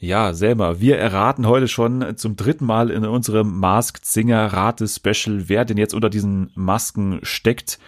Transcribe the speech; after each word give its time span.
Ja, 0.00 0.32
Selma, 0.32 0.78
wir 0.78 0.96
erraten 0.96 1.48
heute 1.48 1.66
schon 1.66 2.16
zum 2.16 2.36
dritten 2.36 2.64
Mal 2.64 2.90
in 2.90 3.04
unserem 3.04 3.58
Masked 3.58 4.06
Singer 4.06 4.46
Rate 4.46 4.86
Special, 4.86 5.48
wer 5.48 5.64
denn 5.64 5.76
jetzt 5.76 5.92
unter 5.92 6.08
diesen 6.08 6.52
Masken 6.54 7.18
steckt. 7.22 7.80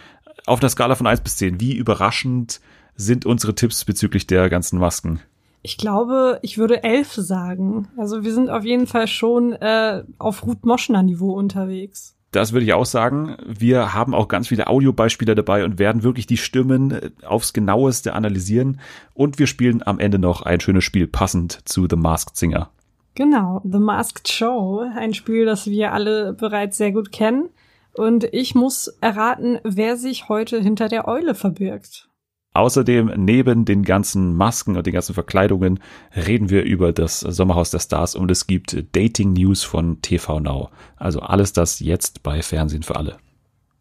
Auf 0.45 0.59
einer 0.59 0.69
Skala 0.69 0.95
von 0.95 1.07
eins 1.07 1.21
bis 1.21 1.37
zehn. 1.37 1.61
wie 1.61 1.73
überraschend 1.73 2.59
sind 2.97 3.25
unsere 3.25 3.55
Tipps 3.55 3.85
bezüglich 3.85 4.27
der 4.27 4.49
ganzen 4.49 4.77
Masken? 4.77 5.21
Ich 5.61 5.77
glaube, 5.77 6.39
ich 6.41 6.57
würde 6.57 6.83
elf 6.83 7.13
sagen. 7.13 7.87
Also 7.95 8.25
wir 8.25 8.33
sind 8.33 8.49
auf 8.49 8.65
jeden 8.65 8.87
Fall 8.87 9.07
schon 9.07 9.53
äh, 9.53 10.03
auf 10.17 10.45
Ruth 10.45 10.65
Moschner 10.65 11.03
Niveau 11.03 11.31
unterwegs. 11.31 12.17
Das 12.31 12.53
würde 12.53 12.65
ich 12.65 12.73
auch 12.73 12.85
sagen. 12.85 13.35
Wir 13.45 13.93
haben 13.93 14.15
auch 14.15 14.29
ganz 14.29 14.47
viele 14.47 14.67
Audiobeispiele 14.67 15.35
dabei 15.35 15.65
und 15.65 15.79
werden 15.79 16.03
wirklich 16.03 16.27
die 16.27 16.37
Stimmen 16.37 16.91
äh, 16.91 17.11
aufs 17.25 17.53
genaueste 17.53 18.13
analysieren. 18.13 18.79
Und 19.13 19.37
wir 19.37 19.47
spielen 19.47 19.83
am 19.85 19.99
Ende 19.99 20.17
noch 20.17 20.41
ein 20.41 20.61
schönes 20.61 20.85
Spiel 20.85 21.07
passend 21.07 21.59
zu 21.67 21.87
The 21.89 21.97
Masked 21.97 22.37
Singer. 22.37 22.69
Genau, 23.15 23.61
The 23.65 23.79
Masked 23.79 24.29
Show, 24.29 24.85
ein 24.95 25.13
Spiel, 25.13 25.45
das 25.45 25.67
wir 25.67 25.91
alle 25.91 26.31
bereits 26.31 26.77
sehr 26.77 26.93
gut 26.93 27.11
kennen. 27.11 27.49
Und 27.93 28.23
ich 28.31 28.55
muss 28.55 28.87
erraten, 29.01 29.59
wer 29.63 29.97
sich 29.97 30.29
heute 30.29 30.61
hinter 30.61 30.87
der 30.87 31.09
Eule 31.09 31.35
verbirgt. 31.35 32.07
Außerdem, 32.53 33.13
neben 33.15 33.63
den 33.63 33.83
ganzen 33.83 34.35
Masken 34.35 34.75
und 34.75 34.85
den 34.85 34.93
ganzen 34.93 35.13
Verkleidungen, 35.13 35.79
reden 36.15 36.49
wir 36.49 36.63
über 36.63 36.91
das 36.91 37.21
Sommerhaus 37.21 37.71
der 37.71 37.79
Stars 37.79 38.13
und 38.13 38.29
es 38.29 38.45
gibt 38.45 38.75
Dating 38.91 39.33
News 39.33 39.63
von 39.63 40.01
TV 40.01 40.41
Now. 40.41 40.69
Also 40.97 41.21
alles 41.21 41.53
das 41.53 41.79
jetzt 41.79 42.23
bei 42.23 42.41
Fernsehen 42.41 42.83
für 42.83 42.97
alle. 42.97 43.17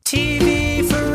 TV 0.05 0.85
for 0.89 1.10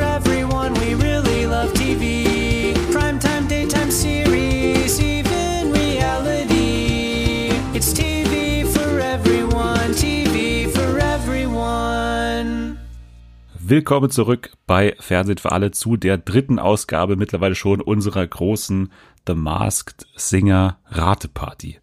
Willkommen 13.67 14.11
zurück 14.11 14.51
bei 14.67 14.95
Fernsehen 14.99 15.39
für 15.39 15.51
alle 15.51 15.71
zu 15.71 15.97
der 15.97 16.19
dritten 16.19 16.59
Ausgabe 16.59 17.15
mittlerweile 17.15 17.55
schon 17.55 17.81
unserer 17.81 18.27
großen 18.27 18.91
The 19.25 19.33
Masked 19.33 20.05
Singer 20.15 20.77
Rateparty. 20.85 21.79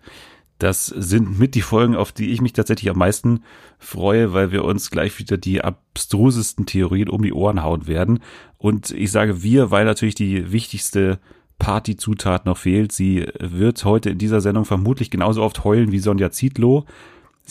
Das 0.61 0.87
sind 0.87 1.41
mit 1.41 1.57
die 1.57 1.61
Folgen, 1.61 1.97
auf 1.97 2.13
die 2.13 2.31
ich 2.31 2.41
mich 2.41 2.53
tatsächlich 2.53 2.89
am 2.89 2.99
meisten 2.99 3.43
freue, 3.81 4.33
weil 4.33 4.53
wir 4.53 4.65
uns 4.65 4.93
gleich 4.93 5.19
wieder 5.19 5.37
die 5.37 5.65
abstrusesten 5.65 6.67
Theorien 6.67 7.09
um 7.09 7.21
die 7.21 7.33
Ohren 7.33 7.65
hauen 7.65 7.89
werden. 7.89 8.21
Und 8.59 8.93
ich 8.93 9.11
sage 9.11 9.43
wir, 9.43 9.73
weil 9.73 9.85
natürlich 9.85 10.15
die 10.15 10.53
wichtigste 10.53 11.19
Partyzutat 11.59 12.47
noch 12.47 12.59
fehlt. 12.59 12.93
Sie 12.93 13.27
wird 13.41 13.85
heute 13.85 14.11
in 14.11 14.19
dieser 14.19 14.41
Sendung 14.41 14.67
vermutlich 14.67 15.11
genauso 15.11 15.43
oft 15.43 15.65
heulen 15.65 15.91
wie 15.91 15.99
Sonja 15.99 16.31
Zietlow. 16.31 16.87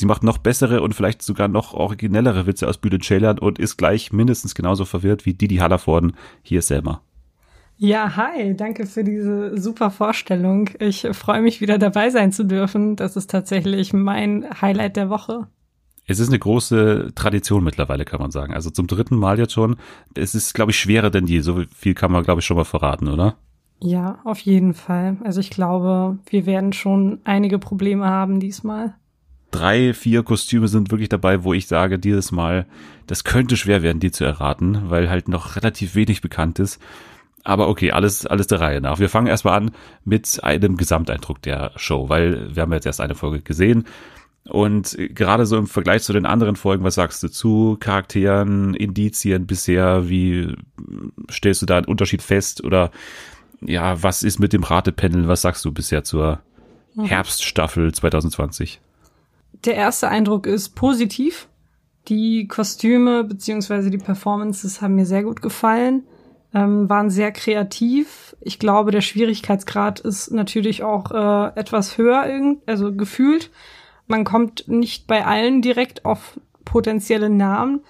Sie 0.01 0.07
macht 0.07 0.23
noch 0.23 0.39
bessere 0.39 0.81
und 0.81 0.95
vielleicht 0.95 1.21
sogar 1.21 1.47
noch 1.47 1.75
originellere 1.75 2.47
Witze 2.47 2.67
aus 2.67 2.79
Bühlen 2.79 3.01
Ceylan 3.01 3.37
und 3.37 3.59
ist 3.59 3.77
gleich 3.77 4.11
mindestens 4.11 4.55
genauso 4.55 4.83
verwirrt 4.83 5.27
wie 5.27 5.35
Didi 5.35 5.57
Hallervorden. 5.57 6.13
Hier 6.41 6.57
ist 6.57 6.69
Selma. 6.69 7.03
Ja, 7.77 8.15
hi, 8.15 8.55
danke 8.55 8.87
für 8.87 9.03
diese 9.03 9.61
super 9.61 9.91
Vorstellung. 9.91 10.71
Ich 10.79 11.07
freue 11.11 11.43
mich 11.43 11.61
wieder 11.61 11.77
dabei 11.77 12.09
sein 12.09 12.31
zu 12.31 12.45
dürfen. 12.45 12.95
Das 12.95 13.15
ist 13.15 13.29
tatsächlich 13.29 13.93
mein 13.93 14.47
Highlight 14.59 14.95
der 14.95 15.11
Woche. 15.11 15.45
Es 16.07 16.17
ist 16.17 16.29
eine 16.29 16.39
große 16.39 17.11
Tradition 17.13 17.63
mittlerweile, 17.63 18.03
kann 18.03 18.19
man 18.19 18.31
sagen. 18.31 18.55
Also 18.55 18.71
zum 18.71 18.87
dritten 18.87 19.17
Mal 19.17 19.37
jetzt 19.37 19.53
schon. 19.53 19.75
Es 20.15 20.33
ist, 20.33 20.55
glaube 20.55 20.71
ich, 20.71 20.79
schwerer 20.79 21.11
denn 21.11 21.27
je. 21.27 21.41
So 21.41 21.61
viel 21.75 21.93
kann 21.93 22.11
man, 22.11 22.23
glaube 22.23 22.39
ich, 22.39 22.45
schon 22.47 22.57
mal 22.57 22.63
verraten, 22.63 23.07
oder? 23.07 23.35
Ja, 23.83 24.17
auf 24.23 24.39
jeden 24.39 24.73
Fall. 24.73 25.17
Also 25.23 25.39
ich 25.39 25.51
glaube, 25.51 26.17
wir 26.25 26.47
werden 26.47 26.73
schon 26.73 27.19
einige 27.23 27.59
Probleme 27.59 28.07
haben 28.07 28.39
diesmal 28.39 28.95
drei, 29.51 29.93
vier 29.93 30.23
Kostüme 30.23 30.67
sind 30.67 30.91
wirklich 30.91 31.09
dabei, 31.09 31.43
wo 31.43 31.53
ich 31.53 31.67
sage, 31.67 31.99
dieses 31.99 32.31
Mal, 32.31 32.65
das 33.07 33.23
könnte 33.23 33.57
schwer 33.57 33.81
werden, 33.81 33.99
die 33.99 34.11
zu 34.11 34.23
erraten, 34.23 34.89
weil 34.89 35.09
halt 35.09 35.27
noch 35.27 35.55
relativ 35.55 35.95
wenig 35.95 36.21
bekannt 36.21 36.59
ist. 36.59 36.81
Aber 37.43 37.69
okay, 37.69 37.91
alles, 37.91 38.25
alles 38.25 38.47
der 38.47 38.59
Reihe 38.59 38.81
nach. 38.81 38.99
Wir 38.99 39.09
fangen 39.09 39.27
erstmal 39.27 39.57
an 39.57 39.71
mit 40.05 40.43
einem 40.43 40.77
Gesamteindruck 40.77 41.41
der 41.41 41.71
Show, 41.75 42.09
weil 42.09 42.55
wir 42.55 42.61
haben 42.61 42.73
jetzt 42.73 42.85
erst 42.85 43.01
eine 43.01 43.15
Folge 43.15 43.41
gesehen. 43.41 43.85
Und 44.43 44.97
gerade 44.97 45.45
so 45.45 45.57
im 45.57 45.67
Vergleich 45.67 46.03
zu 46.03 46.13
den 46.13 46.25
anderen 46.25 46.55
Folgen, 46.55 46.83
was 46.83 46.95
sagst 46.95 47.21
du 47.23 47.29
zu 47.29 47.77
Charakteren, 47.79 48.73
Indizien 48.73 49.45
bisher? 49.45 50.09
Wie 50.09 50.55
stellst 51.31 51.61
du 51.61 51.65
da 51.65 51.77
einen 51.77 51.85
Unterschied 51.85 52.21
fest? 52.21 52.63
Oder 52.63 52.91
ja, 53.61 54.01
was 54.01 54.23
ist 54.23 54.39
mit 54.39 54.53
dem 54.53 54.63
Ratepanel? 54.63 55.27
Was 55.27 55.41
sagst 55.41 55.63
du 55.65 55.71
bisher 55.71 56.03
zur 56.03 56.39
mhm. 56.95 57.05
Herbststaffel 57.05 57.93
2020? 57.93 58.81
Der 59.65 59.75
erste 59.75 60.09
Eindruck 60.09 60.47
ist 60.47 60.69
positiv. 60.75 61.47
Die 62.07 62.47
Kostüme 62.47 63.23
beziehungsweise 63.23 63.89
die 63.89 63.97
Performances 63.97 64.81
haben 64.81 64.95
mir 64.95 65.05
sehr 65.05 65.23
gut 65.23 65.41
gefallen, 65.41 66.03
ähm, 66.53 66.89
waren 66.89 67.09
sehr 67.09 67.31
kreativ. 67.31 68.35
Ich 68.41 68.57
glaube, 68.57 68.91
der 68.91 69.01
Schwierigkeitsgrad 69.01 69.99
ist 69.99 70.31
natürlich 70.31 70.83
auch 70.83 71.11
äh, 71.11 71.59
etwas 71.59 71.97
höher, 71.97 72.25
also 72.65 72.93
gefühlt. 72.93 73.51
Man 74.07 74.23
kommt 74.23 74.67
nicht 74.67 75.07
bei 75.07 75.25
allen 75.25 75.61
direkt 75.61 76.05
auf 76.05 76.39
potenzielle 76.65 77.29
Namen. 77.29 77.81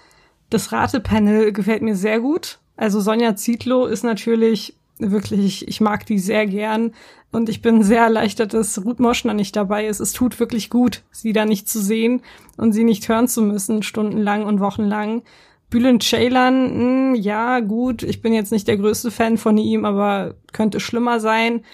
Das 0.50 0.72
Ratepanel 0.72 1.52
gefällt 1.52 1.82
mir 1.82 1.96
sehr 1.96 2.20
gut. 2.20 2.58
Also 2.76 3.00
Sonja 3.00 3.34
Zietlow 3.36 3.86
ist 3.86 4.04
natürlich 4.04 4.76
wirklich, 5.10 5.66
ich 5.66 5.80
mag 5.80 6.06
die 6.06 6.18
sehr 6.18 6.46
gern. 6.46 6.92
Und 7.32 7.48
ich 7.48 7.62
bin 7.62 7.82
sehr 7.82 8.02
erleichtert, 8.02 8.52
dass 8.52 8.84
Ruth 8.84 9.00
Moschner 9.00 9.32
nicht 9.32 9.56
dabei 9.56 9.86
ist. 9.86 10.00
Es 10.00 10.12
tut 10.12 10.38
wirklich 10.38 10.68
gut, 10.68 11.02
sie 11.10 11.32
da 11.32 11.46
nicht 11.46 11.66
zu 11.66 11.80
sehen 11.80 12.20
und 12.58 12.72
sie 12.72 12.84
nicht 12.84 13.08
hören 13.08 13.26
zu 13.26 13.40
müssen, 13.40 13.82
stundenlang 13.82 14.44
und 14.44 14.60
wochenlang. 14.60 15.22
Bülent 15.70 16.02
Ceylan, 16.02 16.70
hm, 16.70 17.14
ja, 17.14 17.60
gut, 17.60 18.02
ich 18.02 18.20
bin 18.20 18.34
jetzt 18.34 18.52
nicht 18.52 18.68
der 18.68 18.76
größte 18.76 19.10
Fan 19.10 19.38
von 19.38 19.56
ihm, 19.56 19.86
aber 19.86 20.34
könnte 20.52 20.78
schlimmer 20.78 21.18
sein. 21.18 21.64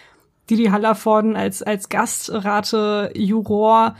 Didi 0.48 0.66
Hallervorden 0.66 1.34
als, 1.34 1.64
als 1.64 1.88
Gastrate, 1.88 3.10
Juror, 3.16 3.96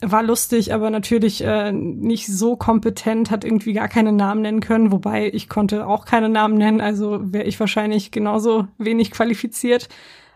war 0.00 0.22
lustig, 0.22 0.74
aber 0.74 0.90
natürlich 0.90 1.42
äh, 1.42 1.72
nicht 1.72 2.26
so 2.26 2.56
kompetent, 2.56 3.30
hat 3.30 3.44
irgendwie 3.44 3.72
gar 3.72 3.88
keine 3.88 4.12
Namen 4.12 4.42
nennen 4.42 4.60
können, 4.60 4.92
wobei 4.92 5.30
ich 5.32 5.48
konnte 5.48 5.86
auch 5.86 6.04
keine 6.04 6.28
Namen 6.28 6.58
nennen, 6.58 6.80
also 6.80 7.20
wäre 7.32 7.44
ich 7.44 7.58
wahrscheinlich 7.58 8.10
genauso 8.10 8.68
wenig 8.78 9.10
qualifiziert. 9.10 9.88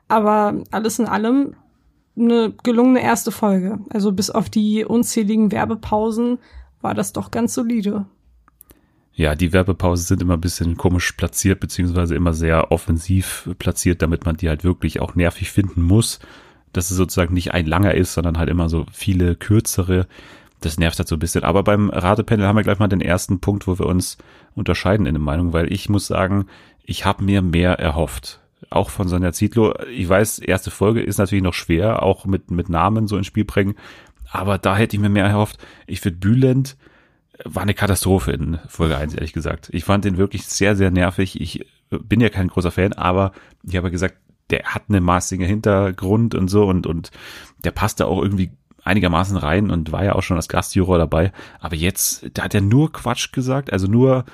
Aber 0.09 0.55
alles 0.71 0.99
in 0.99 1.07
allem 1.07 1.55
eine 2.17 2.53
gelungene 2.63 3.03
erste 3.03 3.31
Folge. 3.31 3.79
Also 3.91 4.13
bis 4.13 4.31
auf 4.31 4.51
die 4.51 4.85
unzähligen 4.85 5.53
Werbepausen 5.53 6.39
war 6.81 6.95
das 6.95 7.13
doch 7.13 7.31
ganz 7.31 7.55
solide. 7.55 8.07
Ja, 9.13 9.35
die 9.35 9.53
Werbepausen 9.53 10.07
sind 10.07 10.23
immer 10.23 10.35
ein 10.35 10.41
bisschen 10.41 10.77
komisch 10.77 11.13
platziert, 11.13 11.61
beziehungsweise 11.61 12.15
immer 12.15 12.33
sehr 12.33 12.73
offensiv 12.73 13.51
platziert, 13.59 14.03
damit 14.03 14.25
man 14.25 14.37
die 14.37 14.49
halt 14.49 14.65
wirklich 14.65 15.01
auch 15.01 15.15
nervig 15.15 15.51
finden 15.51 15.83
muss. 15.83 16.21
Dass 16.73 16.91
es 16.91 16.97
sozusagen 16.97 17.35
nicht 17.35 17.53
ein 17.53 17.67
langer 17.67 17.95
ist, 17.95 18.15
sondern 18.15 18.39
halt 18.39 18.49
immer 18.49 18.69
so 18.69 18.87
viele 18.93 19.37
kürzere. 19.37 20.07
Das 20.61 20.79
nervt 20.79 20.99
halt 20.99 21.09
so 21.09 21.17
ein 21.17 21.21
bisschen. 21.21 21.45
Aber 21.45 21.63
beim 21.63 21.91
Ratepanel 21.91 22.47
haben 22.47 22.57
wir 22.57 22.63
gleich 22.63 22.79
mal 22.79 22.89
den 22.89 23.01
ersten 23.01 23.41
Punkt, 23.41 23.67
wo 23.67 23.79
wir 23.79 23.87
uns 23.87 24.19
unterscheiden 24.55 25.07
in 25.07 25.15
der 25.15 25.23
Meinung, 25.23 25.53
weil 25.53 25.73
ich 25.73 25.89
muss 25.89 26.07
sagen, 26.07 26.47
ich 26.85 27.05
habe 27.05 27.25
mir 27.25 27.43
mehr 27.43 27.79
erhofft 27.79 28.41
auch 28.69 28.91
von 28.91 29.09
Sonja 29.09 29.33
Zietlow. 29.33 29.75
Ich 29.91 30.09
weiß, 30.09 30.39
erste 30.41 30.71
Folge 30.71 31.03
ist 31.03 31.19
natürlich 31.19 31.43
noch 31.43 31.55
schwer, 31.55 32.03
auch 32.03 32.27
mit, 32.27 32.51
mit 32.51 32.69
Namen 32.69 33.07
so 33.09 33.17
ins 33.17 33.27
Spiel 33.27 33.45
bringen. 33.45 33.75
Aber 34.31 34.59
da 34.59 34.77
hätte 34.77 34.97
ich 34.97 35.01
mir 35.01 35.09
mehr 35.09 35.25
erhofft. 35.25 35.59
Ich 35.87 36.01
finde 36.01 36.19
Bülent 36.19 36.77
war 37.45 37.63
eine 37.63 37.75
Katastrophe 37.75 38.33
in 38.33 38.59
Folge 38.69 38.97
1, 38.97 39.15
ehrlich 39.15 39.33
gesagt. 39.33 39.71
Ich 39.73 39.85
fand 39.85 40.05
den 40.05 40.19
wirklich 40.19 40.47
sehr, 40.47 40.77
sehr 40.77 40.91
nervig. 40.91 41.41
Ich 41.41 41.67
bin 41.89 42.21
ja 42.21 42.29
kein 42.29 42.49
großer 42.49 42.71
Fan, 42.71 42.93
aber 42.93 43.33
ich 43.63 43.77
habe 43.77 43.91
gesagt, 43.91 44.17
der 44.51 44.65
hat 44.65 44.85
einen 44.89 45.05
maßigen 45.05 45.47
Hintergrund 45.47 46.35
und 46.35 46.49
so 46.49 46.67
und, 46.67 46.87
und 46.87 47.11
der 47.65 47.71
passt 47.71 48.01
da 48.01 48.07
auch 48.07 48.23
irgendwie 48.23 48.51
einigermaßen 48.85 49.37
rein 49.37 49.71
und 49.71 49.93
war 49.93 50.05
ja 50.05 50.15
auch 50.15 50.23
schon 50.23 50.37
als 50.37 50.49
Gastjuror 50.49 50.99
dabei. 50.99 51.33
Aber 51.61 51.77
jetzt, 51.77 52.31
da 52.35 52.45
hat 52.45 52.55
er 52.55 52.61
nur 52.61 52.93
Quatsch 52.93 53.33
gesagt, 53.33 53.73
also 53.73 53.87
nur 53.87 54.25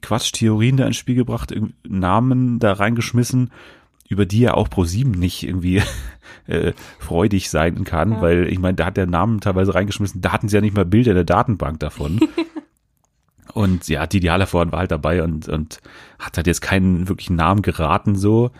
Quatsch-Theorien 0.00 0.76
da 0.76 0.86
ins 0.86 0.96
Spiel 0.96 1.16
gebracht, 1.16 1.54
Namen 1.86 2.58
da 2.58 2.72
reingeschmissen, 2.72 3.50
über 4.08 4.26
die 4.26 4.40
ja 4.40 4.54
auch 4.54 4.68
Pro7 4.68 5.16
nicht 5.16 5.46
irgendwie 5.46 5.82
äh, 6.46 6.72
freudig 6.98 7.50
sein 7.50 7.84
kann, 7.84 8.12
ja. 8.12 8.22
weil 8.22 8.48
ich 8.48 8.58
meine, 8.58 8.74
da 8.74 8.86
hat 8.86 8.96
der 8.96 9.06
Namen 9.06 9.40
teilweise 9.40 9.74
reingeschmissen, 9.74 10.20
da 10.20 10.32
hatten 10.32 10.48
sie 10.48 10.56
ja 10.56 10.60
nicht 10.60 10.74
mal 10.74 10.84
Bilder 10.84 11.12
in 11.12 11.16
der 11.16 11.24
Datenbank 11.24 11.78
davon. 11.80 12.20
und 13.52 13.86
ja, 13.88 14.06
die 14.06 14.30
Hallervorden 14.30 14.72
war 14.72 14.80
halt 14.80 14.90
dabei 14.90 15.22
und, 15.22 15.48
und 15.48 15.80
hat 16.18 16.36
halt 16.36 16.46
jetzt 16.46 16.60
keinen 16.60 17.08
wirklichen 17.08 17.36
Namen 17.36 17.62
geraten 17.62 18.16
so, 18.16 18.50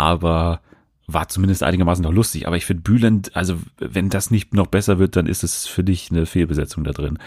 aber 0.00 0.60
war 1.06 1.28
zumindest 1.28 1.62
einigermaßen 1.62 2.02
noch 2.02 2.12
lustig. 2.12 2.46
Aber 2.46 2.56
ich 2.56 2.66
finde 2.66 2.82
Bülent, 2.82 3.34
also 3.36 3.56
wenn 3.78 4.10
das 4.10 4.30
nicht 4.30 4.54
noch 4.54 4.68
besser 4.68 4.98
wird, 4.98 5.16
dann 5.16 5.26
ist 5.26 5.42
es 5.42 5.66
für 5.66 5.82
dich 5.82 6.10
eine 6.10 6.26
Fehlbesetzung 6.26 6.84
da 6.84 6.92
drin. 6.92 7.18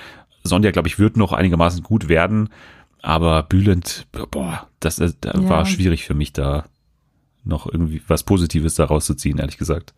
Sonja, 0.44 0.72
glaube 0.72 0.88
ich, 0.88 1.00
wird 1.00 1.18
noch 1.18 1.34
einigermaßen 1.34 1.84
gut 1.84 2.08
werden 2.08 2.50
aber 3.04 3.44
Bülent, 3.44 4.08
boah, 4.32 4.68
das, 4.80 4.96
das 4.96 5.16
ja. 5.24 5.50
war 5.50 5.66
schwierig 5.66 6.06
für 6.06 6.14
mich 6.14 6.32
da 6.32 6.66
noch 7.44 7.68
irgendwie 7.68 8.02
was 8.08 8.24
Positives 8.24 8.76
daraus 8.76 9.06
zu 9.06 9.14
ziehen, 9.14 9.38
ehrlich 9.38 9.58
gesagt. 9.58 9.94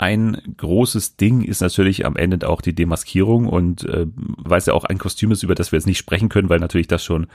Ein 0.00 0.40
großes 0.56 1.16
Ding 1.16 1.42
ist 1.42 1.60
natürlich 1.60 2.06
am 2.06 2.16
Ende 2.16 2.48
auch 2.48 2.62
die 2.62 2.74
Demaskierung 2.74 3.46
und 3.46 3.84
äh, 3.84 4.06
weil 4.14 4.56
es 4.56 4.64
ja 4.64 4.72
auch 4.72 4.84
ein 4.84 4.96
Kostüm 4.96 5.30
ist, 5.30 5.42
über 5.42 5.54
das 5.54 5.72
wir 5.72 5.76
jetzt 5.76 5.84
nicht 5.84 5.98
sprechen 5.98 6.30
können, 6.30 6.48
weil 6.48 6.58
natürlich 6.58 6.88
das 6.88 7.04
schon 7.04 7.26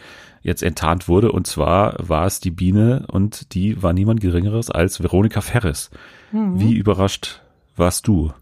jetzt 0.42 0.64
enttarnt 0.64 1.08
wurde. 1.08 1.32
Und 1.32 1.46
zwar 1.46 1.96
war 2.00 2.26
es 2.26 2.40
die 2.40 2.50
Biene 2.50 3.06
und 3.08 3.54
die 3.54 3.84
war 3.84 3.94
niemand 3.94 4.20
Geringeres 4.20 4.72
als 4.72 5.00
Veronika 5.04 5.42
Ferris. 5.42 5.92
Mhm. 6.32 6.60
Wie 6.60 6.74
überrascht 6.74 7.44
warst 7.76 8.08
du? 8.08 8.34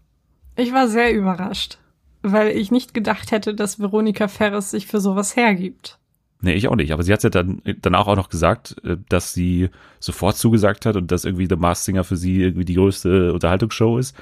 Ich 0.56 0.72
war 0.72 0.88
sehr 0.88 1.12
überrascht, 1.12 1.76
weil 2.22 2.48
ich 2.48 2.70
nicht 2.70 2.94
gedacht 2.94 3.30
hätte, 3.30 3.54
dass 3.54 3.78
Veronika 3.78 4.28
Ferris 4.28 4.70
sich 4.70 4.86
für 4.86 5.00
sowas 5.00 5.36
hergibt. 5.36 5.98
Nee, 6.44 6.52
ich 6.52 6.68
auch 6.68 6.76
nicht. 6.76 6.92
Aber 6.92 7.02
sie 7.02 7.12
hat 7.12 7.22
ja 7.22 7.30
dann 7.30 7.62
danach 7.80 8.06
auch 8.06 8.16
noch 8.16 8.28
gesagt, 8.28 8.76
äh, 8.84 8.98
dass 9.08 9.32
sie 9.32 9.70
sofort 9.98 10.36
zugesagt 10.36 10.84
hat 10.84 10.94
und 10.96 11.10
dass 11.10 11.24
irgendwie 11.24 11.46
The 11.48 11.56
Masked 11.56 11.86
Singer 11.86 12.04
für 12.04 12.18
sie 12.18 12.42
irgendwie 12.42 12.66
die 12.66 12.74
größte 12.74 13.32
Unterhaltungsshow 13.32 13.96
ist. 13.96 14.14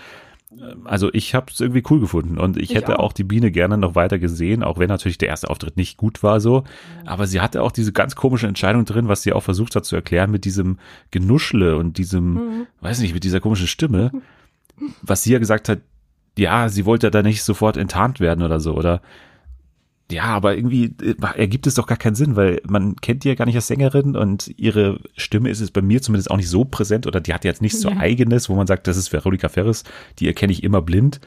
Ähm, 0.53 0.83
also 0.85 1.11
ich 1.13 1.35
habe 1.35 1.47
es 1.51 1.59
irgendwie 1.59 1.83
cool 1.91 1.99
gefunden 1.99 2.39
und 2.39 2.57
ich, 2.57 2.71
ich 2.71 2.77
hätte 2.77 3.01
auch. 3.01 3.07
auch. 3.07 3.13
die 3.13 3.25
Biene 3.25 3.51
gerne 3.51 3.77
noch 3.77 3.97
weiter 3.97 4.21
gesehen, 4.21 4.63
auch 4.63 4.79
wenn 4.79 4.89
natürlich 4.89 5.19
der 5.19 5.31
erste 5.31 5.51
Auftritt 5.51 5.77
nicht 5.77 5.97
gut 5.97 6.23
war 6.23 6.39
so. 6.39 6.63
Aber 7.05 7.27
sie 7.27 7.41
hatte 7.41 7.61
auch 7.61 7.73
diese 7.73 7.93
ganz 7.93 8.15
komische 8.15 8.47
Entscheidung 8.47 8.85
drin, 8.85 9.09
was 9.09 9.23
sie 9.23 9.33
auch 9.33 9.43
versucht 9.43 9.75
hat 9.75 9.85
zu 9.85 9.97
erklären 9.97 10.31
mit 10.31 10.45
diesem 10.45 10.79
Genuschle 11.11 11.77
und 11.77 11.99
diesem, 11.99 12.35
mhm. 12.35 12.67
weiß 12.83 13.01
nicht, 13.01 13.15
mit 13.15 13.25
dieser 13.25 13.41
komischen 13.41 13.67
Stimme, 13.67 14.13
was 15.03 15.25
sie 15.25 15.33
ja 15.33 15.41
gesagt 15.41 15.69
hat, 15.69 15.81
ja, 16.39 16.69
sie 16.69 16.87
wollte 16.87 17.11
da 17.11 17.23
nicht 17.23 17.43
sofort 17.43 17.77
enttarnt 17.77 18.21
werden 18.21 18.45
oder 18.45 18.61
so 18.61 18.75
oder 18.75 19.03
ja, 20.11 20.25
aber 20.25 20.57
irgendwie 20.57 20.95
äh, 21.03 21.15
ergibt 21.37 21.67
es 21.67 21.75
doch 21.75 21.87
gar 21.87 21.97
keinen 21.97 22.15
Sinn, 22.15 22.37
weil 22.37 22.61
man 22.67 22.97
kennt 22.97 23.25
die 23.25 23.29
ja 23.29 23.35
gar 23.35 23.47
nicht 23.47 23.57
als 23.57 23.67
Sängerin 23.67 24.17
und 24.17 24.53
ihre 24.59 25.01
Stimme 25.17 25.49
ist 25.49 25.61
es 25.61 25.71
bei 25.71 25.83
mir 25.83 26.03
zumindest 26.03 26.31
auch 26.31 26.37
nicht 26.37 26.49
so 26.49 26.65
präsent 26.65 27.07
oder 27.07 27.21
die 27.21 27.33
hat 27.33 27.45
jetzt 27.45 27.63
nichts 27.63 27.81
so 27.81 27.89
ja. 27.89 27.97
eigenes, 27.97 28.49
wo 28.49 28.55
man 28.55 28.67
sagt, 28.67 28.87
das 28.87 28.97
ist 28.97 29.13
Veronika 29.13 29.49
Ferris, 29.49 29.85
die 30.19 30.27
erkenne 30.27 30.53
ich 30.53 30.63
immer 30.63 30.83
blind. 30.83 31.21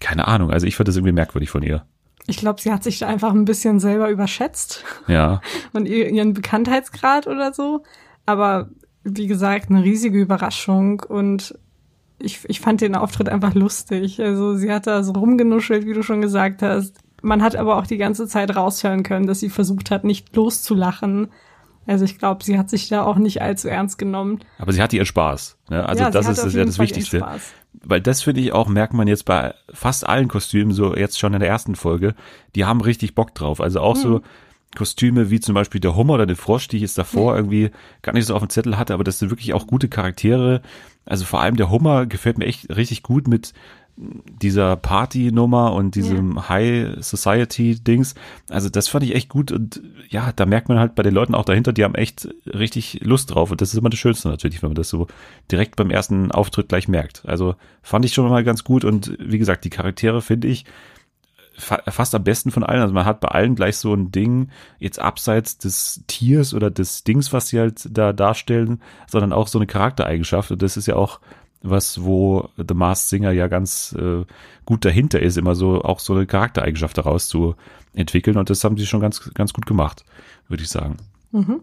Keine 0.00 0.28
Ahnung, 0.28 0.50
also 0.50 0.66
ich 0.66 0.76
fand 0.76 0.88
das 0.88 0.96
irgendwie 0.96 1.12
merkwürdig 1.12 1.50
von 1.50 1.62
ihr. 1.62 1.84
Ich 2.26 2.36
glaube, 2.36 2.60
sie 2.60 2.72
hat 2.72 2.84
sich 2.84 2.98
da 2.98 3.06
einfach 3.08 3.32
ein 3.32 3.44
bisschen 3.44 3.80
selber 3.80 4.08
überschätzt. 4.10 4.84
Ja. 5.08 5.40
Und 5.72 5.86
ihren 5.86 6.32
Bekanntheitsgrad 6.32 7.26
oder 7.26 7.52
so. 7.52 7.82
Aber 8.26 8.70
wie 9.02 9.26
gesagt, 9.26 9.70
eine 9.70 9.82
riesige 9.82 10.20
Überraschung 10.20 11.00
und 11.00 11.58
ich, 12.18 12.40
ich 12.48 12.60
fand 12.60 12.82
den 12.82 12.94
Auftritt 12.94 13.30
einfach 13.30 13.54
lustig. 13.54 14.20
Also 14.20 14.54
sie 14.54 14.70
hat 14.70 14.86
da 14.86 15.02
so 15.02 15.12
rumgenuschelt, 15.12 15.86
wie 15.86 15.94
du 15.94 16.02
schon 16.02 16.20
gesagt 16.20 16.60
hast 16.60 16.98
man 17.22 17.42
hat 17.42 17.56
aber 17.56 17.76
auch 17.76 17.86
die 17.86 17.96
ganze 17.96 18.26
Zeit 18.26 18.54
raushören 18.54 19.02
können, 19.02 19.26
dass 19.26 19.40
sie 19.40 19.50
versucht 19.50 19.90
hat, 19.90 20.04
nicht 20.04 20.34
loszulachen. 20.34 21.28
Also 21.86 22.04
ich 22.04 22.18
glaube, 22.18 22.44
sie 22.44 22.58
hat 22.58 22.70
sich 22.70 22.88
da 22.88 23.02
auch 23.02 23.16
nicht 23.16 23.42
allzu 23.42 23.68
ernst 23.68 23.98
genommen. 23.98 24.40
Aber 24.58 24.72
sie 24.72 24.82
hatte 24.82 24.96
ihren 24.96 25.06
Spaß. 25.06 25.56
Ne? 25.70 25.84
Also 25.84 26.02
ja, 26.02 26.10
das 26.10 26.28
ist, 26.28 26.44
ist 26.44 26.54
ja 26.54 26.64
das 26.64 26.78
Wichtigste. 26.78 27.26
Weil 27.82 28.00
das 28.00 28.22
finde 28.22 28.40
ich 28.40 28.52
auch, 28.52 28.68
merkt 28.68 28.92
man 28.92 29.08
jetzt 29.08 29.24
bei 29.24 29.54
fast 29.72 30.06
allen 30.06 30.28
Kostümen, 30.28 30.72
so 30.72 30.94
jetzt 30.94 31.18
schon 31.18 31.34
in 31.34 31.40
der 31.40 31.48
ersten 31.48 31.74
Folge, 31.74 32.14
die 32.54 32.64
haben 32.64 32.80
richtig 32.80 33.14
Bock 33.14 33.34
drauf. 33.34 33.60
Also 33.60 33.80
auch 33.80 33.94
hm. 33.94 34.02
so 34.02 34.20
Kostüme 34.76 35.30
wie 35.30 35.40
zum 35.40 35.54
Beispiel 35.54 35.80
der 35.80 35.96
Hummer 35.96 36.14
oder 36.14 36.26
der 36.26 36.36
Frosch, 36.36 36.68
die 36.68 36.76
ich 36.76 36.82
jetzt 36.82 36.98
davor 36.98 37.32
hm. 37.32 37.38
irgendwie 37.38 37.70
gar 38.02 38.12
nicht 38.12 38.26
so 38.26 38.34
auf 38.34 38.42
dem 38.42 38.50
Zettel 38.50 38.78
hatte, 38.78 38.94
aber 38.94 39.04
das 39.04 39.18
sind 39.18 39.30
wirklich 39.30 39.54
auch 39.54 39.66
gute 39.66 39.88
Charaktere. 39.88 40.62
Also 41.06 41.24
vor 41.24 41.40
allem 41.40 41.56
der 41.56 41.70
Hummer 41.70 42.06
gefällt 42.06 42.38
mir 42.38 42.44
echt 42.44 42.68
richtig 42.76 43.02
gut 43.02 43.26
mit 43.26 43.52
dieser 44.40 44.76
Party-Nummer 44.76 45.72
und 45.74 45.94
diesem 45.94 46.36
ja. 46.36 46.48
High 46.48 47.04
Society-Dings. 47.04 48.14
Also 48.48 48.68
das 48.68 48.88
fand 48.88 49.04
ich 49.04 49.14
echt 49.14 49.28
gut 49.28 49.52
und 49.52 49.82
ja, 50.08 50.32
da 50.34 50.46
merkt 50.46 50.68
man 50.68 50.78
halt 50.78 50.94
bei 50.94 51.02
den 51.02 51.14
Leuten 51.14 51.34
auch 51.34 51.44
dahinter, 51.44 51.72
die 51.72 51.84
haben 51.84 51.94
echt 51.94 52.28
richtig 52.46 53.00
Lust 53.02 53.34
drauf 53.34 53.50
und 53.50 53.60
das 53.60 53.72
ist 53.72 53.78
immer 53.78 53.90
das 53.90 53.98
Schönste 53.98 54.28
natürlich, 54.28 54.62
wenn 54.62 54.70
man 54.70 54.76
das 54.76 54.88
so 54.88 55.06
direkt 55.50 55.76
beim 55.76 55.90
ersten 55.90 56.32
Auftritt 56.32 56.68
gleich 56.68 56.88
merkt. 56.88 57.22
Also 57.26 57.56
fand 57.82 58.04
ich 58.04 58.14
schon 58.14 58.28
mal 58.28 58.44
ganz 58.44 58.64
gut 58.64 58.84
und 58.84 59.16
wie 59.20 59.38
gesagt, 59.38 59.64
die 59.64 59.70
Charaktere 59.70 60.22
finde 60.22 60.48
ich 60.48 60.64
fast 61.60 62.14
am 62.14 62.24
besten 62.24 62.50
von 62.50 62.64
allen. 62.64 62.80
Also 62.80 62.94
man 62.94 63.04
hat 63.04 63.20
bei 63.20 63.28
allen 63.28 63.54
gleich 63.54 63.76
so 63.76 63.94
ein 63.94 64.10
Ding, 64.10 64.48
jetzt 64.78 64.98
abseits 64.98 65.58
des 65.58 66.04
Tiers 66.06 66.54
oder 66.54 66.70
des 66.70 67.04
Dings, 67.04 67.32
was 67.32 67.48
sie 67.48 67.58
halt 67.58 67.86
da 67.90 68.12
darstellen, 68.12 68.80
sondern 69.06 69.32
auch 69.32 69.46
so 69.46 69.58
eine 69.58 69.66
Charaktereigenschaft 69.66 70.50
und 70.50 70.62
das 70.62 70.76
ist 70.76 70.86
ja 70.86 70.96
auch 70.96 71.20
was, 71.62 72.02
wo 72.02 72.48
The 72.56 72.74
Masked 72.74 73.08
Singer 73.08 73.32
ja 73.32 73.48
ganz 73.48 73.94
äh, 73.98 74.24
gut 74.64 74.84
dahinter 74.84 75.20
ist, 75.20 75.36
immer 75.36 75.54
so 75.54 75.82
auch 75.82 76.00
so 76.00 76.14
eine 76.14 76.26
Charaktereigenschaft 76.26 76.96
daraus 76.96 77.28
zu 77.28 77.54
entwickeln. 77.92 78.36
Und 78.36 78.50
das 78.50 78.64
haben 78.64 78.76
sie 78.76 78.86
schon 78.86 79.00
ganz, 79.00 79.32
ganz 79.34 79.52
gut 79.52 79.66
gemacht, 79.66 80.04
würde 80.48 80.62
ich 80.62 80.70
sagen. 80.70 80.96
Mhm. 81.32 81.60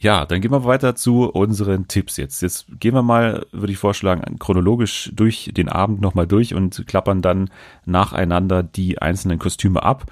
Ja, 0.00 0.26
dann 0.26 0.40
gehen 0.40 0.52
wir 0.52 0.64
weiter 0.64 0.94
zu 0.94 1.24
unseren 1.24 1.88
Tipps 1.88 2.16
jetzt. 2.18 2.40
Jetzt 2.40 2.66
gehen 2.78 2.94
wir 2.94 3.02
mal, 3.02 3.46
würde 3.50 3.72
ich 3.72 3.78
vorschlagen, 3.78 4.38
chronologisch 4.38 5.10
durch 5.12 5.50
den 5.52 5.68
Abend 5.68 6.00
nochmal 6.00 6.28
durch 6.28 6.54
und 6.54 6.86
klappern 6.86 7.20
dann 7.20 7.50
nacheinander 7.84 8.62
die 8.62 9.02
einzelnen 9.02 9.40
Kostüme 9.40 9.82
ab. 9.82 10.06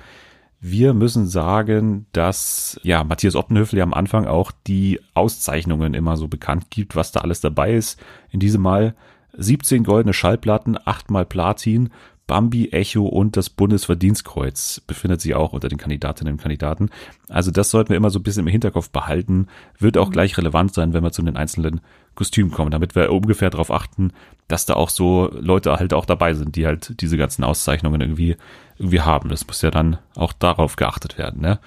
Wir 0.60 0.94
müssen 0.94 1.26
sagen, 1.26 2.06
dass 2.12 2.80
ja 2.82 3.04
Matthias 3.04 3.36
Oppenhöfel 3.36 3.78
ja 3.78 3.84
am 3.84 3.94
Anfang 3.94 4.26
auch 4.26 4.52
die 4.66 5.00
Auszeichnungen 5.14 5.94
immer 5.94 6.16
so 6.16 6.28
bekannt 6.28 6.70
gibt, 6.70 6.96
was 6.96 7.12
da 7.12 7.20
alles 7.20 7.40
dabei 7.40 7.74
ist. 7.74 8.00
In 8.30 8.40
diesem 8.40 8.62
Mal 8.62 8.94
17 9.36 9.84
goldene 9.84 10.14
Schallplatten, 10.14 10.78
8 10.82 11.10
mal 11.10 11.26
Platin, 11.26 11.90
Bambi, 12.26 12.70
Echo 12.72 13.06
und 13.06 13.36
das 13.36 13.50
Bundesverdienstkreuz 13.50 14.80
befindet 14.86 15.20
sich 15.20 15.34
auch 15.34 15.52
unter 15.52 15.68
den 15.68 15.78
Kandidatinnen 15.78 16.34
und 16.34 16.40
Kandidaten. 16.40 16.90
Also 17.28 17.50
das 17.50 17.70
sollten 17.70 17.90
wir 17.90 17.96
immer 17.96 18.10
so 18.10 18.18
ein 18.18 18.24
bisschen 18.24 18.46
im 18.46 18.50
Hinterkopf 18.50 18.90
behalten. 18.90 19.46
Wird 19.78 19.96
auch 19.96 20.08
mhm. 20.08 20.12
gleich 20.12 20.36
relevant 20.36 20.74
sein, 20.74 20.92
wenn 20.92 21.04
wir 21.04 21.12
zu 21.12 21.22
den 21.22 21.36
einzelnen 21.36 21.80
Kostümen 22.16 22.50
kommen, 22.50 22.70
damit 22.70 22.96
wir 22.96 23.12
ungefähr 23.12 23.50
darauf 23.50 23.70
achten, 23.70 24.12
dass 24.48 24.66
da 24.66 24.74
auch 24.74 24.90
so 24.90 25.30
Leute 25.38 25.72
halt 25.76 25.94
auch 25.94 26.06
dabei 26.06 26.34
sind, 26.34 26.56
die 26.56 26.66
halt 26.66 27.00
diese 27.00 27.16
ganzen 27.16 27.44
Auszeichnungen 27.44 28.00
irgendwie 28.00 28.36
irgendwie 28.78 29.02
haben. 29.02 29.28
Das 29.28 29.46
muss 29.46 29.62
ja 29.62 29.70
dann 29.70 29.98
auch 30.16 30.32
darauf 30.32 30.76
geachtet 30.76 31.18
werden. 31.18 31.40
Ne? 31.40 31.60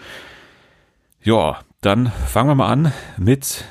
Ja, 1.23 1.59
dann 1.81 2.11
fangen 2.27 2.49
wir 2.49 2.55
mal 2.55 2.71
an 2.71 2.91
mit 3.17 3.63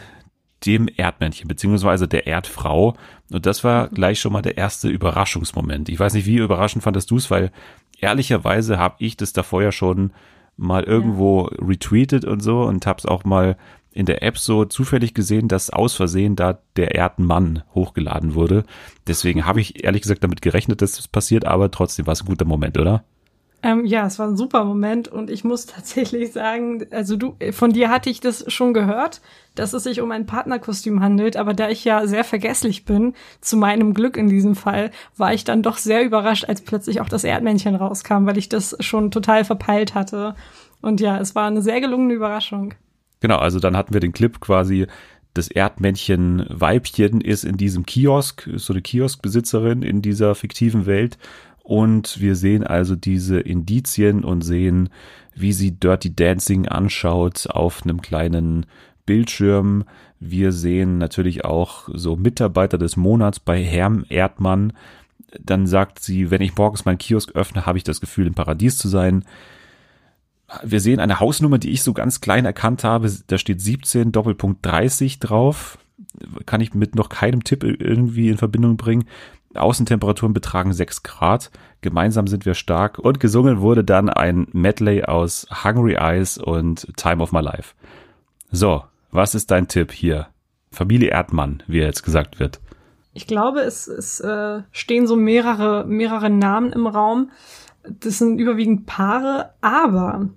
dem 0.67 0.89
Erdmännchen, 0.97 1.49
beziehungsweise 1.49 2.09
der 2.09 2.27
Erdfrau. 2.27 2.97
Und 3.31 3.47
das 3.47 3.65
war 3.65 3.89
gleich 3.89 4.21
schon 4.21 4.33
mal 4.33 4.43
der 4.43 4.57
erste 4.57 4.89
Überraschungsmoment. 4.89 5.89
Ich 5.89 6.01
weiß 6.01 6.15
nicht, 6.15 6.27
wie 6.27 6.37
überraschend 6.37 6.83
fandest 6.83 7.11
du 7.11 7.17
es, 7.17 7.31
weil 7.31 7.53
ehrlicherweise 8.01 8.79
habe 8.79 8.97
ich 8.99 9.17
das 9.17 9.33
davor 9.33 9.63
ja 9.63 9.73
schon 9.73 10.13
mal 10.57 10.83
irgendwo 10.85 11.49
ja. 11.51 11.67
retweetet 11.67 12.25
und 12.25 12.41
so 12.41 12.63
und 12.63 12.87
habe 12.87 12.99
es 12.99 13.07
auch 13.07 13.25
mal 13.25 13.57
in 13.93 14.07
der 14.07 14.23
App 14.23 14.39
so 14.39 14.65
zufällig 14.65 15.15
gesehen, 15.15 15.49
dass 15.49 15.71
aus 15.71 15.95
Versehen 15.95 16.37
da 16.37 16.59
der 16.77 16.95
Erdmann 16.95 17.63
hochgeladen 17.75 18.35
wurde. 18.35 18.65
Deswegen 19.07 19.47
habe 19.47 19.61
ich 19.61 19.85
ehrlich 19.85 20.03
gesagt 20.03 20.23
damit 20.23 20.43
gerechnet, 20.43 20.83
dass 20.83 20.93
das 20.93 21.09
passiert, 21.09 21.47
aber 21.47 21.71
trotzdem 21.71 22.07
war 22.07 22.13
es 22.13 22.23
ein 22.23 22.27
guter 22.29 22.45
Moment, 22.45 22.79
oder? 22.79 23.05
Ähm, 23.61 23.85
ja, 23.85 24.07
es 24.07 24.21
war 24.21 24.29
ein 24.29 24.37
super 24.37 24.65
Moment 24.65 25.09
und 25.09 25.31
ich 25.31 25.43
muss 25.43 25.67
tatsächlich 25.67 26.33
sagen, 26.33 26.87
also 26.91 27.17
du, 27.17 27.37
von 27.51 27.73
dir 27.73 27.91
hatte 27.91 28.11
ich 28.11 28.21
das 28.21 28.45
schon 28.53 28.73
gehört, 28.73 29.21
dass 29.55 29.73
es 29.73 29.83
sich 29.83 30.01
um 30.01 30.13
ein 30.13 30.27
Partnerkostüm 30.27 31.03
handelt, 31.03 31.37
aber 31.37 31.55
da 31.55 31.69
ich 31.69 31.85
ja 31.85 32.07
sehr 32.07 32.23
vergesslich 32.23 32.85
bin, 32.85 33.15
zu 33.41 33.57
meinem 33.57 33.95
Glück 33.95 34.17
in 34.17 34.29
diesem 34.29 34.55
Fall, 34.55 34.93
war 35.17 35.35
ich 35.35 35.43
dann 35.43 35.63
doch 35.63 35.77
sehr 35.79 36.05
überrascht, 36.05 36.45
als 36.45 36.63
plötzlich 36.63 37.01
auch 37.01 37.09
das 37.09 37.25
Erdmännchen 37.25 37.75
rauskam, 37.75 38.27
weil 38.27 38.39
ich 38.39 38.49
das 38.49 38.77
schon 38.79 39.11
total 39.11 39.45
verpeilt 39.45 39.95
hatte. 39.95 40.37
Und 40.81 41.01
ja, 41.01 41.19
es 41.19 41.35
war 41.35 41.49
eine 41.49 41.63
sehr 41.63 41.81
gelungene 41.81 42.15
Überraschung. 42.15 42.75
Genau, 43.21 43.39
also 43.39 43.59
dann 43.59 43.77
hatten 43.77 43.93
wir 43.93 44.01
den 44.01 44.13
Clip 44.13 44.39
quasi, 44.41 44.87
das 45.35 45.49
Erdmännchen 45.49 46.47
Weibchen 46.49 47.21
ist 47.21 47.45
in 47.45 47.57
diesem 47.57 47.85
Kiosk, 47.85 48.47
ist 48.47 48.67
so 48.67 48.73
eine 48.73 48.83
Kioskbesitzerin 48.83 49.83
in 49.83 50.03
dieser 50.03 50.35
fiktiven 50.37 50.87
Welt 50.87 51.19
und 51.69 52.19
wir 52.19 52.35
sehen 52.35 52.67
also 52.67 52.97
diese 52.97 53.41
Indizien 53.41 54.25
und 54.25 54.41
sehen, 54.41 54.89
wie 55.35 55.53
sie 55.53 55.73
Dirty 55.73 56.17
Dancing 56.17 56.67
anschaut 56.67 57.47
auf 57.51 57.83
einem 57.83 58.01
kleinen 58.01 58.65
Bildschirm. 59.05 59.85
Wir 60.19 60.53
sehen 60.53 60.97
natürlich 60.97 61.45
auch 61.45 61.91
so 61.93 62.17
Mitarbeiter 62.17 62.79
des 62.79 62.97
Monats 62.97 63.39
bei 63.39 63.63
Herrn 63.63 64.07
Erdmann. 64.09 64.73
Dann 65.39 65.67
sagt 65.67 65.99
sie, 65.99 66.31
wenn 66.31 66.41
ich 66.41 66.57
morgens 66.57 66.87
meinen 66.87 66.97
Kiosk 66.97 67.33
öffne, 67.33 67.67
habe 67.67 67.77
ich 67.77 67.85
das 67.85 68.01
Gefühl, 68.01 68.29
im 68.29 68.35
Paradies 68.35 68.79
zu 68.79 68.89
sein. 68.89 69.27
Wir 70.63 70.81
sehen 70.81 71.01
eine 71.01 71.21
Hausnummer, 71.21 71.59
die 71.59 71.73
ich 71.73 71.83
so 71.83 71.93
ganz 71.93 72.23
klein 72.23 72.47
erkannt 72.47 72.83
habe. 72.83 73.13
Da 73.27 73.37
steht 73.37 73.61
17 73.61 74.11
Doppelpunkt 74.11 74.65
30 74.65 75.19
drauf. 75.19 75.77
Kann 76.47 76.63
ich 76.63 76.73
mit 76.73 76.95
noch 76.95 77.11
keinem 77.11 77.45
Tipp 77.45 77.63
irgendwie 77.63 78.31
in 78.31 78.39
Verbindung 78.39 78.79
bringen. 78.79 79.05
Außentemperaturen 79.55 80.35
betragen 80.35 80.73
6 80.73 81.03
Grad. 81.03 81.51
Gemeinsam 81.81 82.27
sind 82.27 82.45
wir 82.45 82.55
stark. 82.55 82.99
Und 82.99 83.21
gesungen 83.21 83.61
wurde 83.61 83.85
dann 83.85 84.09
ein 84.09 84.49
Medley 84.53 85.05
aus 85.05 85.47
Hungry 85.65 85.95
Eyes 85.95 86.39
und 86.39 86.89
Time 86.97 87.23
of 87.23 87.33
My 87.33 87.41
Life. 87.41 87.75
So, 88.51 88.85
was 89.11 89.35
ist 89.35 89.51
dein 89.51 89.69
Tipp 89.69 89.93
hier? 89.93 90.29
Familie 90.71 91.11
Erdmann, 91.11 91.63
wie 91.67 91.79
jetzt 91.79 92.03
gesagt 92.03 92.41
wird. 92.41 92.61
Ich 93.15 93.27
glaube, 93.27 93.61
es, 93.61 93.89
es 93.89 94.21
äh, 94.21 94.63
stehen 94.71 95.07
so 95.07 95.17
mehrere, 95.17 95.85
mehrere 95.87 96.31
Namen 96.31 96.73
im 96.73 96.87
Raum. 96.87 97.31
Das 97.83 98.19
sind 98.19 98.39
überwiegend 98.39 98.87
Paare, 98.87 99.55
aber 99.61 100.29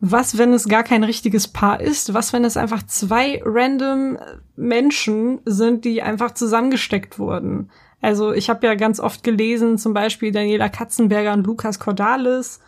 was, 0.00 0.36
wenn 0.36 0.52
es 0.52 0.68
gar 0.68 0.82
kein 0.82 1.04
richtiges 1.04 1.48
Paar 1.48 1.80
ist? 1.80 2.12
Was, 2.12 2.32
wenn 2.32 2.44
es 2.44 2.56
einfach 2.56 2.82
zwei 2.82 3.40
random 3.44 4.18
Menschen 4.54 5.40
sind, 5.44 5.84
die 5.84 6.02
einfach 6.02 6.32
zusammengesteckt 6.32 7.18
wurden? 7.18 7.70
Also 8.06 8.32
ich 8.32 8.48
habe 8.48 8.64
ja 8.64 8.76
ganz 8.76 9.00
oft 9.00 9.24
gelesen, 9.24 9.78
zum 9.78 9.92
Beispiel 9.92 10.30
Daniela 10.30 10.68
Katzenberger 10.68 11.32
und 11.32 11.44
Lukas 11.44 11.80
Cordalis. 11.80 12.60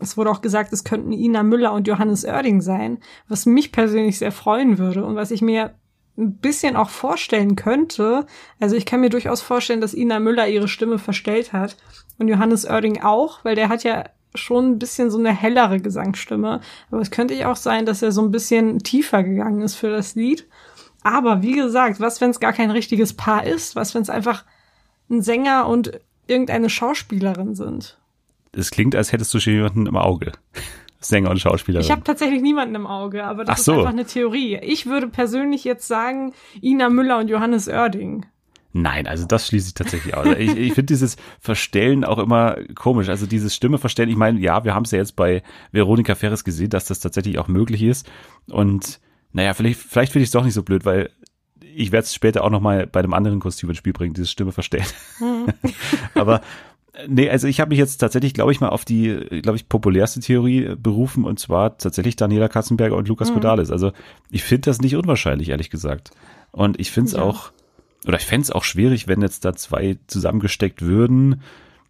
Es 0.00 0.16
wurde 0.16 0.30
auch 0.32 0.40
gesagt, 0.40 0.72
es 0.72 0.82
könnten 0.82 1.12
Ina 1.12 1.44
Müller 1.44 1.72
und 1.74 1.86
Johannes 1.86 2.24
Oerding 2.24 2.60
sein, 2.60 2.98
was 3.28 3.46
mich 3.46 3.70
persönlich 3.70 4.18
sehr 4.18 4.32
freuen 4.32 4.78
würde 4.78 5.04
und 5.04 5.14
was 5.14 5.30
ich 5.30 5.42
mir 5.42 5.76
ein 6.18 6.38
bisschen 6.38 6.74
auch 6.74 6.90
vorstellen 6.90 7.54
könnte. 7.54 8.26
Also 8.58 8.74
ich 8.74 8.84
kann 8.84 9.00
mir 9.00 9.10
durchaus 9.10 9.42
vorstellen, 9.42 9.80
dass 9.80 9.94
Ina 9.94 10.18
Müller 10.18 10.48
ihre 10.48 10.66
Stimme 10.66 10.98
verstellt 10.98 11.52
hat 11.52 11.76
und 12.18 12.26
Johannes 12.26 12.64
Oerding 12.64 13.00
auch, 13.00 13.44
weil 13.44 13.54
der 13.54 13.68
hat 13.68 13.84
ja 13.84 14.06
schon 14.34 14.72
ein 14.72 14.78
bisschen 14.80 15.08
so 15.08 15.20
eine 15.20 15.32
hellere 15.32 15.78
Gesangsstimme. 15.78 16.62
Aber 16.90 17.00
es 17.00 17.12
könnte 17.12 17.34
ja 17.34 17.52
auch 17.52 17.56
sein, 17.56 17.86
dass 17.86 18.02
er 18.02 18.10
so 18.10 18.22
ein 18.22 18.32
bisschen 18.32 18.80
tiefer 18.80 19.22
gegangen 19.22 19.62
ist 19.62 19.76
für 19.76 19.90
das 19.90 20.16
Lied. 20.16 20.48
Aber 21.04 21.42
wie 21.42 21.54
gesagt, 21.54 22.00
was, 22.00 22.20
wenn 22.20 22.30
es 22.30 22.40
gar 22.40 22.52
kein 22.52 22.72
richtiges 22.72 23.14
Paar 23.14 23.46
ist? 23.46 23.76
Was, 23.76 23.94
wenn 23.94 24.02
es 24.02 24.10
einfach 24.10 24.44
ein 25.10 25.22
Sänger 25.22 25.66
und 25.66 26.00
irgendeine 26.26 26.70
Schauspielerin 26.70 27.54
sind? 27.54 27.98
Es 28.52 28.70
klingt, 28.70 28.96
als 28.96 29.12
hättest 29.12 29.32
du 29.34 29.40
schon 29.40 29.54
jemanden 29.54 29.86
im 29.86 29.96
Auge. 29.96 30.32
Sänger 31.00 31.30
und 31.30 31.40
Schauspielerin. 31.40 31.84
Ich 31.84 31.90
habe 31.90 32.04
tatsächlich 32.04 32.42
niemanden 32.42 32.74
im 32.74 32.86
Auge, 32.86 33.24
aber 33.24 33.44
das 33.44 33.64
so. 33.64 33.72
ist 33.72 33.78
einfach 33.78 33.90
eine 33.90 34.04
Theorie. 34.04 34.58
Ich 34.62 34.86
würde 34.86 35.08
persönlich 35.08 35.64
jetzt 35.64 35.88
sagen, 35.88 36.34
Ina 36.62 36.90
Müller 36.90 37.18
und 37.18 37.28
Johannes 37.28 37.68
Oerding. 37.68 38.26
Nein, 38.72 39.08
also 39.08 39.26
das 39.26 39.48
schließe 39.48 39.68
ich 39.68 39.74
tatsächlich 39.74 40.14
aus. 40.14 40.26
Ich, 40.38 40.56
ich 40.56 40.74
finde 40.74 40.84
dieses 40.84 41.16
Verstellen 41.40 42.04
auch 42.04 42.18
immer 42.18 42.56
komisch. 42.76 43.08
Also 43.08 43.26
dieses 43.26 43.54
Stimme 43.54 43.78
verstellen, 43.78 44.10
ich 44.10 44.16
meine, 44.16 44.38
ja, 44.38 44.64
wir 44.64 44.74
haben 44.74 44.84
es 44.84 44.92
ja 44.92 44.98
jetzt 44.98 45.16
bei 45.16 45.42
Veronika 45.72 46.14
Ferres 46.14 46.44
gesehen, 46.44 46.70
dass 46.70 46.84
das 46.84 47.00
tatsächlich 47.00 47.38
auch 47.38 47.48
möglich 47.48 47.82
ist. 47.82 48.08
Und 48.48 49.00
naja, 49.32 49.54
vielleicht, 49.54 49.80
vielleicht 49.80 50.12
finde 50.12 50.22
ich 50.22 50.28
es 50.28 50.32
doch 50.32 50.44
nicht 50.44 50.54
so 50.54 50.62
blöd, 50.62 50.84
weil 50.84 51.10
ich 51.80 51.92
werde 51.92 52.04
es 52.04 52.14
später 52.14 52.44
auch 52.44 52.50
nochmal 52.50 52.86
bei 52.86 53.00
einem 53.00 53.14
anderen 53.14 53.40
Kostüm 53.40 53.70
ins 53.70 53.78
Spiel 53.78 53.92
bringen, 53.92 54.14
dieses 54.14 54.30
Stimme 54.30 54.52
verstellen. 54.52 54.86
Mhm. 55.18 55.46
Aber 56.14 56.40
nee, 57.08 57.30
also 57.30 57.46
ich 57.48 57.60
habe 57.60 57.70
mich 57.70 57.78
jetzt 57.78 57.96
tatsächlich, 57.98 58.34
glaube 58.34 58.52
ich, 58.52 58.60
mal 58.60 58.68
auf 58.68 58.84
die, 58.84 59.40
glaube 59.42 59.56
ich, 59.56 59.68
populärste 59.68 60.20
Theorie 60.20 60.74
berufen 60.76 61.24
und 61.24 61.38
zwar 61.38 61.78
tatsächlich 61.78 62.16
Daniela 62.16 62.48
Katzenberger 62.48 62.96
und 62.96 63.08
Lukas 63.08 63.30
Mhm. 63.30 63.34
Kodalis. 63.34 63.70
Also 63.70 63.92
ich 64.30 64.42
finde 64.44 64.62
das 64.70 64.80
nicht 64.80 64.96
unwahrscheinlich, 64.96 65.48
ehrlich 65.48 65.70
gesagt. 65.70 66.10
Und 66.52 66.78
ich 66.80 66.90
finde 66.90 67.08
es 67.08 67.14
Ja. 67.16 67.22
auch, 67.22 67.52
oder 68.06 68.18
ich 68.18 68.26
fände 68.26 68.42
es 68.42 68.50
auch 68.50 68.64
schwierig, 68.64 69.08
wenn 69.08 69.22
jetzt 69.22 69.44
da 69.44 69.54
zwei 69.54 69.96
zusammengesteckt 70.06 70.82
würden, 70.82 71.42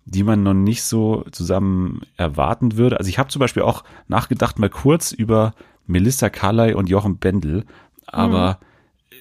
die 0.05 0.23
man 0.25 0.43
noch 0.43 0.55
nicht 0.55 0.83
so 0.83 1.25
zusammen 1.31 2.03
erwarten 2.17 2.77
würde. 2.77 2.99
Also 2.99 3.09
ich 3.09 3.19
habe 3.19 3.29
zum 3.29 3.41
Beispiel 3.41 3.63
auch 3.63 3.85
nachgedacht 4.09 4.59
mal 4.59 4.71
kurz 4.71 5.13
über 5.13 5.53
Melissa 5.87 6.29
Carley 6.31 6.75
und 6.75 6.89
Jochen 6.89 7.19
Bendel, 7.19 7.65
aber 8.07 8.59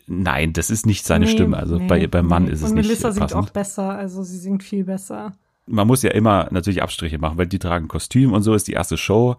nein, 0.10 0.54
das 0.54 0.70
ist 0.70 0.86
nicht 0.86 1.06
seine. 1.06 1.26
Nee, 1.26 1.32
Stimme. 1.32 1.58
Also 1.58 1.78
nee, 1.78 1.88
bei, 1.88 2.08
beim 2.08 2.28
Mann 2.28 2.46
nee. 2.46 2.52
ist 2.52 2.62
es 2.62 2.70
und 2.70 2.76
nicht 2.76 2.88
Melissa 2.88 3.12
singt 3.12 3.28
passend 3.28 3.42
auch 3.42 3.50
besser, 3.52 3.90
also 3.92 4.24
sie 4.24 4.38
singt 4.38 4.64
viel 4.64 4.84
besser. 4.84 5.34
man 5.66 5.88
muss 5.88 6.02
ja 6.04 6.12
immer 6.12 6.48
natürlich 6.52 6.82
Abstriche 6.82 7.18
machen, 7.20 7.38
weil 7.38 7.48
die 7.48 7.60
tragen 7.60 7.88
Kostüm 7.88 8.34
und 8.34 8.42
so 8.44 8.54
ist 8.54 8.68
die 8.68 8.74
erste 8.74 8.98
Show. 8.98 9.36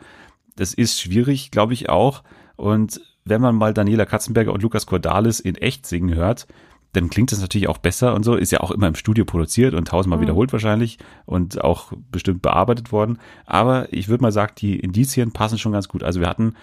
Das 0.56 0.74
ist 0.74 1.00
schwierig, 1.00 1.50
glaube 1.50 1.72
ich 1.74 1.88
auch. 1.88 2.22
Und 2.56 3.00
wenn 3.24 3.40
man 3.40 3.54
mal 3.54 3.74
Daniela 3.74 4.06
Katzenberger 4.06 4.52
und 4.52 4.62
Lukas 4.62 4.86
Cordalis 4.86 5.40
in 5.40 5.54
echt 5.56 5.86
singen 5.86 6.14
hört, 6.14 6.46
dann 6.92 7.08
klingt 7.08 7.30
das 7.30 7.40
natürlich 7.40 7.68
auch 7.68 7.78
besser 7.78 8.14
und 8.14 8.24
so. 8.24 8.34
Ist 8.34 8.50
ja 8.50 8.60
auch 8.60 8.72
immer 8.72 8.88
im 8.88 8.96
Studio 8.96 9.24
produziert 9.24 9.74
und 9.74 9.86
tausendmal 9.86 10.18
Mhm. 10.18 10.22
wiederholt 10.22 10.52
wahrscheinlich 10.52 10.98
und 11.24 11.62
auch 11.62 11.92
bestimmt 12.10 12.42
bearbeitet 12.42 12.90
worden. 12.90 13.18
Aber 13.46 13.92
ich 13.92 14.08
würde 14.08 14.22
mal 14.22 14.32
sagen, 14.32 14.54
die 14.58 14.78
Indizien 14.80 15.30
passen 15.32 15.58
schon 15.58 15.72
ganz 15.72 15.88
gut. 15.88 16.02
Also 16.02 16.20
wir 16.20 16.28
hatten 16.28 16.54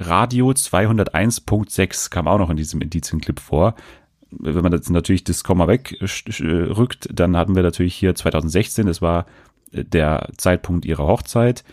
Radio 0.00 0.50
201.6 0.50 2.10
kam 2.10 2.26
auch 2.26 2.38
noch 2.38 2.50
in 2.50 2.56
diesem 2.56 2.80
Indizienclip 2.80 3.38
vor 3.38 3.74
wenn 4.30 4.62
man 4.62 4.72
jetzt 4.72 4.90
natürlich 4.90 5.24
das 5.24 5.44
Komma 5.44 5.66
wegrückt, 5.68 7.08
dann 7.12 7.36
hatten 7.36 7.54
wir 7.54 7.62
natürlich 7.62 7.94
hier 7.94 8.14
2016, 8.14 8.86
das 8.86 9.02
war 9.02 9.26
äh, 9.72 9.84
der 9.84 10.28
Zeitpunkt 10.36 10.84
ihrer 10.84 11.06
Hochzeit. 11.06 11.64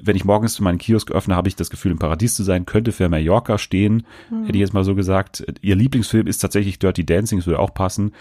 Wenn 0.00 0.16
ich 0.16 0.24
morgens 0.24 0.60
meinen 0.60 0.78
Kiosk 0.78 1.10
öffne, 1.10 1.34
habe 1.34 1.48
ich 1.48 1.56
das 1.56 1.70
Gefühl, 1.70 1.90
im 1.90 1.98
Paradies 1.98 2.36
zu 2.36 2.44
sein, 2.44 2.66
könnte 2.66 2.92
für 2.92 3.08
Mallorca 3.08 3.58
stehen, 3.58 4.06
hätte 4.44 4.54
ich 4.54 4.60
jetzt 4.60 4.72
mal 4.72 4.84
so 4.84 4.94
gesagt. 4.94 5.44
Ihr 5.60 5.74
Lieblingsfilm 5.74 6.28
ist 6.28 6.38
tatsächlich 6.38 6.78
Dirty 6.78 7.04
Dancing, 7.04 7.40
das 7.40 7.48
würde 7.48 7.58
auch 7.58 7.74
passen. 7.74 8.12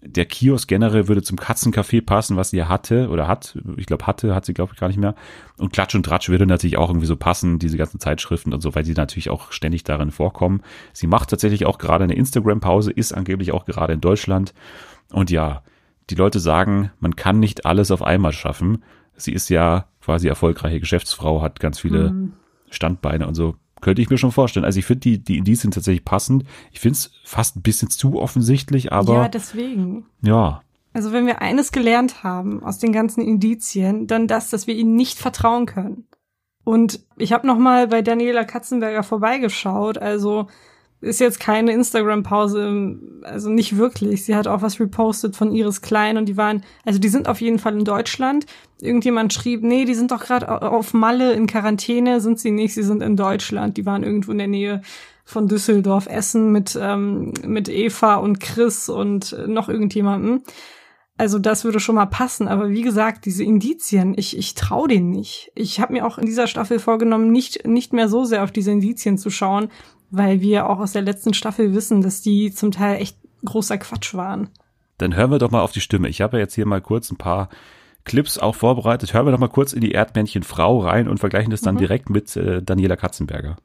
Der 0.00 0.26
Kiosk 0.26 0.68
generell 0.68 1.08
würde 1.08 1.22
zum 1.22 1.38
Katzencafé 1.38 2.00
passen, 2.04 2.36
was 2.36 2.50
sie 2.50 2.62
hatte 2.62 3.08
oder 3.08 3.26
hat. 3.26 3.58
Ich 3.76 3.86
glaube, 3.86 4.06
hatte, 4.06 4.34
hat 4.34 4.44
sie, 4.44 4.54
glaube 4.54 4.72
ich, 4.72 4.78
gar 4.78 4.86
nicht 4.86 4.98
mehr. 4.98 5.16
Und 5.56 5.72
Klatsch 5.72 5.94
und 5.96 6.04
Tratsch 6.04 6.28
würde 6.28 6.46
natürlich 6.46 6.78
auch 6.78 6.88
irgendwie 6.88 7.06
so 7.06 7.16
passen, 7.16 7.58
diese 7.58 7.76
ganzen 7.76 7.98
Zeitschriften 7.98 8.54
und 8.54 8.60
so, 8.60 8.74
weil 8.76 8.84
sie 8.84 8.92
natürlich 8.92 9.28
auch 9.28 9.50
ständig 9.50 9.82
darin 9.82 10.12
vorkommen. 10.12 10.62
Sie 10.92 11.08
macht 11.08 11.30
tatsächlich 11.30 11.66
auch 11.66 11.78
gerade 11.78 12.04
eine 12.04 12.14
Instagram-Pause, 12.14 12.92
ist 12.92 13.12
angeblich 13.12 13.50
auch 13.52 13.64
gerade 13.64 13.92
in 13.92 14.00
Deutschland. 14.00 14.54
Und 15.10 15.30
ja, 15.30 15.62
die 16.10 16.14
Leute 16.14 16.38
sagen, 16.38 16.92
man 17.00 17.16
kann 17.16 17.40
nicht 17.40 17.66
alles 17.66 17.90
auf 17.90 18.02
einmal 18.02 18.32
schaffen. 18.32 18.84
Sie 19.16 19.32
ist 19.32 19.48
ja 19.50 19.86
quasi 20.00 20.28
erfolgreiche 20.28 20.78
Geschäftsfrau, 20.80 21.42
hat 21.42 21.58
ganz 21.58 21.80
viele 21.80 22.10
Mhm. 22.12 22.32
Standbeine 22.70 23.26
und 23.26 23.34
so. 23.34 23.56
Könnte 23.80 24.02
ich 24.02 24.10
mir 24.10 24.18
schon 24.18 24.32
vorstellen. 24.32 24.64
Also 24.64 24.78
ich 24.78 24.86
finde 24.86 25.00
die, 25.00 25.18
die 25.18 25.38
Indizien 25.38 25.70
tatsächlich 25.70 26.04
passend. 26.04 26.44
Ich 26.72 26.80
finde 26.80 26.94
es 26.96 27.12
fast 27.24 27.56
ein 27.56 27.62
bisschen 27.62 27.90
zu 27.90 28.20
offensichtlich, 28.20 28.92
aber 28.92 29.14
ja, 29.14 29.28
deswegen. 29.28 30.06
ja, 30.22 30.62
Also 30.92 31.12
wenn 31.12 31.26
wir 31.26 31.40
eines 31.42 31.72
gelernt 31.72 32.22
haben 32.24 32.62
aus 32.62 32.78
den 32.78 32.92
ganzen 32.92 33.22
Indizien, 33.22 34.06
dann 34.06 34.26
das, 34.26 34.50
dass 34.50 34.66
wir 34.66 34.74
ihnen 34.74 34.96
nicht 34.96 35.18
vertrauen 35.18 35.66
können. 35.66 36.06
Und 36.64 37.00
ich 37.16 37.32
habe 37.32 37.46
noch 37.46 37.58
mal 37.58 37.88
bei 37.88 38.02
Daniela 38.02 38.44
Katzenberger 38.44 39.02
vorbeigeschaut. 39.02 39.96
Also 39.96 40.48
ist 41.00 41.20
jetzt 41.20 41.38
keine 41.38 41.72
Instagram-Pause, 41.72 42.98
also 43.22 43.50
nicht 43.50 43.76
wirklich. 43.76 44.24
Sie 44.24 44.34
hat 44.34 44.48
auch 44.48 44.62
was 44.62 44.80
repostet 44.80 45.36
von 45.36 45.52
Iris 45.52 45.80
Klein 45.80 46.16
und 46.16 46.26
die 46.26 46.36
waren, 46.36 46.64
also 46.84 46.98
die 46.98 47.08
sind 47.08 47.28
auf 47.28 47.40
jeden 47.40 47.58
Fall 47.60 47.78
in 47.78 47.84
Deutschland. 47.84 48.46
Irgendjemand 48.80 49.32
schrieb, 49.32 49.62
nee, 49.62 49.84
die 49.84 49.94
sind 49.94 50.10
doch 50.10 50.24
gerade 50.24 50.62
auf 50.62 50.94
Malle 50.94 51.32
in 51.34 51.46
Quarantäne, 51.46 52.20
sind 52.20 52.40
sie 52.40 52.50
nicht, 52.50 52.74
sie 52.74 52.82
sind 52.82 53.02
in 53.02 53.16
Deutschland. 53.16 53.76
Die 53.76 53.86
waren 53.86 54.02
irgendwo 54.02 54.32
in 54.32 54.38
der 54.38 54.48
Nähe 54.48 54.82
von 55.24 55.46
Düsseldorf, 55.46 56.06
Essen 56.06 56.50
mit, 56.50 56.76
ähm, 56.80 57.32
mit 57.44 57.68
Eva 57.68 58.16
und 58.16 58.40
Chris 58.40 58.88
und 58.88 59.32
äh, 59.34 59.46
noch 59.46 59.68
irgendjemandem. 59.68 60.42
Also 61.18 61.40
das 61.40 61.64
würde 61.64 61.80
schon 61.80 61.96
mal 61.96 62.06
passen, 62.06 62.46
aber 62.46 62.70
wie 62.70 62.82
gesagt, 62.82 63.26
diese 63.26 63.42
Indizien, 63.42 64.14
ich, 64.16 64.38
ich 64.38 64.54
traue 64.54 64.86
denen 64.86 65.10
nicht. 65.10 65.50
Ich 65.56 65.80
habe 65.80 65.92
mir 65.92 66.06
auch 66.06 66.16
in 66.16 66.26
dieser 66.26 66.46
Staffel 66.46 66.78
vorgenommen, 66.78 67.32
nicht, 67.32 67.66
nicht 67.66 67.92
mehr 67.92 68.08
so 68.08 68.24
sehr 68.24 68.44
auf 68.44 68.52
diese 68.52 68.70
Indizien 68.70 69.18
zu 69.18 69.28
schauen, 69.28 69.68
weil 70.10 70.40
wir 70.40 70.68
auch 70.68 70.78
aus 70.78 70.92
der 70.92 71.02
letzten 71.02 71.34
Staffel 71.34 71.74
wissen, 71.74 72.02
dass 72.02 72.22
die 72.22 72.52
zum 72.52 72.70
Teil 72.70 73.00
echt 73.00 73.16
großer 73.44 73.78
Quatsch 73.78 74.14
waren. 74.14 74.50
dann 74.98 75.14
hören 75.14 75.30
wir 75.30 75.38
doch 75.38 75.50
mal 75.50 75.60
auf 75.60 75.72
die 75.72 75.80
Stimme. 75.80 76.08
Ich 76.08 76.20
habe 76.20 76.38
ja 76.38 76.42
jetzt 76.42 76.54
hier 76.54 76.66
mal 76.66 76.80
kurz 76.80 77.10
ein 77.10 77.16
paar 77.16 77.48
Clips 78.04 78.38
auch 78.38 78.54
vorbereitet. 78.54 79.12
Hören 79.14 79.26
wir 79.26 79.32
doch 79.32 79.38
mal 79.38 79.48
kurz 79.48 79.72
in 79.72 79.80
die 79.80 79.92
Erdmännchen 79.92 80.42
Frau 80.42 80.80
rein 80.80 81.08
und 81.08 81.18
vergleichen 81.18 81.50
das 81.50 81.60
dann 81.60 81.76
direkt 81.76 82.10
mit 82.10 82.34
äh, 82.36 82.62
Daniela 82.62 82.96
Katzenberger. 82.96 83.56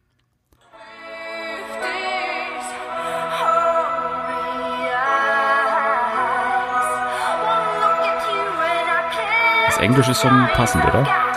Das 9.65 9.77
Englisch 9.77 10.09
ist 10.09 10.21
schon 10.21 10.47
passend, 10.53 10.85
oder? 10.85 11.32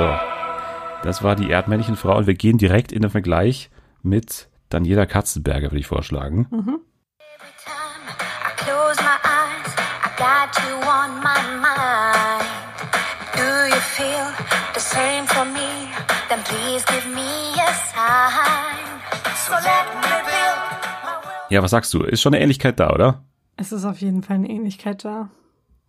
So, 0.00 0.08
das 1.02 1.22
war 1.22 1.36
die 1.36 1.50
Erdmännchen 1.50 1.94
Frau 1.94 2.16
und 2.16 2.26
wir 2.26 2.32
gehen 2.32 2.56
direkt 2.56 2.90
in 2.90 3.02
den 3.02 3.10
Vergleich 3.10 3.68
mit 4.02 4.48
Daniela 4.70 5.04
Katzenberger, 5.04 5.66
würde 5.66 5.80
ich 5.80 5.86
vorschlagen. 5.86 6.46
World. 6.50 6.80
Ja, 21.50 21.62
was 21.62 21.70
sagst 21.72 21.92
du? 21.92 22.04
Ist 22.04 22.22
schon 22.22 22.32
eine 22.32 22.42
Ähnlichkeit 22.42 22.80
da, 22.80 22.90
oder? 22.94 23.22
Es 23.58 23.70
ist 23.70 23.84
auf 23.84 24.00
jeden 24.00 24.22
Fall 24.22 24.36
eine 24.36 24.48
Ähnlichkeit 24.48 25.04
da. 25.04 25.28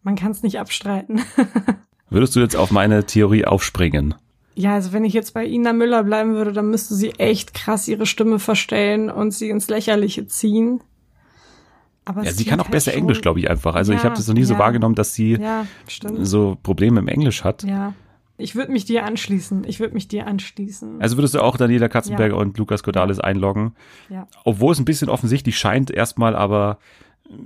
Man 0.04 0.18
kann 0.18 0.32
es 0.32 0.44
nicht 0.44 0.60
abstreiten. 0.60 1.22
Würdest 2.12 2.36
du 2.36 2.40
jetzt 2.42 2.56
auf 2.56 2.70
meine 2.72 3.06
Theorie 3.06 3.46
aufspringen? 3.46 4.14
Ja, 4.54 4.74
also 4.76 4.92
wenn 4.92 5.06
ich 5.06 5.14
jetzt 5.14 5.34
bei 5.34 5.46
Ina 5.46 5.72
Müller 5.74 6.04
bleiben 6.04 6.34
würde, 6.36 6.52
dann 6.52 6.70
müsste 6.70 6.94
sie 6.94 7.12
echt 7.12 7.54
krass 7.54 7.88
ihre 7.88 8.06
Stimme 8.06 8.38
verstellen 8.38 9.10
und 9.10 9.32
sie 9.32 9.50
ins 9.50 9.70
Lächerliche 9.70 10.28
ziehen. 10.28 10.82
Aber 12.04 12.24
Ja, 12.24 12.32
sie 12.32 12.46
kann 12.46 12.60
auch 12.60 12.68
besser 12.68 12.88
halt 12.92 12.96
schon- 12.96 13.04
Englisch, 13.04 13.22
glaube 13.22 13.40
ich, 13.40 13.50
einfach. 13.50 13.76
Also 13.76 13.94
ich 13.94 14.00
Ja, 14.00 14.04
habe 14.06 14.16
das 14.16 14.28
noch 14.28 14.34
nie 14.36 14.44
so 14.44 14.54
ja. 14.56 14.60
wahrgenommen, 14.60 14.96
dass 14.96 15.14
sie 15.14 15.34
Ja, 15.40 15.66
so 16.22 16.58
Probleme 16.62 17.00
im 17.00 17.08
Englisch 17.08 17.44
hat. 17.44 17.64
Ja. 17.64 17.94
Ich 18.38 18.56
würde 18.56 18.72
mich 18.72 18.86
dir 18.86 19.06
anschließen. 19.06 19.64
Ich 19.68 19.80
würde 19.80 19.94
mich 19.94 20.08
dir 20.08 20.26
anschließen. 20.26 21.00
Also 21.00 21.16
würdest 21.16 21.36
du 21.36 21.40
auch 21.42 21.58
Daniela 21.58 21.88
Katzenberger 21.90 22.36
und 22.38 22.58
Lukas 22.58 22.82
Cordalis 22.84 23.20
einloggen? 23.20 23.74
ja. 24.10 24.28
Obwohl 24.44 24.74
es 24.74 24.80
ein 24.80 24.86
bisschen 24.86 25.10
offensichtlich 25.10 25.58
scheint, 25.60 25.92
erstmal, 25.92 26.36
aber 26.36 26.80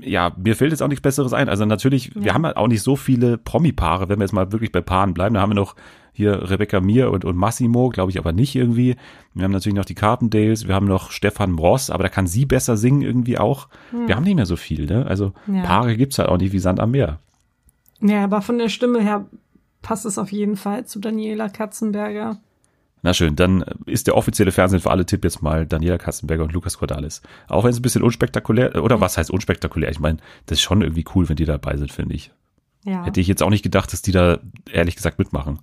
ja, 0.02 0.32
mir 0.38 0.56
fällt 0.56 0.72
jetzt 0.72 0.82
auch 0.82 0.88
nichts 0.88 1.02
Besseres 1.02 1.34
ein. 1.34 1.50
Also 1.50 1.66
natürlich, 1.66 2.14
Ja. 2.16 2.24
wir 2.24 2.34
haben 2.34 2.46
halt 2.46 2.58
auch 2.58 2.68
nicht 2.68 2.82
so 2.82 2.96
viele 2.96 3.38
Promi-Paare, 3.38 4.10
wenn 4.10 4.20
wir 4.20 4.24
jetzt 4.24 4.34
mal 4.34 4.52
wirklich 4.52 4.72
bei 4.72 4.82
Paaren 4.82 5.14
bleiben. 5.14 5.36
Da 5.36 5.42
haben 5.42 5.52
wir 5.52 5.56
noch 5.56 5.76
hier 6.14 6.50
Rebecca 6.50 6.80
Mir 6.80 7.12
und, 7.12 7.26
und 7.26 7.36
Massimo, 7.36 7.90
glaube 7.90 8.10
ich 8.12 8.18
aber 8.18 8.32
nicht 8.32 8.56
irgendwie. 8.56 8.96
Wir 9.34 9.44
haben 9.44 9.52
natürlich 9.52 9.76
noch 9.76 9.84
die 9.86 9.96
Carpendales, 9.96 10.68
wir 10.68 10.74
haben 10.74 10.88
noch 10.88 11.12
Stefan 11.12 11.56
Ross, 11.56 11.90
aber 11.90 12.04
da 12.04 12.10
kann 12.10 12.26
sie 12.26 12.46
besser 12.46 12.78
singen 12.78 13.02
irgendwie 13.02 13.38
auch. 13.38 13.68
Wir 14.08 14.16
haben 14.16 14.24
nicht 14.24 14.36
mehr 14.36 14.46
so 14.46 14.56
viel, 14.56 14.86
ne? 14.86 15.06
Also 15.06 15.34
Ja. 15.52 15.64
Paare 15.64 15.98
gibt's 15.98 16.18
halt 16.18 16.30
auch 16.30 16.38
nicht 16.38 16.54
wie 16.54 16.60
Sand 16.60 16.80
am 16.80 16.92
Meer. 16.92 17.20
Ja, 18.02 18.24
aber 18.24 18.42
von 18.42 18.58
der 18.58 18.70
Stimme 18.70 19.02
her 19.02 19.26
passt 19.82 20.06
es 20.06 20.18
auf 20.18 20.32
jeden 20.32 20.56
Fall 20.56 20.86
zu 20.86 21.00
Daniela 21.00 21.50
Katzenberger. 21.50 22.38
Na 23.06 23.14
schön, 23.14 23.36
dann 23.36 23.64
ist 23.86 24.08
der 24.08 24.18
offizielle 24.18 24.52
Fernsehen 24.52 24.80
für 24.80 24.90
alle 24.90 25.06
Tipp 25.06 25.24
jetzt 25.24 25.44
mal 25.44 25.68
Daniela 25.68 26.00
Katzenberger 26.00 26.42
und 26.42 26.54
Lukas 26.54 26.80
Cordalis. 26.80 27.22
Auch 27.48 27.64
wenn 27.64 27.70
es 27.70 27.78
ein 27.78 27.84
bisschen 27.84 28.02
unspektakulär, 28.02 28.84
oder 28.84 29.00
was 29.00 29.16
heißt 29.20 29.30
unspektakulär? 29.30 29.92
Ich 29.92 30.00
meine, 30.00 30.18
das 30.48 30.58
ist 30.58 30.64
schon 30.64 30.82
irgendwie 30.82 31.06
cool, 31.14 31.30
wenn 31.30 31.36
die 31.36 31.46
dabei 31.46 31.78
sind, 31.78 31.92
finde 31.92 32.16
ich. 32.16 32.32
Ja. 32.84 33.06
Hätte 33.06 33.22
ich 33.22 33.28
jetzt 33.28 33.44
auch 33.44 33.52
nicht 33.52 33.62
gedacht, 33.62 33.94
dass 33.94 34.02
die 34.02 34.12
da 34.12 34.40
ehrlich 34.72 34.96
gesagt 34.96 35.20
mitmachen. 35.20 35.60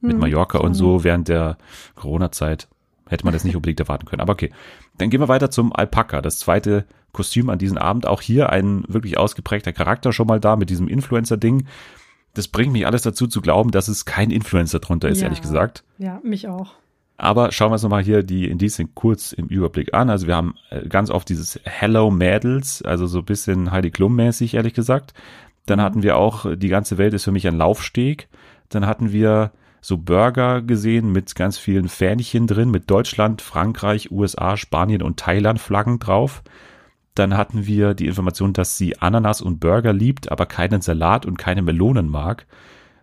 Mit 0.00 0.12
Hm, 0.12 0.20
Mallorca 0.20 0.58
und 0.58 0.74
so 0.74 1.02
während 1.02 1.26
der 1.26 1.58
Corona-Zeit 1.96 2.68
hätte 3.08 3.24
man 3.24 3.34
das 3.34 3.42
nicht 3.42 3.56
unbedingt 3.56 3.80
erwarten 3.80 4.06
können. 4.06 4.22
Aber 4.22 4.34
okay. 4.34 4.52
Dann 4.96 5.10
gehen 5.10 5.20
wir 5.20 5.26
weiter 5.26 5.50
zum 5.50 5.74
Alpaka, 5.74 6.22
das 6.22 6.38
zweite 6.38 6.84
Kostüm 7.10 7.50
an 7.50 7.58
diesem 7.58 7.78
Abend. 7.78 8.06
Auch 8.06 8.22
hier 8.22 8.50
ein 8.50 8.84
wirklich 8.86 9.18
ausgeprägter 9.18 9.72
Charakter 9.72 10.12
schon 10.12 10.28
mal 10.28 10.38
da 10.38 10.54
mit 10.54 10.70
diesem 10.70 10.86
Influencer-Ding. 10.86 11.66
Das 12.36 12.48
bringt 12.48 12.72
mich 12.72 12.86
alles 12.86 13.00
dazu 13.02 13.26
zu 13.26 13.40
glauben, 13.40 13.70
dass 13.70 13.88
es 13.88 14.04
kein 14.04 14.30
Influencer 14.30 14.78
drunter 14.78 15.08
ist, 15.08 15.18
Ja. 15.20 15.24
ehrlich 15.24 15.40
gesagt. 15.40 15.84
Ja, 15.98 16.20
mich 16.22 16.48
auch. 16.48 16.74
Aber 17.16 17.50
schauen 17.50 17.70
wir 17.70 17.74
uns 17.74 17.82
nochmal 17.82 18.02
hier 18.02 18.22
die 18.22 18.46
Indizien 18.46 18.90
kurz 18.94 19.32
im 19.32 19.46
Überblick 19.46 19.94
an. 19.94 20.10
Also 20.10 20.26
wir 20.26 20.36
haben 20.36 20.54
äh, 20.70 20.86
ganz 20.86 21.10
oft 21.10 21.28
dieses 21.30 21.58
Hello 21.64 22.10
Mädels, 22.10 22.82
also 22.82 23.06
so 23.06 23.20
ein 23.20 23.24
bisschen 23.24 23.72
Heidi 23.72 23.90
Klum-mäßig, 23.90 24.52
ehrlich 24.52 24.74
gesagt. 24.74 25.14
Dann 25.64 25.80
hatten 25.80 26.02
wir 26.02 26.18
auch, 26.18 26.44
äh, 26.44 26.56
die 26.56 26.68
ganze 26.68 26.98
Welt 26.98 27.14
ist 27.14 27.24
für 27.24 27.32
mich 27.32 27.46
ein 27.48 27.56
Laufsteg. 27.56 28.28
Dann 28.68 28.86
hatten 28.86 29.12
wir 29.12 29.52
so 29.80 29.96
Burger 29.96 30.60
gesehen 30.60 31.10
mit 31.10 31.34
ganz 31.36 31.56
vielen 31.56 31.88
Fähnchen 31.88 32.46
drin, 32.46 32.70
mit 32.70 32.90
Deutschland, 32.90 33.40
Frankreich, 33.40 34.10
USA, 34.10 34.58
Spanien 34.58 35.00
und 35.00 35.16
Thailand 35.18 35.58
Flaggen 35.58 35.98
drauf. 35.98 36.42
Dann 37.16 37.34
hatten 37.34 37.66
wir 37.66 37.94
die 37.94 38.06
Information, 38.06 38.52
dass 38.52 38.76
sie 38.76 38.98
Ananas 38.98 39.40
und 39.40 39.58
Burger 39.58 39.94
liebt, 39.94 40.30
aber 40.30 40.44
keinen 40.44 40.82
Salat 40.82 41.24
und 41.24 41.38
keine 41.38 41.62
Melonen 41.62 42.08
mag. 42.08 42.46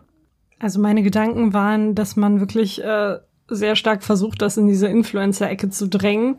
Also 0.58 0.80
meine 0.80 1.02
Gedanken 1.02 1.52
waren, 1.52 1.94
dass 1.94 2.16
man 2.16 2.40
wirklich 2.40 2.82
äh, 2.84 3.18
sehr 3.48 3.76
stark 3.76 4.02
versucht, 4.04 4.40
das 4.42 4.56
in 4.56 4.68
diese 4.68 4.86
Influencer-Ecke 4.86 5.70
zu 5.70 5.88
drängen. 5.88 6.36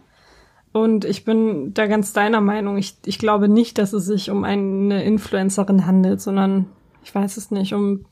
Und 0.73 1.05
ich 1.05 1.23
bin 1.23 1.73
da 1.73 1.85
ganz 1.85 2.13
deiner 2.13 2.41
Meinung. 2.41 2.77
Ich, 2.77 2.97
ich 3.05 3.19
glaube 3.19 3.47
nicht, 3.47 3.77
dass 3.77 3.93
es 3.93 4.05
sich 4.05 4.31
um 4.31 4.43
eine 4.43 5.03
Influencerin 5.03 5.85
handelt, 5.85 6.19
sondern 6.19 6.65
ich 7.03 7.13
weiß 7.13 7.37
es 7.37 7.51
nicht, 7.51 7.73
um. 7.73 8.05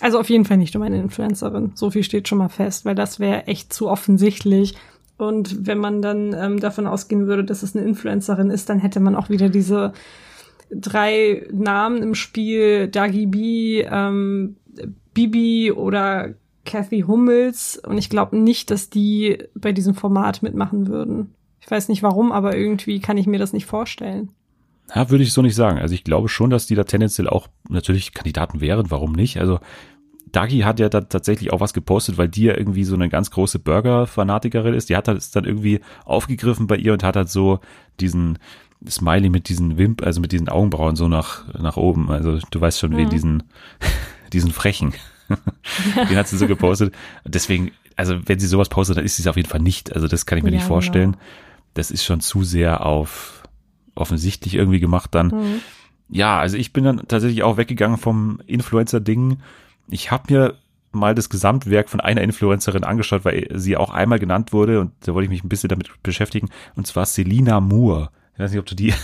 Also 0.00 0.18
auf 0.18 0.30
jeden 0.30 0.46
Fall 0.46 0.56
nicht 0.56 0.74
um 0.74 0.82
eine 0.82 0.98
Influencerin. 0.98 1.72
So 1.74 1.90
viel 1.90 2.02
steht 2.02 2.26
schon 2.26 2.38
mal 2.38 2.48
fest, 2.48 2.84
weil 2.84 2.94
das 2.96 3.20
wäre 3.20 3.46
echt 3.46 3.72
zu 3.72 3.88
offensichtlich. 3.88 4.74
Und 5.18 5.66
wenn 5.66 5.78
man 5.78 6.02
dann 6.02 6.34
ähm, 6.36 6.58
davon 6.58 6.86
ausgehen 6.86 7.26
würde, 7.26 7.44
dass 7.44 7.62
es 7.62 7.76
eine 7.76 7.86
Influencerin 7.86 8.50
ist, 8.50 8.68
dann 8.68 8.80
hätte 8.80 8.98
man 8.98 9.14
auch 9.14 9.28
wieder 9.28 9.50
diese 9.50 9.92
drei 10.74 11.46
Namen 11.52 12.02
im 12.02 12.14
Spiel, 12.14 12.88
Dagi 12.88 13.26
B, 13.26 13.82
ähm, 13.82 14.56
Bibi 15.12 15.70
oder 15.72 16.30
Kathy 16.64 17.02
Hummels. 17.02 17.80
Und 17.86 17.98
ich 17.98 18.08
glaube 18.08 18.38
nicht, 18.38 18.70
dass 18.70 18.88
die 18.88 19.38
bei 19.54 19.72
diesem 19.72 19.94
Format 19.94 20.42
mitmachen 20.42 20.88
würden. 20.88 21.34
Ich 21.64 21.70
weiß 21.70 21.88
nicht 21.88 22.02
warum, 22.02 22.32
aber 22.32 22.56
irgendwie 22.56 23.00
kann 23.00 23.16
ich 23.16 23.26
mir 23.26 23.38
das 23.38 23.52
nicht 23.52 23.66
vorstellen. 23.66 24.30
Ja, 24.94 25.08
würde 25.10 25.24
ich 25.24 25.32
so 25.32 25.42
nicht 25.42 25.54
sagen. 25.54 25.78
Also 25.78 25.94
ich 25.94 26.04
glaube 26.04 26.28
schon, 26.28 26.50
dass 26.50 26.66
die 26.66 26.74
da 26.74 26.84
tendenziell 26.84 27.28
auch 27.28 27.48
natürlich 27.68 28.12
Kandidaten 28.12 28.60
wären. 28.60 28.90
Warum 28.90 29.12
nicht? 29.12 29.38
Also 29.38 29.60
Dagi 30.32 30.60
hat 30.60 30.80
ja 30.80 30.88
da 30.88 31.02
tatsächlich 31.02 31.52
auch 31.52 31.60
was 31.60 31.72
gepostet, 31.72 32.18
weil 32.18 32.28
die 32.28 32.44
ja 32.44 32.56
irgendwie 32.56 32.84
so 32.84 32.94
eine 32.94 33.08
ganz 33.08 33.30
große 33.30 33.58
Burger-Fanatikerin 33.58 34.74
ist. 34.74 34.88
Die 34.88 34.96
hat 34.96 35.08
das 35.08 35.30
dann 35.30 35.44
irgendwie 35.44 35.80
aufgegriffen 36.04 36.66
bei 36.66 36.76
ihr 36.76 36.92
und 36.94 37.04
hat 37.04 37.16
halt 37.16 37.30
so 37.30 37.60
diesen 38.00 38.38
Smiley 38.88 39.28
mit 39.30 39.48
diesen 39.48 39.78
Wimp, 39.78 40.02
also 40.02 40.20
mit 40.20 40.32
diesen 40.32 40.48
Augenbrauen 40.48 40.96
so 40.96 41.06
nach, 41.06 41.44
nach 41.54 41.76
oben. 41.76 42.10
Also 42.10 42.38
du 42.50 42.60
weißt 42.60 42.80
schon, 42.80 42.96
wen 42.96 43.06
Mhm. 43.06 43.10
diesen, 43.10 43.42
diesen 44.32 44.50
Frechen. 44.52 44.92
Den 46.08 46.16
hat 46.16 46.28
sie 46.28 46.36
so 46.36 46.46
gepostet. 46.48 46.92
Deswegen, 47.24 47.70
also 47.96 48.16
wenn 48.26 48.40
sie 48.40 48.46
sowas 48.48 48.68
postet, 48.68 48.96
dann 48.96 49.04
ist 49.04 49.16
sie 49.16 49.22
es 49.22 49.26
auf 49.28 49.36
jeden 49.36 49.48
Fall 49.48 49.60
nicht. 49.60 49.94
Also 49.94 50.08
das 50.08 50.26
kann 50.26 50.38
ich 50.38 50.44
mir 50.44 50.50
Ja, 50.50 50.56
nicht 50.56 50.66
vorstellen. 50.66 51.12
genau. 51.12 51.22
Das 51.74 51.90
ist 51.90 52.04
schon 52.04 52.20
zu 52.20 52.44
sehr 52.44 52.84
auf 52.84 53.42
offensichtlich 53.94 54.54
irgendwie 54.54 54.80
gemacht 54.80 55.14
dann. 55.14 55.28
Mhm. 55.28 55.60
Ja, 56.08 56.38
also 56.38 56.56
ich 56.56 56.72
bin 56.72 56.84
dann 56.84 57.08
tatsächlich 57.08 57.42
auch 57.42 57.56
weggegangen 57.56 57.98
vom 57.98 58.40
Influencer-Ding. 58.46 59.38
Ich 59.88 60.10
habe 60.10 60.32
mir 60.32 60.54
mal 60.92 61.14
das 61.14 61.30
Gesamtwerk 61.30 61.88
von 61.88 62.00
einer 62.00 62.20
Influencerin 62.20 62.84
angeschaut, 62.84 63.24
weil 63.24 63.48
sie 63.54 63.76
auch 63.76 63.90
einmal 63.90 64.18
genannt 64.18 64.52
wurde 64.52 64.80
und 64.80 64.92
da 65.00 65.14
wollte 65.14 65.24
ich 65.24 65.30
mich 65.30 65.42
ein 65.42 65.48
bisschen 65.48 65.68
damit 65.68 65.90
beschäftigen. 66.02 66.48
Und 66.76 66.86
zwar 66.86 67.06
Selina 67.06 67.60
Moore. 67.60 68.10
Ich 68.34 68.40
weiß 68.40 68.50
nicht, 68.50 68.60
ob 68.60 68.66
du 68.66 68.74
die, 68.74 68.94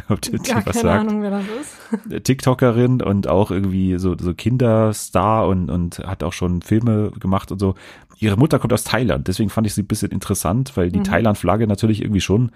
ob 0.08 0.20
die 0.20 0.32
Gar 0.32 0.64
was 0.66 0.76
keine 0.76 0.82
sagt. 0.82 1.00
Ahnung, 1.08 1.22
wer 1.22 1.30
das 1.30 1.44
ist. 1.60 2.24
TikTokerin 2.24 3.02
und 3.02 3.26
auch 3.28 3.50
irgendwie 3.50 3.98
so, 3.98 4.16
so 4.18 4.34
Kinderstar 4.34 5.48
und, 5.48 5.70
und 5.70 5.98
hat 6.00 6.22
auch 6.22 6.32
schon 6.32 6.62
Filme 6.62 7.10
gemacht 7.18 7.50
und 7.52 7.58
so. 7.58 7.74
Ihre 8.18 8.36
Mutter 8.36 8.58
kommt 8.58 8.72
aus 8.72 8.84
Thailand, 8.84 9.28
deswegen 9.28 9.48
fand 9.50 9.66
ich 9.66 9.74
sie 9.74 9.82
ein 9.82 9.86
bisschen 9.86 10.10
interessant, 10.10 10.76
weil 10.76 10.90
die 10.90 10.98
Mhm. 10.98 11.04
Thailand-Flagge 11.04 11.66
natürlich 11.68 12.02
irgendwie 12.02 12.20
schon 12.20 12.50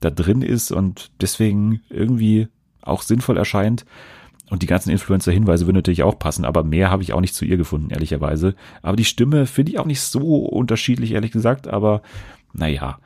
da 0.00 0.10
drin 0.10 0.42
ist 0.42 0.72
und 0.72 1.10
deswegen 1.22 1.80
irgendwie 1.88 2.48
auch 2.82 3.00
sinnvoll 3.02 3.38
erscheint. 3.38 3.86
Und 4.50 4.62
die 4.62 4.66
ganzen 4.66 4.90
Influencer-Hinweise 4.90 5.66
würden 5.66 5.76
natürlich 5.76 6.02
auch 6.04 6.18
passen, 6.20 6.44
aber 6.44 6.62
mehr 6.62 6.90
habe 6.90 7.02
ich 7.02 7.12
auch 7.12 7.20
nicht 7.20 7.34
zu 7.34 7.44
ihr 7.44 7.56
gefunden, 7.56 7.90
ehrlicherweise. 7.90 8.54
Aber 8.82 8.94
die 8.96 9.04
Stimme 9.04 9.46
finde 9.46 9.72
ich 9.72 9.78
auch 9.80 9.86
nicht 9.86 10.00
so 10.02 10.36
unterschiedlich, 10.44 11.12
ehrlich 11.12 11.32
gesagt, 11.32 11.66
aber 11.66 12.02
naja. 12.52 12.98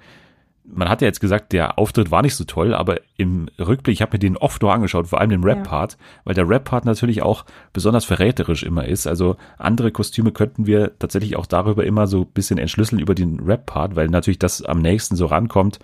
Man 0.65 0.89
hat 0.89 1.01
ja 1.01 1.09
jetzt 1.09 1.21
gesagt, 1.21 1.53
der 1.53 1.79
Auftritt 1.79 2.11
war 2.11 2.23
nicht 2.23 2.37
so 2.37 2.45
toll, 2.45 2.75
aber 2.75 3.01
im 3.17 3.49
Rückblick, 3.59 3.95
ich 3.95 4.03
habe 4.03 4.13
mir 4.13 4.19
den 4.21 4.37
oft 4.37 4.63
nur 4.63 4.73
angeschaut, 4.73 5.09
vor 5.09 5.21
allem 5.21 5.31
den 5.31 5.43
Rap-Part, 5.43 5.97
weil 6.25 6.35
der 6.35 6.49
Rap-Part 6.49 6.85
natürlich 6.85 7.23
auch 7.23 7.45
besonders 7.73 8.05
verräterisch 8.05 8.63
immer 8.63 8.85
ist. 8.85 9.07
Also 9.07 9.37
andere 9.59 9.91
Kostüme 9.91 10.31
könnten 10.31 10.67
wir 10.67 10.97
tatsächlich 10.99 11.37
auch 11.37 11.47
darüber 11.47 11.85
immer 11.85 12.07
so 12.07 12.21
ein 12.21 12.33
bisschen 12.33 12.59
entschlüsseln 12.59 13.01
über 13.01 13.15
den 13.15 13.41
Rap-Part, 13.41 13.97
weil 13.97 14.09
natürlich 14.09 14.39
das 14.39 14.63
am 14.63 14.81
nächsten 14.81 15.17
so 15.17 15.27
rankommt 15.27 15.81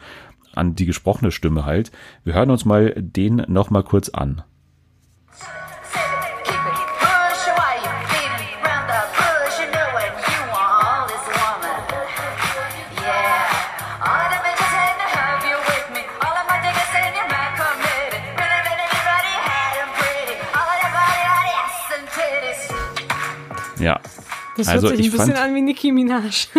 an 0.54 0.74
die 0.74 0.86
gesprochene 0.86 1.32
Stimme 1.32 1.64
halt. 1.64 1.90
Wir 2.24 2.34
hören 2.34 2.50
uns 2.50 2.64
mal 2.64 2.94
den 2.96 3.42
nochmal 3.48 3.82
kurz 3.82 4.08
an. 4.08 4.42
Ja. 23.78 24.00
Das 24.56 24.68
Also 24.68 24.88
hört 24.88 24.96
sich 24.96 25.06
ich 25.06 25.12
ein 25.12 25.18
bisschen 25.18 25.34
fand- 25.34 25.46
an 25.48 25.54
wie 25.54 25.62
Nicki 25.62 25.92
Minaj. 25.92 26.48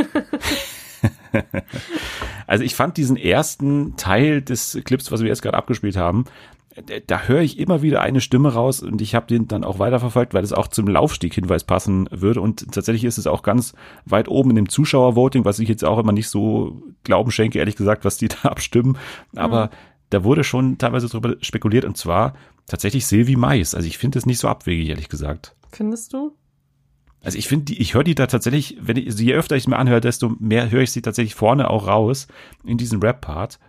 Also 2.48 2.64
ich 2.64 2.76
fand 2.76 2.98
diesen 2.98 3.18
ersten 3.18 3.96
Teil 3.98 4.42
des 4.42 4.80
Clips, 4.86 5.12
was 5.12 5.22
wir 5.22 5.28
jetzt 5.28 5.42
gerade 5.42 5.58
abgespielt 5.58 5.98
haben, 5.98 6.26
da- 7.08 7.24
höre 7.24 7.42
ich 7.42 7.60
immer 7.60 7.82
wieder 7.82 8.02
eine 8.02 8.22
Stimme 8.22 8.54
raus 8.54 8.82
und 8.82 9.02
ich 9.02 9.16
habe 9.16 9.28
den 9.28 9.48
dann 9.48 9.64
auch 9.64 9.80
weiterverfolgt, 9.80 10.34
weil 10.34 10.44
es 10.44 10.54
auch 10.54 10.68
zum 10.68 10.88
Laufsteghinweis 10.88 11.64
passen 11.66 12.08
würde 12.12 12.40
und 12.42 12.72
tatsächlich 12.72 13.04
ist 13.04 13.18
es 13.18 13.28
auch 13.28 13.44
ganz 13.44 13.74
weit 14.06 14.28
oben 14.28 14.52
in 14.52 14.56
dem 14.56 14.70
Zuschauervoting, 14.70 15.44
was 15.46 15.60
ich 15.60 15.68
jetzt 15.70 15.84
auch 15.84 16.00
immer 16.00 16.12
nicht 16.14 16.30
so 16.30 16.82
glauben 17.04 17.32
schenke, 17.32 17.60
ehrlich 17.60 17.76
gesagt, 17.76 18.06
was 18.06 18.18
die 18.18 18.28
da 18.44 18.50
abstimmen, 18.50 18.98
aber 19.36 19.70
da 20.10 20.24
wurde 20.24 20.44
schon 20.44 20.78
teilweise 20.78 21.10
drüber 21.10 21.36
spekuliert 21.42 21.84
und 21.84 21.98
zwar 21.98 22.34
tatsächlich 22.68 23.06
Sylvie 23.06 23.36
Mais. 23.36 23.76
Also 23.76 23.88
ich 23.88 23.98
finde 23.98 24.20
es 24.20 24.26
nicht 24.26 24.40
so 24.40 24.48
abwegig, 24.48 24.88
ehrlich 24.90 25.10
gesagt. 25.10 25.56
Findest 25.72 26.14
du? 26.14 26.34
Also 27.28 27.40
ich 27.40 27.50
finde, 27.50 27.74
ich 27.74 27.94
höre 27.94 28.06
die 28.06 28.16
da 28.16 28.28
tatsächlich, 28.28 28.78
wenn 28.80 28.96
ich, 28.96 29.20
je 29.20 29.34
öfter 29.34 29.58
ich 29.58 29.64
es 29.64 29.68
mir 29.68 29.76
anhöre, 29.76 30.00
desto 30.00 30.38
mehr 30.40 30.72
höre 30.72 30.84
ich 30.84 30.94
sie 30.94 31.02
tatsächlich 31.02 31.36
vorne 31.36 31.70
auch 31.70 31.86
raus 31.86 32.30
in 32.64 32.78
diesen 32.78 33.02
Rap-Part. 33.02 33.60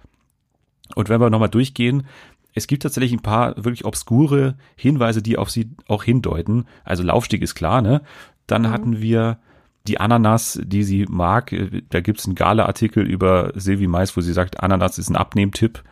Und 0.94 1.08
wenn 1.08 1.20
wir 1.20 1.28
nochmal 1.28 1.48
durchgehen, 1.48 2.06
es 2.54 2.68
gibt 2.68 2.84
tatsächlich 2.84 3.12
ein 3.12 3.18
paar 3.18 3.56
wirklich 3.56 3.84
obskure 3.84 4.56
Hinweise, 4.76 5.22
die 5.22 5.38
auf 5.38 5.50
sie 5.50 5.72
auch 5.88 6.04
hindeuten. 6.04 6.66
Also 6.84 7.02
Laufstieg 7.02 7.42
ist 7.42 7.56
klar, 7.56 7.82
ne? 7.82 8.02
Dann 8.46 8.62
mhm. 8.62 8.70
hatten 8.70 9.00
wir 9.00 9.40
die 9.88 9.98
Ananas, 9.98 10.60
die 10.62 10.84
sie 10.84 11.06
mag. 11.08 11.52
Da 11.90 11.98
gibt's 11.98 12.26
einen 12.26 12.36
Gala-Artikel 12.36 13.04
über 13.04 13.50
Silvi 13.56 13.88
Mais, 13.88 14.16
wo 14.16 14.20
sie 14.20 14.34
sagt, 14.34 14.60
Ananas 14.60 14.98
ist 14.98 15.10
ein 15.10 15.16
Abnehmtipp. 15.16 15.82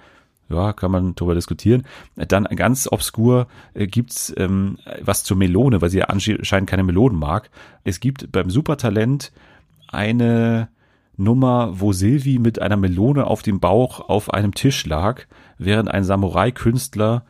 Ja, 0.49 0.73
kann 0.73 0.93
man 0.93 1.15
darüber 1.17 1.35
diskutieren. 1.35 1.83
Dann 2.15 2.45
ganz 2.45 2.89
obskur 2.91 3.49
äh, 3.75 3.87
gibt's 3.87 4.33
ähm, 4.37 4.79
was 5.01 5.25
zur 5.25 5.37
Melone, 5.37 5.83
weil 5.83 5.91
sie 5.91 5.99
ja 5.99 6.05
anscheinend 6.07 6.71
keine 6.71 6.85
Melonen 6.85 7.19
mag. 7.19 7.51
Es 7.83 7.99
gibt 7.99 8.31
beim 8.31 8.49
Supertalent 8.49 9.33
eine 9.89 10.69
Nummer, 11.17 11.81
wo 11.81 11.93
Silvi 11.93 12.39
mit 12.39 12.61
einer 12.61 12.77
Melone 12.77 13.27
auf 13.27 13.43
dem 13.43 13.59
Bauch 13.59 14.09
auf 14.09 14.33
einem 14.33 14.55
Tisch 14.55 14.87
lag, 14.87 15.23
während 15.59 15.91
ein 15.91 16.05
Samurai-Künstler 16.05 17.25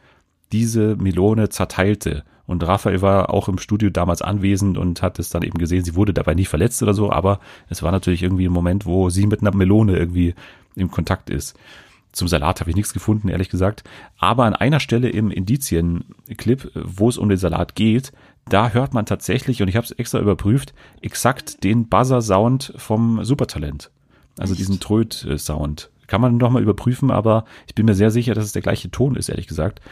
diese 0.53 0.97
Melone 0.97 1.49
zerteilte. 1.49 2.25
Und 2.47 2.67
Raphael 2.67 3.03
war 3.03 3.31
auch 3.31 3.49
im 3.49 3.59
Studio 3.59 3.91
damals 3.91 4.23
anwesend 4.23 4.79
und 4.79 5.03
hat 5.03 5.19
es 5.19 5.31
dann 5.31 5.43
eben 5.43 5.59
gesehen. 5.59 5.85
Sie 5.85 5.97
wurde 5.97 6.15
dabei 6.15 6.35
nicht 6.35 6.49
verletzt 6.49 6.83
oder 6.83 6.95
so, 6.95 7.11
aber 7.11 7.41
es 7.69 7.83
war 7.83 7.91
natürlich 7.91 8.23
irgendwie 8.23 8.47
ein 8.47 8.53
Moment, 8.53 8.87
wo 8.87 9.11
sie 9.11 9.27
mit 9.27 9.41
einer 9.41 9.55
Melone 9.55 9.97
irgendwie 9.97 10.35
im 10.77 10.91
Kontakt 10.91 11.31
ist. 11.31 11.59
Zum 12.17 12.29
Salat 12.29 12.61
habe 12.61 12.71
ich 12.71 12.77
nichts 12.77 12.95
gefunden, 12.95 13.29
ehrlich 13.29 13.51
gesagt. 13.51 13.85
Aber 14.17 14.47
an 14.47 14.55
einer 14.55 14.81
Stelle 14.81 15.11
im 15.11 15.31
Indizien-Clip, 15.31 16.71
wo 16.75 17.11
es 17.11 17.19
um 17.19 17.29
den 17.29 17.37
Salat 17.37 17.75
geht, 17.75 18.11
da 18.49 18.71
hört 18.71 18.95
man 18.95 19.05
tatsächlich, 19.05 19.61
und 19.61 19.69
ich 19.69 19.77
habe 19.77 19.85
es 19.85 19.91
extra 19.91 20.19
überprüft, 20.19 20.73
exakt 21.03 21.63
den 21.63 21.91
Buzzer-Sound 21.91 22.73
vom 22.79 23.23
Supertalent. 23.23 23.91
Also 24.39 24.55
Echt? 24.55 24.61
diesen 24.61 24.81
Tröd-Sound. 24.81 25.91
Kann 26.07 26.23
man 26.23 26.39
nochmal 26.39 26.63
überprüfen, 26.63 27.11
aber 27.11 27.45
ich 27.67 27.75
bin 27.75 27.85
mir 27.85 27.95
sehr 27.95 28.11
sicher, 28.11 28.33
dass 28.33 28.47
es 28.47 28.53
der 28.53 28.63
gleiche 28.63 28.91
Ton 28.91 29.15
ist, 29.17 29.29
ehrlich 29.29 29.47
gesagt. 29.47 29.83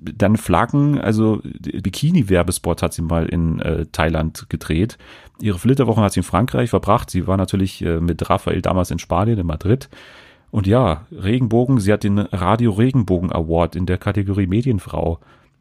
Dann 0.00 0.38
Flaggen, 0.38 0.98
also 0.98 1.42
Bikini-Werbespot 1.42 2.80
hat 2.80 2.94
sie 2.94 3.02
mal 3.02 3.26
in 3.26 3.60
äh, 3.60 3.84
Thailand 3.92 4.48
gedreht. 4.48 4.96
Ihre 5.38 5.58
Flitterwochen 5.58 6.02
hat 6.02 6.14
sie 6.14 6.20
in 6.20 6.24
Frankreich 6.24 6.70
verbracht. 6.70 7.10
Sie 7.10 7.26
war 7.26 7.36
natürlich 7.36 7.84
äh, 7.84 8.00
mit 8.00 8.30
Raphael 8.30 8.62
damals 8.62 8.90
in 8.90 8.98
Spanien, 8.98 9.38
in 9.38 9.46
Madrid. 9.46 9.90
Und 10.50 10.66
ja, 10.66 11.06
Regenbogen, 11.12 11.78
sie 11.78 11.92
hat 11.92 12.04
den 12.04 12.18
Radio 12.18 12.72
Regenbogen 12.72 13.32
Award 13.32 13.76
in 13.76 13.86
der 13.86 13.98
Kategorie 13.98 14.46
Medienfrau 14.46 15.18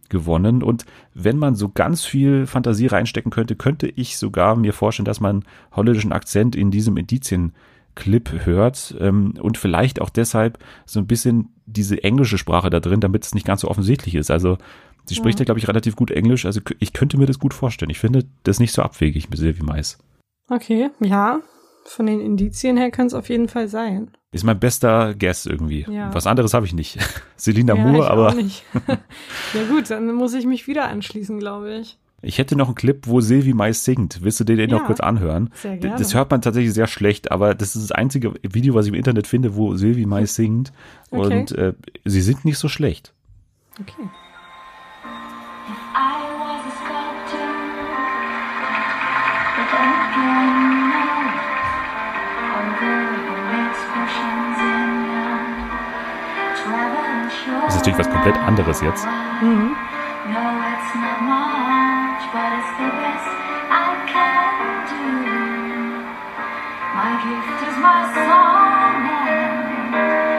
gewonnen. 0.09 0.63
Und 0.63 0.85
wenn 1.13 1.37
man 1.37 1.55
so 1.55 1.69
ganz 1.69 2.05
viel 2.05 2.47
Fantasie 2.47 2.87
reinstecken 2.87 3.31
könnte, 3.31 3.55
könnte 3.55 3.87
ich 3.87 4.17
sogar 4.17 4.55
mir 4.55 4.73
vorstellen, 4.73 5.05
dass 5.05 5.19
man 5.19 5.43
holländischen 5.75 6.13
Akzent 6.13 6.55
in 6.55 6.71
diesem 6.71 6.97
Indizien 6.97 7.53
Clip 7.95 8.45
hört 8.45 8.95
ähm, 8.99 9.33
und 9.41 9.57
vielleicht 9.57 9.99
auch 9.99 10.09
deshalb 10.09 10.59
so 10.85 10.99
ein 10.99 11.07
bisschen 11.07 11.49
diese 11.65 12.03
englische 12.03 12.37
Sprache 12.37 12.69
da 12.69 12.79
drin, 12.79 12.99
damit 12.99 13.25
es 13.25 13.33
nicht 13.33 13.45
ganz 13.45 13.61
so 13.61 13.69
offensichtlich 13.69 14.15
ist. 14.15 14.29
Also 14.29 14.57
sie 15.05 15.15
spricht 15.15 15.39
ja, 15.39 15.43
ja 15.43 15.45
glaube 15.45 15.59
ich, 15.59 15.67
relativ 15.67 15.95
gut 15.95 16.11
Englisch. 16.11 16.45
Also 16.45 16.61
ich 16.79 16.93
könnte 16.93 17.17
mir 17.17 17.25
das 17.25 17.39
gut 17.39 17.55
vorstellen. 17.55 17.89
Ich 17.89 17.99
finde 17.99 18.25
das 18.43 18.59
nicht 18.59 18.71
so 18.71 18.83
abwegig 18.83 19.29
mit 19.29 19.39
Sylvie 19.39 19.63
Mais. 19.63 19.97
Okay, 20.49 20.91
ja. 20.99 21.41
Von 21.85 22.05
den 22.05 22.21
Indizien 22.21 22.77
her 22.77 22.91
kann 22.91 23.07
es 23.07 23.13
auf 23.13 23.29
jeden 23.29 23.47
Fall 23.47 23.67
sein. 23.67 24.11
Ist 24.31 24.43
mein 24.43 24.59
bester 24.59 25.15
Guess 25.15 25.45
irgendwie. 25.45 25.85
Ja. 25.89 26.13
Was 26.13 26.27
anderes 26.27 26.53
habe 26.53 26.65
ich 26.65 26.73
nicht. 26.73 26.97
Selina 27.37 27.75
ja, 27.75 27.81
Moore, 27.81 28.11
aber. 28.11 28.35
ja 29.53 29.63
gut, 29.69 29.89
dann 29.89 30.13
muss 30.13 30.33
ich 30.33 30.45
mich 30.45 30.67
wieder 30.67 30.89
anschließen, 30.89 31.39
glaube 31.39 31.73
ich. 31.75 31.97
Ich 32.21 32.39
hätte 32.39 32.55
noch 32.55 32.67
einen 32.67 32.75
Clip, 32.75 33.05
wo 33.07 33.21
Silvi 33.21 33.53
Mais 33.53 33.85
singt. 33.85 34.23
Willst 34.23 34.39
du 34.39 34.43
den 34.43 34.59
ja, 34.59 34.67
noch 34.67 34.85
kurz 34.85 34.99
anhören? 34.99 35.51
Sehr 35.53 35.77
gerne. 35.77 35.97
Das 35.97 36.15
hört 36.15 36.31
man 36.31 36.41
tatsächlich 36.41 36.73
sehr 36.73 36.87
schlecht, 36.87 37.31
aber 37.31 37.53
das 37.53 37.75
ist 37.75 37.83
das 37.83 37.91
einzige 37.91 38.33
Video, 38.41 38.73
was 38.73 38.85
ich 38.85 38.89
im 38.91 38.97
Internet 38.97 39.27
finde, 39.27 39.55
wo 39.55 39.75
Silvi 39.75 40.05
Mais 40.05 40.35
singt. 40.35 40.73
Okay. 41.11 41.39
Und 41.39 41.51
äh, 41.53 41.73
sie 42.05 42.21
singt 42.21 42.43
nicht 42.43 42.57
so 42.57 42.67
schlecht. 42.67 43.13
Okay. 43.79 44.09
Ist 57.77 57.85
natürlich 57.85 57.99
was 57.99 58.09
komplett 58.09 58.37
anderes 58.37 58.81
jetzt. 58.81 59.05
Mhm. 59.41 59.75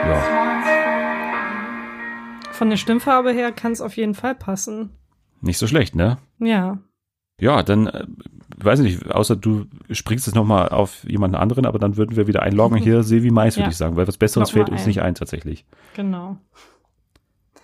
Ja. 0.05 0.21
Von 2.51 2.69
der 2.69 2.77
Stimmfarbe 2.77 3.31
her 3.31 3.51
kann 3.51 3.71
es 3.71 3.79
auf 3.79 3.95
jeden 3.95 4.15
Fall 4.15 4.35
passen. 4.35 4.91
Nicht 5.41 5.57
so 5.57 5.67
schlecht, 5.67 5.95
ne? 5.95 6.17
Ja. 6.39 6.79
Ja, 7.39 7.63
dann 7.63 7.87
äh, 7.87 8.05
weiß 8.57 8.81
ich 8.81 8.97
nicht, 8.97 9.11
außer 9.11 9.37
du 9.37 9.65
springst 9.89 10.27
jetzt 10.27 10.35
nochmal 10.35 10.69
auf 10.69 11.05
jemanden 11.05 11.37
anderen, 11.37 11.65
aber 11.65 11.79
dann 11.79 11.95
würden 11.95 12.17
wir 12.17 12.27
wieder 12.27 12.43
einloggen 12.43 12.77
hier, 12.83 13.03
Silvi 13.03 13.31
Mais, 13.31 13.55
würde 13.55 13.63
ja. 13.63 13.69
ich 13.69 13.77
sagen, 13.77 13.95
weil 13.95 14.07
was 14.07 14.17
Besseres 14.17 14.51
fällt 14.51 14.69
uns 14.69 14.81
ein. 14.81 14.87
nicht 14.87 15.01
ein 15.01 15.15
tatsächlich. 15.15 15.65
Genau. 15.95 16.37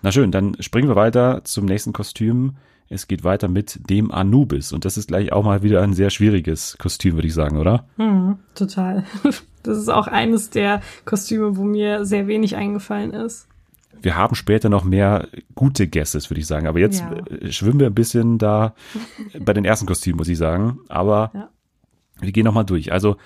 Na 0.05 0.11
schön, 0.11 0.29
dann 0.29 0.55
springen 0.59 0.87
wir 0.87 0.95
weiter 0.95 1.41
zum 1.45 1.65
nächsten 1.65 1.91
Kostüm. 1.91 2.57
Es 2.89 3.07
geht 3.07 3.23
weiter 3.23 3.47
mit 3.47 3.89
dem 3.89 4.11
Anubis 4.11 4.71
und 4.71 4.85
das 4.85 4.97
ist 4.97 5.07
gleich 5.07 5.33
auch 5.33 5.43
mal 5.43 5.63
wieder 5.63 5.81
ein 5.81 5.93
sehr 5.93 6.11
schwieriges 6.11 6.77
Kostüm, 6.77 7.15
würde 7.15 7.27
ich 7.27 7.33
sagen, 7.33 7.57
oder? 7.57 7.87
Hm, 7.97 8.37
total. 8.53 9.03
Das 9.63 9.79
ist 9.79 9.89
auch 9.89 10.05
eines 10.05 10.51
der 10.51 10.81
Kostüme, 11.05 11.57
wo 11.57 11.63
mir 11.63 12.05
sehr 12.05 12.27
wenig 12.27 12.55
eingefallen 12.55 13.13
ist. 13.13 13.47
Wir 13.99 14.15
haben 14.15 14.35
später 14.35 14.69
noch 14.69 14.83
mehr 14.83 15.27
gute 15.55 15.87
Guesses, 15.87 16.29
würde 16.29 16.39
ich 16.39 16.45
sagen. 16.45 16.67
Aber 16.67 16.77
jetzt 16.77 16.99
ja. 16.99 17.11
Äh, 17.11 17.51
schwimmen 17.51 17.79
wir 17.79 17.87
ein 17.87 17.95
bisschen 17.95 18.37
da 18.37 18.75
bei 19.39 19.53
den 19.53 19.65
ersten 19.65 19.87
Kostümen, 19.87 20.17
muss 20.17 20.27
ich 20.27 20.37
sagen. 20.37 20.81
Aber 20.87 21.31
ja. 21.33 21.49
wir 22.19 22.31
gehen 22.31 22.45
nochmal 22.45 22.63
durch. 22.63 22.91
Also 22.91 23.17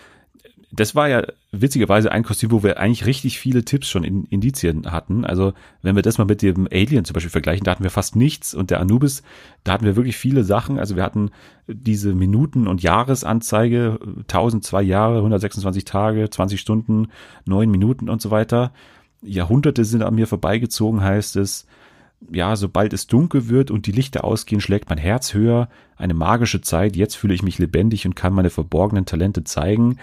das 0.71 0.93
war 0.93 1.09
ja 1.09 1.23
witzigerweise 1.51 2.11
ein 2.11 2.23
Kostüm, 2.23 2.51
wo 2.51 2.61
wir 2.61 2.79
eigentlich 2.79 3.07
richtig 3.07 3.39
viele 3.39 3.65
Tipps 3.65 3.89
schon 3.89 4.03
in 4.03 4.25
Indizien 4.25 4.91
hatten. 4.91 5.25
Also 5.25 5.53
wenn 5.81 5.95
wir 5.95 6.03
das 6.03 6.19
mal 6.19 6.25
mit 6.25 6.43
dem 6.43 6.67
Alien 6.71 7.05
zum 7.05 7.15
Beispiel 7.15 7.31
vergleichen, 7.31 7.63
da 7.63 7.71
hatten 7.71 7.83
wir 7.83 7.89
fast 7.89 8.15
nichts 8.15 8.53
und 8.53 8.69
der 8.69 8.79
Anubis, 8.79 9.23
da 9.63 9.73
hatten 9.73 9.85
wir 9.85 9.95
wirklich 9.95 10.15
viele 10.15 10.43
Sachen. 10.43 10.77
Also 10.77 10.95
wir 10.95 11.03
hatten 11.03 11.31
diese 11.67 12.13
Minuten- 12.13 12.67
und 12.67 12.83
Jahresanzeige, 12.83 13.99
1002 14.27 14.83
Jahre, 14.83 15.17
126 15.17 15.85
Tage, 15.85 16.29
20 16.29 16.59
Stunden, 16.59 17.07
9 17.45 17.69
Minuten 17.69 18.07
und 18.07 18.21
so 18.21 18.29
weiter. 18.29 18.71
Jahrhunderte 19.23 19.83
sind 19.85 20.03
an 20.03 20.15
mir 20.15 20.27
vorbeigezogen, 20.27 21.01
heißt 21.01 21.35
es. 21.37 21.65
Ja, 22.31 22.55
sobald 22.55 22.93
es 22.93 23.07
dunkel 23.07 23.47
wird 23.47 23.71
und 23.71 23.87
die 23.87 23.91
Lichter 23.91 24.23
ausgehen, 24.23 24.61
schlägt 24.61 24.89
mein 24.89 24.97
Herz 24.99 25.33
höher. 25.33 25.69
Eine 25.95 26.13
magische 26.13 26.61
Zeit. 26.61 26.95
Jetzt 26.95 27.15
fühle 27.15 27.33
ich 27.33 27.43
mich 27.43 27.57
lebendig 27.57 28.05
und 28.05 28.15
kann 28.15 28.33
meine 28.33 28.49
verborgenen 28.49 29.05
Talente 29.05 29.43
zeigen. 29.43 29.97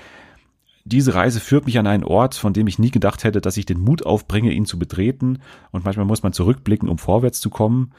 Diese 0.88 1.14
Reise 1.14 1.40
führt 1.40 1.66
mich 1.66 1.80
an 1.80 1.88
einen 1.88 2.04
Ort, 2.04 2.36
von 2.36 2.52
dem 2.52 2.68
ich 2.68 2.78
nie 2.78 2.92
gedacht 2.92 3.24
hätte, 3.24 3.40
dass 3.40 3.56
ich 3.56 3.66
den 3.66 3.80
Mut 3.80 4.06
aufbringe, 4.06 4.52
ihn 4.52 4.66
zu 4.66 4.78
betreten. 4.78 5.40
Und 5.72 5.84
manchmal 5.84 6.06
muss 6.06 6.22
man 6.22 6.32
zurückblicken, 6.32 6.88
um 6.88 6.96
vorwärts 6.96 7.40
zu 7.40 7.50
kommen. 7.50 7.90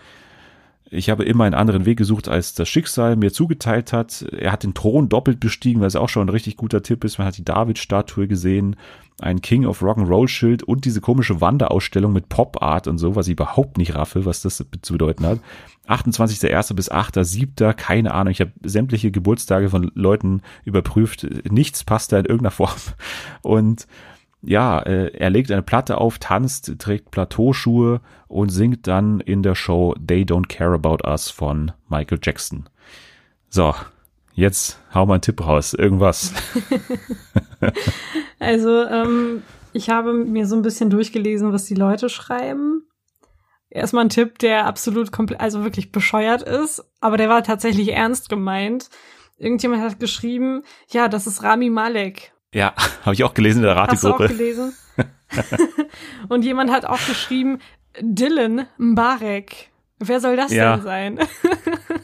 Ich 0.90 1.10
habe 1.10 1.26
immer 1.26 1.44
einen 1.44 1.56
anderen 1.56 1.86
Weg 1.86 1.98
gesucht, 1.98 2.30
als 2.30 2.54
das 2.54 2.70
Schicksal 2.70 3.18
mir 3.18 3.34
zugeteilt 3.34 3.92
hat. 3.92 4.22
Er 4.22 4.52
hat 4.54 4.64
den 4.64 4.74
Thron 4.74 5.10
doppelt 5.10 5.40
bestiegen, 5.40 5.82
was 5.82 5.98
auch 5.98 6.08
schon 6.08 6.28
ein 6.28 6.32
richtig 6.32 6.56
guter 6.56 6.82
Tipp 6.82 7.04
ist. 7.04 7.18
Man 7.18 7.28
hat 7.28 7.38
die 7.38 7.44
David-Statue 7.44 8.28
gesehen, 8.28 8.78
ein 9.20 9.42
King 9.42 9.66
of 9.66 9.82
Rock'n'Roll-Schild 9.82 10.64
und 10.64 10.86
diese 10.86 11.02
komische 11.02 11.42
Wanderausstellung 11.42 12.14
mit 12.14 12.30
Pop-Art 12.30 12.88
und 12.88 13.00
so, 13.00 13.16
was 13.16 13.28
ich 13.28 13.34
überhaupt 13.34 13.78
nicht 13.78 13.96
raffe, 13.96 14.26
was 14.26 14.42
das 14.42 14.64
zu 14.82 14.94
bedeuten 14.94 15.26
hat. 15.26 15.40
28.01. 15.88 16.74
bis 16.74 16.92
8.07. 16.92 17.74
keine 17.74 18.14
Ahnung. 18.14 18.32
Ich 18.32 18.42
habe 18.42 18.52
sämtliche 18.64 19.12
Geburtstage 19.12 19.70
von 19.70 19.92
Leuten 19.94 20.42
überprüft. 20.64 21.28
Nichts 21.50 21.84
passt 21.84 22.12
da 22.12 22.20
in 22.20 22.26
irgendeiner 22.26 22.52
Form. 22.52 22.76
Und 23.42 23.88
ja, 24.48 24.80
äh, 24.80 25.12
er 25.14 25.30
legt 25.30 25.52
eine 25.52 25.62
Platte 25.62 25.98
auf, 25.98 26.20
tanzt, 26.20 26.80
trägt 26.80 27.12
Plateauschuhe 27.12 28.02
und 28.28 28.50
singt 28.50 28.88
dann 28.88 29.20
in 29.20 29.44
der 29.44 29.56
Show 29.56 29.94
They 30.06 30.24
Don't 30.24 30.48
Care 30.48 30.74
About 30.74 31.08
Us 31.08 31.30
von 31.30 31.72
Michael 31.90 32.20
Jackson. 32.22 32.70
So, 33.50 33.76
jetzt 34.34 34.80
hau 34.94 35.06
mal 35.06 35.16
einen 35.16 35.22
Tipp 35.22 35.46
raus. 35.46 35.74
Irgendwas. 35.74 36.34
also, 38.40 38.84
ähm, 38.86 39.44
ich 39.74 39.90
habe 39.90 40.14
mir 40.14 40.48
so 40.48 40.56
ein 40.56 40.62
bisschen 40.62 40.90
durchgelesen, 40.90 41.52
was 41.54 41.66
die 41.66 41.76
Leute 41.76 42.10
schreiben 42.10 42.84
erstmal 43.70 44.06
ein 44.06 44.10
Tipp, 44.10 44.40
der 44.40 44.66
absolut 44.66 45.12
komplett, 45.12 45.40
also 45.40 45.64
wirklich 45.64 45.92
bescheuert 45.92 46.42
ist, 46.42 46.84
aber 47.00 47.18
der 47.18 47.30
war 47.30 47.44
tatsächlich 47.44 47.94
ernst 47.94 48.30
gemeint. 48.30 48.90
Irgendjemand 49.38 49.84
hat 49.84 50.00
geschrieben, 50.00 50.64
ja, 50.90 51.08
das 51.08 51.28
ist 51.28 51.44
Rami 51.44 51.70
Malek. 51.70 52.34
Ja, 52.54 52.74
habe 53.04 53.14
ich 53.14 53.24
auch 53.24 53.34
gelesen 53.34 53.60
in 53.60 53.64
der 53.66 53.76
Rategruppe. 53.76 54.24
Hast 54.26 54.32
du 54.32 54.34
auch 54.36 54.38
gelesen? 54.38 54.74
Und 56.30 56.46
jemand 56.46 56.72
hat 56.72 56.86
auch 56.86 57.06
geschrieben, 57.06 57.60
Dylan 58.02 58.66
Mbarek. 58.78 59.70
Wer 60.00 60.20
soll 60.20 60.36
das 60.38 60.54
Ja. 60.54 60.76
denn 60.76 60.84
sein? 60.84 61.20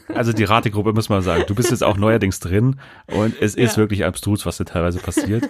Also 0.08 0.32
die 0.32 0.42
Rategruppe 0.42 0.92
muss 0.92 1.08
man 1.08 1.22
sagen, 1.22 1.44
du 1.46 1.54
bist 1.54 1.70
jetzt 1.70 1.84
auch 1.84 1.96
neuerdings 1.96 2.40
drin 2.40 2.80
und 3.06 3.40
es 3.40 3.54
ist 3.54 3.72
Ja. 3.76 3.82
wirklich 3.82 4.04
abstrus, 4.04 4.44
was 4.46 4.56
da 4.56 4.64
teilweise 4.64 4.98
passiert. 4.98 5.48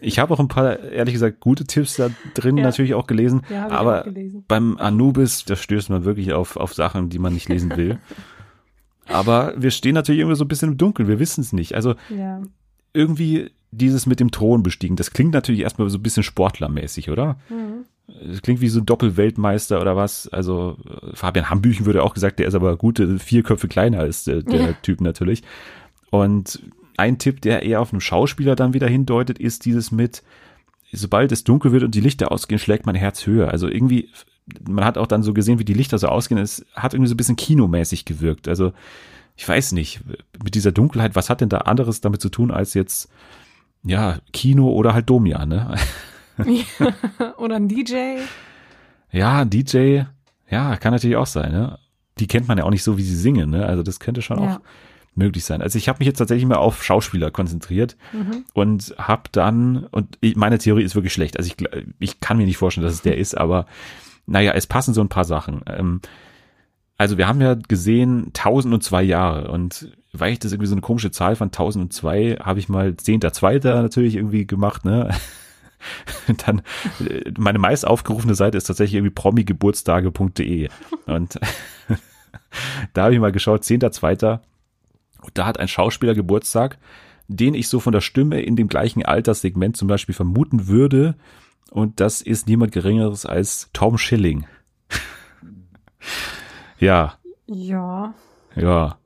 Ich 0.00 0.18
habe 0.18 0.34
auch 0.34 0.38
ein 0.38 0.48
paar, 0.48 0.78
ehrlich 0.78 1.14
gesagt, 1.14 1.40
gute 1.40 1.64
Tipps 1.64 1.96
da 1.96 2.10
drin 2.34 2.58
Ja. 2.58 2.64
natürlich 2.64 2.92
auch 2.92 3.06
gelesen, 3.06 3.40
Ja, 3.48 3.66
ich 3.66 3.72
auch 3.72 3.76
aber 3.78 4.02
gelesen. 4.02 4.44
beim 4.46 4.76
Anubis, 4.76 5.46
da 5.46 5.56
stößt 5.56 5.88
man 5.88 6.04
wirklich 6.04 6.34
auf, 6.34 6.56
auf 6.58 6.74
Sachen, 6.74 7.08
die 7.08 7.18
man 7.18 7.32
nicht 7.32 7.48
lesen 7.48 7.74
will. 7.76 7.98
aber 9.08 9.54
wir 9.56 9.70
stehen 9.70 9.94
natürlich 9.94 10.20
irgendwie 10.20 10.36
so 10.36 10.44
ein 10.44 10.48
bisschen 10.48 10.72
im 10.72 10.76
Dunkeln, 10.78 11.08
wir 11.08 11.18
wissen 11.18 11.40
es 11.40 11.54
nicht. 11.54 11.74
Also 11.74 11.94
irgendwie 12.92 13.50
dieses 13.76 14.06
mit 14.06 14.20
dem 14.20 14.30
Thron 14.30 14.62
bestiegen, 14.62 14.96
das 14.96 15.10
klingt 15.10 15.32
natürlich 15.32 15.60
erstmal 15.60 15.88
so 15.90 15.98
ein 15.98 16.02
bisschen 16.02 16.22
sportlermäßig, 16.22 17.10
oder? 17.10 17.36
Mhm. 17.48 17.84
Das 18.24 18.40
klingt 18.42 18.60
wie 18.60 18.68
so 18.68 18.80
ein 18.80 18.86
Doppelweltmeister 18.86 19.80
oder 19.80 19.96
was. 19.96 20.28
Also 20.28 20.76
äh, 20.88 21.14
Fabian 21.14 21.50
Hambüchen 21.50 21.86
würde 21.86 22.02
auch 22.02 22.14
gesagt, 22.14 22.38
der 22.38 22.46
ist 22.46 22.54
aber 22.54 22.76
gute 22.76 23.18
vier 23.18 23.42
Köpfe 23.42 23.68
kleiner 23.68 23.98
als 24.00 24.26
äh, 24.26 24.42
der 24.42 24.60
Ja. 24.60 24.72
Typ 24.82 25.00
natürlich. 25.00 25.42
Und 26.10 26.60
ein 26.96 27.18
Tipp, 27.18 27.40
der 27.42 27.62
eher 27.62 27.80
auf 27.80 27.92
einen 27.92 28.00
Schauspieler 28.00 28.56
dann 28.56 28.74
wieder 28.74 28.86
hindeutet, 28.88 29.38
ist 29.38 29.64
dieses 29.64 29.90
mit, 29.90 30.22
sobald 30.92 31.32
es 31.32 31.44
dunkel 31.44 31.72
wird 31.72 31.82
und 31.82 31.94
die 31.94 32.00
Lichter 32.00 32.30
ausgehen, 32.32 32.58
schlägt 32.58 32.86
mein 32.86 32.94
Herz 32.94 33.26
höher. 33.26 33.50
Also 33.50 33.68
irgendwie, 33.68 34.08
man 34.66 34.84
hat 34.84 34.98
auch 34.98 35.08
dann 35.08 35.22
so 35.24 35.34
gesehen, 35.34 35.58
wie 35.58 35.64
die 35.64 35.74
Lichter 35.74 35.98
so 35.98 36.06
ausgehen. 36.08 36.40
Es 36.40 36.64
hat 36.74 36.94
irgendwie 36.94 37.08
so 37.08 37.14
ein 37.14 37.18
bisschen 37.18 37.36
kinomäßig 37.36 38.04
gewirkt. 38.04 38.48
Also 38.48 38.72
ich 39.36 39.46
weiß 39.46 39.72
nicht, 39.72 40.00
mit 40.42 40.54
dieser 40.54 40.72
Dunkelheit, 40.72 41.14
was 41.16 41.28
hat 41.28 41.40
denn 41.40 41.48
da 41.50 41.58
anderes 41.58 42.00
damit 42.00 42.22
zu 42.22 42.30
tun 42.30 42.50
als 42.50 42.72
jetzt, 42.74 43.10
ja, 43.86 44.18
Kino 44.32 44.68
oder 44.70 44.92
halt 44.94 45.08
Domian, 45.08 45.48
ne? 45.48 45.74
Oder 47.38 47.56
ein 47.56 47.68
DJ. 47.68 48.18
Ja, 49.10 49.44
DJ, 49.46 50.02
ja, 50.50 50.76
kann 50.76 50.92
natürlich 50.92 51.16
auch 51.16 51.26
sein, 51.26 51.50
ne? 51.52 51.78
Die 52.18 52.26
kennt 52.26 52.46
man 52.48 52.58
ja 52.58 52.64
auch 52.64 52.70
nicht 52.70 52.82
so, 52.82 52.98
wie 52.98 53.02
sie 53.02 53.16
singen, 53.16 53.50
ne? 53.50 53.64
Also 53.66 53.82
das 53.82 54.00
könnte 54.00 54.20
schon 54.22 54.42
Ja. 54.42 54.56
auch 54.56 54.60
möglich 55.14 55.44
sein. 55.46 55.62
Also 55.62 55.78
ich 55.78 55.88
habe 55.88 55.98
mich 56.00 56.06
jetzt 56.06 56.18
tatsächlich 56.18 56.46
mal 56.46 56.56
auf 56.56 56.84
Schauspieler 56.84 57.30
konzentriert 57.30 57.96
Mhm. 58.12 58.44
und 58.52 58.94
habe 58.98 59.22
dann, 59.32 59.84
und 59.86 60.18
meine 60.34 60.58
Theorie 60.58 60.82
ist 60.82 60.94
wirklich 60.94 61.14
schlecht, 61.14 61.38
also 61.38 61.50
ich, 61.50 61.56
ich 62.00 62.20
kann 62.20 62.36
mir 62.36 62.44
nicht 62.44 62.58
vorstellen, 62.58 62.84
dass 62.84 62.94
es 62.94 63.02
der 63.02 63.16
ist, 63.16 63.34
aber 63.36 63.64
naja, 64.26 64.52
es 64.52 64.66
passen 64.66 64.92
so 64.92 65.00
ein 65.00 65.08
paar 65.08 65.24
Sachen. 65.24 65.62
Ähm, 65.66 66.00
also 66.98 67.16
wir 67.16 67.28
haben 67.28 67.40
ja 67.40 67.54
gesehen 67.54 68.26
1002 68.34 69.02
Jahre 69.04 69.50
und 69.50 69.90
weil 70.20 70.32
ich 70.32 70.38
das 70.38 70.52
irgendwie 70.52 70.68
so 70.68 70.74
eine 70.74 70.82
komische 70.82 71.10
Zahl 71.10 71.36
von 71.36 71.48
1002, 71.48 72.38
habe 72.42 72.58
ich 72.58 72.68
mal 72.68 72.90
10.2. 72.90 73.64
natürlich 73.82 74.16
irgendwie 74.16 74.46
gemacht, 74.46 74.84
ne? 74.84 75.14
Dann 76.46 76.62
äh, 77.00 77.30
meine 77.38 77.58
meist 77.58 77.86
aufgerufene 77.86 78.34
Seite 78.34 78.58
ist 78.58 78.64
tatsächlich 78.64 78.94
irgendwie 78.94 79.14
promigeburtstage.de 79.14 80.68
und 81.06 81.38
da 82.92 83.04
habe 83.04 83.14
ich 83.14 83.20
mal 83.20 83.32
geschaut, 83.32 83.62
10.2. 83.62 84.40
Und 85.22 85.38
da 85.38 85.46
hat 85.46 85.58
ein 85.58 85.68
Schauspieler 85.68 86.14
Geburtstag, 86.14 86.78
den 87.28 87.54
ich 87.54 87.68
so 87.68 87.80
von 87.80 87.92
der 87.92 88.00
Stimme 88.00 88.40
in 88.40 88.56
dem 88.56 88.68
gleichen 88.68 89.04
Alterssegment 89.04 89.76
zum 89.76 89.88
Beispiel 89.88 90.14
vermuten 90.14 90.68
würde. 90.68 91.16
Und 91.70 92.00
das 92.00 92.22
ist 92.22 92.46
niemand 92.46 92.72
Geringeres 92.72 93.26
als 93.26 93.70
Tom 93.72 93.98
Schilling. 93.98 94.46
ja, 96.78 97.14
Ja. 97.46 98.14
ja. 98.54 98.96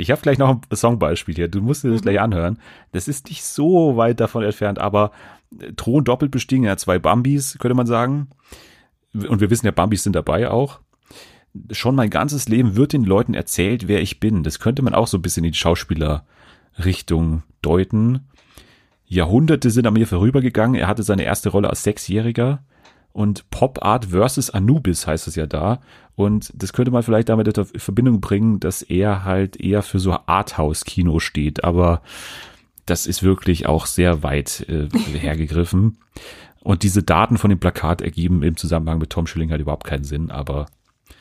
Ich 0.00 0.10
habe 0.10 0.22
gleich 0.22 0.38
noch 0.38 0.48
ein 0.48 0.60
Songbeispiel 0.70 1.34
hier. 1.34 1.48
Du 1.48 1.60
musst 1.60 1.84
dir 1.84 1.90
das 1.90 2.02
gleich 2.02 2.20
anhören. 2.20 2.58
Das 2.92 3.08
ist 3.08 3.28
nicht 3.28 3.44
so 3.44 3.96
weit 3.96 4.20
davon 4.20 4.42
entfernt, 4.42 4.78
aber 4.78 5.12
äh, 5.58 5.72
Thron 5.72 6.04
doppelt 6.04 6.30
bestiegen. 6.30 6.68
Hat 6.68 6.80
zwei 6.80 6.98
Bambis, 6.98 7.58
könnte 7.58 7.74
man 7.74 7.86
sagen. 7.86 8.28
Und 9.12 9.40
wir 9.40 9.50
wissen 9.50 9.66
ja, 9.66 9.72
Bambis 9.72 10.02
sind 10.02 10.16
dabei 10.16 10.50
auch. 10.50 10.80
Schon 11.72 11.96
mein 11.96 12.10
ganzes 12.10 12.48
Leben 12.48 12.76
wird 12.76 12.92
den 12.92 13.04
Leuten 13.04 13.34
erzählt, 13.34 13.88
wer 13.88 14.00
ich 14.00 14.20
bin. 14.20 14.42
Das 14.42 14.60
könnte 14.60 14.82
man 14.82 14.94
auch 14.94 15.08
so 15.08 15.18
ein 15.18 15.22
bisschen 15.22 15.44
in 15.44 15.52
die 15.52 15.58
Schauspielerrichtung 15.58 17.42
deuten. 17.60 18.28
Jahrhunderte 19.04 19.70
sind 19.70 19.86
an 19.86 19.94
mir 19.94 20.06
vorübergegangen. 20.06 20.80
Er 20.80 20.86
hatte 20.86 21.02
seine 21.02 21.24
erste 21.24 21.50
Rolle 21.50 21.68
als 21.68 21.82
Sechsjähriger. 21.82 22.62
Und 23.12 23.50
Pop 23.50 23.84
Art 23.84 24.06
versus 24.06 24.50
Anubis 24.50 25.06
heißt 25.06 25.26
es 25.26 25.34
ja 25.34 25.46
da. 25.46 25.80
Und 26.20 26.52
das 26.54 26.74
könnte 26.74 26.90
man 26.90 27.02
vielleicht 27.02 27.30
damit 27.30 27.56
in 27.56 27.64
Verbindung 27.64 28.20
bringen, 28.20 28.60
dass 28.60 28.82
er 28.82 29.24
halt 29.24 29.58
eher 29.58 29.82
für 29.82 29.98
so 29.98 30.14
Arthouse-Kino 30.26 31.18
steht. 31.18 31.64
Aber 31.64 32.02
das 32.84 33.06
ist 33.06 33.22
wirklich 33.22 33.66
auch 33.66 33.86
sehr 33.86 34.22
weit 34.22 34.66
äh, 34.68 34.88
hergegriffen. 35.18 35.96
Und 36.62 36.82
diese 36.82 37.02
Daten 37.02 37.38
von 37.38 37.48
dem 37.48 37.58
Plakat 37.58 38.02
ergeben 38.02 38.42
im 38.42 38.58
Zusammenhang 38.58 38.98
mit 38.98 39.08
Tom 39.08 39.26
Schilling 39.26 39.50
halt 39.50 39.62
überhaupt 39.62 39.86
keinen 39.86 40.04
Sinn. 40.04 40.30
Aber 40.30 40.66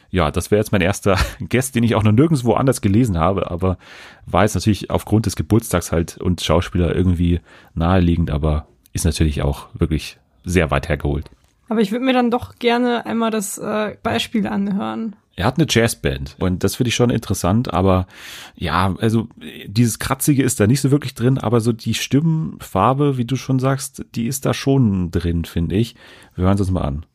ja, 0.10 0.32
das 0.32 0.52
wäre 0.52 0.60
jetzt 0.60 0.74
mein 0.74 0.82
erster 0.82 1.18
Guest, 1.50 1.76
den 1.76 1.86
ich 1.86 1.96
auch 1.96 2.04
noch 2.04 2.12
nirgendwo 2.12 2.56
anders 2.56 2.82
gelesen 2.82 3.18
habe. 3.18 3.50
Aber 3.50 3.78
war 4.26 4.44
jetzt 4.44 4.56
natürlich 4.56 4.90
aufgrund 4.90 5.28
des 5.28 5.38
Geburtstags 5.38 5.94
halt 5.94 6.18
und 6.18 6.42
Schauspieler 6.42 6.94
irgendwie 6.94 7.40
naheliegend. 7.74 8.32
Aber 8.32 8.68
ist 8.92 9.06
natürlich 9.06 9.44
auch 9.44 9.68
wirklich 9.74 10.18
sehr 10.44 10.72
weit 10.72 10.90
hergeholt. 10.90 11.32
Aber 11.70 11.82
ich 11.82 11.92
würde 11.92 12.04
mir 12.04 12.14
dann 12.14 12.32
doch 12.32 12.56
gerne 12.56 13.06
einmal 13.06 13.32
das 13.32 13.58
äh, 13.58 13.96
Beispiel 14.04 14.48
anhören. 14.48 15.16
Er 15.36 15.46
hat 15.46 15.58
eine 15.58 15.68
Jazzband 15.70 16.36
und 16.40 16.66
das 16.66 16.76
finde 16.76 16.90
ich 16.90 16.96
schon 16.96 17.12
interessant, 17.12 17.74
aber 17.74 18.08
ja, 18.56 18.94
also 19.00 19.30
dieses 19.68 19.98
Kratzige 19.98 20.44
ist 20.44 20.60
da 20.60 20.68
nicht 20.68 20.82
so 20.82 20.92
wirklich 20.92 21.16
drin, 21.16 21.38
aber 21.38 21.62
so 21.62 21.72
die 21.72 21.94
Stimmenfarbe, 21.94 23.18
wie 23.18 23.24
du 23.24 23.38
schon 23.38 23.58
sagst, 23.58 24.06
die 24.16 24.28
ist 24.28 24.46
da 24.46 24.54
schon 24.54 25.12
drin, 25.12 25.46
finde 25.46 25.78
ich. 25.78 25.96
Wir 26.36 26.44
hören 26.44 26.52
uns 26.52 26.60
das 26.60 26.72
mal 26.72 26.82
an. 26.82 27.06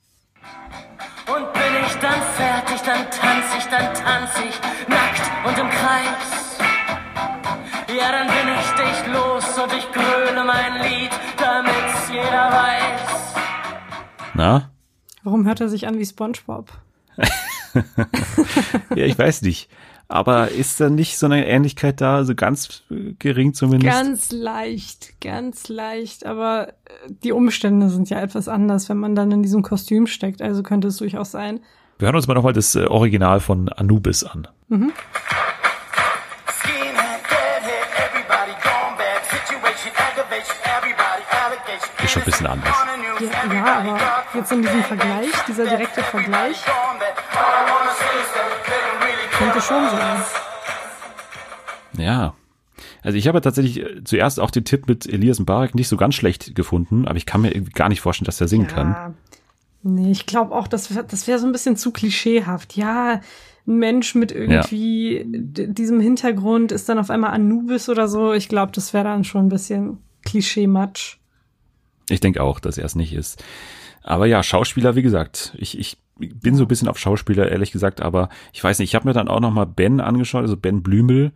Na? 14.35 14.70
Warum 15.23 15.47
hört 15.47 15.61
er 15.61 15.68
sich 15.68 15.87
an 15.87 15.99
wie 15.99 16.07
SpongeBob? 16.07 16.70
Ja, 18.94 19.05
ich 19.05 19.18
weiß 19.18 19.42
nicht. 19.42 19.68
Aber 20.07 20.51
ist 20.51 20.81
da 20.81 20.90
nicht 20.90 21.18
so 21.18 21.27
eine 21.27 21.44
Ähnlichkeit 21.44 22.01
da, 22.01 22.23
so 22.23 22.37
ganz 22.37 22.85
äh, 22.88 23.14
gering 23.18 23.53
zumindest? 23.53 23.92
Ganz 23.92 24.31
leicht, 24.31 25.20
ganz 25.20 25.68
leicht, 25.68 26.25
aber 26.25 26.68
äh, 26.68 26.73
die 27.09 27.33
Umstände 27.33 27.88
sind 27.88 28.11
ja 28.11 28.20
etwas 28.20 28.47
anders, 28.47 28.88
wenn 28.88 28.99
man 28.99 29.16
dann 29.16 29.33
in 29.33 29.42
diesem 29.42 29.62
Kostüm 29.62 30.07
steckt, 30.07 30.40
also 30.40 30.62
könnte 30.62 30.87
es 30.87 30.99
durchaus 30.99 31.33
sein. 31.33 31.59
Wir 31.99 32.07
hören 32.07 32.14
uns 32.14 32.29
mal 32.29 32.35
nochmal 32.35 32.53
das 32.53 32.77
äh, 32.77 32.85
Original 32.85 33.40
von 33.40 33.68
Anubis 33.70 34.23
an. 34.23 34.47
Allegation. 41.44 42.05
Ist 42.05 42.12
schon 42.12 42.23
ein 42.23 42.27
bisschen 42.27 42.47
anders. 42.47 42.73
Ja, 43.48 43.54
ja, 43.54 43.64
aber 43.80 43.98
jetzt 44.35 44.52
in 44.52 44.62
diesem 44.62 44.83
Vergleich, 44.85 45.28
dieser 45.48 45.66
direkte 45.66 46.02
Vergleich, 46.02 46.57
könnte 49.38 49.61
schon 49.61 49.88
sein. 49.90 50.22
Ja. 51.98 52.35
Also 53.02 53.18
ich 53.18 53.28
habe 53.28 53.40
tatsächlich 53.40 53.80
äh, 53.80 54.04
zuerst 54.04 54.40
auch 54.40 54.50
den 54.50 54.64
Tipp 54.64 54.88
mit 54.88 55.07
Elias 55.07 55.38
Mbarek 55.38 55.74
nicht 55.74 55.88
so 55.88 55.96
ganz 55.96 56.14
schlecht 56.14 56.54
gefunden, 56.54 57.07
aber 57.07 57.16
ich 57.16 57.26
kann 57.26 57.42
mir 57.42 57.50
gar 57.74 57.88
nicht 57.88 58.00
vorstellen, 58.00 58.26
dass 58.26 58.40
er 58.40 58.48
singen 58.48 58.66
kann. 58.66 58.88
Ja. 58.92 59.14
Nee, 59.83 60.11
ich 60.11 60.24
glaube 60.26 60.54
auch, 60.54 60.66
das, 60.66 60.88
das 61.09 61.26
wäre 61.26 61.38
so 61.38 61.46
ein 61.46 61.52
bisschen 61.52 61.76
zu 61.76 61.90
klischeehaft. 61.90 62.74
Ja, 62.76 63.20
ein 63.66 63.76
Mensch 63.78 64.14
mit 64.14 64.33
irgendwie 64.33 65.24
d- 65.26 65.66
diesem 65.68 66.00
Hintergrund 66.00 66.72
ist 66.72 66.88
dann 66.88 66.98
auf 66.98 67.11
einmal 67.11 67.33
Anubis 67.33 67.88
oder 67.90 68.09
so. 68.09 68.33
Ich 68.33 68.48
glaube, 68.48 68.72
das 68.72 68.94
wäre 68.94 69.04
dann 69.04 69.24
schon 69.24 69.46
ein 69.46 69.50
bisschen 69.50 69.98
Klischee-Matsch. 70.24 71.18
Ich 72.08 72.20
denke 72.20 72.42
auch, 72.42 72.60
dass 72.60 72.78
er 72.78 72.84
es 72.84 72.94
nicht 72.94 73.12
ist. 73.12 73.42
Aber 74.02 74.26
ja, 74.26 74.42
Schauspieler, 74.42 74.96
wie 74.96 75.02
gesagt, 75.02 75.54
ich, 75.56 75.78
ich 75.78 75.96
bin 76.18 76.56
so 76.56 76.64
ein 76.64 76.68
bisschen 76.68 76.88
auf 76.88 76.98
Schauspieler, 76.98 77.50
ehrlich 77.50 77.72
gesagt, 77.72 78.02
aber 78.02 78.28
ich 78.52 78.62
weiß 78.62 78.78
nicht, 78.78 78.90
ich 78.90 78.94
habe 78.94 79.08
mir 79.08 79.14
dann 79.14 79.28
auch 79.28 79.40
noch 79.40 79.50
mal 79.50 79.64
Ben 79.64 80.00
angeschaut, 80.00 80.42
also 80.42 80.56
Ben 80.56 80.82
Blümel, 80.82 81.32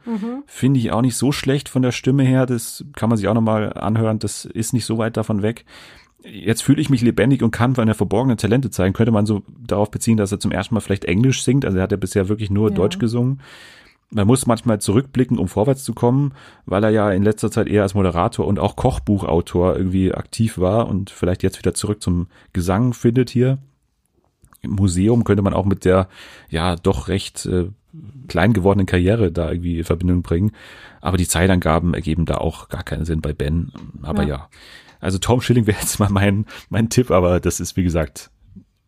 finde 0.46 0.78
ich 0.78 0.92
auch 0.92 1.00
nicht 1.00 1.16
so 1.16 1.32
schlecht 1.32 1.68
von 1.68 1.82
der 1.82 1.92
Stimme 1.92 2.22
her, 2.22 2.46
das 2.46 2.84
kann 2.94 3.08
man 3.08 3.16
sich 3.16 3.26
auch 3.26 3.34
noch 3.34 3.40
mal 3.40 3.72
anhören, 3.72 4.18
das 4.18 4.44
ist 4.44 4.74
nicht 4.74 4.84
so 4.84 4.98
weit 4.98 5.16
davon 5.16 5.42
weg. 5.42 5.64
Jetzt 6.22 6.62
fühle 6.62 6.80
ich 6.80 6.90
mich 6.90 7.00
lebendig 7.00 7.42
und 7.42 7.52
kann 7.52 7.74
seine 7.74 7.94
verborgenen 7.94 8.36
Talente 8.36 8.70
zeigen, 8.70 8.92
könnte 8.92 9.12
man 9.12 9.24
so 9.24 9.42
darauf 9.66 9.90
beziehen, 9.90 10.16
dass 10.16 10.32
er 10.32 10.40
zum 10.40 10.52
ersten 10.52 10.74
Mal 10.74 10.80
vielleicht 10.80 11.06
Englisch 11.06 11.42
singt, 11.42 11.64
also 11.64 11.78
er 11.78 11.84
hat 11.84 11.92
ja 11.92 11.96
bisher 11.96 12.28
wirklich 12.28 12.50
nur 12.50 12.68
Ja. 12.68 12.76
Deutsch 12.76 12.98
gesungen. 12.98 13.40
Man 14.10 14.26
muss 14.26 14.46
manchmal 14.46 14.80
zurückblicken, 14.80 15.38
um 15.38 15.48
vorwärts 15.48 15.84
zu 15.84 15.92
kommen, 15.92 16.32
weil 16.64 16.82
er 16.82 16.90
ja 16.90 17.10
in 17.10 17.22
letzter 17.22 17.50
Zeit 17.50 17.68
eher 17.68 17.82
als 17.82 17.94
Moderator 17.94 18.46
und 18.46 18.58
auch 18.58 18.74
Kochbuchautor 18.74 19.76
irgendwie 19.76 20.14
aktiv 20.14 20.58
war 20.58 20.88
und 20.88 21.10
vielleicht 21.10 21.42
jetzt 21.42 21.58
wieder 21.58 21.74
zurück 21.74 22.02
zum 22.02 22.28
Gesang 22.54 22.94
findet 22.94 23.28
hier. 23.28 23.58
Im 24.62 24.72
Museum 24.72 25.24
könnte 25.24 25.42
man 25.42 25.52
auch 25.52 25.66
mit 25.66 25.84
der 25.84 26.08
ja 26.48 26.76
doch 26.76 27.08
recht 27.08 27.44
äh, 27.46 27.66
klein 28.28 28.52
gewordenen 28.52 28.86
Karriere 28.86 29.30
da 29.30 29.50
irgendwie 29.50 29.78
in 29.78 29.84
Verbindung 29.84 30.22
bringen. 30.22 30.52
Aber 31.00 31.16
die 31.16 31.28
Zeitangaben 31.28 31.94
ergeben 31.94 32.24
da 32.24 32.36
auch 32.38 32.68
gar 32.68 32.82
keinen 32.82 33.04
Sinn 33.04 33.20
bei 33.20 33.32
Ben. 33.32 33.72
Aber 34.02 34.22
ja. 34.22 34.28
Ja. 34.28 34.48
Also 35.00 35.18
Tom 35.18 35.40
Schilling 35.40 35.66
wäre 35.66 35.78
jetzt 35.78 36.00
mal 36.00 36.10
mein, 36.10 36.46
mein 36.70 36.88
Tipp, 36.88 37.10
aber 37.10 37.40
das 37.40 37.60
ist 37.60 37.76
wie 37.76 37.84
gesagt, 37.84 38.30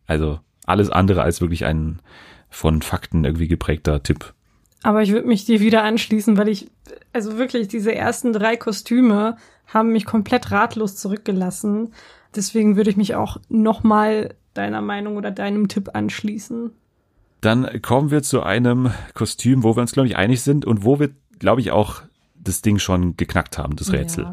also 0.06 0.40
alles 0.66 0.90
andere 0.90 1.22
als 1.22 1.40
wirklich 1.40 1.64
ein 1.64 2.00
von 2.48 2.83
Fakten 2.83 3.24
irgendwie 3.24 3.48
geprägter 3.48 4.02
Tipp. 4.02 4.35
Aber 4.82 5.02
ich 5.02 5.12
würde 5.12 5.28
mich 5.28 5.44
dir 5.44 5.60
wieder 5.60 5.82
anschließen, 5.82 6.36
weil 6.38 6.48
ich, 6.48 6.70
also 7.12 7.36
wirklich, 7.36 7.68
diese 7.68 7.94
ersten 7.94 8.32
drei 8.32 8.56
Kostüme 8.56 9.36
haben 9.66 9.92
mich 9.92 10.06
komplett 10.06 10.50
ratlos 10.50 10.96
zurückgelassen. 10.96 11.92
Deswegen 12.34 12.76
würde 12.76 12.90
ich 12.90 12.96
mich 12.96 13.14
auch 13.14 13.36
nochmal 13.48 14.34
deiner 14.54 14.80
Meinung 14.80 15.16
oder 15.16 15.30
deinem 15.30 15.68
Tipp 15.68 15.90
anschließen. 15.92 16.72
Dann 17.40 17.82
kommen 17.82 18.10
wir 18.10 18.22
zu 18.22 18.42
einem 18.42 18.90
Kostüm, 19.14 19.62
wo 19.62 19.76
wir 19.76 19.80
uns, 19.80 19.92
glaube 19.92 20.08
ich, 20.08 20.16
einig 20.16 20.42
sind 20.42 20.64
und 20.64 20.84
wo 20.84 20.98
wir, 21.00 21.10
glaube 21.38 21.60
ich, 21.60 21.70
auch 21.70 22.02
das 22.34 22.62
Ding 22.62 22.78
schon 22.78 23.16
geknackt 23.16 23.58
haben, 23.58 23.76
das 23.76 23.92
Rätsel. 23.92 24.24
Ja. 24.24 24.30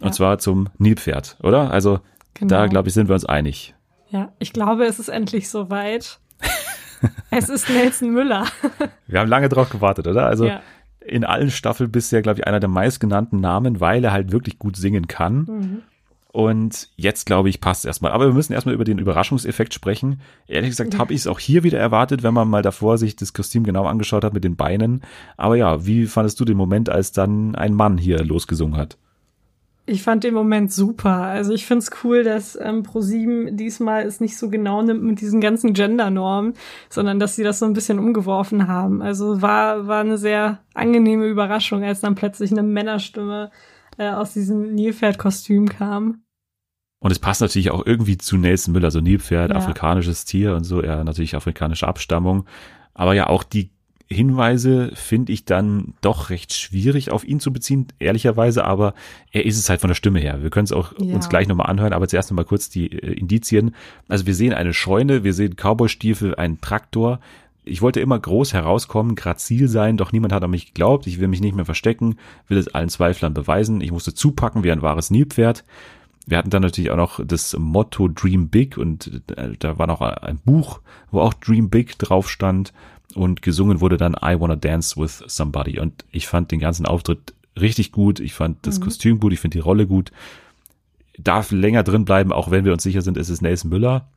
Und 0.00 0.06
Ja. 0.08 0.12
zwar 0.12 0.38
zum 0.38 0.68
Nilpferd, 0.78 1.36
oder? 1.42 1.70
Also 1.70 2.00
Genau. 2.34 2.48
da, 2.48 2.66
glaube 2.66 2.88
ich, 2.88 2.94
sind 2.94 3.08
wir 3.08 3.14
uns 3.14 3.24
einig. 3.24 3.74
Ja, 4.10 4.32
ich 4.38 4.52
glaube, 4.52 4.84
es 4.84 4.98
ist 4.98 5.08
endlich 5.08 5.48
soweit. 5.48 6.18
Es 7.30 7.48
ist 7.48 7.68
Nelson 7.70 8.10
Müller. 8.10 8.46
Wir 9.06 9.20
haben 9.20 9.28
lange 9.28 9.48
drauf 9.48 9.70
gewartet, 9.70 10.06
oder? 10.06 10.26
Also 10.26 10.46
Ja. 10.46 10.60
in 11.00 11.24
allen 11.24 11.50
Staffeln 11.50 11.90
bisher, 11.90 12.22
glaube 12.22 12.40
ich, 12.40 12.46
einer 12.46 12.60
der 12.60 12.68
meistgenannten 12.68 13.40
Namen, 13.40 13.80
weil 13.80 14.04
er 14.04 14.12
halt 14.12 14.32
wirklich 14.32 14.58
gut 14.58 14.76
singen 14.76 15.08
kann. 15.08 15.38
Mhm. 15.48 15.82
Und 16.32 16.88
jetzt, 16.96 17.26
glaube 17.26 17.50
ich, 17.50 17.60
passt 17.60 17.84
erstmal. 17.84 18.12
Aber 18.12 18.24
wir 18.26 18.32
müssen 18.32 18.54
erstmal 18.54 18.74
über 18.74 18.84
den 18.84 18.98
Überraschungseffekt 18.98 19.74
sprechen. 19.74 20.20
Ehrlich 20.48 20.70
gesagt 20.70 20.96
habe 20.96 21.12
ich 21.12 21.20
es 21.20 21.26
auch 21.26 21.38
hier 21.38 21.62
wieder 21.62 21.78
erwartet, 21.78 22.22
wenn 22.22 22.32
man 22.32 22.48
mal 22.48 22.62
davor 22.62 22.96
sich 22.96 23.16
das 23.16 23.34
Kostüm 23.34 23.64
genau 23.64 23.84
angeschaut 23.84 24.24
hat 24.24 24.32
mit 24.32 24.42
den 24.42 24.56
Beinen. 24.56 25.02
Aber 25.36 25.56
ja, 25.56 25.84
wie 25.84 26.06
fandest 26.06 26.40
du 26.40 26.46
den 26.46 26.56
Moment, 26.56 26.88
als 26.88 27.12
dann 27.12 27.54
ein 27.54 27.74
Mann 27.74 27.98
hier 27.98 28.24
losgesungen 28.24 28.78
hat? 28.78 28.96
Ich 29.84 30.04
fand 30.04 30.22
den 30.22 30.34
Moment 30.34 30.72
super. 30.72 31.16
Also 31.16 31.52
ich 31.52 31.66
find's 31.66 31.90
cool, 32.04 32.22
dass 32.22 32.56
ähm, 32.60 32.84
ProSieben 32.84 33.56
diesmal 33.56 34.04
es 34.04 34.20
nicht 34.20 34.36
so 34.38 34.48
genau 34.48 34.80
nimmt 34.82 35.02
mit 35.02 35.20
diesen 35.20 35.40
ganzen 35.40 35.72
Gender-Normen, 35.72 36.54
sondern 36.88 37.18
dass 37.18 37.34
sie 37.34 37.42
das 37.42 37.58
so 37.58 37.66
ein 37.66 37.72
bisschen 37.72 37.98
umgeworfen 37.98 38.68
haben. 38.68 39.02
Also 39.02 39.42
war, 39.42 39.88
war 39.88 40.00
eine 40.00 40.18
sehr 40.18 40.60
angenehme 40.74 41.26
Überraschung, 41.26 41.82
als 41.82 42.00
dann 42.00 42.14
plötzlich 42.14 42.52
eine 42.52 42.62
Männerstimme 42.62 43.50
äh, 43.98 44.10
aus 44.10 44.32
diesem 44.32 44.72
Nilpferd-Kostüm 44.74 45.68
kam. 45.68 46.22
Und 47.00 47.10
es 47.10 47.18
passt 47.18 47.40
natürlich 47.40 47.72
auch 47.72 47.84
irgendwie 47.84 48.16
zu 48.16 48.36
Nelson 48.36 48.72
Müller, 48.72 48.92
so 48.92 49.00
Nilpferd, 49.00 49.50
Ja. 49.50 49.56
afrikanisches 49.56 50.24
Tier 50.24 50.54
und 50.54 50.62
so, 50.62 50.80
er 50.80 51.02
natürlich 51.02 51.34
afrikanische 51.34 51.88
Abstammung. 51.88 52.46
Aber 52.94 53.14
ja, 53.14 53.26
auch 53.26 53.42
die 53.42 53.72
Hinweise 54.12 54.90
finde 54.94 55.32
ich 55.32 55.44
dann 55.44 55.94
doch 56.00 56.30
recht 56.30 56.52
schwierig 56.52 57.10
auf 57.10 57.24
ihn 57.24 57.40
zu 57.40 57.52
beziehen, 57.52 57.86
ehrlicherweise, 57.98 58.64
aber 58.64 58.94
er 59.30 59.44
ist 59.46 59.58
es 59.58 59.68
halt 59.68 59.80
von 59.80 59.88
der 59.88 59.94
Stimme 59.94 60.20
her. 60.20 60.42
Wir 60.42 60.50
können 60.50 60.64
es 60.64 60.72
auch 60.72 60.92
Ja. 60.98 61.14
uns 61.14 61.28
gleich 61.28 61.48
nochmal 61.48 61.66
anhören, 61.68 61.92
aber 61.92 62.08
zuerst 62.08 62.30
nochmal 62.30 62.44
kurz 62.44 62.68
die 62.68 62.90
äh, 62.92 63.12
Indizien. 63.12 63.74
Also 64.08 64.26
wir 64.26 64.34
sehen 64.34 64.52
eine 64.52 64.72
Scheune, 64.74 65.24
wir 65.24 65.32
sehen 65.34 65.56
Cowboystiefel, 65.56 66.34
einen 66.34 66.60
Traktor. 66.60 67.20
Ich 67.64 67.80
wollte 67.82 68.00
immer 68.00 68.18
groß 68.18 68.54
herauskommen, 68.54 69.14
grazil 69.14 69.68
sein, 69.68 69.96
doch 69.96 70.10
niemand 70.12 70.32
hat 70.32 70.42
an 70.42 70.50
mich 70.50 70.66
geglaubt. 70.66 71.06
Ich 71.06 71.20
will 71.20 71.28
mich 71.28 71.40
nicht 71.40 71.54
mehr 71.54 71.64
verstecken, 71.64 72.16
will 72.48 72.58
es 72.58 72.68
allen 72.68 72.88
Zweiflern 72.88 73.34
beweisen. 73.34 73.80
Ich 73.80 73.92
musste 73.92 74.14
zupacken 74.14 74.64
wie 74.64 74.72
ein 74.72 74.82
wahres 74.82 75.10
Nilpferd. 75.10 75.64
Wir 76.26 76.38
hatten 76.38 76.50
dann 76.50 76.62
natürlich 76.62 76.90
auch 76.90 76.96
noch 76.96 77.20
das 77.24 77.56
Motto 77.58 78.08
Dream 78.08 78.48
Big 78.48 78.78
und 78.78 79.22
äh, 79.36 79.50
da 79.58 79.78
war 79.78 79.86
noch 79.88 80.00
ein 80.00 80.38
Buch, 80.44 80.80
wo 81.10 81.20
auch 81.20 81.34
Dream 81.34 81.68
Big 81.70 81.98
drauf 81.98 82.30
stand 82.30 82.72
und 83.14 83.42
gesungen 83.42 83.80
wurde 83.80 83.96
dann 83.96 84.14
I 84.14 84.38
Wanna 84.38 84.56
Dance 84.56 85.00
with 85.00 85.22
Somebody 85.26 85.78
und 85.78 86.04
ich 86.10 86.26
fand 86.26 86.50
den 86.50 86.60
ganzen 86.60 86.86
Auftritt 86.86 87.34
richtig 87.60 87.92
gut, 87.92 88.20
ich 88.20 88.34
fand 88.34 88.66
das 88.66 88.80
Kostüm 88.80 89.20
gut, 89.20 89.32
ich 89.32 89.40
finde 89.40 89.56
die 89.56 89.62
Rolle 89.62 89.86
gut. 89.86 90.10
Darf 91.18 91.50
länger 91.50 91.82
drin 91.82 92.04
bleiben, 92.04 92.32
auch 92.32 92.50
wenn 92.50 92.64
wir 92.64 92.72
uns 92.72 92.82
sicher 92.82 93.02
sind, 93.02 93.16
es 93.18 93.28
ist 93.28 93.42
Nelson 93.42 93.70
Müller. 93.70 94.08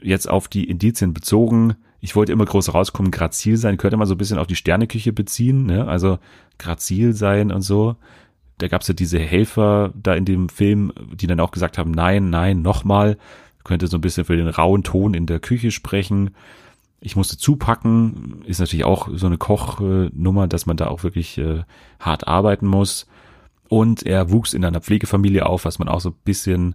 Jetzt 0.00 0.30
auf 0.30 0.48
die 0.48 0.70
Indizien 0.70 1.12
bezogen, 1.12 1.74
ich 2.00 2.16
wollte 2.16 2.32
immer 2.32 2.46
groß 2.46 2.72
rauskommen, 2.72 3.10
grazil 3.10 3.56
sein, 3.56 3.76
könnte 3.76 3.96
man 3.96 4.06
so 4.06 4.14
ein 4.14 4.18
bisschen 4.18 4.38
auf 4.38 4.46
die 4.46 4.56
Sterneküche 4.56 5.12
beziehen, 5.12 5.66
ne? 5.66 5.86
also 5.86 6.18
grazil 6.58 7.12
sein 7.12 7.50
und 7.52 7.62
so 7.62 7.96
da 8.60 8.68
gab's 8.68 8.88
ja 8.88 8.94
diese 8.94 9.18
Helfer 9.18 9.92
da 10.00 10.14
in 10.14 10.24
dem 10.24 10.48
Film, 10.48 10.92
die 11.14 11.26
dann 11.26 11.40
auch 11.40 11.50
gesagt 11.50 11.78
haben, 11.78 11.90
nein, 11.90 12.30
nein, 12.30 12.62
nochmal. 12.62 13.16
Könnte 13.64 13.86
so 13.86 13.98
ein 13.98 14.00
bisschen 14.00 14.24
für 14.24 14.36
den 14.36 14.48
rauen 14.48 14.82
Ton 14.82 15.14
in 15.14 15.26
der 15.26 15.38
Küche 15.38 15.70
sprechen. 15.70 16.30
Ich 17.00 17.16
musste 17.16 17.38
zupacken, 17.38 18.42
ist 18.44 18.60
natürlich 18.60 18.84
auch 18.84 19.08
so 19.12 19.26
eine 19.26 19.38
Kochnummer, 19.38 20.48
dass 20.48 20.66
man 20.66 20.76
da 20.76 20.88
auch 20.88 21.02
wirklich 21.02 21.38
äh, 21.38 21.62
hart 21.98 22.28
arbeiten 22.28 22.66
muss. 22.66 23.06
Und 23.68 24.04
er 24.04 24.30
wuchs 24.30 24.52
in 24.52 24.64
einer 24.64 24.80
Pflegefamilie 24.80 25.46
auf, 25.46 25.64
was 25.64 25.78
man 25.78 25.88
auch 25.88 26.00
so 26.00 26.10
ein 26.10 26.16
bisschen 26.24 26.74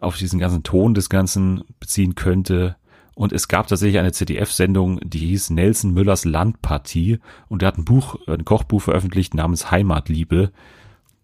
auf 0.00 0.16
diesen 0.16 0.38
ganzen 0.38 0.62
Ton 0.62 0.94
des 0.94 1.10
Ganzen 1.10 1.64
beziehen 1.80 2.14
könnte. 2.14 2.76
Und 3.14 3.32
es 3.32 3.48
gab 3.48 3.66
tatsächlich 3.68 3.98
eine 3.98 4.12
ZDF-Sendung, 4.12 5.00
die 5.04 5.18
hieß 5.18 5.50
Nelson 5.50 5.92
Müllers 5.92 6.24
Landpartie. 6.24 7.18
Und 7.48 7.62
er 7.62 7.68
hat 7.68 7.78
ein 7.78 7.84
Buch, 7.84 8.16
ein 8.26 8.44
Kochbuch 8.44 8.82
veröffentlicht 8.82 9.34
namens 9.34 9.70
Heimatliebe. 9.70 10.52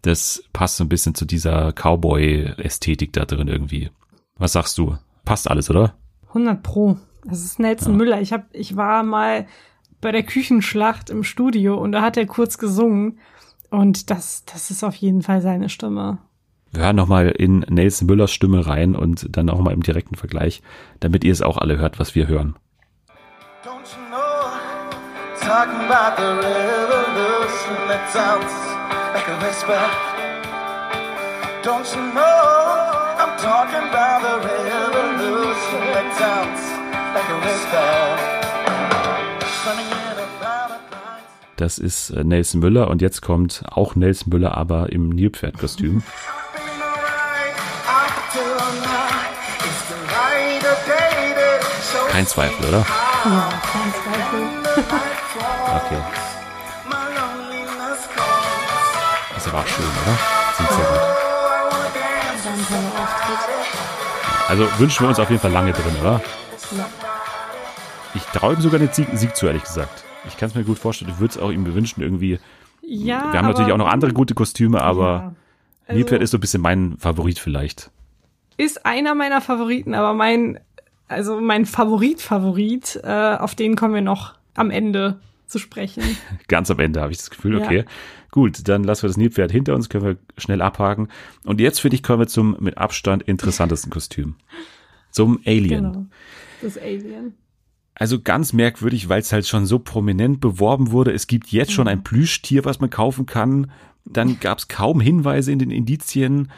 Das 0.01 0.43
passt 0.53 0.77
so 0.77 0.83
ein 0.83 0.89
bisschen 0.89 1.15
zu 1.15 1.25
dieser 1.25 1.73
Cowboy-Ästhetik 1.73 3.13
da 3.13 3.25
drin 3.25 3.47
irgendwie. 3.47 3.89
Was 4.37 4.53
sagst 4.53 4.77
du? 4.77 4.97
Passt 5.25 5.49
alles, 5.49 5.69
oder? 5.69 5.95
100 6.29 6.63
Pro. 6.63 6.97
Das 7.25 7.43
ist 7.43 7.59
Nelson 7.59 7.97
Müller. 7.97 8.21
Ich 8.21 8.33
hab, 8.33 8.45
ich 8.51 8.75
war 8.75 9.03
mal 9.03 9.45
bei 10.01 10.11
der 10.11 10.23
Küchenschlacht 10.23 11.09
im 11.09 11.23
Studio 11.23 11.77
und 11.77 11.91
da 11.91 12.01
hat 12.01 12.17
er 12.17 12.25
kurz 12.25 12.57
gesungen. 12.57 13.19
Und 13.69 14.09
das, 14.09 14.43
das 14.45 14.71
ist 14.71 14.83
auf 14.83 14.95
jeden 14.95 15.21
Fall 15.21 15.41
seine 15.41 15.69
Stimme. 15.69 16.17
Wir 16.71 16.83
hören 16.83 16.95
nochmal 16.95 17.29
in 17.29 17.59
Nelson 17.69 18.07
Müllers 18.07 18.31
Stimme 18.31 18.65
rein 18.65 18.95
und 18.95 19.35
dann 19.35 19.49
auch 19.49 19.59
mal 19.59 19.73
im 19.73 19.83
direkten 19.83 20.15
Vergleich, 20.15 20.61
damit 20.99 21.23
ihr 21.23 21.31
es 21.31 21.41
auch 21.41 21.57
alle 21.57 21.77
hört, 21.77 21.99
was 21.99 22.15
wir 22.15 22.27
hören. 22.27 22.55
Don't 23.63 23.85
you 23.93 24.07
know? 24.09 24.17
Talking 25.39 25.81
about 25.85 26.15
the 26.17 26.31
revolution 26.47 27.75
that 27.87 28.09
sounds 28.11 28.53
like 29.13 29.27
a 29.27 29.37
whisper. 29.45 29.79
Don't 31.63 31.85
you 31.95 32.01
know? 32.13 33.01
I'm 33.17 33.37
talking 33.37 33.89
about 33.89 34.21
the 34.21 34.47
revolution 34.47 35.81
that 35.93 36.15
sounds 36.17 36.70
Das 41.57 41.77
ist 41.77 42.09
äh, 42.09 42.23
Nelson 42.23 42.59
Müller 42.59 42.89
und 42.89 43.01
jetzt 43.01 43.21
kommt 43.21 43.63
auch 43.69 43.95
Nelson 43.95 44.29
Müller, 44.31 44.57
aber 44.57 44.91
im 44.91 45.09
Nilpferdkostüm. 45.09 46.01
Kein 52.11 52.27
Zweifel, 52.27 52.67
oder? 52.67 52.85
Ja, 53.25 53.49
kein 53.71 53.93
Zweifel. 53.93 54.41
Okay. 55.75 56.01
Das 59.35 59.53
war 59.53 59.59
auch 59.61 59.67
schön, 59.67 59.85
oder? 59.85 60.17
Singt 60.57 60.69
sehr 60.71 60.85
gut. 60.85 60.99
Also 64.49 64.67
wünschen 64.79 65.03
wir 65.03 65.09
uns 65.09 65.19
auf 65.19 65.29
jeden 65.29 65.41
Fall 65.41 65.51
lange 65.51 65.71
drin, 65.71 65.95
oder? 66.01 66.21
Ja. 66.77 66.89
Ich 68.13 68.23
traue 68.25 68.53
ihm 68.55 68.61
sogar 68.61 68.79
den 68.79 68.89
Sieg, 68.91 69.07
Sieg 69.13 69.35
zu, 69.35 69.47
ehrlich 69.47 69.63
gesagt. 69.63 70.03
Ich 70.27 70.37
kann 70.37 70.49
es 70.49 70.55
mir 70.55 70.63
gut 70.63 70.77
vorstellen. 70.79 71.11
Ich 71.11 71.19
würde 71.19 71.31
es 71.33 71.37
auch 71.39 71.51
ihm 71.51 71.65
wünschen 71.73 72.01
irgendwie. 72.01 72.39
Ja, 72.81 73.31
Wir 73.31 73.39
haben 73.39 73.47
natürlich 73.47 73.71
auch 73.71 73.77
noch 73.77 73.87
andere 73.87 74.11
gute 74.13 74.33
Kostüme, 74.33 74.81
aber 74.81 75.03
Ja. 75.05 75.35
Also, 75.87 75.97
Nilpferd 75.97 76.21
ist 76.21 76.31
so 76.31 76.37
ein 76.37 76.41
bisschen 76.41 76.61
mein 76.61 76.97
Favorit 76.97 77.39
vielleicht. 77.39 77.89
ist 78.57 78.85
einer 78.85 79.15
meiner 79.15 79.41
Favoriten, 79.41 79.93
aber 79.93 80.13
mein, 80.13 80.59
also 81.07 81.39
mein 81.41 81.65
Favorit-Favorit, 81.65 82.99
äh, 83.03 83.35
auf 83.37 83.55
den 83.55 83.75
kommen 83.75 83.93
wir 83.93 84.01
noch 84.01 84.35
am 84.55 84.69
Ende 84.71 85.19
zu 85.47 85.57
sprechen. 85.59 86.03
Ganz 86.47 86.69
am 86.71 86.79
Ende 86.79 87.01
habe 87.01 87.11
ich 87.11 87.17
das 87.17 87.29
Gefühl, 87.29 87.57
Ja. 87.59 87.65
okay. 87.65 87.85
Gut, 88.29 88.67
dann 88.69 88.83
lassen 88.85 89.03
wir 89.03 89.07
das 89.09 89.17
Nilpferd 89.17 89.51
hinter 89.51 89.73
uns, 89.75 89.89
können 89.89 90.05
wir 90.05 90.17
schnell 90.37 90.61
abhaken. 90.61 91.09
Und 91.43 91.59
jetzt, 91.59 91.81
finde 91.81 91.95
ich, 91.95 92.03
kommen 92.03 92.19
wir 92.19 92.27
zum 92.27 92.55
mit 92.59 92.77
Abstand 92.77 93.23
interessantesten 93.23 93.89
Kostüm. 93.91 94.35
Zum 95.09 95.39
Alien. 95.45 95.91
Genau. 95.91 96.05
Das 96.61 96.77
Alien. 96.77 97.33
Also 97.95 98.21
ganz 98.21 98.53
merkwürdig, 98.53 99.09
weil 99.09 99.21
es 99.21 99.33
halt 99.33 99.47
schon 99.47 99.65
so 99.65 99.79
prominent 99.79 100.39
beworben 100.39 100.91
wurde. 100.91 101.11
Es 101.11 101.27
gibt 101.27 101.51
jetzt 101.51 101.71
schon 101.71 101.87
ein 101.87 102.03
Plüschtier, 102.03 102.65
was 102.65 102.79
man 102.79 102.89
kaufen 102.89 103.25
kann. 103.25 103.71
Dann 104.05 104.39
gab 104.39 104.59
es 104.59 104.67
kaum 104.67 105.01
Hinweise 105.01 105.51
in 105.51 105.59
den 105.59 105.71
Indizien. 105.71 106.51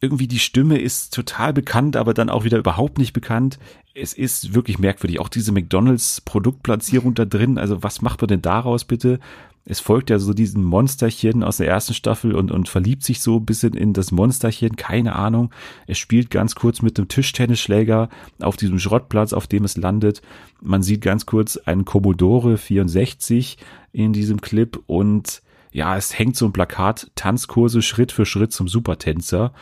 Irgendwie 0.00 0.28
die 0.28 0.38
Stimme 0.38 0.78
ist 0.78 1.14
total 1.14 1.52
bekannt, 1.52 1.96
aber 1.96 2.14
dann 2.14 2.30
auch 2.30 2.44
wieder 2.44 2.58
überhaupt 2.58 2.98
nicht 2.98 3.12
bekannt. 3.12 3.58
Es 3.94 4.12
ist 4.12 4.54
wirklich 4.54 4.78
merkwürdig. 4.78 5.20
Auch 5.20 5.28
diese 5.28 5.52
McDonalds 5.52 6.22
Produktplatzierung 6.22 7.14
da 7.14 7.24
drin. 7.24 7.58
Also 7.58 7.82
was 7.82 8.02
macht 8.02 8.20
man 8.20 8.28
denn 8.28 8.42
daraus 8.42 8.84
bitte? 8.84 9.20
Es 9.64 9.78
folgt 9.80 10.10
ja 10.10 10.18
so 10.18 10.32
diesen 10.32 10.64
Monsterchen 10.64 11.42
aus 11.44 11.58
der 11.58 11.68
ersten 11.68 11.94
Staffel 11.94 12.34
und, 12.34 12.50
und 12.50 12.68
verliebt 12.68 13.02
sich 13.02 13.20
so 13.20 13.36
ein 13.36 13.44
bisschen 13.44 13.74
in 13.74 13.92
das 13.92 14.10
Monsterchen. 14.10 14.76
Keine 14.76 15.14
Ahnung. 15.14 15.52
Es 15.86 15.98
spielt 15.98 16.30
ganz 16.30 16.54
kurz 16.54 16.82
mit 16.82 16.98
einem 16.98 17.08
Tischtennisschläger 17.08 18.08
auf 18.40 18.56
diesem 18.56 18.78
Schrottplatz, 18.78 19.32
auf 19.32 19.46
dem 19.46 19.64
es 19.64 19.76
landet. 19.76 20.22
Man 20.62 20.82
sieht 20.82 21.02
ganz 21.02 21.26
kurz 21.26 21.56
einen 21.56 21.84
Commodore 21.84 22.56
64 22.56 23.58
in 23.92 24.12
diesem 24.12 24.40
Clip 24.40 24.82
und 24.86 25.42
ja, 25.72 25.96
es 25.96 26.18
hängt 26.18 26.36
so 26.36 26.46
ein 26.46 26.52
Plakat, 26.52 27.10
Tanzkurse 27.14 27.82
Schritt 27.82 28.12
für 28.12 28.26
Schritt 28.26 28.52
zum 28.52 28.66
Supertänzer. 28.66 29.52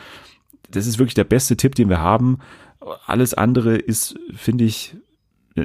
Das 0.71 0.87
ist 0.87 0.97
wirklich 0.97 1.13
der 1.13 1.23
beste 1.23 1.57
Tipp, 1.57 1.75
den 1.75 1.89
wir 1.89 1.99
haben. 1.99 2.39
Alles 3.05 3.33
andere 3.33 3.75
ist, 3.75 4.17
finde 4.33 4.63
ich, 4.63 4.95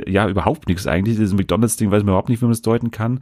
ja 0.07 0.29
überhaupt 0.29 0.69
nichts 0.69 0.87
eigentlich. 0.87 1.17
Dieses 1.17 1.35
McDonalds-Ding 1.35 1.91
weiß 1.91 2.03
man 2.03 2.13
überhaupt 2.13 2.29
nicht, 2.29 2.41
wie 2.41 2.47
man 2.47 2.53
es 2.53 2.63
deuten 2.63 2.91
kann. 2.91 3.21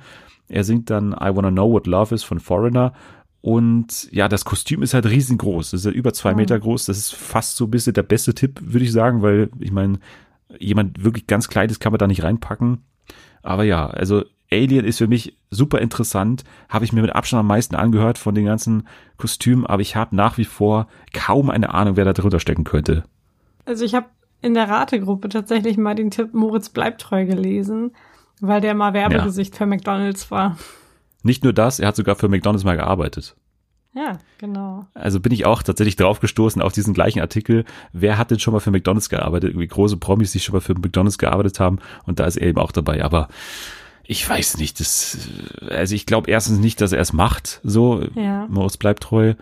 Er 0.52 0.64
singt 0.64 0.90
dann 0.90 1.12
I 1.12 1.34
Wanna 1.34 1.50
Know 1.50 1.72
What 1.72 1.86
Love 1.86 2.14
Is 2.14 2.22
von 2.22 2.40
Foreigner. 2.40 2.92
Und 3.40 4.08
ja, 4.12 4.28
das 4.28 4.44
Kostüm 4.44 4.82
ist 4.82 4.94
halt 4.94 5.06
riesengroß. 5.06 5.72
Das 5.72 5.80
ist 5.80 5.86
ja 5.86 5.90
über 5.90 6.12
zwei 6.12 6.30
Mhm. 6.30 6.36
Meter 6.36 6.58
groß. 6.60 6.86
Das 6.86 6.96
ist 6.98 7.14
fast 7.14 7.56
so 7.56 7.64
ein 7.64 7.70
bisschen 7.70 7.94
der 7.94 8.04
beste 8.04 8.34
Tipp, 8.34 8.60
würde 8.62 8.84
ich 8.84 8.92
sagen, 8.92 9.22
weil 9.22 9.50
ich 9.58 9.72
meine, 9.72 9.98
jemand 10.58 11.02
wirklich 11.02 11.26
ganz 11.26 11.48
Kleines 11.48 11.80
kann 11.80 11.92
man 11.92 11.98
da 11.98 12.06
nicht 12.06 12.22
reinpacken. 12.22 12.82
Aber 13.42 13.64
ja, 13.64 13.86
also 13.88 14.22
Alien 14.52 14.84
ist 14.84 14.98
für 14.98 15.08
mich 15.08 15.36
super 15.50 15.80
interessant. 15.80 16.44
Habe 16.68 16.84
ich 16.84 16.92
mir 16.92 17.02
mit 17.02 17.14
Abstand 17.16 17.40
am 17.40 17.46
meisten 17.46 17.74
angehört 17.74 18.18
von 18.18 18.34
den 18.34 18.44
ganzen 18.44 18.86
Kostümen, 19.16 19.66
aber 19.66 19.82
ich 19.82 19.96
habe 19.96 20.14
nach 20.14 20.38
wie 20.38 20.44
vor 20.44 20.86
kaum 21.12 21.50
eine 21.50 21.72
Ahnung, 21.74 21.96
wer 21.96 22.04
da 22.04 22.12
drunter 22.12 22.38
stecken 22.38 22.64
könnte. 22.64 23.02
Also 23.64 23.84
ich 23.84 23.94
habe 23.94 24.06
in 24.42 24.54
der 24.54 24.68
Rategruppe 24.68 25.28
tatsächlich 25.30 25.78
mal 25.78 25.94
den 25.94 26.10
Tipp 26.10 26.34
Moritz 26.34 26.68
bleibt 26.68 27.00
treu 27.00 27.24
gelesen, 27.24 27.92
weil 28.42 28.60
der 28.60 28.74
mal 28.74 28.92
Werbegesicht 28.92 29.56
für 29.56 29.66
McDonalds 29.66 30.30
war. 30.30 30.58
Nicht 31.22 31.44
nur 31.44 31.52
das, 31.52 31.78
er 31.78 31.88
hat 31.88 31.96
sogar 31.96 32.16
für 32.16 32.28
McDonalds 32.28 32.64
mal 32.64 32.76
gearbeitet. 32.76 33.36
Ja, 33.94 34.18
genau. 34.38 34.86
Also 34.94 35.20
bin 35.20 35.32
ich 35.32 35.46
auch 35.46 35.62
tatsächlich 35.62 35.96
draufgestoßen 35.96 36.60
auf 36.60 36.72
diesen 36.72 36.94
gleichen 36.94 37.20
Artikel. 37.20 37.64
Wer 37.92 38.18
hat 38.18 38.30
denn 38.30 38.38
schon 38.38 38.52
mal 38.52 38.60
für 38.60 38.70
McDonalds 38.70 39.08
gearbeitet? 39.10 39.50
Irgendwie 39.50 39.68
große 39.68 39.96
Promis, 39.98 40.32
die 40.32 40.40
schon 40.40 40.54
mal 40.54 40.60
für 40.60 40.74
McDonalds 40.74 41.18
gearbeitet 41.18 41.60
haben. 41.60 41.78
Und 42.04 42.18
da 42.18 42.24
ist 42.24 42.36
er 42.36 42.48
eben 42.48 42.58
auch 42.58 42.72
dabei. 42.72 43.04
Aber 43.04 43.28
ich 44.04 44.28
weiß 44.28 44.56
nicht. 44.58 44.80
Das, 44.80 45.18
also 45.68 45.94
ich 45.94 46.06
glaube 46.06 46.30
erstens 46.30 46.58
nicht, 46.58 46.80
dass 46.80 46.92
er 46.92 47.00
es 47.00 47.12
macht. 47.12 47.60
So, 47.62 48.02
Ja. 48.14 48.46
Moritz 48.48 48.76
bleibt 48.78 49.02
treu. 49.04 49.34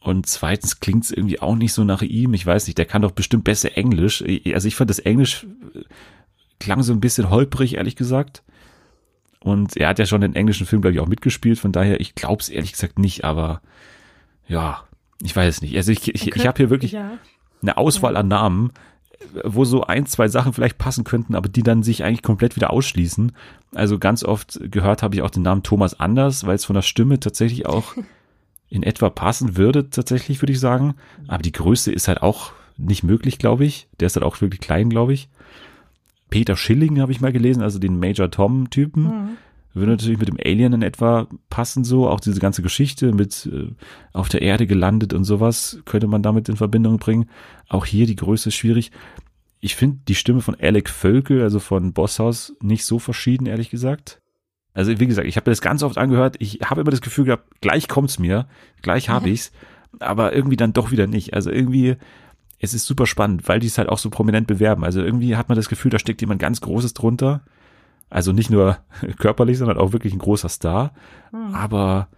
Und 0.00 0.26
zweitens 0.26 0.80
klingt 0.80 1.04
es 1.04 1.10
irgendwie 1.10 1.40
auch 1.40 1.56
nicht 1.56 1.72
so 1.72 1.84
nach 1.84 2.02
ihm. 2.02 2.34
Ich 2.34 2.46
weiß 2.46 2.66
nicht, 2.66 2.78
der 2.78 2.86
kann 2.86 3.02
doch 3.02 3.12
bestimmt 3.12 3.44
besser 3.44 3.76
Englisch. 3.76 4.24
Also 4.54 4.68
ich 4.68 4.76
fand 4.76 4.90
das 4.90 5.00
Englisch 5.00 5.46
klang 6.62 6.82
so 6.82 6.92
ein 6.92 7.00
bisschen 7.00 7.30
holprig, 7.30 7.74
ehrlich 7.76 7.96
gesagt. 7.96 8.42
Und 9.40 9.76
er 9.76 9.88
hat 9.88 9.98
ja 9.98 10.06
schon 10.06 10.20
den 10.20 10.34
englischen 10.36 10.66
Film, 10.66 10.82
glaube 10.82 10.94
ich, 10.94 11.00
auch 11.00 11.08
mitgespielt. 11.08 11.58
Von 11.58 11.72
daher, 11.72 12.00
ich 12.00 12.14
glaube 12.14 12.40
es 12.40 12.48
ehrlich 12.48 12.72
gesagt 12.72 12.98
nicht, 12.98 13.24
aber 13.24 13.60
ja, 14.46 14.84
ich 15.22 15.34
weiß 15.34 15.56
es 15.56 15.62
nicht. 15.62 15.76
Also 15.76 15.90
ich, 15.92 16.14
ich, 16.14 16.34
ich 16.34 16.46
habe 16.46 16.56
hier 16.58 16.70
wirklich 16.70 16.92
Ja. 16.92 17.18
eine 17.60 17.76
Auswahl 17.76 18.16
an 18.16 18.28
Namen, 18.28 18.70
wo 19.44 19.64
so 19.64 19.82
ein, 19.84 20.06
zwei 20.06 20.28
Sachen 20.28 20.52
vielleicht 20.52 20.78
passen 20.78 21.04
könnten, 21.04 21.34
aber 21.34 21.48
die 21.48 21.62
dann 21.62 21.82
sich 21.82 22.04
eigentlich 22.04 22.22
komplett 22.22 22.54
wieder 22.56 22.70
ausschließen. 22.70 23.32
Also 23.74 23.98
ganz 23.98 24.24
oft 24.24 24.60
gehört 24.70 25.02
habe 25.02 25.14
ich 25.16 25.22
auch 25.22 25.30
den 25.30 25.42
Namen 25.42 25.62
Thomas 25.62 25.98
Anders, 25.98 26.46
weil 26.46 26.54
es 26.56 26.64
von 26.64 26.74
der 26.74 26.82
Stimme 26.82 27.18
tatsächlich 27.20 27.66
auch 27.66 27.94
in 28.68 28.82
etwa 28.84 29.10
passen 29.10 29.56
würde, 29.56 29.90
tatsächlich, 29.90 30.40
würde 30.40 30.52
ich 30.52 30.60
sagen. 30.60 30.94
Aber 31.26 31.42
die 31.42 31.52
Größe 31.52 31.90
ist 31.92 32.08
halt 32.08 32.22
auch 32.22 32.52
nicht 32.76 33.02
möglich, 33.02 33.38
glaube 33.38 33.64
ich. 33.64 33.88
Der 34.00 34.06
ist 34.06 34.16
halt 34.16 34.24
auch 34.24 34.40
wirklich 34.40 34.60
klein, 34.60 34.88
glaube 34.88 35.12
ich. 35.14 35.28
Peter 36.32 36.56
Schilling 36.56 36.98
habe 36.98 37.12
ich 37.12 37.20
mal 37.20 37.30
gelesen, 37.30 37.62
also 37.62 37.78
den 37.78 37.98
Major 37.98 38.30
Tom-Typen. 38.30 39.02
Mhm. 39.02 39.28
Würde 39.74 39.92
natürlich 39.92 40.18
mit 40.18 40.28
dem 40.28 40.38
Alien 40.42 40.72
in 40.72 40.80
etwa 40.80 41.28
passen, 41.50 41.84
so. 41.84 42.08
Auch 42.08 42.20
diese 42.20 42.40
ganze 42.40 42.62
Geschichte 42.62 43.12
mit 43.12 43.50
äh, 43.52 43.68
auf 44.14 44.30
der 44.30 44.40
Erde 44.40 44.66
gelandet 44.66 45.12
und 45.12 45.24
sowas 45.24 45.82
könnte 45.84 46.06
man 46.06 46.22
damit 46.22 46.48
in 46.48 46.56
Verbindung 46.56 46.96
bringen. 46.96 47.28
Auch 47.68 47.84
hier 47.84 48.06
die 48.06 48.16
Größe 48.16 48.48
ist 48.48 48.54
schwierig. 48.54 48.92
Ich 49.60 49.76
finde 49.76 49.98
die 50.08 50.14
Stimme 50.14 50.40
von 50.40 50.56
Alec 50.58 50.88
Völkel, 50.88 51.42
also 51.42 51.60
von 51.60 51.92
Bosshaus, 51.92 52.54
nicht 52.62 52.86
so 52.86 52.98
verschieden, 52.98 53.44
ehrlich 53.44 53.68
gesagt. 53.68 54.22
Also 54.72 54.98
wie 54.98 55.06
gesagt, 55.06 55.28
ich 55.28 55.36
habe 55.36 55.50
das 55.50 55.60
ganz 55.60 55.82
oft 55.82 55.98
angehört. 55.98 56.36
Ich 56.38 56.60
habe 56.64 56.80
immer 56.80 56.90
das 56.90 57.02
Gefühl 57.02 57.26
gehabt, 57.26 57.60
gleich 57.60 57.88
kommt's 57.88 58.18
mir, 58.18 58.46
gleich 58.80 59.10
habe 59.10 59.28
ich's, 59.28 59.52
aber 60.00 60.34
irgendwie 60.34 60.56
dann 60.56 60.72
doch 60.72 60.92
wieder 60.92 61.06
nicht. 61.06 61.34
Also 61.34 61.50
irgendwie, 61.50 61.96
es 62.62 62.74
ist 62.74 62.86
super 62.86 63.06
spannend, 63.06 63.48
weil 63.48 63.58
die 63.58 63.66
es 63.66 63.76
halt 63.76 63.88
auch 63.88 63.98
so 63.98 64.08
prominent 64.08 64.46
bewerben. 64.46 64.84
Also 64.84 65.02
irgendwie 65.02 65.36
hat 65.36 65.48
man 65.48 65.56
das 65.56 65.68
Gefühl, 65.68 65.90
da 65.90 65.98
steckt 65.98 66.20
jemand 66.20 66.40
ganz 66.40 66.60
Großes 66.60 66.94
drunter. 66.94 67.42
Also 68.08 68.32
nicht 68.32 68.50
nur 68.50 68.78
körperlich, 69.18 69.58
sondern 69.58 69.78
auch 69.78 69.92
wirklich 69.92 70.14
ein 70.14 70.20
großer 70.20 70.48
Star. 70.48 70.92
Aber 71.52 72.08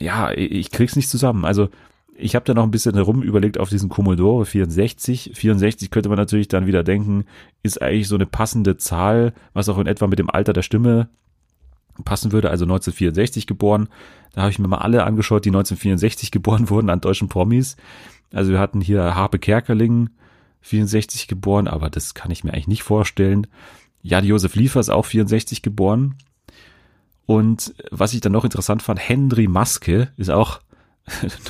ja, 0.00 0.32
ich 0.32 0.72
krieg's 0.72 0.96
nicht 0.96 1.08
zusammen. 1.08 1.44
Also 1.44 1.68
ich 2.16 2.34
habe 2.34 2.44
da 2.44 2.54
noch 2.54 2.64
ein 2.64 2.72
bisschen 2.72 2.94
herum 2.94 3.22
überlegt 3.22 3.58
auf 3.58 3.68
diesen 3.68 3.88
Commodore 3.88 4.46
64. 4.46 5.30
64 5.34 5.90
könnte 5.92 6.08
man 6.08 6.18
natürlich 6.18 6.48
dann 6.48 6.66
wieder 6.66 6.82
denken, 6.82 7.24
ist 7.62 7.80
eigentlich 7.80 8.08
so 8.08 8.16
eine 8.16 8.26
passende 8.26 8.76
Zahl, 8.78 9.32
was 9.52 9.68
auch 9.68 9.78
in 9.78 9.86
etwa 9.86 10.08
mit 10.08 10.18
dem 10.18 10.30
Alter 10.30 10.54
der 10.54 10.62
Stimme 10.62 11.08
passen 12.04 12.32
würde. 12.32 12.50
Also 12.50 12.64
1964 12.64 13.46
geboren. 13.46 13.88
Da 14.32 14.42
habe 14.42 14.50
ich 14.50 14.58
mir 14.58 14.66
mal 14.68 14.78
alle 14.78 15.04
angeschaut, 15.04 15.44
die 15.44 15.50
1964 15.50 16.32
geboren 16.32 16.68
wurden 16.70 16.90
an 16.90 17.00
deutschen 17.00 17.28
Promis. 17.28 17.76
Also 18.32 18.52
wir 18.52 18.58
hatten 18.58 18.80
hier 18.80 19.14
Harpe 19.14 19.38
Kerkeling, 19.38 20.10
64 20.62 21.28
geboren, 21.28 21.68
aber 21.68 21.90
das 21.90 22.14
kann 22.14 22.30
ich 22.30 22.44
mir 22.44 22.52
eigentlich 22.52 22.68
nicht 22.68 22.82
vorstellen. 22.82 23.46
Ja, 24.02 24.20
die 24.20 24.28
Josef 24.28 24.54
Liefers 24.54 24.88
auch 24.88 25.04
64 25.04 25.62
geboren. 25.62 26.16
Und 27.26 27.74
was 27.90 28.14
ich 28.14 28.20
dann 28.20 28.32
noch 28.32 28.44
interessant 28.44 28.82
fand, 28.82 29.00
Henry 29.00 29.48
Maske 29.48 30.12
ist 30.16 30.30
auch 30.30 30.60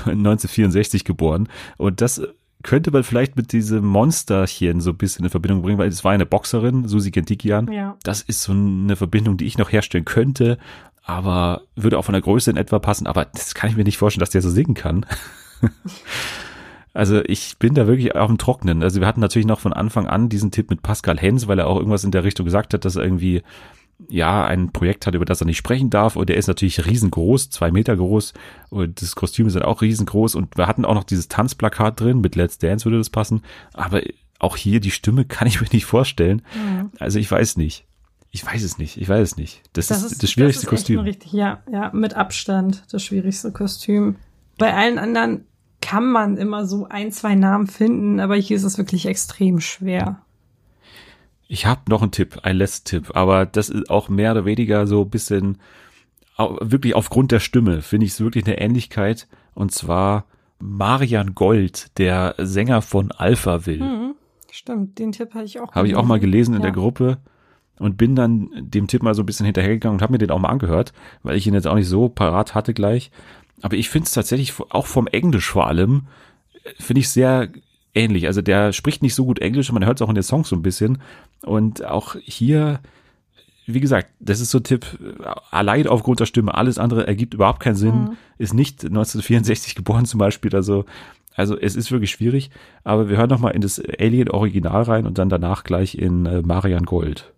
1964 0.07 1.05
geboren. 1.05 1.49
Und 1.77 2.01
das 2.01 2.23
könnte 2.63 2.91
man 2.91 3.05
vielleicht 3.05 3.37
mit 3.37 3.53
diesem 3.53 3.87
Monsterchen 3.87 4.81
so 4.81 4.91
ein 4.91 4.97
bisschen 4.97 5.25
in 5.25 5.31
Verbindung 5.31 5.63
bringen, 5.63 5.79
weil 5.79 5.89
es 5.89 6.05
war 6.05 6.13
eine 6.13 6.27
Boxerin, 6.27 6.89
Susi 6.89 7.11
Gentikian. 7.11 7.71
Ja. 7.71 7.97
Das 8.03 8.23
ist 8.23 8.43
so 8.43 8.53
eine 8.53 8.97
Verbindung, 8.97 9.37
die 9.37 9.47
ich 9.47 9.59
noch 9.59 9.71
herstellen 9.71 10.05
könnte, 10.05 10.59
aber 11.05 11.63
würde 11.77 11.99
auch 11.99 12.05
von 12.05 12.15
der 12.15 12.23
Größe 12.23 12.51
in 12.51 12.57
etwa 12.57 12.79
passen. 12.79 13.07
Aber 13.07 13.25
das 13.27 13.55
kann 13.55 13.71
ich 13.71 13.77
mir 13.77 13.85
nicht 13.85 13.99
vorstellen, 13.99 14.21
dass 14.21 14.31
der 14.31 14.43
so 14.43 14.51
singen 14.51 14.75
kann. 14.75 15.07
Also 16.97 17.23
ich 17.27 17.59
bin 17.59 17.75
da 17.75 17.87
wirklich 17.87 18.15
auf 18.15 18.29
dem 18.29 18.39
Trocknen. 18.39 18.83
Also 18.83 19.01
wir 19.01 19.07
hatten 19.07 19.21
natürlich 19.21 19.47
noch 19.47 19.61
von 19.61 19.75
Anfang 19.75 20.07
an 20.07 20.31
diesen 20.31 20.51
Tipp 20.51 20.71
mit 20.71 20.83
Pascal 20.83 21.19
Hens, 21.19 21.47
weil 21.47 21.59
er 21.59 21.67
auch 21.67 21.77
irgendwas 21.77 22.05
in 22.05 22.11
der 22.11 22.25
Richtung 22.25 22.47
gesagt 22.47 22.73
hat, 22.73 22.87
dass 22.87 22.97
er 22.97 23.05
irgendwie 23.05 23.43
ja 24.09 24.47
ein 24.47 24.73
Projekt 24.73 25.07
hat, 25.07 25.15
über 25.15 25.27
das 25.27 25.43
er 25.43 25.47
nicht 25.47 25.59
sprechen 25.59 25.91
darf. 25.91 26.17
Und 26.17 26.31
der 26.31 26.39
ist 26.39 26.47
natürlich 26.47 26.87
riesengroß, 26.87 27.51
zwei 27.51 27.71
Meter 27.71 27.95
groß. 27.97 28.33
Und 28.71 29.03
das 29.03 29.15
Kostüm 29.15 29.47
ist 29.47 29.57
dann 29.57 29.65
auch 29.65 29.83
riesengroß. 29.83 30.37
Und 30.37 30.57
wir 30.57 30.67
hatten 30.67 30.87
auch 30.87 30.95
noch 30.95 31.05
dieses 31.05 31.29
Tanzplakat 31.29 32.01
drin, 32.01 32.23
mit 32.23 32.35
Let's 32.35 32.57
Dance 32.57 32.87
würde 32.87 32.97
das 32.97 33.11
passen. 33.11 33.43
Aber 33.75 34.01
auch 34.39 34.57
hier 34.57 34.81
die 34.81 34.91
Stimme 34.91 35.27
kann 35.27 35.47
ich 35.49 35.61
mir 35.61 35.69
nicht 35.73 35.85
vorstellen. 35.85 36.41
Also 36.99 37.19
ich 37.19 37.31
weiß 37.31 37.59
nicht. 37.59 37.85
Ich 38.31 38.45
weiß 38.47 38.63
es 38.63 38.79
nicht. 38.79 38.99
Ich 38.99 39.09
weiß 39.09 39.21
es 39.21 39.37
nicht. 39.37 39.61
Das, 39.75 39.91
ist, 39.91 40.23
das 40.23 40.31
schwierigste 40.31 40.65
das 40.65 40.73
ist 40.73 40.87
Kostüm. 40.87 41.01
Richtig, 41.01 41.33
ja, 41.35 41.63
ja, 41.71 41.91
mit 41.93 42.15
Abstand 42.15 42.85
das 42.91 43.03
schwierigste 43.05 43.53
Kostüm. 43.53 44.17
Bei 44.57 44.73
allen 44.73 44.99
anderen 44.99 45.45
kann 45.81 46.11
man 46.11 46.37
immer 46.37 46.67
so 46.67 46.87
ein, 46.89 47.13
zwei 47.13 47.35
Namen 47.35 47.67
finden, 47.67 48.21
aber 48.21 48.37
hier 48.37 48.57
ist 48.57 48.65
es 48.65 48.79
wirklich 48.79 49.07
extrem 49.07 49.61
schwer. 49.61 50.21
Ich 51.49 51.67
habe 51.67 51.83
noch 51.89 52.03
einen 52.03 52.11
Tipp, 52.11 52.41
einen 52.43 52.59
letzten 52.59 52.89
Tipp, 52.89 53.11
aber 53.15 53.47
das 53.47 53.69
ist 53.69 53.89
auch 53.89 54.09
mehr 54.09 54.33
oder 54.33 54.45
weniger 54.45 54.87
so 54.87 55.03
ein 55.03 55.11
bisschen 55.11 55.59
wirklich 56.39 56.95
aufgrund 56.95 57.33
der 57.33 57.41
Stimme 57.41 57.81
finde 57.83 58.07
ich 58.07 58.13
es 58.13 58.21
wirklich 58.21 58.45
eine 58.47 58.59
Ähnlichkeit 58.59 59.27
und 59.55 59.73
zwar 59.73 60.27
Marian 60.59 61.35
Gold, 61.35 61.99
der 61.99 62.35
Sänger 62.39 62.83
von 62.83 63.11
Alphaville. 63.13 63.85
Mhm. 63.85 64.15
Stimmt, 64.51 64.99
den 64.99 65.13
Tipp 65.13 65.35
hatte 65.35 65.45
ich 65.45 65.61
auch. 65.61 65.73
Habe 65.73 65.89
ich 65.89 65.97
auch 65.97 66.05
mal 66.05 66.21
gelesen 66.21 66.55
in 66.55 66.61
ja. 66.61 66.67
der 66.67 66.73
Gruppe 66.73 67.19
und 67.79 67.99
bin 67.99 68.17
dann 68.17 68.51
dem 68.57 68.87
Tipp 68.87 69.03
mal 69.03 69.15
so 69.15 69.23
ein 69.23 69.27
bisschen 69.27 69.45
hinterhergegangen 69.45 69.97
und 69.97 70.03
habe 70.03 70.13
mir 70.13 70.19
den 70.19 70.31
auch 70.31 70.39
mal 70.39 70.49
angehört, 70.49 70.93
weil 71.23 71.37
ich 71.37 71.47
ihn 71.47 71.55
jetzt 71.55 71.67
auch 71.67 71.75
nicht 71.75 71.89
so 71.89 72.09
parat 72.09 72.55
hatte 72.55 72.73
gleich. 72.73 73.11
Aber 73.63 73.77
ich 73.77 73.89
finde 73.89 74.07
es 74.07 74.13
tatsächlich 74.13 74.55
auch 74.71 74.87
vom 74.87 75.07
Englisch 75.07 75.49
vor 75.49 75.67
allem, 75.67 76.07
äh, 76.65 76.71
finde 76.81 77.01
ich 77.01 77.09
sehr 77.09 77.49
ähnlich. 77.95 78.27
Also 78.27 78.43
der 78.43 78.73
spricht 78.73 79.03
nicht 79.03 79.15
so 79.15 79.25
gut 79.25 79.39
Englisch, 79.39 79.73
man 79.73 79.85
hört 79.85 80.01
es 80.01 80.03
auch 80.03 80.11
in 80.11 80.15
den 80.15 80.25
Songs 80.25 80.49
so 80.49 80.57
ein 80.57 80.63
bisschen. 80.63 80.99
Und 81.43 81.85
auch 81.85 82.17
hier, 82.23 82.81
wie 83.67 83.81
gesagt, 83.81 84.11
das 84.21 84.41
ist 84.41 84.51
so 84.51 84.59
ein 84.59 84.65
Tipp, 84.65 84.87
äh, 85.01 85.25
allein 85.51 85.87
aufgrund 85.87 86.21
der 86.21 86.27
Stimme, 86.27 86.55
alles 86.55 86.79
andere 86.79 87.07
ergibt 87.07 87.35
überhaupt 87.35 87.61
keinen 87.61 87.77
Sinn, 87.77 88.17
ist 88.39 88.55
nicht 88.55 88.85
1964 88.85 89.75
geboren 89.75 90.07
zum 90.07 90.19
Beispiel, 90.19 90.55
also 90.55 90.85
also 91.37 91.57
es 91.59 91.77
ist 91.77 91.93
wirklich 91.93 92.11
schwierig, 92.11 92.51
aber 92.83 93.11
wir 93.11 93.19
hören 93.19 93.29
noch 93.29 93.39
mal 93.39 93.51
in 93.51 93.61
das 93.61 93.81
Alien 94.01 94.31
Original 94.31 94.83
rein 94.83 95.07
und 95.07 95.19
dann 95.19 95.29
danach 95.29 95.65
gleich 95.65 95.95
in 95.95 96.25
äh, 96.25 96.41
Marian 96.41 96.87
Gold. 96.87 97.33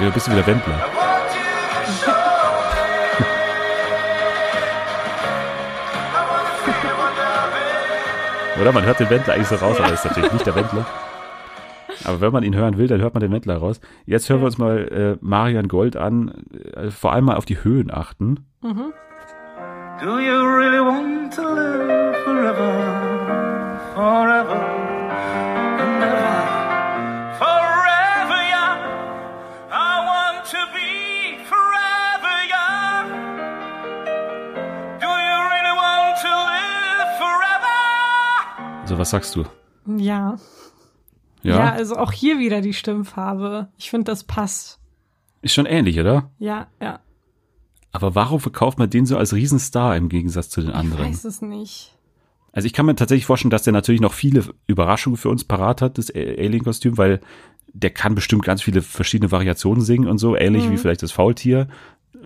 Ja, 0.00 0.10
bist 0.10 0.26
du 0.26 0.32
wieder 0.32 0.46
Wendler. 0.46 0.74
Oder 8.60 8.72
man 8.72 8.84
hört 8.84 8.98
den 8.98 9.10
Wendler 9.10 9.34
eigentlich 9.34 9.48
so 9.48 9.56
raus, 9.56 9.78
aber 9.78 9.92
ist 9.92 10.04
natürlich 10.04 10.32
nicht 10.32 10.46
der 10.46 10.54
Wendler. 10.54 10.86
Aber 12.04 12.20
wenn 12.20 12.32
man 12.32 12.42
ihn 12.42 12.56
hören 12.56 12.76
will, 12.76 12.88
dann 12.88 13.00
hört 13.00 13.14
man 13.14 13.20
den 13.20 13.32
Wendler 13.32 13.56
raus. 13.56 13.80
Jetzt 14.04 14.28
hören 14.28 14.40
wir 14.40 14.46
uns 14.46 14.58
mal 14.58 14.88
äh, 14.88 15.16
Marian 15.20 15.68
Gold 15.68 15.96
an. 15.96 16.44
Äh, 16.74 16.90
vor 16.90 17.12
allem 17.12 17.26
mal 17.26 17.36
auf 17.36 17.44
die 17.44 17.62
Höhen 17.62 17.92
achten. 17.92 18.46
Do 18.62 20.18
you 20.18 20.42
really 20.42 20.80
want 20.80 21.32
to 21.34 21.42
live 21.42 22.16
forever? 22.24 23.80
Forever 23.94 25.53
Also 38.94 39.00
was 39.00 39.10
sagst 39.10 39.34
du? 39.34 39.44
Ja. 39.98 40.36
Ja, 41.42 41.56
ja. 41.56 41.72
also 41.72 41.96
auch 41.96 42.12
hier 42.12 42.38
wieder 42.38 42.60
die 42.60 42.72
Stimmfarbe. 42.72 43.68
Ich 43.76 43.90
finde, 43.90 44.04
das 44.04 44.22
passt. 44.22 44.78
ist 45.42 45.52
schon 45.52 45.66
ähnlich, 45.66 45.98
oder? 45.98 46.30
Ja, 46.38 46.68
ja. 46.80 47.00
Aber 47.90 48.14
warum 48.14 48.38
verkauft 48.38 48.78
man 48.78 48.90
den 48.90 49.04
so 49.04 49.16
als 49.16 49.34
Riesenstar 49.34 49.96
im 49.96 50.08
Gegensatz 50.08 50.48
zu 50.48 50.60
den 50.60 50.70
Ich 50.70 50.76
anderen? 50.76 51.06
weiß 51.06 51.24
es 51.24 51.42
nicht. 51.42 51.92
Also 52.52 52.66
ich 52.66 52.72
kann 52.72 52.86
mir 52.86 52.94
tatsächlich 52.94 53.26
vorstellen, 53.26 53.50
dass 53.50 53.64
der 53.64 53.72
natürlich 53.72 54.00
noch 54.00 54.12
viele 54.12 54.44
Überraschungen 54.68 55.16
für 55.16 55.28
uns 55.28 55.42
parat 55.42 55.82
hat, 55.82 55.98
das 55.98 56.14
Alien-Kostüm, 56.14 56.96
weil 56.96 57.20
der 57.72 57.90
kann 57.90 58.14
bestimmt 58.14 58.44
ganz 58.44 58.62
viele 58.62 58.80
verschiedene 58.80 59.32
Variationen 59.32 59.82
singen 59.82 60.06
und 60.06 60.18
so, 60.18 60.36
ähnlich 60.36 60.70
wie 60.70 60.76
vielleicht 60.76 61.02
das 61.02 61.10
Faultier. 61.10 61.66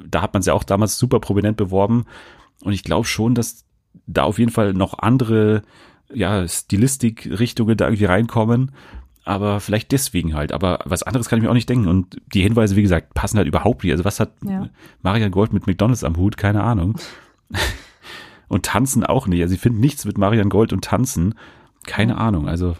Da 0.07 0.21
hat 0.21 0.35
man 0.35 0.41
es 0.41 0.47
ja 0.47 0.53
auch 0.53 0.65
damals 0.65 0.99
super 0.99 1.19
prominent 1.19 1.57
beworben. 1.57 2.05
Und 2.63 2.75
ich 2.75 2.85
glaube 2.85 3.07
schon, 3.07 3.35
dass 3.35 3.65
da 4.07 4.25
auf 4.25 4.39
jeden 4.39 4.53
Fall 4.53 4.75
noch 4.75 4.99
andere 4.99 5.63
ja, 6.13 6.47
Stilistik-Richtungen 6.47 7.77
da 7.77 7.87
irgendwie 7.87 8.05
reinkommen. 8.07 8.73
Aber 9.25 9.61
vielleicht 9.61 9.93
deswegen 9.93 10.35
halt. 10.35 10.53
Aber 10.53 10.79
was 10.87 11.03
anderes 11.03 11.29
kann 11.29 11.39
ich 11.39 11.43
mir 11.45 11.51
auch 11.51 11.55
nicht 11.55 11.69
denken. 11.69 11.87
Und 11.89 12.17
die 12.33 12.43
Hinweise, 12.43 12.77
wie 12.77 12.83
gesagt, 12.83 13.13
passen 13.13 13.37
halt 13.37 13.47
überhaupt 13.47 13.85
nicht. 13.85 13.93
Also 13.93 14.05
was 14.05 14.21
hat 14.21 14.33
Ja. 14.43 14.71
Marian 15.03 15.31
Gold 15.31 15.53
mit 15.53 15.67
McDonalds 15.67 16.03
am 16.05 16.17
Hut? 16.17 16.37
Keine 16.39 16.63
Ahnung. 16.63 16.97
und 18.49 18.65
tanzen 18.65 19.05
auch 19.05 19.27
nicht. 19.27 19.43
Also 19.43 19.55
ich 19.55 19.61
finde 19.61 19.81
nichts 19.81 20.05
mit 20.07 20.17
Marian 20.17 20.49
Gold 20.49 20.73
und 20.73 20.85
tanzen. 20.85 21.35
Keine 21.87 22.17
Ahnung. 22.17 22.49
Also 22.49 22.77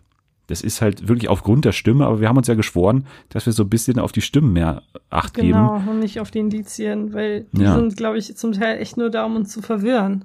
das 0.47 0.63
ist 0.63 0.81
halt 0.81 1.09
wirklich 1.09 1.29
aufgrund 1.29 1.67
der 1.67 1.73
Stimme, 1.73 2.07
aber 2.07 2.21
wir 2.21 2.29
haben 2.31 2.39
uns 2.39 2.47
ja 2.47 2.55
geschworen, 2.55 3.05
dass 3.29 3.45
wir 3.45 3.53
so 3.53 3.65
ein 3.65 3.69
bisschen 3.69 3.99
auf 3.99 4.13
die 4.13 4.23
Stimmen 4.23 4.55
mehr 4.55 4.83
Acht 5.11 5.35
Genau, 5.35 5.75
geben. 5.79 5.89
und 5.89 5.99
nicht 5.99 6.21
auf 6.21 6.31
die 6.31 6.39
Indizien, 6.39 7.13
weil 7.13 7.45
die 7.53 7.63
Ja. 7.65 7.75
sind, 7.75 7.99
glaube 7.99 8.17
ich, 8.17 8.35
zum 8.37 8.53
Teil 8.53 8.79
echt 8.79 8.97
nur 8.97 9.11
da, 9.11 9.27
um 9.27 9.37
uns 9.37 9.51
zu 9.53 9.61
verwirren. 9.61 10.25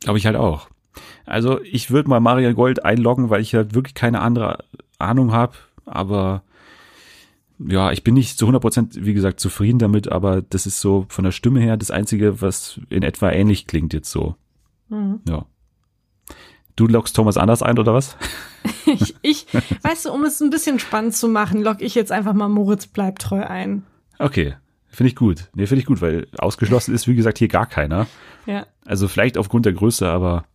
Glaube 0.00 0.18
ich 0.18 0.26
halt 0.26 0.34
auch. 0.34 0.68
Also 1.26 1.60
ich 1.62 1.90
würde 1.90 2.08
mal 2.08 2.20
Marian 2.20 2.54
Gold 2.54 2.84
einloggen, 2.84 3.30
weil 3.30 3.40
ich 3.40 3.54
halt 3.54 3.74
wirklich 3.74 3.94
keine 3.94 4.20
andere 4.20 4.64
Ahnung 4.98 5.32
habe, 5.32 5.54
aber 5.84 6.42
ja, 7.58 7.90
ich 7.92 8.04
bin 8.04 8.14
nicht 8.14 8.38
zu 8.38 8.46
100% 8.46 9.04
wie 9.04 9.14
gesagt 9.14 9.40
zufrieden 9.40 9.78
damit, 9.78 10.10
aber 10.10 10.42
das 10.42 10.66
ist 10.66 10.80
so 10.80 11.06
von 11.08 11.24
der 11.24 11.32
Stimme 11.32 11.60
her 11.60 11.76
das 11.76 11.90
einzige, 11.90 12.40
was 12.40 12.80
in 12.88 13.02
etwa 13.02 13.30
ähnlich 13.30 13.66
klingt 13.66 13.92
jetzt 13.92 14.10
so. 14.10 14.36
Mhm. 14.88 15.20
Ja. 15.28 15.46
Du 16.76 16.86
loggst 16.86 17.16
Thomas 17.16 17.36
anders 17.36 17.62
ein 17.62 17.78
oder 17.78 17.94
was? 17.94 18.16
Ich, 18.86 19.14
ich, 19.20 19.46
weißt 19.82 20.06
du, 20.06 20.12
um 20.12 20.24
es 20.24 20.40
ein 20.40 20.48
bisschen 20.48 20.78
spannend 20.78 21.14
zu 21.14 21.28
machen, 21.28 21.62
logge 21.62 21.84
ich 21.84 21.94
jetzt 21.94 22.10
einfach 22.10 22.32
mal 22.32 22.48
Moritz 22.48 22.86
bleibt 22.86 23.20
treu 23.20 23.44
ein. 23.44 23.82
Okay, 24.18 24.54
finde 24.88 25.08
ich 25.08 25.16
gut. 25.16 25.50
Nee, 25.54 25.66
finde 25.66 25.80
ich 25.80 25.86
gut, 25.86 26.00
weil 26.00 26.26
ausgeschlossen 26.38 26.94
ist 26.94 27.06
wie 27.06 27.14
gesagt 27.14 27.36
hier 27.36 27.48
gar 27.48 27.66
keiner. 27.66 28.06
Ja. 28.46 28.66
Also 28.86 29.06
vielleicht 29.06 29.36
aufgrund 29.36 29.66
der 29.66 29.74
Größe, 29.74 30.08
aber 30.08 30.46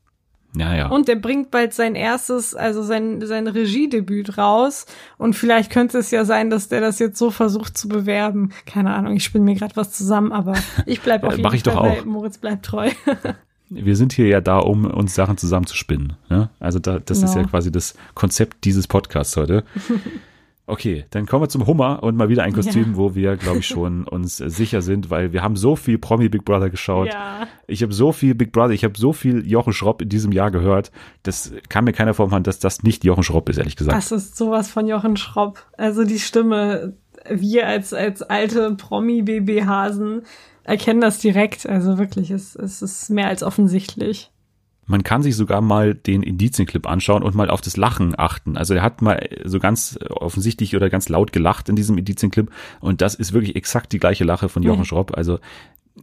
naja. 0.54 0.88
Und 0.88 1.08
der 1.08 1.16
bringt 1.16 1.52
bald 1.52 1.74
sein 1.74 1.96
erstes, 1.96 2.56
also 2.56 2.84
sein, 2.84 3.26
sein 3.26 3.48
Regiedebüt 3.48 4.38
raus. 4.38 4.86
Und 5.18 5.36
vielleicht 5.36 5.72
könnte 5.72 5.98
es 5.98 6.12
ja 6.12 6.26
sein, 6.26 6.50
dass 6.50 6.68
der 6.70 6.82
das 6.82 7.00
jetzt 7.00 7.18
so 7.18 7.32
versucht 7.32 7.78
zu 7.78 7.88
bewerben. 7.88 8.52
Keine 8.66 8.94
Ahnung, 8.94 9.16
ich 9.16 9.24
spinne 9.24 9.46
mir 9.46 9.56
gerade 9.56 9.76
was 9.76 9.92
zusammen, 9.92 10.32
aber 10.32 10.54
ich 10.86 11.02
bleib 11.02 11.24
auf 11.24 11.32
jeden 11.32 11.44
mach 11.44 11.50
Fall 11.52 11.58
ich 11.58 11.64
doch 11.64 11.82
bei 11.82 12.00
auch. 12.02 12.06
Moritz 12.06 12.38
bleibt 12.38 12.66
treu. 12.66 12.90
Wir 13.70 13.96
sind 13.96 14.14
hier 14.14 14.28
ja 14.28 14.40
da, 14.40 14.60
um 14.60 14.86
uns 14.86 15.16
Sachen 15.16 15.38
zusammenzuspinnen. 15.38 16.14
Ne? 16.30 16.50
Also 16.60 16.78
da, 16.78 17.00
das 17.00 17.24
ist 17.24 17.32
Genau. 17.34 17.46
ja 17.46 17.50
quasi 17.50 17.72
das 17.72 17.96
Konzept 18.14 18.66
dieses 18.66 18.88
Podcasts 18.88 19.36
heute. 19.36 19.64
Okay, 20.66 21.06
dann 21.10 21.26
kommen 21.26 21.44
wir 21.44 21.50
zum 21.50 21.68
Hummer 21.68 22.02
und 22.04 22.16
mal 22.16 22.30
wieder 22.30 22.44
ein 22.44 22.54
Kostüm, 22.54 22.92
Ja. 22.92 22.96
wo 22.96 23.16
wir, 23.16 23.36
glaube 23.36 23.60
ich, 23.60 23.68
schon 23.68 24.08
uns 24.08 24.40
äh, 24.40 24.50
sicher 24.50 24.82
sind, 24.82 25.10
weil 25.10 25.34
wir 25.34 25.44
haben 25.44 25.58
so 25.58 25.76
viel 25.76 25.98
Promi 25.98 26.30
Big 26.30 26.46
Brother 26.46 26.70
geschaut. 26.70 27.08
ja. 27.10 27.48
Ich 27.68 27.84
habe 27.84 27.92
so 27.94 28.12
viel 28.14 28.34
Big 28.34 28.52
Brother, 28.54 28.72
ich 28.72 28.84
habe 28.86 28.98
so 28.98 29.12
viel 29.14 29.46
Jochen 29.46 29.74
Schropp 29.74 30.02
in 30.02 30.10
diesem 30.10 30.32
Jahr 30.32 30.52
gehört. 30.52 30.92
Das 31.24 31.52
kann 31.70 31.84
mir 31.84 31.92
keiner 31.94 32.14
vormachen, 32.14 32.44
dass 32.44 32.60
das 32.60 32.84
nicht 32.84 33.04
Jochen 33.04 33.24
Schropp 33.24 33.50
ist, 33.50 33.58
ehrlich 33.58 33.76
gesagt. 33.76 33.98
Das 33.98 34.12
ist 34.12 34.38
sowas 34.38 34.70
von 34.70 34.88
Jochen 34.88 35.18
Schropp. 35.18 35.66
Also 35.78 36.06
die 36.06 36.20
Stimme, 36.20 36.94
wir 37.30 37.68
als, 37.68 37.94
als 37.94 38.22
alte 38.22 38.76
Promi-BB-Hasen 38.76 40.22
erkennen 40.64 41.02
das 41.02 41.20
direkt. 41.20 41.68
Also 41.68 41.98
wirklich, 41.98 42.32
es, 42.32 42.56
es 42.56 42.82
ist 42.82 43.10
mehr 43.10 43.28
als 43.28 43.44
offensichtlich. 43.44 44.32
Man 44.86 45.04
kann 45.04 45.24
sich 45.24 45.36
sogar 45.36 45.62
mal 45.62 45.96
den 45.96 46.24
Indizienclip 46.24 46.88
anschauen 46.88 47.24
und 47.24 47.36
mal 47.36 47.50
auf 47.50 47.62
das 47.62 47.78
Lachen 47.78 48.14
achten. 48.18 48.58
Also 48.58 48.74
er 48.74 48.82
hat 48.82 49.02
mal 49.02 49.30
so 49.46 49.60
ganz 49.60 49.98
offensichtlich 50.10 50.76
oder 50.76 50.90
ganz 50.90 51.08
laut 51.10 51.32
gelacht 51.32 51.70
in 51.70 51.76
diesem 51.76 51.98
Indizienclip 51.98 52.52
und 52.82 53.02
das 53.02 53.16
ist 53.16 53.32
wirklich 53.34 53.56
exakt 53.56 53.94
die 53.94 54.00
gleiche 54.00 54.24
Lache 54.26 54.50
von 54.50 54.62
Jochen 54.64 54.80
Mhm. 54.82 54.86
Schropp. 54.86 55.18
Also 55.18 55.40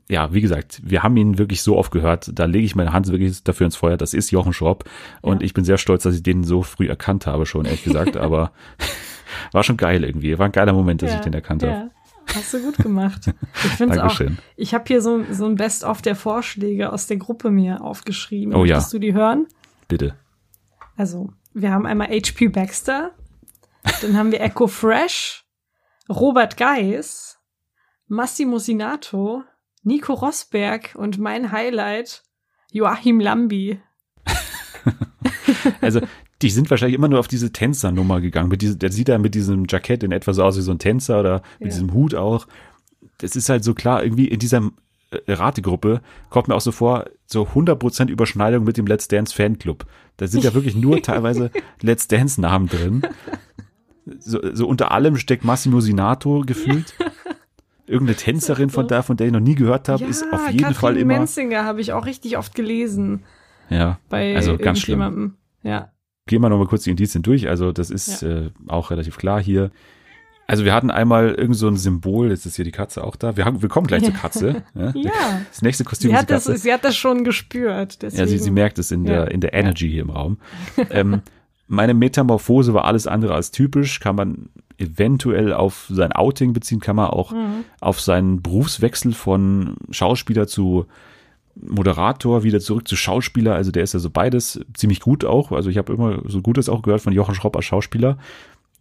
ja, 0.09 0.33
wie 0.33 0.41
gesagt, 0.41 0.81
wir 0.85 1.03
haben 1.03 1.17
ihn 1.17 1.37
wirklich 1.37 1.63
so 1.63 1.77
oft 1.77 1.91
gehört. 1.91 2.31
Da 2.33 2.45
lege 2.45 2.65
ich 2.65 2.77
meine 2.77 2.93
Hand 2.93 3.09
wirklich 3.09 3.43
dafür 3.43 3.65
ins 3.67 3.75
Feuer. 3.77 3.97
Das 3.97 4.15
ist 4.15 4.31
Jochen 4.31 4.53
Schropp 4.53 4.85
und 5.21 5.41
Ja. 5.41 5.45
ich 5.47 5.53
bin 5.53 5.65
sehr 5.65 5.79
stolz, 5.79 6.05
dass 6.05 6.15
ich 6.15 6.23
den 6.23 6.45
so 6.45 6.63
früh 6.63 6.87
erkannt 6.89 7.27
habe 7.27 7.45
schon, 7.45 7.65
ehrlich 7.67 7.83
gesagt. 7.85 8.17
Aber 8.17 8.53
war 9.53 9.63
schon 9.65 9.77
geil 9.77 10.05
irgendwie. 10.05 10.39
War 10.39 10.47
ein 10.47 10.53
geiler 10.53 10.73
Moment, 10.73 11.03
dass 11.03 11.13
ich 11.15 11.21
den 11.21 11.35
erkannt 11.35 11.63
habe. 11.65 11.91
Hast 12.35 12.55
du 12.55 12.63
gut 12.63 12.77
gemacht. 12.79 13.33
Ich 13.55 13.71
finde 13.73 13.95
auch. 13.95 14.09
Dankeschön. 14.09 14.39
Ich 14.57 14.75
habe 14.75 14.85
hier 14.87 15.03
so, 15.03 15.25
so 15.31 15.47
ein 15.47 15.57
Best-of 15.57 16.03
der 16.03 16.17
Vorschläge 16.17 16.93
aus 16.93 17.07
der 17.07 17.17
Gruppe 17.17 17.51
mir 17.51 17.83
aufgeschrieben. 17.83 18.55
Oh 18.55 18.65
ja. 18.65 18.77
Möchtest 18.77 18.93
du 18.93 18.99
die 18.99 19.15
hören? 19.15 19.47
Bitte. 19.89 20.15
Also, 20.97 21.33
wir 21.53 21.73
haben 21.73 21.87
einmal 21.87 22.09
HP 22.09 22.49
Baxter, 22.49 23.13
dann 24.03 24.17
haben 24.17 24.33
wir 24.33 24.41
Echo 24.41 24.67
Fresh, 24.67 25.45
Robert 26.09 26.57
Geis, 26.57 27.39
Massimo 28.07 28.59
Sinato, 28.59 29.43
Nico 29.83 30.13
Rosberg 30.13 30.95
und 30.95 31.19
mein 31.19 31.53
Highlight, 31.53 32.23
Joachim 32.71 33.21
Lambi. 33.21 33.81
Also, 35.81 36.01
die 36.43 36.51
sind 36.51 36.71
wahrscheinlich 36.71 36.97
immer 36.97 37.09
nur 37.09 37.19
auf 37.21 37.29
diese 37.29 37.53
Tänzernummer 37.53 38.21
gegangen. 38.21 38.49
Mit 38.49 38.63
diese, 38.63 38.77
der 38.77 38.91
sieht 38.93 39.09
da 39.09 39.19
mit 39.19 39.35
diesem 39.35 39.67
Jackett 39.69 40.03
in 40.03 40.13
etwa 40.13 40.33
so 40.33 40.43
aus 40.43 40.57
wie 40.57 40.63
so 40.63 40.71
ein 40.71 40.79
Tänzer 40.79 41.21
oder 41.21 41.43
mit 41.59 41.69
Ja. 41.69 41.75
diesem 41.75 41.93
Hut 41.93 42.15
auch. 42.15 42.47
Das 43.19 43.37
ist 43.37 43.49
halt 43.49 43.65
so 43.65 43.75
klar, 43.75 44.03
irgendwie 44.03 44.29
in 44.29 44.39
dieser 44.39 44.71
äh, 45.11 45.33
Rategruppe 45.33 46.01
kommt 46.31 46.49
mir 46.49 46.55
auch 46.55 46.61
so 46.61 46.73
vor, 46.73 47.05
so 47.27 47.43
100% 47.43 48.09
Überschneidung 48.09 48.65
mit 48.65 48.77
dem 48.79 48.87
Let's 48.87 49.09
Dance 49.09 49.35
Fanclub. 49.35 49.85
Da 50.17 50.27
sind 50.27 50.43
ja 50.45 50.55
wirklich 50.55 50.75
nur 50.77 51.03
teilweise 51.03 51.51
Let's 51.83 52.09
Dance 52.09 52.41
Namen 52.41 52.69
drin. 52.69 53.03
So, 54.19 54.41
so 54.55 54.67
unter 54.67 54.93
allem 54.93 55.17
steckt 55.17 55.45
Massimo 55.45 55.81
Sinato 55.81 56.43
gefühlt. 56.47 56.95
Irgendeine 57.87 58.17
Tänzerin 58.17 58.71
von 58.71 58.87
da, 58.89 59.03
von 59.03 59.17
der 59.17 59.27
ich 59.27 59.33
noch 59.33 59.41
nie 59.41 59.57
gehört 59.57 59.89
habe, 59.89 60.05
ist 60.05 60.25
auf 60.33 60.47
jeden 60.49 60.63
Katrin 60.63 60.75
Fall 60.77 60.97
immer. 60.97 61.19
Menzinger 61.19 61.65
habe 61.65 61.81
ich 61.81 61.93
auch 61.93 62.07
richtig 62.07 62.39
oft 62.39 62.55
gelesen 62.55 63.25
Ja, 63.69 63.99
bei 64.09 64.37
also 64.37 64.57
ganz 64.57 64.79
schlimm. 64.81 65.35
Ja. 65.63 65.91
Gehen 66.27 66.43
wir 66.43 66.49
nochmal 66.49 66.67
kurz 66.67 66.85
die 66.85 66.91
Indizien 66.91 67.23
durch. 67.23 67.49
Also 67.49 67.73
das 67.73 67.91
ist 67.91 68.23
äh, 68.23 68.51
auch 68.69 68.91
relativ 68.91 69.17
klar 69.19 69.43
hier. 69.43 69.71
Also 70.47 70.65
wir 70.65 70.75
hatten 70.75 70.91
einmal 70.91 71.35
irgend 71.35 71.57
so 71.57 71.69
ein 71.69 71.77
Symbol, 71.77 72.31
jetzt 72.31 72.45
ist 72.45 72.57
hier 72.57 72.65
die 72.65 72.73
Katze 72.73 73.05
auch 73.05 73.15
da. 73.15 73.37
Wir, 73.37 73.45
haben, 73.45 73.63
wir 73.63 73.69
kommen 73.69 73.87
gleich 73.87 74.03
zur 74.03 74.15
Katze. 74.15 74.63
Ja. 74.75 74.91
Ja. 74.97 75.41
Das 75.49 75.63
nächste 75.63 75.85
Kostüm 75.85 76.11
Sie 76.11 76.15
ist 76.15 76.21
hat, 76.21 76.29
die 76.29 76.33
das, 76.35 76.45
Katze. 76.47 76.59
sie 76.59 76.73
hat 76.73 76.85
das 76.85 76.97
schon 76.97 77.23
gespürt. 77.23 78.03
Deswegen. 78.03 78.21
ja, 78.21 78.27
sie, 78.27 78.39
sie 78.39 78.51
merkt 78.51 78.79
es 78.81 78.91
in 78.91 79.05
Ja. 79.05 79.13
der, 79.27 79.31
in 79.31 79.41
der 79.41 79.55
Energy 79.55 79.89
hier 79.89 80.03
im 80.03 80.11
Raum. 80.11 80.39
ähm, 80.91 81.23
meine 81.69 81.95
Metamorphose 81.95 82.75
war 82.75 82.85
alles 82.85 83.07
andere 83.07 83.35
als 83.35 83.53
typisch. 83.53 84.01
Kann 84.01 84.17
man 84.17 84.49
eventuell 84.77 85.53
auf 85.53 85.87
sein 85.89 86.11
Outing 86.13 86.53
beziehen, 86.53 86.81
kann 86.81 86.97
man 86.97 87.11
auch 87.11 87.31
Mhm. 87.33 87.65
auf 87.81 88.01
seinen 88.01 88.43
Berufswechsel 88.43 89.13
von 89.13 89.77
Schauspieler 89.91 90.49
zu 90.49 90.87
Moderator, 91.63 92.43
wieder 92.43 92.61
zurück 92.61 92.89
zu 92.89 92.97
Schauspieler. 92.97 93.55
Also 93.55 93.71
der 93.71 93.83
ist 93.83 93.95
ja 93.95 94.01
so 94.01 94.11
beides 94.11 94.61
ziemlich 94.75 95.01
gut 95.01 95.25
auch. 95.25 95.53
Also 95.53 95.71
ich 95.71 95.79
habe 95.79 95.93
immer 95.93 96.23
so 96.27 96.41
Gutes 96.43 96.69
auch 96.69 96.83
gehört 96.83 97.03
von 97.03 97.13
Jochen 97.13 97.35
Schropp 97.35 97.57
als 97.57 97.65
Schauspieler. 97.65 98.19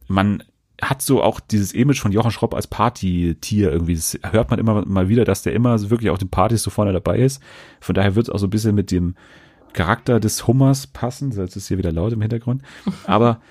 Man 0.07 0.43
hat 0.81 1.01
so 1.01 1.21
auch 1.21 1.39
dieses 1.39 1.73
Image 1.73 1.99
von 1.99 2.11
Jochen 2.11 2.31
Schropp 2.31 2.53
als 2.53 2.67
Partytier 2.67 3.71
irgendwie. 3.71 3.95
Das 3.95 4.17
hört 4.31 4.49
man 4.49 4.59
immer 4.59 4.85
mal 4.85 5.09
wieder, 5.09 5.25
dass 5.25 5.43
der 5.43 5.53
immer 5.53 5.77
so 5.77 5.89
wirklich 5.89 6.09
auf 6.09 6.19
den 6.19 6.29
Partys 6.29 6.63
so 6.63 6.69
vorne 6.69 6.93
dabei 6.93 7.19
ist. 7.19 7.41
Von 7.81 7.95
daher 7.95 8.15
wird 8.15 8.27
es 8.27 8.33
auch 8.33 8.39
so 8.39 8.47
ein 8.47 8.51
bisschen 8.51 8.75
mit 8.75 8.91
dem 8.91 9.15
Charakter 9.73 10.19
des 10.19 10.47
Hummers 10.47 10.87
passen. 10.87 11.31
Jetzt 11.31 11.55
ist 11.55 11.67
hier 11.67 11.77
wieder 11.77 11.91
laut 11.91 12.13
im 12.13 12.21
Hintergrund. 12.21 12.61
Aber 13.05 13.41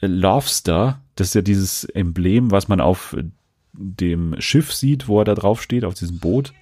äh, 0.00 0.06
Lobster, 0.06 1.00
das 1.16 1.28
ist 1.28 1.34
ja 1.34 1.42
dieses 1.42 1.84
Emblem, 1.84 2.50
was 2.50 2.68
man 2.68 2.80
auf 2.80 3.16
dem 3.72 4.40
Schiff 4.40 4.72
sieht, 4.72 5.08
wo 5.08 5.20
er 5.20 5.24
da 5.24 5.34
drauf 5.34 5.62
steht, 5.62 5.84
auf 5.84 5.94
diesem 5.94 6.18
Boot. 6.18 6.52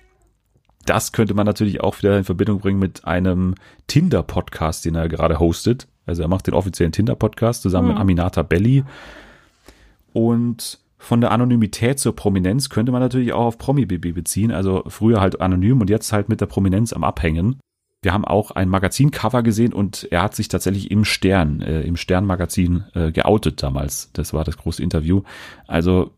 Das 0.89 1.13
könnte 1.13 1.35
man 1.35 1.45
natürlich 1.45 1.81
auch 1.83 1.99
wieder 1.99 2.17
in 2.17 2.25
Verbindung 2.25 2.61
bringen 2.61 2.79
mit 2.79 3.05
einem 3.05 3.55
Tinder-Podcast, 3.89 4.85
den 4.85 4.95
er 4.95 5.09
gerade 5.09 5.39
hostet. 5.39 5.87
Also 6.07 6.23
er 6.23 6.29
macht 6.29 6.47
den 6.47 6.55
offiziellen 6.55 6.93
Tinder-Podcast 6.93 7.63
zusammen 7.63 7.89
mit 7.89 7.99
Aminata 7.99 8.43
Belli. 8.43 8.85
Und 10.13 10.79
von 10.97 11.21
der 11.21 11.31
Anonymität 11.31 11.99
zur 11.99 12.17
Prominenz 12.17 12.71
könnte 12.71 12.91
man 12.93 13.01
natürlich 13.01 13.33
auch 13.33 13.45
auf 13.45 13.59
Promi-BB 13.59 14.15
beziehen. 14.15 14.51
Also 14.51 14.83
früher 14.89 15.21
halt 15.21 15.41
anonym 15.41 15.81
und 15.81 15.91
jetzt 15.91 16.13
halt 16.13 16.29
mit 16.29 16.41
der 16.41 16.47
Prominenz 16.47 16.93
am 16.93 17.05
Abhängen. 17.05 17.61
Wir 18.03 18.13
haben 18.15 18.25
auch 18.25 18.53
ein 18.53 18.69
Magazincover 18.69 19.43
gesehen 19.43 19.73
und 19.73 20.09
er 20.11 20.23
hat 20.23 20.35
sich 20.35 20.49
tatsächlich 20.49 20.91
im 20.91 21.05
Stern, 21.05 21.61
äh, 21.61 21.83
im 21.83 21.97
Stern-Magazin 21.97 22.85
äh, 22.95 23.11
geoutet 23.13 23.63
damals. 23.63 24.11
Das 24.13 24.33
war 24.33 24.45
das 24.45 24.57
große 24.57 24.83
Interview. 24.83 25.23
Also 25.67 26.13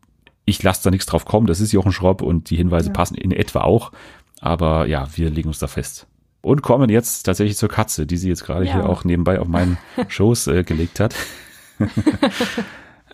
ich 0.45 0.63
lasse 0.63 0.85
da 0.85 0.91
nichts 0.91 1.07
drauf 1.07 1.25
kommen. 1.25 1.47
Das 1.47 1.61
ist 1.61 1.73
Jochen 1.73 1.93
Schropp 1.93 2.23
und 2.23 2.51
die 2.51 2.57
Hinweise 2.57 2.89
Ja. 2.89 2.93
passen 2.93 3.15
in 3.15 3.33
etwa 3.33 3.61
auch. 3.63 3.93
Aber 4.41 4.87
ja, 4.87 5.07
wir 5.15 5.31
legen 5.31 5.49
uns 5.49 5.59
da 5.59 5.67
fest. 5.67 6.07
Und 6.43 6.63
kommen 6.63 6.89
jetzt 6.89 7.25
tatsächlich 7.25 7.59
zur 7.59 7.69
Katze, 7.69 8.07
die 8.07 8.17
sie 8.17 8.29
jetzt 8.31 8.45
gerade 8.45 8.65
Ja. 8.65 8.73
hier 8.75 8.89
auch 8.89 9.05
nebenbei 9.05 9.39
auf 9.41 9.49
meinen 9.49 9.77
Schoß 10.09 10.47
äh, 10.49 10.65
gelegt 10.65 11.01
hat. 11.01 11.15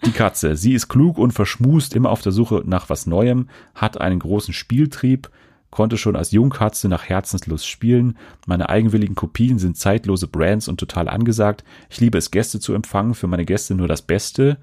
Die 0.05 0.13
Katze, 0.13 0.57
sie 0.57 0.75
ist 0.75 0.89
klug 0.89 1.19
und 1.19 1.33
verschmust, 1.33 1.95
immer 1.95 2.11
auf 2.11 2.21
der 2.23 2.33
Suche 2.33 2.63
nach 2.67 2.89
was 2.91 3.07
Neuem, 3.07 3.49
hat 3.75 3.99
einen 4.01 4.19
großen 4.19 4.53
Spieltrieb, 4.53 5.31
konnte 5.71 5.97
schon 5.97 6.17
als 6.17 6.33
Jungkatze 6.33 6.89
nach 6.89 7.05
Herzenslust 7.09 7.67
spielen. 7.67 8.17
Meine 8.47 8.69
eigenwilligen 8.69 9.15
Kopien 9.17 9.59
sind 9.59 9.77
zeitlose 9.79 10.29
Brands 10.29 10.69
und 10.69 10.79
total 10.79 11.09
angesagt. 11.09 11.65
Ich 11.91 11.99
liebe 12.01 12.19
es, 12.19 12.31
Gäste 12.31 12.61
zu 12.61 12.75
empfangen, 12.75 13.15
für 13.15 13.27
meine 13.27 13.47
Gäste 13.47 13.75
nur 13.75 13.89
das 13.89 14.03
Beste. 14.03 14.59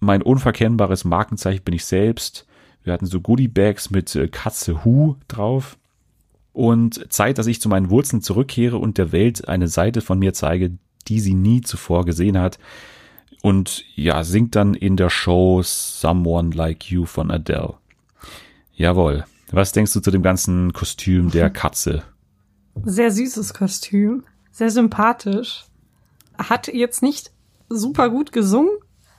Mein 0.00 0.22
unverkennbares 0.22 1.04
Markenzeichen 1.04 1.64
bin 1.64 1.74
ich 1.74 1.84
selbst. 1.86 2.46
Wir 2.84 2.92
hatten 2.92 3.06
so 3.06 3.20
Goodie-Bags 3.20 3.90
mit 3.90 4.14
äh, 4.14 4.28
Katze 4.28 4.84
Hu 4.84 5.16
drauf. 5.28 5.76
Und 6.52 7.12
Zeit, 7.12 7.38
dass 7.38 7.46
ich 7.46 7.60
zu 7.60 7.68
meinen 7.68 7.90
Wurzeln 7.90 8.22
zurückkehre 8.22 8.78
und 8.78 8.98
der 8.98 9.12
Welt 9.12 9.48
eine 9.48 9.68
Seite 9.68 10.00
von 10.00 10.18
mir 10.18 10.32
zeige, 10.32 10.76
die 11.06 11.20
sie 11.20 11.34
nie 11.34 11.60
zuvor 11.60 12.04
gesehen 12.04 12.38
hat. 12.38 12.58
Und 13.42 13.84
ja, 13.94 14.24
singt 14.24 14.56
dann 14.56 14.74
in 14.74 14.96
der 14.96 15.10
Show 15.10 15.62
Someone 15.62 16.50
Like 16.50 16.90
You 16.90 17.06
von 17.06 17.30
Adele. 17.30 17.74
Jawohl. 18.74 19.24
Was 19.50 19.72
denkst 19.72 19.92
du 19.92 20.00
zu 20.00 20.10
dem 20.10 20.22
ganzen 20.22 20.72
Kostüm 20.72 21.30
der 21.30 21.50
Katze? 21.50 22.02
Sehr 22.84 23.10
süßes 23.10 23.54
Kostüm, 23.54 24.24
sehr 24.50 24.70
sympathisch. 24.70 25.64
Hat 26.36 26.68
jetzt 26.68 27.02
nicht 27.02 27.32
super 27.68 28.10
gut 28.10 28.32
gesungen, 28.32 28.70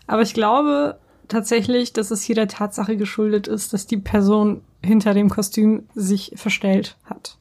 aber 0.08 0.22
ich 0.22 0.34
glaube 0.34 1.00
tatsächlich, 1.30 1.94
dass 1.94 2.12
es 2.12 2.22
hier 2.22 2.36
der 2.36 2.48
Tatsache 2.48 2.98
geschuldet 2.98 3.48
ist, 3.48 3.74
dass 3.74 3.88
die 3.88 3.98
Person 3.98 4.62
hinter 4.84 5.14
dem 5.14 5.30
Kostüm 5.30 5.88
sich 5.96 6.34
verstellt 6.36 6.98
hat. 7.06 7.38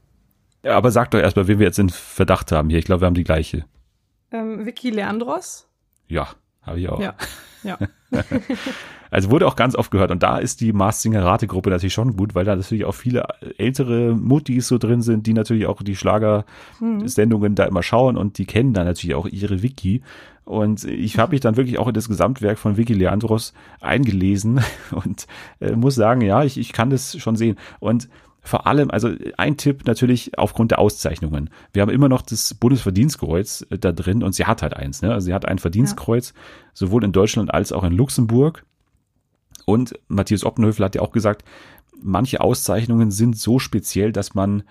Ja, 0.62 0.76
aber 0.76 0.90
sag 0.90 1.10
doch 1.10 1.18
erstmal, 1.18 1.48
wen 1.48 1.58
wir 1.58 1.66
jetzt 1.66 1.78
in 1.78 1.88
Verdacht 1.88 2.52
haben 2.52 2.68
hier. 2.68 2.78
Ich 2.78 2.84
glaube, 2.84 3.02
wir 3.02 3.06
haben 3.06 3.14
die 3.14 3.24
gleiche. 3.24 3.64
Ähm, 4.30 4.66
Vicky 4.66 4.90
Leandros? 4.90 5.68
Ja, 6.06 6.28
habe 6.62 6.80
ich 6.80 6.88
auch. 6.88 7.00
Ja. 7.00 7.14
Ja. 7.62 7.78
Also 9.10 9.30
wurde 9.30 9.46
auch 9.46 9.56
ganz 9.56 9.74
oft 9.74 9.90
gehört. 9.90 10.10
Und 10.10 10.22
da 10.22 10.38
ist 10.38 10.60
die 10.60 10.72
Mars 10.72 11.02
Singer 11.02 11.24
Rategruppe 11.24 11.70
natürlich 11.70 11.94
schon 11.94 12.16
gut, 12.16 12.34
weil 12.34 12.44
da 12.44 12.56
natürlich 12.56 12.84
auch 12.84 12.94
viele 12.94 13.24
ältere 13.56 14.14
Muttis 14.14 14.68
so 14.68 14.78
drin 14.78 15.02
sind, 15.02 15.26
die 15.26 15.32
natürlich 15.32 15.66
auch 15.66 15.82
die 15.82 15.96
Schlagersendungen 15.96 17.54
da 17.54 17.64
immer 17.64 17.82
schauen 17.82 18.16
und 18.16 18.38
die 18.38 18.46
kennen 18.46 18.74
dann 18.74 18.86
natürlich 18.86 19.14
auch 19.14 19.26
ihre 19.26 19.62
Wiki. 19.62 20.02
Und 20.44 20.84
ich 20.84 21.18
habe 21.18 21.32
mich 21.32 21.42
dann 21.42 21.56
wirklich 21.56 21.78
auch 21.78 21.88
in 21.88 21.94
das 21.94 22.08
Gesamtwerk 22.08 22.58
von 22.58 22.78
Vicky 22.78 22.94
Leandros 22.94 23.52
eingelesen 23.80 24.60
und 24.90 25.26
äh, 25.60 25.72
muss 25.72 25.94
sagen, 25.94 26.22
ja, 26.22 26.42
ich, 26.42 26.56
ich 26.56 26.72
kann 26.72 26.88
das 26.88 27.18
schon 27.18 27.36
sehen. 27.36 27.56
Und 27.80 28.08
vor 28.42 28.66
allem, 28.66 28.90
also 28.90 29.10
ein 29.36 29.56
Tipp 29.56 29.86
natürlich 29.86 30.38
aufgrund 30.38 30.70
der 30.70 30.78
Auszeichnungen. 30.78 31.50
Wir 31.72 31.82
haben 31.82 31.90
immer 31.90 32.08
noch 32.08 32.22
das 32.22 32.54
Bundesverdienstkreuz 32.54 33.66
äh, 33.70 33.78
da 33.78 33.92
drin 33.92 34.22
und 34.22 34.34
sie 34.34 34.46
hat 34.46 34.62
halt 34.62 34.74
eins. 34.74 35.02
Ne? 35.02 35.12
Also 35.12 35.26
sie 35.26 35.34
hat 35.34 35.46
ein 35.46 35.58
Verdienstkreuz, 35.58 36.34
sowohl 36.72 37.04
in 37.04 37.12
Deutschland 37.12 37.52
als 37.52 37.72
auch 37.72 37.84
in 37.84 37.92
Luxemburg. 37.92 38.64
Und 39.66 39.98
Matthias 40.08 40.44
Oppenhöfel 40.44 40.84
hat 40.84 40.94
ja 40.94 41.02
auch 41.02 41.12
gesagt, 41.12 41.44
manche 42.00 42.40
Auszeichnungen 42.40 43.10
sind 43.10 43.36
so 43.36 43.58
speziell, 43.58 44.12
dass 44.12 44.34
man, 44.34 44.62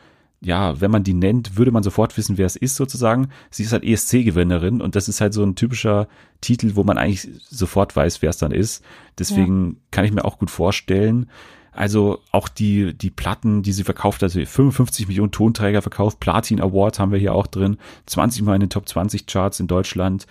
ja, 0.41 0.81
wenn 0.81 0.89
man 0.89 1.03
die 1.03 1.13
nennt, 1.13 1.57
würde 1.57 1.71
man 1.71 1.83
sofort 1.83 2.17
wissen, 2.17 2.37
wer 2.39 2.47
es 2.47 2.55
ist 2.55 2.77
sozusagen. 2.77 3.29
Sie 3.51 3.63
ist 3.63 3.73
halt 3.73 3.83
ESC-Gewinnerin 3.83 4.81
und 4.81 4.95
das 4.95 5.07
ist 5.07 5.21
halt 5.21 5.33
so 5.33 5.43
ein 5.43 5.55
typischer 5.55 6.07
Titel, 6.41 6.71
wo 6.75 6.83
man 6.83 6.97
eigentlich 6.97 7.29
sofort 7.47 7.95
weiß, 7.95 8.23
wer 8.23 8.31
es 8.31 8.37
dann 8.37 8.51
ist. 8.51 8.83
Deswegen 9.19 9.81
kann 9.91 10.05
ich 10.05 10.11
mir 10.11 10.25
auch 10.25 10.39
gut 10.39 10.49
vorstellen, 10.49 11.29
also 11.77 12.19
auch 12.31 12.49
die, 12.49 12.93
die 12.93 13.11
Platten, 13.11 13.61
die 13.61 13.71
sie 13.71 13.83
verkauft 13.83 14.21
hat, 14.21 14.35
also 14.35 14.43
55 14.43 15.07
Millionen 15.07 15.31
Tonträger 15.31 15.81
verkauft, 15.81 16.19
Platin 16.19 16.59
Award 16.59 16.99
haben 16.99 17.11
wir 17.11 17.19
hier 17.19 17.35
auch 17.35 17.47
drin, 17.47 17.77
20 18.07 18.41
Mal 18.41 18.55
in 18.55 18.61
den 18.61 18.69
Top 18.69 18.89
20 18.89 19.27
Charts 19.27 19.59
in 19.59 19.67
Deutschland, 19.67 20.25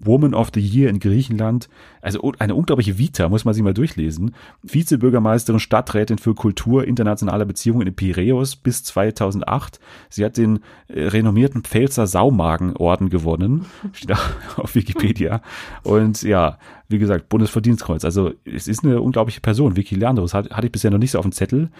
Woman 0.00 0.34
of 0.34 0.50
the 0.54 0.60
Year 0.60 0.88
in 0.88 1.00
Griechenland. 1.00 1.68
Also 2.00 2.32
eine 2.38 2.54
unglaubliche 2.54 2.98
Vita, 2.98 3.28
muss 3.28 3.44
man 3.44 3.52
sich 3.52 3.62
mal 3.62 3.74
durchlesen. 3.74 4.34
Vizebürgermeisterin, 4.62 5.60
Stadträtin 5.60 6.18
für 6.18 6.34
Kultur 6.34 6.84
internationaler 6.84 7.44
Beziehungen 7.44 7.86
in 7.86 7.94
Piräus 7.94 8.56
bis 8.56 8.84
2008. 8.84 9.80
Sie 10.08 10.24
hat 10.24 10.36
den 10.36 10.60
äh, 10.88 11.06
renommierten 11.08 11.62
Pfälzer 11.62 12.06
Saumagenorden 12.06 13.10
gewonnen. 13.10 13.66
Steht 13.92 14.12
auch 14.12 14.58
auf 14.58 14.74
Wikipedia. 14.74 15.42
Und 15.82 16.22
ja, 16.22 16.58
wie 16.88 16.98
gesagt, 16.98 17.28
Bundesverdienstkreuz. 17.28 18.04
Also 18.04 18.32
es 18.44 18.68
ist 18.68 18.84
eine 18.84 19.02
unglaubliche 19.02 19.40
Person. 19.40 19.76
Vicky 19.76 19.96
Leandros 19.96 20.32
hat, 20.32 20.50
hatte 20.50 20.66
ich 20.66 20.72
bisher 20.72 20.90
noch 20.90 20.98
nicht 20.98 21.10
so 21.10 21.18
auf 21.18 21.24
dem 21.26 21.32
Zettel. 21.32 21.70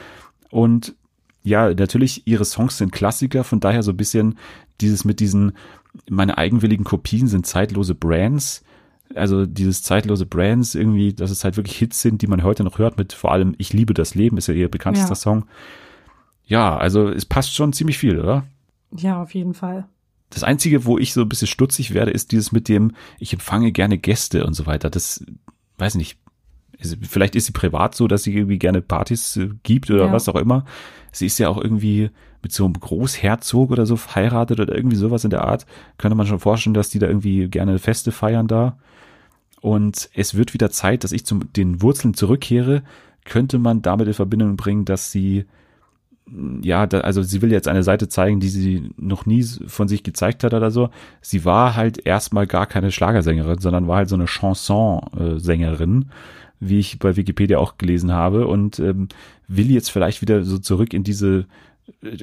Und 0.51 0.95
ja, 1.43 1.73
natürlich, 1.73 2.27
ihre 2.27 2.45
Songs 2.45 2.79
sind 2.79 2.93
Klassiker, 2.93 3.45
von 3.45 3.61
daher 3.61 3.83
so 3.83 3.93
ein 3.93 3.97
bisschen 3.97 4.37
dieses 4.81 5.05
mit 5.05 5.21
diesen, 5.21 5.53
meine 6.09 6.39
eigenwilligen 6.39 6.85
Kopien 6.85 7.27
sind 7.27 7.47
zeitlose 7.47 7.95
Brands. 7.95 8.65
Also 9.15 9.47
dieses 9.47 9.83
zeitlose 9.83 10.27
Brands 10.27 10.75
irgendwie, 10.75 11.15
dass 11.15 11.31
es 11.31 11.43
halt 11.45 11.57
wirklich 11.57 11.79
Hits 11.79 12.03
sind, 12.03 12.21
die 12.23 12.27
man 12.27 12.43
heute 12.43 12.63
noch 12.65 12.79
hört, 12.79 12.99
mit 12.99 13.13
vor 13.13 13.33
allem 13.33 13.55
Ich 13.59 13.73
liebe 13.73 13.95
das 13.95 14.15
Leben, 14.15 14.37
ist 14.37 14.49
ja 14.49 14.55
ihr 14.55 14.71
bekanntester 14.71 15.11
Ja. 15.13 15.17
Song. 15.17 15.47
Ja, 16.45 16.77
also 16.77 17.09
es 17.09 17.25
passt 17.27 17.55
schon 17.55 17.73
ziemlich 17.73 17.99
viel, 17.99 18.19
oder? 18.19 18.45
Ja, 18.97 19.23
auf 19.23 19.35
jeden 19.35 19.55
Fall. 19.55 19.87
Das 20.31 20.45
Einzige, 20.45 20.85
wo 20.85 20.99
ich 20.99 21.13
so 21.15 21.23
ein 21.23 21.29
bisschen 21.29 21.49
stutzig 21.49 21.95
werde, 21.95 22.11
ist 22.11 22.33
dieses 22.33 22.53
mit 22.53 22.69
dem, 22.69 22.93
ich 23.19 23.33
empfange 23.33 23.73
gerne 23.73 23.97
Gäste 23.99 24.47
und 24.47 24.55
so 24.55 24.67
weiter. 24.67 24.91
Das, 24.91 25.25
weiß 25.79 25.95
nicht, 25.95 26.19
vielleicht 27.03 27.35
ist 27.35 27.47
sie 27.47 27.53
privat 27.53 27.95
so, 27.95 28.09
dass 28.09 28.23
sie 28.25 28.35
irgendwie 28.35 28.59
gerne 28.59 28.81
Partys 28.83 29.37
äh, 29.37 29.51
gibt 29.63 29.91
oder 29.91 30.07
Ja. 30.07 30.13
was 30.13 30.29
auch 30.29 30.37
immer. 30.37 30.65
Sie 31.13 31.27
ist 31.27 31.39
ja 31.39 31.49
auch 31.49 31.59
irgendwie 31.59 32.11
mit 32.43 32.53
so 32.53 32.65
einem 32.65 32.75
Großherzog 32.75 33.71
oder 33.71 33.87
so 33.87 33.97
verheiratet 33.97 34.61
oder 34.61 34.75
irgendwie 34.75 34.97
sowas 34.97 35.25
in 35.25 35.31
der 35.31 35.45
Art. 35.45 35.67
Könnte 35.97 36.17
man 36.17 36.27
schon 36.27 36.39
vorstellen, 36.39 36.75
dass 36.75 36.91
die 36.91 36.99
da 36.99 37.07
irgendwie 37.07 37.49
gerne 37.49 37.79
Feste 37.79 38.13
feiern 38.13 38.47
da. 38.47 38.79
Und 39.61 40.09
es 40.15 40.35
wird 40.35 40.55
wieder 40.55 40.71
Zeit, 40.71 41.05
dass 41.05 41.13
ich 41.13 41.27
zu 41.27 41.41
den 41.57 41.83
Wurzeln 41.83 42.15
zurückkehre. 42.15 42.83
Könnte 43.25 43.59
man 43.59 43.83
damit 43.83 44.07
in 44.07 44.15
Verbindung 44.15 44.57
bringen, 44.57 44.85
dass 44.85 45.11
sie 45.11 45.47
ja, 46.63 46.87
da, 46.87 47.01
also 47.01 47.23
sie 47.23 47.43
will 47.43 47.53
jetzt 47.53 47.69
eine 47.69 47.83
Seite 47.83 48.09
zeigen, 48.09 48.41
die 48.41 48.49
sie 48.49 48.91
noch 48.97 49.27
nie 49.27 49.43
von 49.43 49.89
sich 49.89 50.03
gezeigt 50.03 50.45
hat 50.45 50.55
oder 50.55 50.71
so. 50.71 50.91
Sie 51.21 51.45
war 51.45 51.77
halt 51.77 52.07
erstmal 52.07 52.47
gar 52.47 52.67
keine 52.67 52.93
Schlagersängerin, 52.93 53.59
sondern 53.59 53.89
war 53.89 53.97
halt 53.97 54.09
so 54.09 54.15
eine 54.15 54.27
Chanson-Sängerin, 54.27 56.11
wie 56.61 56.81
ich 56.81 56.99
bei 56.99 57.17
Wikipedia 57.17 57.59
auch 57.59 57.79
gelesen 57.79 58.13
habe 58.13 58.47
und 58.47 58.79
ähm, 58.79 59.09
will 59.47 59.71
jetzt 59.71 59.91
vielleicht 59.91 60.21
wieder 60.21 60.45
so 60.45 60.59
zurück 60.59 60.93
in 60.93 61.05
diese 61.05 61.47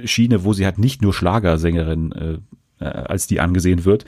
Schiene, 0.06 0.44
wo 0.44 0.54
sie 0.54 0.66
halt 0.66 0.78
nicht 0.78 1.02
nur 1.02 1.14
Schlagersängerin 1.14 2.12
äh, 2.12 2.84
äh, 2.84 2.86
als 2.88 3.28
die 3.28 3.40
angesehen 3.40 3.86
wird. 3.86 4.06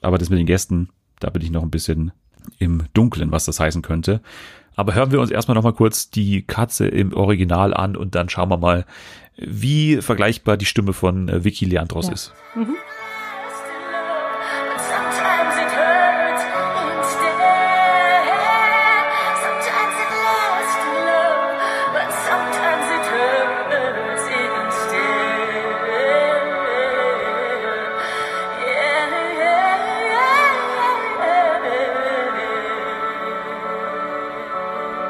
Aber 0.00 0.18
das 0.18 0.30
mit 0.30 0.38
den 0.38 0.46
Gästen, 0.46 0.88
da 1.20 1.30
bin 1.30 1.42
ich 1.42 1.50
noch 1.50 1.62
ein 1.62 1.70
bisschen 1.70 2.12
im 2.58 2.84
Dunkeln, 2.94 3.32
was 3.32 3.44
das 3.44 3.60
heißen 3.60 3.82
könnte. 3.82 4.20
Aber 4.76 4.94
hören 4.94 5.10
wir 5.10 5.20
uns 5.20 5.30
erstmal 5.32 5.56
noch 5.56 5.64
mal 5.64 5.72
kurz 5.72 6.08
die 6.10 6.42
Katze 6.42 6.86
im 6.86 7.12
Original 7.12 7.74
an 7.74 7.96
und 7.96 8.14
dann 8.14 8.28
schauen 8.28 8.48
wir 8.48 8.58
mal, 8.58 8.86
wie 9.36 9.96
vergleichbar 10.00 10.56
die 10.56 10.66
Stimme 10.66 10.92
von 10.92 11.28
äh, 11.28 11.44
Vicky 11.44 11.64
Leandros 11.64 12.06
Ja. 12.06 12.12
ist. 12.12 12.32
But 12.54 12.68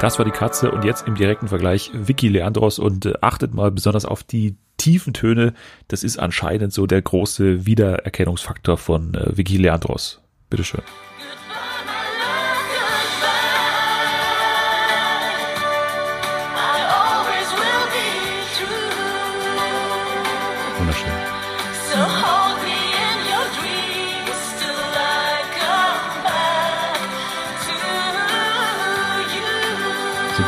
Das 0.00 0.16
war 0.18 0.24
die 0.24 0.30
Katze 0.30 0.70
und 0.70 0.84
jetzt 0.84 1.08
im 1.08 1.16
direkten 1.16 1.48
Vergleich 1.48 1.90
Vicky 1.92 2.28
Leandros 2.28 2.78
und 2.78 3.06
äh, 3.06 3.14
achtet 3.20 3.52
mal 3.52 3.72
besonders 3.72 4.04
auf 4.04 4.22
die 4.22 4.54
tiefen 4.76 5.12
Töne. 5.12 5.54
Das 5.88 6.04
ist 6.04 6.18
anscheinend 6.18 6.72
so 6.72 6.86
der 6.86 7.02
große 7.02 7.66
Wiedererkennungsfaktor 7.66 8.76
von 8.76 9.14
äh, 9.14 9.36
Vicky 9.36 9.56
Leandros. 9.56 10.22
Bitteschön. 10.50 10.82
Goodbye, 10.82 11.07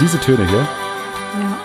diese 0.00 0.18
Töne 0.20 0.46
hier, 0.48 0.60
Ja. 1.40 1.58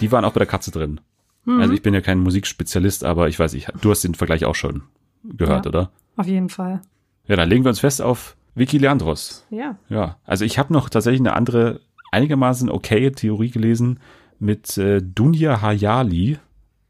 die 0.00 0.10
waren 0.12 0.24
auch 0.24 0.32
bei 0.32 0.38
der 0.38 0.46
Katze 0.46 0.70
drin. 0.70 1.00
Also 1.46 1.72
ich 1.72 1.82
bin 1.82 1.94
ja 1.94 2.00
kein 2.00 2.20
Musikspezialist, 2.20 3.02
aber 3.04 3.28
ich 3.28 3.38
weiß, 3.38 3.54
ich, 3.54 3.66
du 3.80 3.90
hast 3.90 4.02
den 4.04 4.14
Vergleich 4.14 4.44
auch 4.44 4.54
schon 4.54 4.82
gehört, 5.24 5.64
Ja. 5.64 5.70
oder? 5.70 5.90
Auf 6.16 6.26
jeden 6.26 6.48
Fall. 6.48 6.82
Ja, 7.26 7.34
dann 7.36 7.48
legen 7.48 7.64
wir 7.64 7.70
uns 7.70 7.80
fest 7.80 8.00
auf 8.02 8.36
Vicky 8.54 8.78
Leandros. 8.78 9.46
Ja. 9.50 9.76
Ja, 9.88 10.16
also 10.24 10.44
ich 10.44 10.58
habe 10.58 10.72
noch 10.72 10.88
tatsächlich 10.90 11.20
eine 11.20 11.32
andere, 11.32 11.80
einigermaßen 12.12 12.68
okaye 12.70 13.10
Theorie 13.12 13.50
gelesen 13.50 13.98
mit 14.38 14.76
äh, 14.78 15.00
Dunja 15.02 15.60
Hayali. 15.60 16.38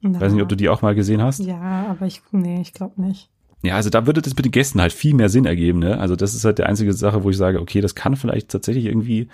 Na, 0.03 0.21
Weiß 0.21 0.33
nicht, 0.33 0.43
ob 0.43 0.49
du 0.49 0.57
die 0.57 0.69
auch 0.69 0.83
mal 0.83 0.95
gesehen 0.95 1.23
hast. 1.23 1.41
Ja, 1.41 1.87
aber 1.89 2.07
ich, 2.07 2.23
nee, 2.33 2.61
ich 2.61 2.73
glaube 2.75 3.01
nicht. 3.01 3.31
Ja, 3.63 3.77
also 3.77 3.89
da 3.91 4.07
würde 4.07 4.21
das 4.23 4.35
mit 4.35 4.45
den 4.45 4.53
Gästen 4.53 4.81
halt 4.81 4.93
viel 4.93 5.15
mehr 5.15 5.29
Sinn 5.29 5.45
ergeben, 5.47 5.79
ne? 5.79 5.99
Also 5.99 6.17
das 6.17 6.35
ist 6.35 6.45
halt 6.45 6.59
die 6.59 6.65
einzige 6.65 6.93
Sache, 6.93 7.25
wo 7.25 7.31
ich 7.31 7.37
sage, 7.37 7.61
okay, 7.61 7.81
das 7.81 7.95
kann 7.95 8.17
vielleicht 8.17 8.49
tatsächlich 8.51 8.87
irgendwie 8.87 9.29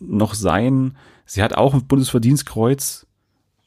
noch 0.00 0.34
sein. 0.34 0.96
Sie 1.26 1.42
hat 1.42 1.54
auch 1.54 1.74
ein 1.74 1.86
Bundesverdienstkreuz. 1.86 3.06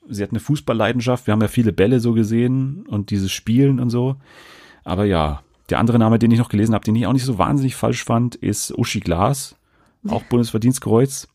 Sie 0.10 0.24
hat 0.24 0.32
eine 0.32 0.40
Fußballleidenschaft. 0.40 1.28
Wir 1.28 1.34
haben 1.34 1.42
ja 1.42 1.48
viele 1.48 1.74
Bälle 1.74 2.00
so 2.00 2.14
gesehen 2.14 2.86
und 2.88 3.10
dieses 3.10 3.32
Spielen 3.32 3.80
und 3.80 3.90
so. 3.90 4.16
Aber 4.84 5.06
ja, 5.06 5.42
der 5.70 5.80
andere 5.80 6.00
Name, 6.00 6.18
den 6.20 6.32
ich 6.32 6.40
noch 6.40 6.50
gelesen 6.50 6.74
habe, 6.74 6.86
den 6.86 6.96
ich 6.96 7.08
auch 7.08 7.14
nicht 7.14 7.26
so 7.26 7.38
wahnsinnig 7.38 7.76
falsch 7.76 8.04
fand, 8.04 8.36
ist 8.36 8.72
Uschi 8.78 9.00
Glas. 9.00 9.56
Auch 10.08 10.24
Bundesverdienstkreuz. 10.24 11.28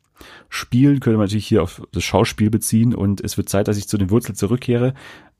Spielen 0.48 1.00
könnte 1.00 1.18
man 1.18 1.26
natürlich 1.26 1.46
hier 1.46 1.62
auf 1.62 1.82
das 1.92 2.04
Schauspiel 2.04 2.48
beziehen 2.48 2.94
und 2.94 3.20
es 3.20 3.36
wird 3.36 3.48
Zeit, 3.48 3.68
dass 3.68 3.76
ich 3.76 3.88
zu 3.88 3.98
den 3.98 4.10
Wurzeln 4.10 4.36
zurückkehre 4.36 4.94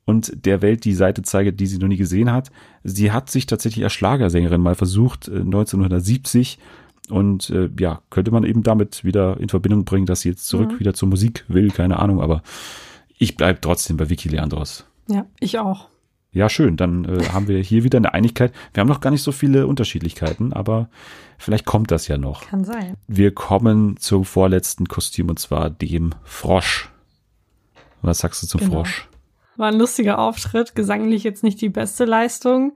und 0.04 0.44
der 0.44 0.62
Welt 0.62 0.84
die 0.84 0.94
Seite 0.94 1.22
zeige, 1.22 1.52
die 1.52 1.66
sie 1.66 1.78
noch 1.78 1.88
nie 1.88 1.96
gesehen 1.96 2.32
hat. 2.32 2.50
Sie 2.82 3.12
hat 3.12 3.30
sich 3.30 3.46
tatsächlich 3.46 3.84
als 3.84 3.92
Schlagersängerin 3.92 4.60
mal 4.60 4.74
versucht, 4.74 5.28
äh, 5.28 5.44
1970 5.44 6.58
und 7.10 7.50
äh, 7.50 7.68
ja, 7.78 8.00
könnte 8.10 8.30
man 8.30 8.44
eben 8.44 8.62
damit 8.62 9.04
wieder 9.04 9.38
in 9.40 9.48
Verbindung 9.48 9.84
bringen, 9.84 10.06
dass 10.06 10.20
sie 10.22 10.30
jetzt 10.30 10.46
zurück 10.46 10.72
Mhm. 10.72 10.80
wieder 10.80 10.94
zur 10.94 11.08
Musik 11.08 11.44
will, 11.48 11.70
keine 11.70 11.98
Ahnung, 11.98 12.20
aber 12.20 12.42
ich 13.18 13.36
bleib 13.36 13.62
trotzdem 13.62 13.96
bei 13.96 14.08
Vicky 14.10 14.28
Leandros. 14.28 14.86
Ja, 15.08 15.26
ich 15.40 15.58
auch. 15.58 15.88
Ja, 16.34 16.48
schön, 16.48 16.76
dann 16.78 17.04
äh, 17.04 17.28
haben 17.32 17.46
wir 17.46 17.58
hier 17.60 17.84
wieder 17.84 17.98
eine 17.98 18.14
Einigkeit. 18.14 18.52
Wir 18.72 18.80
haben 18.80 18.88
noch 18.88 19.00
gar 19.00 19.10
nicht 19.10 19.22
so 19.22 19.32
viele 19.32 19.66
Unterschiedlichkeiten, 19.66 20.54
aber 20.54 20.88
vielleicht 21.36 21.66
kommt 21.66 21.90
das 21.90 22.08
ja 22.08 22.16
noch. 22.16 22.46
Kann 22.46 22.64
sein. 22.64 22.96
Wir 23.06 23.34
kommen 23.34 23.98
zum 23.98 24.24
vorletzten 24.24 24.88
Kostüm 24.88 25.28
und 25.28 25.38
zwar 25.38 25.68
dem 25.68 26.14
Frosch. 26.24 26.90
Was 28.00 28.18
sagst 28.20 28.42
du 28.42 28.46
zum 28.46 28.60
Genau. 28.60 28.72
Frosch? 28.72 29.08
War 29.56 29.68
ein 29.68 29.78
lustiger 29.78 30.18
Auftritt, 30.18 30.74
gesanglich 30.74 31.22
jetzt 31.22 31.42
nicht 31.42 31.60
die 31.60 31.68
beste 31.68 32.06
Leistung, 32.06 32.74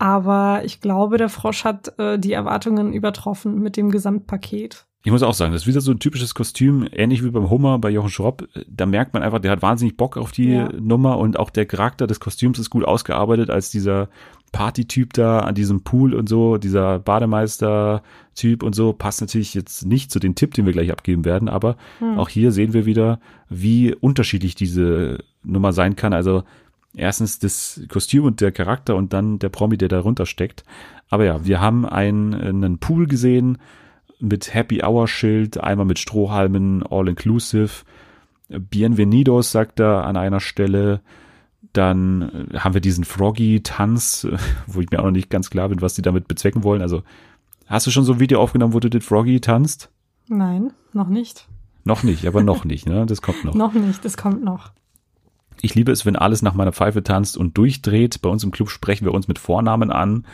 aber 0.00 0.62
ich 0.64 0.80
glaube, 0.80 1.18
der 1.18 1.28
Frosch 1.28 1.64
hat 1.64 1.96
äh, 1.98 2.18
die 2.18 2.32
Erwartungen 2.32 2.92
übertroffen 2.92 3.60
mit 3.60 3.76
dem 3.76 3.90
Gesamtpaket. 3.90 4.86
Ich 5.02 5.10
muss 5.12 5.22
auch 5.22 5.32
sagen, 5.32 5.52
das 5.52 5.62
ist 5.62 5.66
wieder 5.66 5.80
so 5.80 5.92
ein 5.92 5.98
typisches 5.98 6.34
Kostüm, 6.34 6.86
ähnlich 6.92 7.24
wie 7.24 7.30
beim 7.30 7.48
Hummer 7.48 7.78
bei 7.78 7.88
Jochen 7.88 8.10
Schropp. 8.10 8.46
Da 8.68 8.84
merkt 8.84 9.14
man 9.14 9.22
einfach, 9.22 9.38
der 9.38 9.50
hat 9.50 9.62
wahnsinnig 9.62 9.96
Bock 9.96 10.18
auf 10.18 10.30
die 10.30 10.50
Ja. 10.52 10.68
Nummer 10.78 11.16
und 11.18 11.38
auch 11.38 11.48
der 11.48 11.64
Charakter 11.64 12.06
des 12.06 12.20
Kostüms 12.20 12.58
ist 12.58 12.68
gut 12.68 12.84
ausgearbeitet 12.84 13.48
als 13.48 13.70
dieser 13.70 14.08
Partytyp 14.52 15.12
da 15.14 15.38
an 15.40 15.54
diesem 15.54 15.84
Pool 15.84 16.12
und 16.12 16.28
so, 16.28 16.58
dieser 16.58 16.98
Bademeister-Typ 16.98 18.62
und 18.62 18.74
so, 18.74 18.92
passt 18.92 19.20
natürlich 19.20 19.54
jetzt 19.54 19.86
nicht 19.86 20.10
zu 20.10 20.18
dem 20.18 20.34
Tipp, 20.34 20.54
den 20.54 20.66
wir 20.66 20.72
gleich 20.72 20.90
abgeben 20.92 21.24
werden, 21.24 21.48
aber 21.48 21.76
Hm. 21.98 22.18
auch 22.18 22.28
hier 22.28 22.52
sehen 22.52 22.72
wir 22.72 22.86
wieder, 22.86 23.20
wie 23.48 23.94
unterschiedlich 23.94 24.54
diese 24.54 25.18
Nummer 25.42 25.72
sein 25.72 25.96
kann. 25.96 26.12
Also 26.12 26.42
erstens 26.94 27.38
das 27.38 27.80
Kostüm 27.88 28.24
und 28.24 28.40
der 28.40 28.52
Charakter 28.52 28.96
und 28.96 29.12
dann 29.12 29.38
der 29.38 29.48
Promi, 29.48 29.76
der 29.76 29.88
darunter 29.88 30.26
steckt. 30.26 30.64
Aber 31.08 31.24
ja, 31.24 31.44
wir 31.44 31.60
haben 31.60 31.86
einen, 31.86 32.34
einen 32.34 32.78
Pool 32.78 33.06
gesehen 33.06 33.58
mit 34.20 34.54
Happy 34.54 34.82
Hour 34.82 35.08
Schild, 35.08 35.58
einmal 35.58 35.86
mit 35.86 35.98
Strohhalmen, 35.98 36.84
all 36.84 37.08
inclusive. 37.08 37.84
Bienvenidos 38.48 39.52
sagt 39.52 39.80
er 39.80 40.04
an 40.04 40.16
einer 40.16 40.40
Stelle. 40.40 41.00
Dann 41.72 42.48
äh, 42.52 42.58
haben 42.58 42.74
wir 42.74 42.80
diesen 42.80 43.04
Froggy-Tanz, 43.04 44.26
wo 44.66 44.80
ich 44.80 44.90
mir 44.90 45.00
auch 45.00 45.04
noch 45.04 45.10
nicht 45.10 45.30
ganz 45.30 45.50
klar 45.50 45.68
bin, 45.68 45.80
was 45.80 45.94
die 45.94 46.02
damit 46.02 46.28
bezwecken 46.28 46.64
wollen. 46.64 46.82
Also, 46.82 47.02
hast 47.66 47.86
du 47.86 47.90
schon 47.90 48.04
so 48.04 48.14
ein 48.14 48.20
Video 48.20 48.40
aufgenommen, 48.40 48.74
wo 48.74 48.80
du 48.80 48.90
den 48.90 49.00
Froggy 49.00 49.40
tanzt? 49.40 49.90
Nein, 50.28 50.72
noch 50.92 51.08
nicht. 51.08 51.48
Noch 51.84 52.02
nicht, 52.02 52.26
aber 52.26 52.42
noch 52.42 52.64
nicht, 52.64 52.86
ne? 52.86 53.06
Das 53.06 53.22
kommt 53.22 53.44
noch. 53.44 53.54
Noch 53.60 53.72
nicht, 53.72 54.04
das 54.04 54.16
kommt 54.16 54.44
noch. 54.44 54.72
Ich 55.62 55.74
liebe 55.74 55.92
es, 55.92 56.06
wenn 56.06 56.16
alles 56.16 56.42
nach 56.42 56.54
meiner 56.54 56.72
Pfeife 56.72 57.02
tanzt 57.02 57.36
und 57.36 57.56
durchdreht. 57.56 58.22
Bei 58.22 58.28
uns 58.28 58.44
im 58.44 58.50
Club 58.50 58.70
sprechen 58.70 59.04
wir 59.04 59.14
uns 59.14 59.28
mit 59.28 59.38
Vornamen 59.38 59.90
an. 59.90 60.26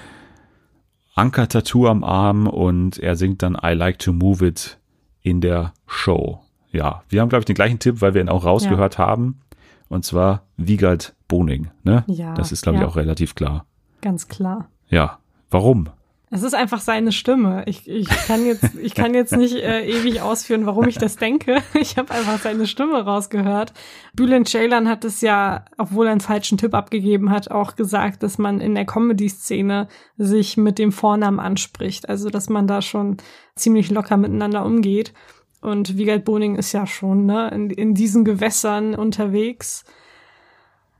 Anker-Tattoo 1.14 1.89
am 1.89 2.05
Arm 2.05 2.47
und 2.47 2.99
er 2.99 3.16
singt 3.16 3.43
dann 3.43 3.57
I 3.62 3.72
like 3.72 3.99
to 3.99 4.12
move 4.12 4.47
it 4.47 4.79
in 5.22 5.41
der 5.41 5.72
Show. 5.87 6.41
Ja, 6.70 7.03
wir 7.09 7.20
haben, 7.20 7.31
glaube 7.31 7.41
ich, 7.41 7.47
den 7.47 7.55
gleichen 7.55 7.79
Tipp, 7.79 8.01
weil 8.01 8.14
wir 8.14 8.20
ihn 8.20 8.29
auch 8.29 8.45
rausgehört 8.45 8.99
haben. 8.99 9.41
Und 9.89 10.05
zwar 10.05 10.43
Wiegald 10.57 11.14
Boning. 11.29 11.70
Ne? 11.85 12.05
Ja, 12.07 12.35
Das 12.35 12.53
ist, 12.53 12.62
glaube 12.62 12.79
ja. 12.79 12.85
ich, 12.85 12.89
auch 12.91 12.97
relativ 12.97 13.35
klar. 13.35 13.66
Ganz 14.03 14.29
klar. 14.29 14.68
Ja, 14.89 15.18
warum? 15.51 15.89
Es 16.37 16.43
ist 16.43 16.55
einfach 16.55 16.82
seine 16.82 17.12
Stimme. 17.12 17.62
Ich, 17.64 17.89
ich 17.89 18.09
kann 18.11 18.45
jetzt, 18.45 18.74
ich 18.74 18.95
kann 18.95 19.14
jetzt 19.14 19.34
nicht 19.34 19.55
äh, 19.55 19.87
ewig 19.87 20.20
ausführen, 20.20 20.66
warum 20.66 20.87
ich 20.87 20.99
das 20.99 21.16
denke. 21.16 21.62
Ich 21.80 21.97
habe 21.97 22.12
einfach 22.12 22.39
seine 22.39 22.66
Stimme 22.66 23.03
rausgehört. 23.03 23.72
Bülent 24.12 24.47
Ceylan 24.47 24.87
hat 24.87 25.07
es 25.07 25.22
ja, 25.22 25.64
obwohl 25.78 26.07
er 26.07 26.12
einen 26.12 26.20
falschen 26.20 26.59
Tipp 26.59 26.74
abgegeben 26.74 27.30
hat, 27.30 27.51
auch 27.51 27.74
gesagt, 27.74 28.22
dass 28.22 28.37
man 28.37 28.61
in 28.61 28.74
der 28.74 28.84
Comedy-Szene 28.84 29.89
sich 30.18 30.59
mit 30.59 30.78
dem 30.78 30.93
Vornamen 30.93 31.41
anspricht. 31.41 32.07
Also, 32.07 32.28
dass 32.28 32.51
man 32.51 32.66
da 32.66 32.82
schon 32.82 33.16
ziemlich 33.55 33.91
locker 33.91 34.18
miteinander 34.18 34.66
umgeht. 34.66 35.14
Und 35.62 35.97
Wiegald 35.97 36.26
Boning 36.26 36.57
ist 36.57 36.72
ja 36.72 36.87
schon 36.87 37.24
ne, 37.24 37.49
in, 37.49 37.70
in 37.70 37.95
diesen 37.95 38.26
Gewässern 38.26 38.95
unterwegs. 38.95 39.84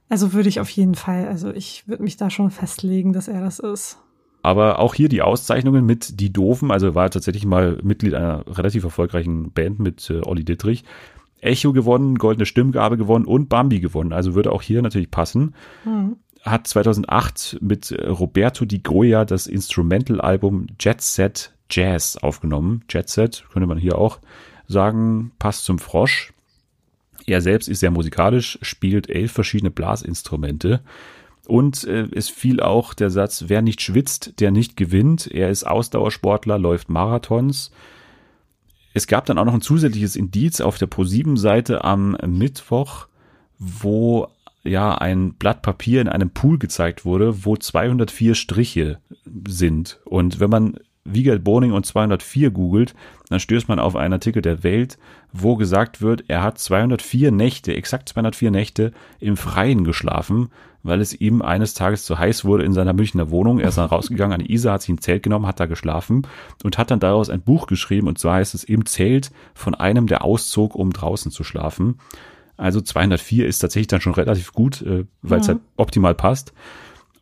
Also 0.09 0.33
würde 0.33 0.49
ich 0.49 0.61
auf 0.61 0.71
jeden 0.71 0.95
Fall, 0.95 1.29
also 1.29 1.51
ich 1.51 1.87
würde 1.87 2.05
mich 2.05 2.17
da 2.17 2.31
schon 2.31 2.51
festlegen, 2.51 3.13
dass 3.13 3.29
er 3.29 3.43
das 3.43 3.59
ist. 3.59 3.99
Aber 4.47 4.79
auch 4.79 4.95
hier 4.95 5.09
die 5.09 5.23
Auszeichnungen 5.23 5.85
mit 5.85 6.21
Die 6.21 6.33
Doofen, 6.33 6.71
also 6.71 6.95
war 6.95 7.11
tatsächlich 7.11 7.45
mal 7.45 7.81
Mitglied 7.83 8.15
einer 8.15 8.45
relativ 8.47 8.85
erfolgreichen 8.85 9.51
Band 9.51 9.81
mit 9.81 10.09
äh, 10.09 10.21
Olli 10.25 10.45
Dittrich. 10.45 10.85
Echo 11.41 11.73
gewonnen, 11.73 12.15
Goldene 12.15 12.47
Stimmgabe 12.47 12.97
gewonnen 12.97 13.25
und 13.25 13.49
Bambi 13.49 13.81
gewonnen. 13.81 14.13
Also 14.13 14.37
würde 14.37 14.53
auch 14.53 14.63
hier 14.63 14.83
natürlich 14.83 15.11
passen. 15.11 15.57
Hm. 15.83 16.15
Hat 16.45 16.69
2008 16.69 17.59
mit 17.61 17.91
äh, 17.91 18.07
Roberto 18.07 18.65
Di 18.67 18.79
Goya 18.79 19.25
das 19.25 19.49
Instrumental-Album 19.49 20.69
Jet 20.79 21.01
Set 21.01 21.51
Jazz 21.69 22.17
aufgenommen. 22.17 22.85
Jet 22.89 23.09
Set 23.09 23.45
könnte 23.53 23.67
man 23.67 23.79
hier 23.79 23.99
auch 23.99 24.21
sagen, 24.69 25.33
passt 25.41 25.65
zum 25.65 25.81
Frosch. 25.81 26.33
Er 27.27 27.41
selbst 27.41 27.69
ist 27.69 27.81
sehr 27.81 27.91
musikalisch, 27.91 28.61
spielt 28.63 29.11
elf 29.11 29.33
verschiedene 29.33 29.73
Blasinstrumente. 29.73 30.83
Und 31.47 31.85
äh, 31.85 32.09
es 32.13 32.29
fiel 32.29 32.61
auch 32.61 32.95
der 32.95 33.11
Satz, 33.11 33.45
wer 33.49 33.63
nicht 33.63 33.81
schwitzt, 33.81 34.41
der 34.41 34.51
nicht 34.51 34.77
gewinnt. 34.77 35.27
Er 35.33 35.51
ist 35.51 35.65
Ausdauersportler, 35.65 36.59
läuft 36.59 36.89
Marathons. 36.89 37.71
Es 38.95 39.07
gab 39.07 39.27
dann 39.27 39.39
auch 39.39 39.45
noch 39.45 39.55
ein 39.55 39.61
zusätzliches 39.61 40.17
Indiz 40.17 40.61
auf 40.61 40.79
der 40.79 40.89
Pro7-Seite 40.89 41.85
am 41.85 42.17
Mittwoch, 42.27 43.09
wo 43.59 44.29
ja 44.65 44.97
ein 44.97 45.35
Blatt 45.35 45.63
Papier 45.63 46.01
in 46.01 46.09
einem 46.09 46.31
Pool 46.31 46.59
gezeigt 46.59 47.05
wurde, 47.05 47.45
wo 47.45 47.57
204 47.57 48.35
Striche 48.35 48.99
sind. 49.47 50.01
Und 50.05 50.41
wenn 50.41 50.51
man 50.51 50.77
Wiegald 51.05 51.45
Boning 51.45 51.73
und 51.73 51.87
204 51.87 52.51
googelt, 52.51 52.95
dann 53.29 53.41
stößt 53.41 53.69
man 53.69 53.79
auf 53.79 53.97
einen 53.97 54.15
Artikel 54.15 54.43
der 54.43 54.63
Welt, 54.65 54.99
wo 55.33 55.57
gesagt 55.57 56.01
wird, 56.01 56.25
er 56.29 56.43
hat 56.43 56.59
204 56.59 57.31
Nächte, 57.31 57.75
exakt 57.75 58.09
204 58.09 58.51
Nächte 58.51 58.93
im 59.21 59.37
Freien 59.37 59.85
geschlafen, 59.85 60.49
weil 60.87 61.01
es 61.01 61.13
ihm 61.19 61.43
eines 61.43 61.75
Tages 61.75 62.05
zu 62.05 62.19
heiß 62.19 62.45
wurde 62.45 62.65
in 62.65 62.73
seiner 62.73 62.93
Münchner 62.93 63.31
Wohnung. 63.31 63.59
Er 63.61 63.69
ist 63.69 63.79
dann 63.79 63.87
rausgegangen 63.89 64.41
an 64.41 64.47
die 64.47 64.53
Isar, 64.53 64.75
hat 64.75 64.83
sich 64.83 64.91
ein 64.91 64.99
Zelt 65.01 65.23
genommen, 65.23 65.47
hat 65.47 65.61
da 65.61 65.67
geschlafen 65.67 66.27
und 66.65 66.79
hat 66.79 66.91
dann 66.91 67.01
daraus 67.01 67.31
ein 67.31 67.43
Buch 67.43 67.67
geschrieben 67.67 68.09
und 68.09 68.19
zwar 68.19 68.35
heißt 68.35 68.55
es 68.55 68.65
im 68.65 68.87
Zelt 68.87 69.31
von 69.55 69.75
einem, 69.75 70.07
der 70.07 70.25
auszog, 70.25 70.75
um 70.75 70.93
draußen 70.93 71.31
zu 71.31 71.45
schlafen. 71.45 71.99
Also 72.57 72.81
204 72.81 73.47
ist 73.47 73.59
tatsächlich 73.59 73.89
dann 73.89 74.01
schon 74.01 74.15
relativ 74.15 74.53
gut, 74.53 74.81
äh, 74.83 75.05
weil 75.23 75.41
es 75.41 75.47
Mhm. 75.49 75.53
halt 75.53 75.61
optimal 75.77 76.15
passt. 76.15 76.53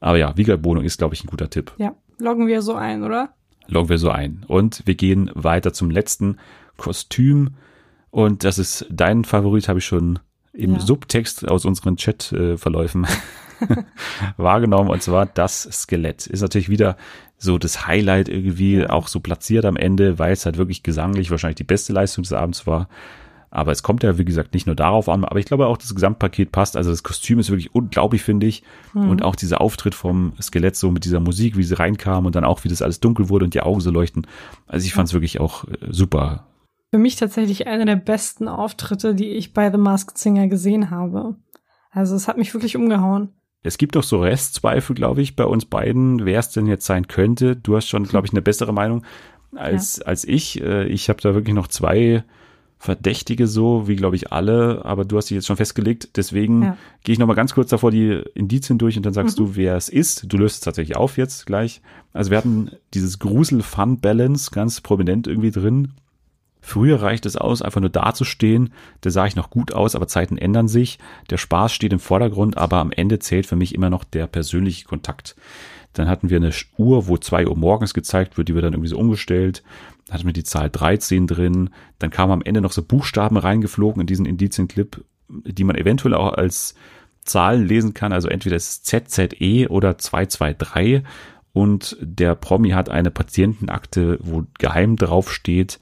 Aber 0.01 0.19
ja, 0.19 0.37
Wiegald 0.37 0.63
Boning 0.63 0.85
ist, 0.85 0.99
glaube 0.99 1.15
ich, 1.15 1.25
ein 1.25 1.29
guter 1.29 1.51
Tipp. 1.51 1.73
Ja, 1.79 1.95
loggen 2.19 2.47
wir 2.47 2.63
so 2.63 2.75
ein, 2.75 3.03
oder? 3.03 3.31
Loggen 3.67 3.89
wir 3.89 3.99
so 3.99 4.11
ein. 4.11 4.45
Und 4.47 4.83
wir 4.85 4.95
gehen 4.95 5.31
weiter 5.35 5.73
zum 5.73 5.91
letzten 5.91 6.37
Kostüm. 6.77 7.55
Und 8.11 8.45
das 8.45 8.59
ist 8.59 8.87
dein 8.91 9.25
Favorit, 9.25 9.69
habe 9.69 9.79
ich 9.81 9.85
schon 9.87 10.19
im 10.55 10.75
Ja. 10.75 10.81
Subtext 10.81 11.49
aus 11.49 11.65
unseren 11.65 11.97
Chat-Verläufen 11.97 13.07
wahrgenommen. 14.37 14.91
Und 14.91 15.03
zwar 15.03 15.27
das 15.27 15.63
Skelett. 15.71 16.27
Ist 16.27 16.43
natürlich 16.43 16.69
wieder 16.69 16.97
so 17.39 17.59
das 17.59 17.87
Highlight 17.87 18.29
irgendwie 18.29 18.87
auch 18.87 19.09
so 19.09 19.21
platziert 19.21 19.65
am 19.65 19.77
Ende, 19.77 20.19
weil 20.19 20.33
es 20.33 20.47
halt 20.47 20.57
wirklich 20.57 20.83
gesanglich 20.83 21.31
wahrscheinlich 21.31 21.57
die 21.57 21.65
beste 21.65 21.93
Leistung 21.93 22.23
des 22.23 22.33
Abends 22.33 22.67
war. 22.67 22.89
Aber 23.51 23.71
es 23.71 23.85
kommt 23.85 24.03
ja, 24.03 24.19
wie 24.19 24.25
gesagt, 24.25 24.53
nicht 24.53 24.67
nur 24.67 24.75
darauf 24.75 25.09
an, 25.09 25.25
aber 25.25 25.39
ich 25.39 25.47
glaube 25.47 25.69
auch, 25.69 25.77
das 25.77 25.95
Gesamtpaket 25.95 26.51
passt. 26.51 26.77
Also 26.77 26.91
das 26.91 27.05
Kostüm 27.05 27.39
ist 27.39 27.51
wirklich 27.51 27.73
unglaublich, 27.73 28.23
finde 28.23 28.47
ich. 28.49 28.65
Und 28.95 29.23
auch 29.23 29.37
dieser 29.37 29.61
Auftritt 29.61 29.95
vom 29.95 30.33
Skelett 30.43 30.75
so 30.75 30.91
mit 30.91 31.05
dieser 31.05 31.21
Musik, 31.21 31.57
wie 31.57 31.63
sie 31.63 31.79
reinkam 31.79 32.27
und 32.27 32.35
dann 32.35 32.45
auch, 32.45 32.65
wie 32.65 32.69
das 32.69 32.83
alles 32.83 32.99
dunkel 32.99 33.29
wurde 33.29 33.45
und 33.45 33.55
die 33.55 33.61
Augen 33.61 33.81
so 33.81 33.93
leuchten. 33.93 34.27
Also 34.67 34.87
ich 34.87 34.93
fand 34.93 35.07
es 35.07 35.13
wirklich 35.15 35.39
auch 35.39 35.65
äh, 35.69 35.77
super. 35.91 36.47
Für 36.95 36.99
mich 37.01 37.17
tatsächlich 37.17 37.67
einer 37.67 37.87
der 37.87 37.97
besten 37.97 38.47
Auftritte, 38.47 39.17
die 39.17 39.31
ich 39.31 39.53
bei 39.53 39.69
The 39.69 39.79
Masked 39.79 40.17
Singer 40.17 40.47
gesehen 40.47 40.91
habe. 40.93 41.35
Also 41.91 42.15
es 42.15 42.29
hat 42.29 42.39
mich 42.39 42.55
wirklich 42.55 42.77
umgehauen. 42.77 43.31
Es 43.65 43.79
gibt 43.79 43.97
noch 43.97 44.05
so 44.05 44.21
Restzweifel, 44.21 44.95
glaube 44.95 45.21
ich, 45.21 45.35
bei 45.35 45.45
uns 45.45 45.65
beiden, 45.65 46.25
wer 46.25 46.39
es 46.39 46.51
denn 46.51 46.69
jetzt 46.69 46.87
sein 46.87 47.09
könnte. 47.09 47.57
Du 47.57 47.75
hast 47.75 47.89
schon, 47.89 48.05
glaube 48.05 48.29
ich, 48.29 48.33
eine 48.33 48.43
bessere 48.43 48.73
Meinung 48.73 49.03
als, 49.57 50.01
als 50.03 50.23
ich. 50.23 50.63
Äh, 50.63 50.85
Ich 50.87 51.09
habe 51.09 51.21
da 51.21 51.35
wirklich 51.35 51.57
noch 51.57 51.67
zwei 51.67 52.23
Verdächtige 52.79 53.49
so, 53.49 53.89
wie 53.89 53.97
glaube 53.97 54.15
ich 54.15 54.31
alle, 54.31 54.85
aber 54.85 55.05
du 55.05 55.17
hast 55.17 55.31
dich 55.31 55.35
jetzt 55.35 55.47
schon 55.49 55.57
festgelegt, 55.57 56.11
deswegen 56.17 56.63
Ja. 56.63 56.77
gehe 57.03 57.15
ich 57.15 57.19
nochmal 57.19 57.35
ganz 57.35 57.55
kurz 57.55 57.71
davor 57.71 57.91
die 57.91 58.23
Indizien 58.35 58.79
durch 58.79 58.97
und 58.97 59.05
dann 59.05 59.15
sagst 59.15 59.37
Mhm. 59.41 59.45
du, 59.47 59.57
wer 59.57 59.75
es 59.77 59.89
ist. 59.89 60.27
Du 60.33 60.37
löst 60.37 60.55
es 60.57 60.61
tatsächlich 60.61 60.97
auf 60.97 61.17
jetzt 61.17 61.47
gleich. 61.47 61.81
Also 62.13 62.31
wir 62.31 62.39
hatten 62.39 62.71
dieses 62.93 63.19
Grusel-Fun-Balance 63.19 64.53
ganz 64.53 64.81
prominent 64.81 65.27
irgendwie 65.27 65.51
drin. 65.51 65.95
Früher 66.67 67.03
reicht 67.03 67.27
es 67.27 67.37
aus, 67.37 67.61
einfach 67.61 67.83
nur 67.83 67.91
dazustehen. 67.91 68.73
Da 69.03 69.11
sah 69.11 69.27
ich 69.27 69.37
noch 69.37 69.51
gut 69.51 69.75
aus, 69.75 69.95
aber 69.95 70.09
Zeiten 70.09 70.39
ändern 70.39 70.67
sich. 70.67 70.99
Der 71.29 71.37
Spaß 71.37 71.75
steht 71.75 71.93
im 71.93 71.99
Vordergrund, 71.99 72.57
aber 72.57 72.79
am 72.79 72.91
Ende 72.91 73.19
zählt 73.19 73.45
für 73.45 73.55
mich 73.55 73.75
immer 73.75 73.91
noch 73.91 74.03
der 74.03 74.27
persönliche 74.27 74.87
Kontakt. 74.87 75.37
Dann 75.93 76.09
hatten 76.09 76.31
wir 76.31 76.39
eine 76.39 76.53
Uhr, 76.79 77.07
wo 77.07 77.19
zwei 77.19 77.47
Uhr 77.47 77.55
morgens 77.55 77.93
gezeigt 77.93 78.39
wird, 78.39 78.49
die 78.49 78.55
wird 78.55 78.65
dann 78.65 78.73
irgendwie 78.73 78.89
so 78.89 78.97
umgestellt. 78.97 79.63
Dann 80.07 80.15
hatten 80.15 80.27
wir 80.27 80.33
die 80.33 80.43
Zahl 80.43 80.71
13 80.71 81.27
drin. 81.27 81.69
Dann 81.99 82.09
kamen 82.09 82.33
am 82.33 82.43
Ende 82.43 82.63
noch 82.63 82.73
so 82.73 82.83
Buchstaben 82.83 83.37
reingeflogen 83.37 84.01
in 84.01 84.07
diesen 84.07 84.25
Indizienclip, 84.25 85.05
die 85.29 85.65
man 85.65 85.77
eventuell 85.77 86.15
auch 86.15 86.33
als 86.33 86.77
Zahlen 87.25 87.69
lesen 87.69 87.93
kann. 87.93 88.15
Also 88.15 88.29
entweder 88.29 88.57
es 88.57 88.83
ZZE 88.83 89.67
oder 89.69 89.99
223. 89.99 91.03
Und 91.53 91.99
der 92.01 92.35
Promi 92.35 92.71
hat 92.71 92.89
eine 92.89 93.11
Patientenakte, 93.11 94.19
wo 94.23 94.45
geheim 94.59 94.97
drauf 94.97 95.31
steht. 95.31 95.79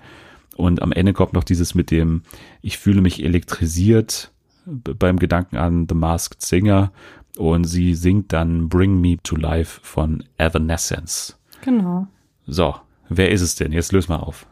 Und 0.57 0.83
am 0.83 0.93
Ende 0.93 1.13
kommt 1.13 1.33
noch 1.33 1.45
dieses 1.45 1.75
mit 1.75 1.91
dem, 1.91 2.23
ich 2.61 2.79
fühle 2.79 3.01
mich 3.01 3.23
elektrisiert 3.23 4.31
beim 4.65 5.19
Gedanken 5.19 5.57
an 5.57 5.87
The 5.89 5.95
Masked 5.95 6.43
Singer. 6.43 6.93
Und 7.39 7.65
sie 7.65 7.95
singt 7.95 8.33
dann 8.33 8.69
Bring 8.69 9.01
Me 9.01 9.17
to 9.23 9.37
Life 9.37 9.81
von 9.83 10.25
Evanescence. 10.37 11.39
Genau. 11.63 12.07
So, 12.47 12.75
wer 13.09 13.31
ist 13.31 13.41
es 13.41 13.55
denn? 13.55 13.73
Jetzt 13.73 13.93
löst 13.93 14.09
mal 14.09 14.17
auf. 14.17 14.47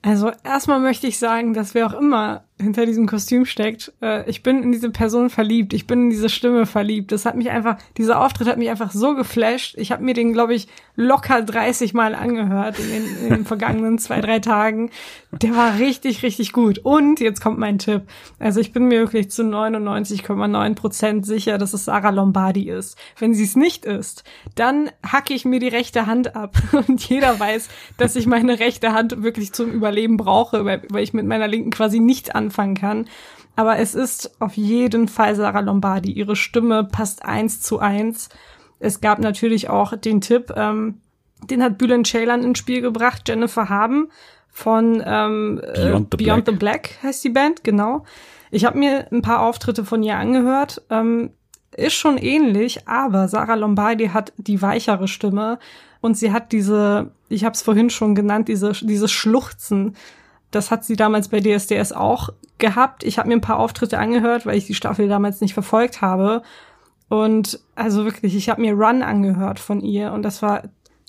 Also 0.00 0.32
erstmal 0.42 0.80
möchte 0.80 1.06
ich 1.06 1.18
sagen, 1.18 1.54
dass 1.54 1.74
wer 1.74 1.86
auch 1.86 1.92
immer 1.92 2.44
hinter 2.60 2.86
diesem 2.86 3.06
Kostüm 3.06 3.44
steckt, 3.44 3.92
äh, 4.00 4.28
ich 4.28 4.42
bin 4.42 4.62
in 4.62 4.72
diese 4.72 4.90
Person 4.90 5.30
verliebt, 5.30 5.72
ich 5.72 5.86
bin 5.86 6.04
in 6.04 6.10
diese 6.10 6.28
Stimme 6.28 6.66
verliebt. 6.66 7.12
Das 7.12 7.26
hat 7.26 7.36
mich 7.36 7.50
einfach, 7.50 7.76
dieser 7.96 8.20
Auftritt 8.20 8.48
hat 8.48 8.58
mich 8.58 8.70
einfach 8.70 8.92
so 8.92 9.14
geflasht. 9.14 9.76
Ich 9.78 9.90
habe 9.90 10.04
mir 10.04 10.14
den, 10.14 10.32
glaube 10.32 10.54
ich, 10.54 10.68
locker 10.94 11.42
30 11.42 11.94
Mal 11.94 12.14
angehört 12.14 12.78
in 12.78 12.88
den, 12.90 13.16
in 13.24 13.28
den 13.30 13.44
vergangenen 13.44 13.98
zwei, 13.98 14.20
drei 14.20 14.38
Tagen. 14.38 14.90
Der 15.32 15.56
war 15.56 15.78
richtig, 15.78 16.22
richtig 16.22 16.52
gut. 16.52 16.78
Und 16.78 17.20
jetzt 17.20 17.40
kommt 17.40 17.58
mein 17.58 17.78
Tipp. 17.78 18.02
Also 18.38 18.60
ich 18.60 18.72
bin 18.72 18.86
mir 18.86 19.00
wirklich 19.00 19.30
zu 19.30 19.42
99,9 19.42 20.74
Prozent 20.74 21.26
sicher, 21.26 21.58
dass 21.58 21.72
es 21.72 21.86
Sarah 21.86 22.10
Lombardi 22.10 22.68
ist. 22.68 22.98
Wenn 23.18 23.34
sie 23.34 23.44
es 23.44 23.56
nicht 23.56 23.84
ist, 23.84 24.24
dann 24.54 24.90
hacke 25.04 25.34
ich 25.34 25.44
mir 25.44 25.58
die 25.58 25.68
rechte 25.68 26.06
Hand 26.06 26.36
ab. 26.36 26.56
Und 26.88 27.08
jeder 27.08 27.40
weiß, 27.40 27.68
dass 27.96 28.14
ich 28.14 28.26
meine 28.26 28.58
rechte 28.58 28.92
Hand 28.92 29.22
wirklich 29.22 29.52
zum 29.52 29.70
Überleben 29.70 30.16
brauche, 30.16 30.64
weil, 30.64 30.82
weil 30.90 31.02
ich 31.02 31.14
mit 31.14 31.26
meiner 31.26 31.48
linken 31.48 31.70
quasi 31.70 31.98
nichts 31.98 32.30
anfangen 32.52 32.74
kann. 32.74 33.06
Aber 33.56 33.78
es 33.78 33.94
ist 33.94 34.40
auf 34.40 34.56
jeden 34.56 35.08
Fall 35.08 35.34
Sarah 35.34 35.60
Lombardi. 35.60 36.12
Ihre 36.12 36.36
Stimme 36.36 36.84
passt 36.84 37.24
eins 37.24 37.60
zu 37.60 37.78
eins. 37.78 38.28
Es 38.78 39.00
gab 39.00 39.18
natürlich 39.18 39.68
auch 39.68 39.96
den 39.96 40.20
Tipp, 40.20 40.52
ähm, 40.56 41.00
den 41.44 41.62
hat 41.62 41.78
Bülent 41.78 42.06
Ceylan 42.06 42.44
ins 42.44 42.58
Spiel 42.58 42.80
gebracht, 42.80 43.22
Jennifer 43.28 43.68
Haben 43.68 44.08
von 44.48 45.02
ähm, 45.04 45.60
Beyond 45.74 46.14
äh, 46.14 46.18
the 46.18 46.24
Beyond 46.24 46.44
Black. 46.44 46.46
the 46.46 46.52
Black 46.52 46.90
heißt 47.02 47.24
die 47.24 47.30
Band, 47.30 47.64
genau. 47.64 48.04
Ich 48.50 48.64
habe 48.64 48.78
mir 48.78 49.06
ein 49.10 49.22
paar 49.22 49.40
Auftritte 49.40 49.84
von 49.84 50.02
ihr 50.02 50.16
angehört. 50.16 50.82
Ähm, 50.90 51.30
ist 51.74 51.94
schon 51.94 52.18
ähnlich, 52.18 52.86
aber 52.86 53.28
Sarah 53.28 53.54
Lombardi 53.54 54.08
hat 54.08 54.32
die 54.36 54.60
weichere 54.60 55.08
Stimme 55.08 55.58
und 56.02 56.18
sie 56.18 56.30
hat 56.30 56.52
diese, 56.52 57.12
ich 57.28 57.44
habe 57.44 57.54
es 57.54 57.62
vorhin 57.62 57.88
schon 57.88 58.14
genannt, 58.14 58.48
diese 58.48 58.72
dieses 58.72 59.10
Schluchzen. 59.10 59.96
Das 60.52 60.70
hat 60.70 60.84
sie 60.84 60.96
damals 60.96 61.28
bei 61.28 61.40
DSDS 61.40 61.92
auch 61.92 62.28
gehabt. 62.58 63.02
Ich 63.02 63.18
habe 63.18 63.28
mir 63.28 63.34
ein 63.34 63.40
paar 63.40 63.58
Auftritte 63.58 63.98
angehört, 63.98 64.46
weil 64.46 64.56
ich 64.56 64.66
die 64.66 64.74
Staffel 64.74 65.08
damals 65.08 65.40
nicht 65.40 65.54
verfolgt 65.54 66.00
habe. 66.00 66.42
Und 67.08 67.60
also 67.74 68.04
wirklich, 68.04 68.36
ich 68.36 68.48
habe 68.48 68.60
mir 68.60 68.72
Run 68.72 69.02
angehört 69.02 69.58
von 69.58 69.80
ihr 69.80 70.12
und 70.12 70.22
das 70.22 70.40
war 70.40 70.62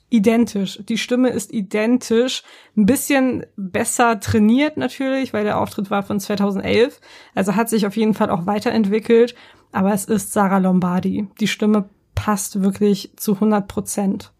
identisch. 0.10 0.80
Die 0.88 0.98
Stimme 0.98 1.30
ist 1.30 1.54
identisch, 1.54 2.44
ein 2.78 2.86
bisschen 2.86 3.46
besser 3.56 4.20
trainiert 4.20 4.78
natürlich, 4.78 5.34
weil 5.34 5.44
der 5.44 5.60
Auftritt 5.60 5.90
war 5.90 6.04
von 6.04 6.20
2011. 6.20 7.02
Also 7.36 7.56
hat 7.56 7.70
sich 7.70 7.88
auf 7.88 7.96
jeden 7.96 8.14
Fall 8.14 8.30
auch 8.30 8.46
weiterentwickelt, 8.46 9.34
aber 9.72 9.94
es 9.94 10.06
ist 10.06 10.34
Sarah 10.34 10.60
Lombardi. 10.60 11.28
Die 11.40 11.48
Stimme 11.48 11.90
passt 12.16 12.62
wirklich 12.62 13.12
zu 13.16 13.34
100 13.34 13.68
Prozent. 13.68 14.32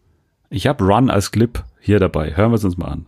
Ich 0.48 0.66
habe 0.66 0.84
Run 0.84 1.10
als 1.10 1.32
Clip 1.32 1.64
hier 1.80 1.98
dabei. 1.98 2.36
Hören 2.36 2.52
wir 2.52 2.56
es 2.56 2.64
uns 2.64 2.76
mal 2.76 2.88
an. 2.88 3.06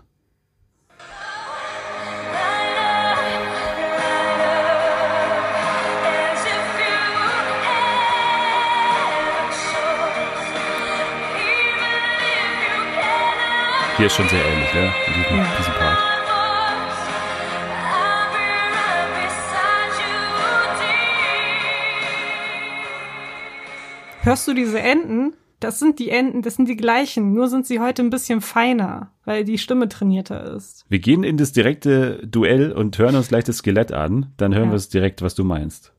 Hier 13.97 14.07
ist 14.07 14.15
schon 14.17 14.29
sehr 14.29 14.45
ähnlich, 14.45 14.75
ne? 14.75 14.93
In 15.07 15.13
diesem, 15.15 15.37
Ja. 15.39 15.57
diesem 15.59 15.73
Part. 15.75 15.99
Hörst 24.23 24.49
du 24.49 24.55
diese 24.55 24.81
Enden? 24.81 25.35
Das 25.61 25.79
sind 25.79 25.99
die 25.99 26.11
Enden, 26.11 26.43
das 26.43 26.57
sind 26.57 26.69
die 26.69 26.77
gleichen, 26.77 27.33
nur 27.33 27.49
sind 27.49 27.67
sie 27.67 27.81
heute 27.81 28.03
ein 28.03 28.11
bisschen 28.11 28.43
feiner, 28.43 29.11
weil 29.25 29.45
die 29.45 29.57
Stimme 29.57 29.89
trainierter 29.89 30.55
ist. 30.55 30.85
Wir 30.91 30.99
gehen 30.99 31.25
in 31.25 31.39
das 31.39 31.53
direkte 31.53 32.21
Duell 32.27 32.73
und 32.73 32.99
hören 32.99 33.17
uns 33.17 33.29
gleich 33.29 33.45
das 33.45 33.59
Skelett 33.59 33.91
an. 33.91 34.33
Dann 34.37 34.55
hören 34.55 34.67
Ja. 34.67 34.73
wir 34.73 34.77
es 34.77 34.91
direkt, 34.91 35.23
was 35.23 35.35
du 35.35 35.45
meinst. 35.45 35.95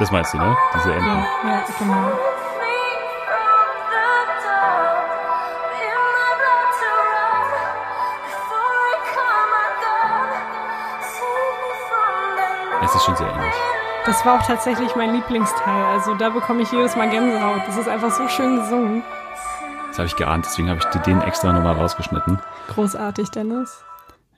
Das 0.00 0.10
meinst 0.10 0.32
du, 0.32 0.38
ne? 0.38 0.56
Diese 0.74 0.94
Enden. 0.94 1.06
Ja, 1.06 1.26
ja 1.44 1.64
genau. 1.78 2.08
Es 12.82 12.94
ist 12.94 13.04
schon 13.04 13.14
sehr 13.14 13.28
ähnlich. 13.28 13.54
Das 14.06 14.24
war 14.24 14.40
auch 14.40 14.46
tatsächlich 14.46 14.96
mein 14.96 15.12
Lieblingsteil. 15.12 15.84
Also 15.84 16.14
da 16.14 16.30
bekomme 16.30 16.62
ich 16.62 16.72
jedes 16.72 16.96
Mal 16.96 17.10
Gänsehaut. 17.10 17.60
Das 17.66 17.76
ist 17.76 17.86
einfach 17.86 18.10
so 18.10 18.26
schön 18.26 18.56
gesungen. 18.56 19.02
Das 19.88 19.98
habe 19.98 20.06
ich 20.06 20.16
geahnt, 20.16 20.46
deswegen 20.46 20.70
habe 20.70 20.80
ich 20.80 21.02
den 21.02 21.20
extra 21.20 21.52
nochmal 21.52 21.74
rausgeschnitten. 21.74 22.38
Großartig, 22.68 23.30
Dennis. 23.32 23.84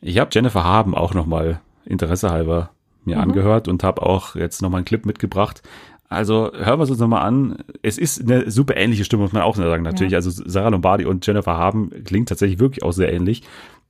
Ich 0.01 0.19
habe 0.19 0.29
Jennifer 0.33 0.65
Haben 0.65 0.97
auch 0.97 1.15
nochmal 1.15 1.61
Interesse 1.85 2.31
halber 2.31 2.71
mir 3.05 3.17
Mhm. 3.17 3.23
angehört 3.23 3.69
und 3.69 3.83
habe 3.85 4.03
auch 4.03 4.35
jetzt 4.37 4.63
nochmal 4.63 4.79
einen 4.79 4.85
Clip 4.85 5.05
mitgebracht. 5.07 5.63
Also 6.09 6.51
hören 6.53 6.79
wir 6.79 6.85
es 6.85 6.91
uns 6.91 6.99
nochmal 7.01 7.23
an. 7.23 7.59
Es 7.81 7.97
ist 7.97 8.21
eine 8.21 8.51
super 8.51 8.77
ähnliche 8.77 9.05
Stimme, 9.05 9.23
muss 9.23 9.33
man 9.33 9.43
auch 9.43 9.57
sagen. 9.57 9.83
Natürlich, 9.83 10.13
Ja. 10.13 10.19
also 10.19 10.31
Sarah 10.31 10.69
Lombardi 10.69 11.07
und 11.07 11.27
Jennifer 11.27 11.57
Haben 11.57 11.91
klingt 12.05 12.29
tatsächlich 12.29 12.59
wirklich 12.59 12.83
auch 12.85 12.93
sehr 12.93 13.13
ähnlich. 13.13 13.43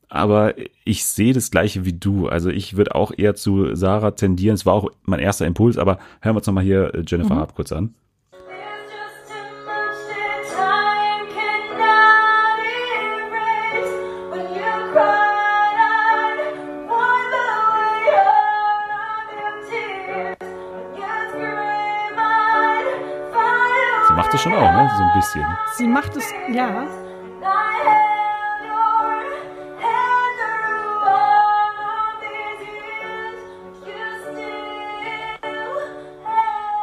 Aber 0.08 0.54
ich 0.84 1.04
sehe 1.04 1.32
das 1.32 1.50
gleiche 1.50 1.84
wie 1.84 1.94
du. 1.94 2.28
Also 2.28 2.50
ich 2.50 2.76
würde 2.76 2.94
auch 2.94 3.12
eher 3.16 3.34
zu 3.34 3.74
Sarah 3.74 4.10
tendieren. 4.12 4.54
Es 4.54 4.66
war 4.66 4.74
auch 4.74 4.90
mein 5.04 5.20
erster 5.20 5.46
Impuls, 5.46 5.78
aber 5.78 5.98
hören 6.20 6.34
wir 6.34 6.38
uns 6.38 6.46
nochmal 6.46 6.64
hier 6.64 6.94
äh, 6.94 7.02
Jennifer 7.06 7.34
Mhm. 7.34 7.38
Haben 7.40 7.54
kurz 7.56 7.72
an. 7.72 7.94
Schon 24.42 24.54
auch, 24.54 24.72
ne? 24.72 24.90
So 24.96 25.04
ein 25.04 25.12
bisschen. 25.14 25.46
Sie 25.74 25.86
macht 25.86 26.16
es, 26.16 26.24
ja. 26.52 26.86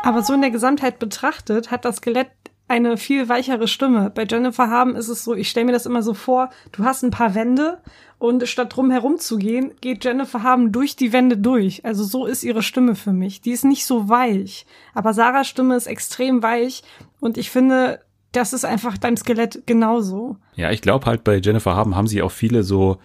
Aber 0.03 0.23
so 0.23 0.33
in 0.33 0.41
der 0.41 0.51
Gesamtheit 0.51 0.97
betrachtet 0.97 1.69
hat 1.69 1.85
das 1.85 1.97
Skelett 1.97 2.29
eine 2.69 2.97
viel 2.97 3.27
weichere 3.29 3.67
Stimme. 3.67 4.11
Bei 4.13 4.25
Jennifer 4.25 4.69
Haben 4.69 4.95
ist 4.95 5.07
es 5.07 5.23
so, 5.23 5.33
ich 5.33 5.49
stelle 5.49 5.65
mir 5.65 5.71
das 5.71 5.85
immer 5.85 6.03
so 6.03 6.13
vor, 6.13 6.49
du 6.71 6.83
hast 6.83 7.03
ein 7.03 7.11
paar 7.11 7.35
Wände 7.35 7.79
und 8.19 8.47
statt 8.47 8.75
drum 8.75 8.91
herum 8.91 9.17
zu 9.17 9.37
gehen, 9.37 9.71
geht 9.81 10.05
Jennifer 10.05 10.43
Haben 10.43 10.71
durch 10.71 10.95
die 10.95 11.11
Wände 11.11 11.37
durch. 11.37 11.83
Also 11.83 12.03
so 12.03 12.25
ist 12.25 12.43
ihre 12.43 12.61
Stimme 12.61 12.95
für 12.95 13.11
mich. 13.11 13.41
Die 13.41 13.51
ist 13.51 13.65
nicht 13.65 13.85
so 13.85 14.07
weich. 14.07 14.65
Aber 14.93 15.13
Sarahs 15.13 15.47
Stimme 15.47 15.75
ist 15.75 15.87
extrem 15.87 16.43
weich 16.43 16.83
und 17.19 17.37
ich 17.37 17.49
finde, 17.49 17.99
das 18.31 18.53
ist 18.53 18.65
einfach 18.65 18.97
beim 18.97 19.17
Skelett 19.17 19.63
genauso. 19.65 20.37
Ja, 20.55 20.71
ich 20.71 20.81
glaube 20.81 21.05
halt 21.05 21.23
bei 21.23 21.37
Jennifer 21.37 21.75
Haben 21.75 21.95
haben 21.95 22.07
sie 22.07 22.21
auch 22.21 22.31
viele 22.31 22.63
so 22.63 22.97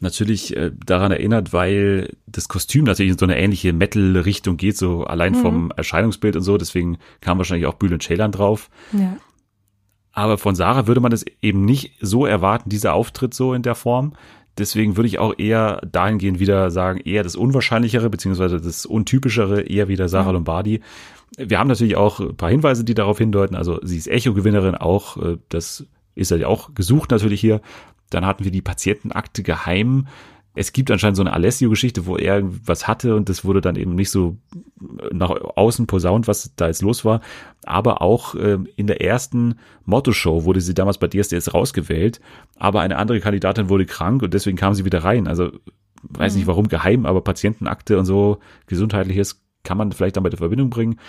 natürlich 0.00 0.56
äh, 0.56 0.72
daran 0.84 1.12
erinnert, 1.12 1.52
weil 1.52 2.10
das 2.26 2.48
Kostüm 2.48 2.84
natürlich 2.84 3.12
in 3.12 3.18
so 3.18 3.26
eine 3.26 3.38
ähnliche 3.38 3.72
Metal-Richtung 3.72 4.56
geht, 4.56 4.76
so 4.76 5.04
allein 5.04 5.34
vom 5.34 5.72
Erscheinungsbild 5.76 6.36
und 6.36 6.42
so. 6.42 6.58
Deswegen 6.58 6.98
kam 7.20 7.38
wahrscheinlich 7.38 7.66
auch 7.66 7.74
Bülent 7.74 8.02
Ceylan 8.02 8.32
drauf. 8.32 8.70
Ja. 8.92 9.16
Aber 10.12 10.38
von 10.38 10.54
Sarah 10.54 10.86
würde 10.86 11.00
man 11.00 11.10
das 11.10 11.24
eben 11.42 11.64
nicht 11.64 11.94
so 12.00 12.26
erwarten, 12.26 12.70
dieser 12.70 12.94
Auftritt 12.94 13.34
so 13.34 13.54
in 13.54 13.62
der 13.62 13.74
Form. 13.74 14.14
Deswegen 14.56 14.96
würde 14.96 15.08
ich 15.08 15.18
auch 15.18 15.34
eher 15.36 15.80
dahingehend 15.90 16.38
wieder 16.38 16.70
sagen, 16.70 17.00
eher 17.00 17.24
das 17.24 17.34
Unwahrscheinlichere, 17.34 18.08
beziehungsweise 18.08 18.60
das 18.60 18.86
Untypischere, 18.86 19.62
eher 19.62 19.88
wieder 19.88 20.08
Sarah 20.08 20.30
Lombardi. 20.30 20.80
Wir 21.36 21.58
haben 21.58 21.68
natürlich 21.68 21.96
auch 21.96 22.20
ein 22.20 22.36
paar 22.36 22.50
Hinweise, 22.50 22.84
die 22.84 22.94
darauf 22.94 23.18
hindeuten. 23.18 23.56
Also 23.56 23.80
sie 23.82 23.96
ist 23.96 24.08
Echo-Gewinnerin 24.08 24.74
auch. 24.74 25.16
äh, 25.16 25.38
Das 25.48 25.86
ist 26.14 26.30
ja 26.30 26.46
auch 26.46 26.74
gesucht 26.74 27.10
natürlich 27.10 27.40
hier. 27.40 27.60
Dann 28.10 28.24
hatten 28.26 28.44
wir 28.44 28.52
die 28.52 28.62
Patientenakte 28.62 29.42
geheim. 29.42 30.06
Es 30.56 30.72
gibt 30.72 30.90
anscheinend 30.92 31.16
so 31.16 31.22
eine 31.24 31.32
Alessio-Geschichte, 31.32 32.06
wo 32.06 32.16
er 32.16 32.42
was 32.64 32.86
hatte 32.86 33.16
und 33.16 33.28
das 33.28 33.44
wurde 33.44 33.60
dann 33.60 33.74
eben 33.74 33.96
nicht 33.96 34.10
so 34.10 34.36
nach 35.12 35.30
außen 35.30 35.88
posaunt, 35.88 36.28
was 36.28 36.52
da 36.54 36.68
jetzt 36.68 36.82
los 36.82 37.04
war. 37.04 37.20
Aber 37.64 38.02
auch 38.02 38.36
ähm, 38.36 38.68
in 38.76 38.86
der 38.86 39.00
ersten 39.00 39.56
Motto-Show 39.84 40.44
wurde 40.44 40.60
sie 40.60 40.74
damals 40.74 40.98
bei 40.98 41.08
DSDS 41.08 41.52
rausgewählt, 41.52 42.20
aber 42.56 42.82
eine 42.82 42.98
andere 42.98 43.18
Kandidatin 43.18 43.68
wurde 43.68 43.84
krank 43.84 44.22
und 44.22 44.32
deswegen 44.32 44.56
kam 44.56 44.74
sie 44.74 44.84
wieder 44.84 45.02
rein. 45.02 45.26
Also 45.26 45.50
weiß 46.04 46.36
nicht 46.36 46.46
warum 46.46 46.68
geheim, 46.68 47.04
aber 47.04 47.22
Patientenakte 47.22 47.98
und 47.98 48.04
so 48.04 48.38
gesundheitliches 48.68 49.43
kann 49.64 49.78
man 49.78 49.92
vielleicht 49.92 50.16
damit 50.16 50.32
in 50.32 50.38
Verbindung 50.38 50.70
bringen. 50.70 51.00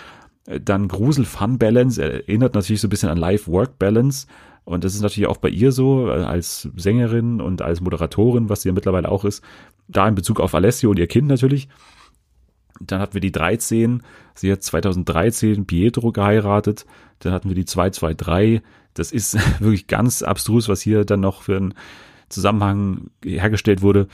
Äh, 0.46 0.60
Dann 0.60 0.88
Grusel 0.88 1.24
Fun 1.24 1.58
Balance 1.58 2.02
erinnert 2.02 2.54
natürlich 2.54 2.80
so 2.80 2.88
ein 2.88 2.90
bisschen 2.90 3.10
an 3.10 3.18
Life 3.18 3.50
Work 3.50 3.78
Balance. 3.78 4.26
Und 4.64 4.82
das 4.82 4.96
ist 4.96 5.02
natürlich 5.02 5.28
auch 5.28 5.36
bei 5.36 5.48
ihr 5.48 5.70
so, 5.70 6.08
äh, 6.08 6.24
als 6.24 6.68
Sängerin 6.74 7.40
und 7.40 7.62
als 7.62 7.80
Moderatorin, 7.80 8.48
was 8.48 8.62
sie 8.62 8.68
ja 8.70 8.74
mittlerweile 8.74 9.08
auch 9.08 9.24
ist. 9.24 9.44
Da 9.86 10.08
in 10.08 10.16
Bezug 10.16 10.40
auf 10.40 10.54
Alessio 10.54 10.90
und 10.90 10.98
ihr 10.98 11.06
Kind 11.06 11.28
natürlich. 11.28 11.68
Dann 12.80 13.00
hatten 13.00 13.14
wir 13.14 13.20
die 13.20 13.32
13. 13.32 14.02
Sie 14.34 14.50
hat 14.50 14.62
2013 14.62 15.66
Pietro 15.66 16.12
geheiratet. 16.12 16.84
Dann 17.20 17.32
hatten 17.32 17.48
wir 17.48 17.54
die 17.54 17.64
223. 17.64 18.60
Das 18.94 19.12
ist 19.12 19.38
wirklich 19.60 19.86
ganz 19.86 20.22
abstrus, 20.22 20.68
was 20.68 20.82
hier 20.82 21.04
dann 21.04 21.20
noch 21.20 21.42
für 21.42 21.56
ein 21.56 21.74
Zusammenhang 22.28 23.10
hergestellt 23.24 23.82
wurde. 23.82 24.08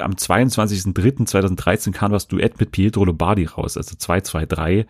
Am 0.00 0.12
22.03.2013 0.12 1.92
kam 1.92 2.12
das 2.12 2.26
Duett 2.28 2.58
mit 2.58 2.72
Pietro 2.72 3.04
Lombardi 3.04 3.44
raus, 3.44 3.76
also 3.76 3.94
223. 3.96 4.86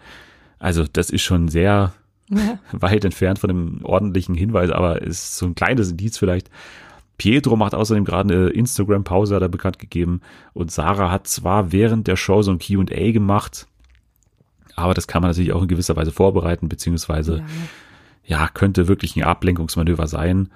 Also 0.58 0.84
das 0.92 1.10
ist 1.10 1.22
schon 1.22 1.48
sehr 1.48 1.92
Ja. 2.30 2.58
weit 2.72 3.04
entfernt 3.04 3.38
von 3.38 3.48
dem 3.48 3.84
ordentlichen 3.84 4.34
Hinweis, 4.34 4.70
aber 4.70 5.02
ist 5.02 5.36
so 5.36 5.46
ein 5.46 5.54
kleines 5.54 5.90
Indiz 5.90 6.16
vielleicht. 6.16 6.48
Pietro 7.18 7.56
macht 7.56 7.74
außerdem 7.74 8.04
gerade 8.04 8.34
eine 8.34 8.48
Instagram-Pause, 8.48 9.36
hat 9.36 9.42
er 9.42 9.48
bekannt 9.48 9.78
gegeben. 9.78 10.20
Und 10.52 10.70
Sarah 10.72 11.10
hat 11.10 11.26
zwar 11.28 11.70
während 11.72 12.06
der 12.06 12.16
Show 12.16 12.42
so 12.42 12.50
ein 12.50 12.58
Q&A 12.58 13.12
gemacht, 13.12 13.66
aber 14.76 14.94
das 14.94 15.06
kann 15.06 15.22
man 15.22 15.30
natürlich 15.30 15.52
auch 15.52 15.62
in 15.62 15.68
gewisser 15.68 15.96
Weise 15.96 16.12
vorbereiten, 16.12 16.68
beziehungsweise 16.68 17.38
Ja. 18.26 18.38
ja, 18.38 18.48
könnte 18.48 18.88
wirklich 18.88 19.16
ein 19.16 19.22
Ablenkungsmanöver 19.22 20.06
sein. 20.08 20.50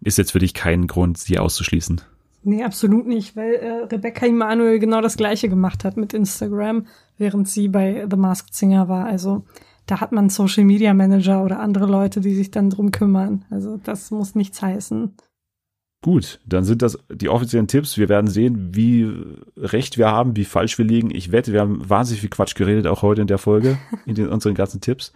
Ist 0.00 0.18
jetzt 0.18 0.32
für 0.32 0.38
dich 0.38 0.54
kein 0.54 0.86
Grund, 0.86 1.18
sie 1.18 1.38
auszuschließen. 1.38 2.00
Nee, 2.42 2.62
absolut 2.62 3.06
nicht, 3.06 3.36
weil 3.36 3.54
äh, 3.54 3.84
Rebecca 3.84 4.26
Emanuel 4.26 4.78
genau 4.78 5.00
das 5.00 5.16
gleiche 5.16 5.48
gemacht 5.48 5.84
hat 5.84 5.96
mit 5.96 6.14
Instagram, 6.14 6.86
während 7.16 7.48
sie 7.48 7.68
bei 7.68 8.06
The 8.08 8.16
Masked 8.16 8.54
Singer 8.54 8.88
war. 8.88 9.06
Also 9.06 9.44
da 9.86 10.00
hat 10.00 10.12
man 10.12 10.30
Social 10.30 10.64
Media 10.64 10.94
Manager 10.94 11.44
oder 11.44 11.60
andere 11.60 11.86
Leute, 11.86 12.20
die 12.20 12.34
sich 12.34 12.50
dann 12.50 12.70
drum 12.70 12.92
kümmern. 12.92 13.44
Also 13.50 13.78
das 13.82 14.10
muss 14.10 14.34
nichts 14.34 14.62
heißen. 14.62 15.14
Gut, 16.00 16.38
dann 16.46 16.62
sind 16.62 16.82
das 16.82 16.96
die 17.10 17.28
offiziellen 17.28 17.66
Tipps. 17.66 17.98
Wir 17.98 18.08
werden 18.08 18.28
sehen, 18.28 18.76
wie 18.76 19.10
recht 19.56 19.98
wir 19.98 20.06
haben, 20.06 20.36
wie 20.36 20.44
falsch 20.44 20.78
wir 20.78 20.84
liegen. 20.84 21.10
Ich 21.12 21.32
wette, 21.32 21.52
wir 21.52 21.60
haben 21.60 21.88
wahnsinnig 21.90 22.20
viel 22.20 22.30
Quatsch 22.30 22.54
geredet, 22.54 22.86
auch 22.86 23.02
heute 23.02 23.22
in 23.22 23.26
der 23.26 23.38
Folge, 23.38 23.78
in 24.06 24.14
den, 24.14 24.28
unseren 24.28 24.54
ganzen 24.54 24.80
Tipps. 24.80 25.12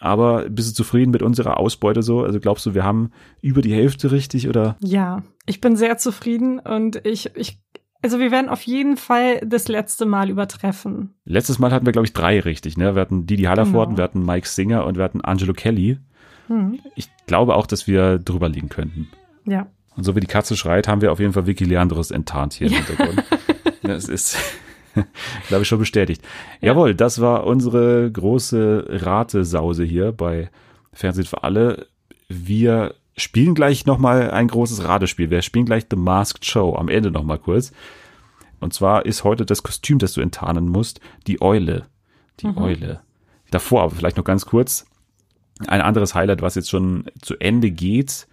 Aber 0.00 0.48
bist 0.48 0.70
du 0.70 0.74
zufrieden 0.74 1.10
mit 1.10 1.22
unserer 1.22 1.58
Ausbeute 1.58 2.02
so? 2.02 2.22
Also 2.22 2.40
glaubst 2.40 2.64
du, 2.66 2.74
wir 2.74 2.84
haben 2.84 3.10
über 3.40 3.62
die 3.62 3.74
Hälfte 3.74 4.12
richtig 4.12 4.48
oder? 4.48 4.76
Ja, 4.82 5.22
ich 5.46 5.60
bin 5.60 5.76
sehr 5.76 5.98
zufrieden 5.98 6.58
und 6.60 7.04
ich, 7.04 7.34
ich, 7.34 7.58
also 8.02 8.18
wir 8.20 8.30
werden 8.30 8.48
auf 8.48 8.62
jeden 8.62 8.96
Fall 8.96 9.40
das 9.44 9.66
letzte 9.68 10.06
Mal 10.06 10.30
übertreffen. 10.30 11.14
Letztes 11.24 11.58
Mal 11.58 11.72
hatten 11.72 11.86
wir, 11.86 11.92
glaube 11.92 12.06
ich, 12.06 12.12
drei 12.12 12.38
richtig. 12.40 12.76
Ne? 12.76 12.94
Wir 12.94 13.00
hatten 13.00 13.26
Didi 13.26 13.44
Hallervorden, 13.44 13.96
Genau. 13.96 13.98
wir 13.98 14.04
hatten 14.04 14.24
Mike 14.24 14.46
Singer 14.46 14.84
und 14.86 14.96
wir 14.96 15.04
hatten 15.04 15.20
Angelo 15.20 15.52
Kelly. 15.52 15.98
Hm. 16.46 16.78
Ich 16.94 17.08
glaube 17.26 17.56
auch, 17.56 17.66
dass 17.66 17.86
wir 17.86 18.18
drüber 18.18 18.48
liegen 18.48 18.68
könnten. 18.68 19.08
Ja. 19.46 19.66
Und 19.96 20.04
so 20.04 20.14
wie 20.14 20.20
die 20.20 20.26
Katze 20.28 20.56
schreit, 20.56 20.86
haben 20.86 21.00
wir 21.00 21.10
auf 21.10 21.18
jeden 21.18 21.32
Fall 21.32 21.46
Vicky 21.46 21.64
Leandros 21.64 22.12
enttarnt 22.12 22.52
hier 22.52 22.68
im 22.68 22.74
Hintergrund. 22.74 23.24
Das 23.82 24.06
ist, 24.06 24.36
glaube 25.48 25.62
ich, 25.62 25.68
schon 25.68 25.78
bestätigt. 25.78 26.22
Jawohl, 26.60 26.94
das 26.94 27.20
war 27.20 27.46
unsere 27.46 28.10
große 28.10 28.86
Ratesause 28.88 29.84
hier 29.84 30.12
bei 30.12 30.50
Fernsehen 30.92 31.26
für 31.26 31.42
alle. 31.42 31.86
Wir 32.28 32.94
spielen 33.16 33.54
gleich 33.54 33.86
nochmal 33.86 34.30
ein 34.30 34.48
großes 34.48 34.84
Ratespiel. 34.84 35.30
Wir 35.30 35.42
spielen 35.42 35.66
gleich 35.66 35.86
The 35.90 35.96
Masked 35.96 36.44
Show 36.44 36.76
am 36.76 36.88
Ende 36.88 37.10
nochmal 37.10 37.38
kurz. 37.38 37.72
Und 38.60 38.74
zwar 38.74 39.06
ist 39.06 39.24
heute 39.24 39.46
das 39.46 39.62
Kostüm, 39.62 39.98
das 39.98 40.12
du 40.12 40.20
enttarnen 40.20 40.68
musst, 40.68 41.00
die 41.26 41.40
Eule. 41.40 41.86
Die 42.40 42.46
Eule. 42.56 43.00
Davor 43.50 43.82
aber 43.82 43.94
vielleicht 43.94 44.16
noch 44.16 44.24
ganz 44.24 44.46
kurz. 44.46 44.86
Ein 45.66 45.80
anderes 45.80 46.14
Highlight, 46.14 46.42
was 46.42 46.54
jetzt 46.54 46.70
schon 46.70 47.06
zu 47.20 47.36
Ende 47.38 47.70
geht, 47.70 48.27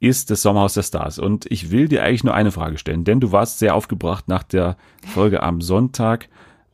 ist 0.00 0.30
das 0.30 0.42
Sommerhaus 0.42 0.74
der 0.74 0.82
Stars. 0.82 1.18
Und 1.18 1.46
ich 1.50 1.70
will 1.70 1.88
dir 1.88 2.04
eigentlich 2.04 2.24
nur 2.24 2.34
eine 2.34 2.52
Frage 2.52 2.78
stellen, 2.78 3.04
denn 3.04 3.20
du 3.20 3.32
warst 3.32 3.58
sehr 3.58 3.74
aufgebracht 3.74 4.28
nach 4.28 4.42
der 4.42 4.76
Folge 5.12 5.42
am 5.42 5.60
Sonntag 5.60 6.28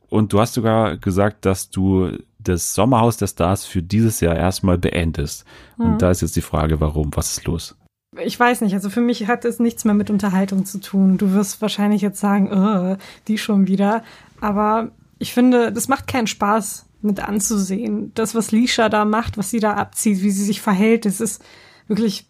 und 0.09 0.33
du 0.33 0.39
hast 0.39 0.53
sogar 0.53 0.97
gesagt, 0.97 1.45
dass 1.45 1.69
du 1.69 2.17
das 2.39 2.73
Sommerhaus 2.73 3.17
der 3.17 3.27
Stars 3.27 3.65
für 3.65 3.81
dieses 3.81 4.19
Jahr 4.19 4.35
erstmal 4.35 4.77
beendest. 4.77 5.45
Und 5.77 6.01
da 6.01 6.11
ist 6.11 6.21
jetzt 6.21 6.35
die 6.35 6.41
Frage, 6.41 6.79
warum? 6.79 7.09
Was 7.15 7.37
ist 7.37 7.45
los? 7.45 7.75
Ich 8.23 8.39
weiß 8.39 8.61
nicht, 8.61 8.73
also 8.73 8.89
für 8.89 9.01
mich 9.01 9.27
hat 9.27 9.43
es 9.45 9.59
nichts 9.59 9.83
mehr 9.83 9.93
mit 9.93 10.09
Unterhaltung 10.09 10.65
zu 10.65 10.79
tun. 10.79 11.17
Du 11.17 11.33
wirst 11.33 11.61
wahrscheinlich 11.61 12.01
jetzt 12.01 12.19
sagen, 12.19 12.47
äh, 12.47 12.97
die 13.27 13.37
schon 13.37 13.67
wieder. 13.67 14.03
Aber 14.39 14.91
ich 15.17 15.33
finde, 15.33 15.71
das 15.71 15.87
macht 15.87 16.07
keinen 16.07 16.27
Spaß 16.27 16.85
mit 17.01 17.19
anzusehen. 17.19 18.11
Das, 18.13 18.35
was 18.35 18.51
Lisha 18.51 18.89
da 18.89 19.05
macht, 19.05 19.37
was 19.37 19.49
sie 19.49 19.59
da 19.59 19.73
abzieht, 19.73 20.21
wie 20.21 20.31
sie 20.31 20.45
sich 20.45 20.61
verhält, 20.61 21.05
das 21.05 21.19
ist 21.19 21.43
wirklich, 21.87 22.27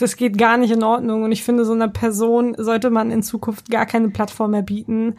das 0.00 0.16
geht 0.16 0.38
gar 0.38 0.56
nicht 0.56 0.72
in 0.72 0.82
Ordnung. 0.82 1.22
Und 1.22 1.32
ich 1.32 1.44
finde, 1.44 1.64
so 1.64 1.72
einer 1.72 1.88
Person 1.88 2.54
sollte 2.58 2.90
man 2.90 3.10
in 3.10 3.22
Zukunft 3.22 3.70
gar 3.70 3.86
keine 3.86 4.10
Plattform 4.10 4.52
mehr 4.52 4.62
bieten. 4.62 5.16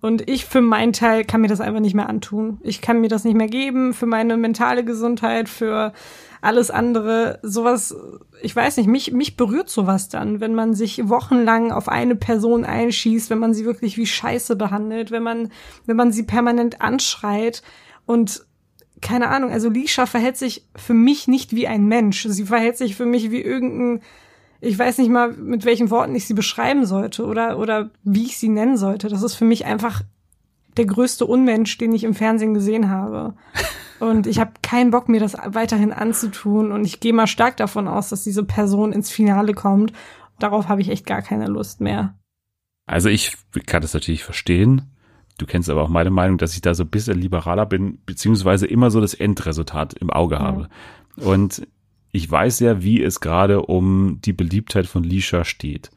Und 0.00 0.28
ich 0.28 0.44
für 0.44 0.60
meinen 0.60 0.92
Teil 0.92 1.24
kann 1.24 1.40
mir 1.40 1.48
das 1.48 1.62
einfach 1.62 1.80
nicht 1.80 1.94
mehr 1.94 2.10
antun. 2.10 2.58
Ich 2.62 2.82
kann 2.82 3.00
mir 3.00 3.08
das 3.08 3.24
nicht 3.24 3.36
mehr 3.36 3.48
geben 3.48 3.94
für 3.94 4.04
meine 4.04 4.36
mentale 4.36 4.84
Gesundheit, 4.84 5.48
für 5.48 5.94
alles 6.42 6.70
andere. 6.70 7.38
Sowas, 7.42 7.96
ich 8.42 8.54
weiß 8.54 8.76
nicht, 8.76 8.86
mich, 8.86 9.12
mich 9.12 9.36
berührt 9.36 9.70
sowas 9.70 10.10
dann, 10.10 10.40
wenn 10.40 10.54
man 10.54 10.74
sich 10.74 11.08
wochenlang 11.08 11.72
auf 11.72 11.88
eine 11.88 12.16
Person 12.16 12.66
einschießt, 12.66 13.30
wenn 13.30 13.38
man 13.38 13.54
sie 13.54 13.64
wirklich 13.64 13.96
wie 13.96 14.06
Scheiße 14.06 14.56
behandelt, 14.56 15.10
wenn 15.10 15.22
man, 15.22 15.50
wenn 15.86 15.96
man 15.96 16.12
sie 16.12 16.24
permanent 16.24 16.82
anschreit 16.82 17.62
und 18.04 18.44
keine 19.04 19.28
Ahnung, 19.28 19.52
also 19.52 19.68
Lisha 19.68 20.06
verhält 20.06 20.38
sich 20.38 20.66
für 20.74 20.94
mich 20.94 21.28
nicht 21.28 21.54
wie 21.54 21.68
ein 21.68 21.86
Mensch. 21.86 22.26
Sie 22.26 22.44
verhält 22.44 22.78
sich 22.78 22.96
für 22.96 23.04
mich 23.04 23.30
wie 23.30 23.42
irgendein, 23.42 24.02
ich 24.60 24.78
weiß 24.78 24.98
nicht 24.98 25.10
mal, 25.10 25.32
mit 25.32 25.66
welchen 25.66 25.90
Worten 25.90 26.14
ich 26.14 26.26
sie 26.26 26.32
beschreiben 26.32 26.86
sollte 26.86 27.26
oder, 27.26 27.58
oder 27.58 27.90
wie 28.02 28.24
ich 28.24 28.38
sie 28.38 28.48
nennen 28.48 28.78
sollte. 28.78 29.08
Das 29.08 29.22
ist 29.22 29.34
für 29.34 29.44
mich 29.44 29.66
einfach 29.66 30.00
der 30.78 30.86
größte 30.86 31.26
Unmensch, 31.26 31.76
den 31.76 31.92
ich 31.92 32.02
im 32.02 32.14
Fernsehen 32.14 32.54
gesehen 32.54 32.88
habe. 32.88 33.34
Und 34.00 34.26
ich 34.26 34.40
habe 34.40 34.52
keinen 34.62 34.90
Bock, 34.90 35.08
mir 35.08 35.20
das 35.20 35.34
weiterhin 35.34 35.92
anzutun. 35.92 36.72
Und 36.72 36.86
ich 36.86 36.98
gehe 36.98 37.12
mal 37.12 37.26
stark 37.26 37.58
davon 37.58 37.86
aus, 37.86 38.08
dass 38.08 38.24
diese 38.24 38.42
Person 38.42 38.92
ins 38.92 39.10
Finale 39.10 39.52
kommt. 39.52 39.92
Darauf 40.38 40.68
habe 40.68 40.80
ich 40.80 40.88
echt 40.88 41.04
gar 41.04 41.20
keine 41.20 41.46
Lust 41.46 41.82
mehr. 41.82 42.18
Also 42.86 43.10
ich 43.10 43.36
kann 43.66 43.82
das 43.82 43.92
natürlich 43.92 44.24
verstehen. 44.24 44.93
Du 45.38 45.46
kennst 45.46 45.68
aber 45.68 45.82
auch 45.82 45.88
meine 45.88 46.10
Meinung, 46.10 46.38
dass 46.38 46.54
ich 46.54 46.60
da 46.60 46.74
so 46.74 46.84
ein 46.84 46.90
bisschen 46.90 47.20
liberaler 47.20 47.66
bin, 47.66 47.98
beziehungsweise 48.06 48.66
immer 48.66 48.90
so 48.90 49.00
das 49.00 49.14
Endresultat 49.14 49.94
im 49.94 50.10
Auge 50.10 50.38
habe. 50.38 50.68
Und 51.16 51.66
ich 52.12 52.30
weiß 52.30 52.60
ja, 52.60 52.82
wie 52.82 53.02
es 53.02 53.20
gerade 53.20 53.62
um 53.62 54.20
die 54.24 54.32
Beliebtheit 54.32 54.86
von 54.86 55.02
Lisha 55.02 55.44
steht. 55.44 55.90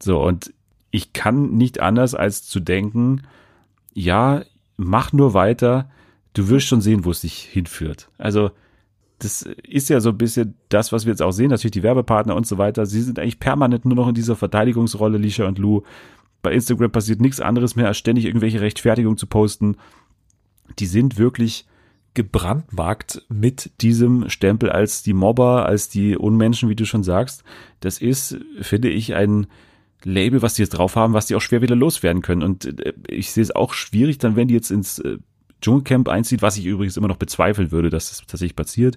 So, 0.00 0.22
und 0.22 0.52
ich 0.92 1.12
kann 1.12 1.56
nicht 1.56 1.80
anders 1.80 2.14
als 2.14 2.44
zu 2.44 2.60
denken, 2.60 3.22
ja, 3.92 4.42
mach 4.76 5.12
nur 5.12 5.34
weiter, 5.34 5.90
du 6.34 6.48
wirst 6.48 6.66
schon 6.66 6.80
sehen, 6.80 7.04
wo 7.04 7.10
es 7.10 7.22
dich 7.22 7.34
hinführt. 7.38 8.08
Also, 8.18 8.52
das 9.18 9.42
ist 9.42 9.88
ja 9.88 10.00
so 10.00 10.10
ein 10.10 10.18
bisschen 10.18 10.54
das, 10.68 10.92
was 10.92 11.06
wir 11.06 11.12
jetzt 11.12 11.22
auch 11.22 11.32
sehen, 11.32 11.50
natürlich 11.50 11.72
die 11.72 11.82
Werbepartner 11.82 12.34
und 12.34 12.46
so 12.46 12.58
weiter. 12.58 12.86
Sie 12.86 13.00
sind 13.02 13.18
eigentlich 13.18 13.38
permanent 13.38 13.84
nur 13.84 13.94
noch 13.94 14.08
in 14.08 14.14
dieser 14.14 14.36
Verteidigungsrolle, 14.36 15.18
Lisha 15.18 15.46
und 15.46 15.58
Lou. 15.58 15.82
Bei 16.42 16.52
Instagram 16.52 16.90
passiert 16.90 17.20
nichts 17.20 17.40
anderes 17.40 17.76
mehr, 17.76 17.86
als 17.86 17.98
ständig 17.98 18.24
irgendwelche 18.24 18.60
Rechtfertigungen 18.60 19.16
zu 19.16 19.26
posten. 19.26 19.76
Die 20.78 20.86
sind 20.86 21.18
wirklich 21.18 21.66
gebrandmarkt 22.14 23.22
mit 23.28 23.70
diesem 23.80 24.28
Stempel 24.28 24.70
als 24.70 25.02
die 25.02 25.14
Mobber, 25.14 25.64
als 25.64 25.88
die 25.88 26.16
Unmenschen, 26.16 26.68
wie 26.68 26.76
du 26.76 26.84
schon 26.84 27.04
sagst. 27.04 27.42
Das 27.80 27.98
ist, 27.98 28.38
finde 28.60 28.90
ich, 28.90 29.14
ein 29.14 29.46
Label, 30.04 30.42
was 30.42 30.54
die 30.54 30.62
jetzt 30.62 30.70
drauf 30.70 30.96
haben, 30.96 31.14
was 31.14 31.26
die 31.26 31.34
auch 31.36 31.40
schwer 31.40 31.62
wieder 31.62 31.76
loswerden 31.76 32.22
können. 32.22 32.42
Und 32.42 32.80
äh, 32.80 32.92
ich 33.08 33.30
sehe 33.30 33.42
es 33.42 33.54
auch 33.54 33.72
schwierig, 33.72 34.18
dann 34.18 34.36
wenn 34.36 34.48
die 34.48 34.54
jetzt 34.54 34.70
ins 34.70 34.98
äh, 34.98 35.18
Dschungelcamp 35.60 36.08
einzieht, 36.08 36.42
was 36.42 36.56
ich 36.56 36.66
übrigens 36.66 36.96
immer 36.96 37.08
noch 37.08 37.16
bezweifeln 37.16 37.70
würde, 37.70 37.88
dass 37.88 38.08
das 38.10 38.18
tatsächlich 38.18 38.56
passiert. 38.56 38.96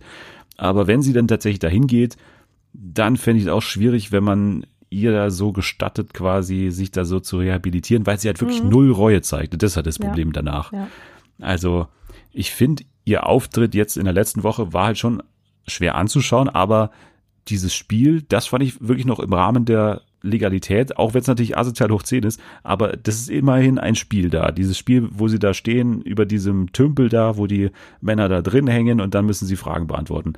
Aber 0.57 0.87
wenn 0.87 1.01
sie 1.01 1.13
dann 1.13 1.27
tatsächlich 1.27 1.59
dahin 1.59 1.87
geht, 1.87 2.17
dann 2.73 3.17
fände 3.17 3.39
ich 3.39 3.45
es 3.45 3.51
auch 3.51 3.61
schwierig, 3.61 4.11
wenn 4.11 4.23
man 4.23 4.65
ihr 4.99 5.11
da 5.11 5.29
so 5.29 5.51
gestattet, 5.51 6.13
quasi 6.13 6.69
sich 6.71 6.91
da 6.91 7.05
so 7.05 7.19
zu 7.19 7.37
rehabilitieren, 7.37 8.05
weil 8.05 8.19
sie 8.19 8.27
halt 8.27 8.41
wirklich 8.41 8.63
null 8.63 8.91
Reue 8.91 9.21
zeigt. 9.21 9.61
Das 9.61 9.75
halt 9.75 9.85
das 9.85 9.97
Ja. 9.97 10.05
Problem 10.05 10.31
danach. 10.31 10.71
Ja. 10.71 10.87
Also 11.39 11.87
ich 12.31 12.51
finde, 12.51 12.83
ihr 13.03 13.25
Auftritt 13.27 13.75
jetzt 13.75 13.97
in 13.97 14.05
der 14.05 14.13
letzten 14.13 14.43
Woche 14.43 14.73
war 14.73 14.87
halt 14.87 14.97
schon 14.97 15.21
schwer 15.67 15.95
anzuschauen, 15.95 16.49
aber 16.49 16.91
dieses 17.47 17.73
Spiel, 17.73 18.23
das 18.23 18.47
fand 18.47 18.63
ich 18.63 18.81
wirklich 18.81 19.05
noch 19.05 19.19
im 19.19 19.33
Rahmen 19.33 19.65
der 19.65 20.01
Legalität, 20.21 20.97
auch 20.97 21.13
wenn 21.13 21.21
es 21.21 21.27
natürlich 21.27 21.57
asozial 21.57 21.91
hoch 21.91 22.01
10 22.01 22.23
ist, 22.23 22.41
aber 22.63 22.97
das 22.97 23.15
ist 23.15 23.29
immerhin 23.29 23.77
ein 23.77 23.95
Spiel 23.95 24.29
da. 24.29 24.51
Dieses 24.51 24.77
Spiel, 24.77 25.07
wo 25.11 25.27
sie 25.27 25.37
da 25.37 25.53
stehen, 25.53 26.01
über 26.01 26.25
diesem 26.25 26.71
Tümpel 26.73 27.09
da, 27.09 27.37
wo 27.37 27.45
die 27.45 27.69
Männer 28.01 28.27
da 28.27 28.41
drin 28.41 28.67
hängen 28.67 29.01
und 29.01 29.13
dann 29.13 29.25
müssen 29.25 29.45
sie 29.45 29.55
Fragen 29.55 29.85
beantworten. 29.85 30.33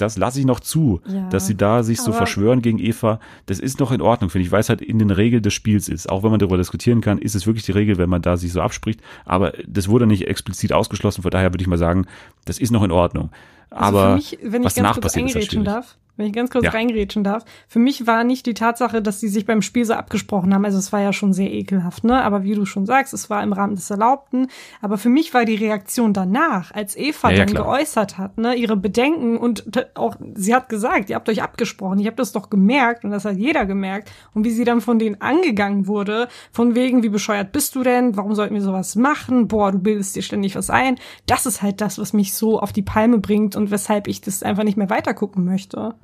Das 0.00 0.16
lasse 0.16 0.40
ich 0.40 0.46
noch 0.46 0.60
zu, 0.60 1.00
Ja, 1.06 1.28
dass 1.28 1.46
sie 1.46 1.56
da 1.56 1.82
sich 1.82 2.00
so 2.00 2.10
aber- 2.10 2.18
verschwören 2.18 2.62
gegen 2.62 2.78
Eva. 2.78 3.20
Das 3.46 3.58
ist 3.58 3.80
noch 3.80 3.92
in 3.92 4.00
Ordnung, 4.00 4.30
finde 4.30 4.46
ich, 4.46 4.52
weil 4.52 4.60
es 4.60 4.68
halt 4.68 4.80
in 4.80 4.98
den 4.98 5.10
Regeln 5.10 5.42
des 5.42 5.52
Spiels 5.54 5.88
ist. 5.88 6.08
Auch 6.08 6.22
wenn 6.22 6.30
man 6.30 6.38
darüber 6.40 6.56
diskutieren 6.56 7.00
kann, 7.00 7.18
ist 7.18 7.34
es 7.34 7.46
wirklich 7.46 7.64
die 7.64 7.72
Regel, 7.72 7.98
wenn 7.98 8.08
man 8.08 8.22
da 8.22 8.36
sich 8.36 8.52
so 8.52 8.60
abspricht. 8.60 9.00
Aber 9.24 9.52
das 9.66 9.88
wurde 9.88 10.06
nicht 10.06 10.26
explizit 10.26 10.72
ausgeschlossen. 10.72 11.22
Von 11.22 11.30
daher 11.30 11.52
würde 11.52 11.62
ich 11.62 11.68
mal 11.68 11.78
sagen, 11.78 12.06
das 12.44 12.58
ist 12.58 12.70
noch 12.70 12.82
in 12.82 12.90
Ordnung. 12.90 13.30
Also 13.70 13.98
Aber 13.98 14.14
mich, 14.16 14.38
wenn 14.42 14.64
was 14.64 14.74
danach 14.74 15.00
passiert, 15.00 15.26
ist 15.28 15.34
halt 15.34 15.44
eingrätschen 15.44 15.62
schwierig. 15.64 15.74
darf, 15.74 15.96
wenn 16.20 16.26
ich 16.26 16.32
ganz 16.32 16.50
kurz 16.50 16.64
Ja. 16.64 16.70
reingrätschen 16.70 17.24
darf, 17.24 17.44
für 17.66 17.78
mich 17.78 18.06
war 18.06 18.22
nicht 18.24 18.46
die 18.46 18.54
Tatsache, 18.54 19.02
dass 19.02 19.18
sie 19.20 19.28
sich 19.28 19.46
beim 19.46 19.62
Spiel 19.62 19.84
so 19.84 19.94
abgesprochen 19.94 20.54
haben, 20.54 20.64
also 20.64 20.78
es 20.78 20.92
war 20.92 21.00
ja 21.00 21.12
schon 21.12 21.32
sehr 21.32 21.52
ekelhaft, 21.52 22.04
ne? 22.04 22.22
Aber 22.22 22.44
wie 22.44 22.54
du 22.54 22.64
schon 22.66 22.86
sagst, 22.86 23.12
es 23.14 23.30
war 23.30 23.42
im 23.42 23.52
Rahmen 23.52 23.74
des 23.74 23.90
Erlaubten. 23.90 24.48
Aber 24.80 24.98
für 24.98 25.08
mich 25.08 25.34
war 25.34 25.44
die 25.44 25.54
Reaktion 25.56 26.12
danach, 26.12 26.72
als 26.72 26.96
Eva 26.96 27.30
Ja, 27.30 27.36
ja, 27.38 27.44
dann 27.44 27.54
klar. 27.54 27.64
geäußert 27.64 28.18
hat, 28.18 28.38
ne, 28.38 28.54
ihre 28.54 28.76
Bedenken 28.76 29.36
und 29.38 29.64
auch, 29.96 30.16
sie 30.34 30.54
hat 30.54 30.68
gesagt, 30.68 31.10
ihr 31.10 31.16
habt 31.16 31.28
euch 31.28 31.42
abgesprochen, 31.42 31.98
ich 31.98 32.06
habe 32.06 32.16
das 32.16 32.32
doch 32.32 32.50
gemerkt 32.50 33.04
und 33.04 33.10
das 33.10 33.24
hat 33.24 33.36
jeder 33.36 33.64
gemerkt. 33.66 34.10
Und 34.34 34.44
wie 34.44 34.50
sie 34.50 34.64
dann 34.64 34.80
von 34.80 34.98
denen 34.98 35.20
angegangen 35.20 35.86
wurde, 35.86 36.28
von 36.52 36.74
wegen, 36.74 37.02
wie 37.02 37.08
bescheuert 37.08 37.52
bist 37.52 37.74
du 37.74 37.82
denn? 37.82 38.16
Warum 38.16 38.34
sollten 38.34 38.54
wir 38.54 38.62
sowas 38.62 38.94
machen? 38.96 39.48
Boah, 39.48 39.72
du 39.72 39.78
bildest 39.78 40.14
dir 40.16 40.22
ständig 40.22 40.54
was 40.56 40.68
ein. 40.70 40.96
Das 41.26 41.46
ist 41.46 41.62
halt 41.62 41.80
das, 41.80 41.98
was 41.98 42.12
mich 42.12 42.34
so 42.34 42.60
auf 42.60 42.72
die 42.72 42.82
Palme 42.82 43.18
bringt 43.18 43.56
und 43.56 43.70
weshalb 43.70 44.06
ich 44.08 44.20
das 44.20 44.42
einfach 44.42 44.64
nicht 44.64 44.76
mehr 44.76 44.90
weitergucken 44.90 45.44
möchte. 45.44 45.94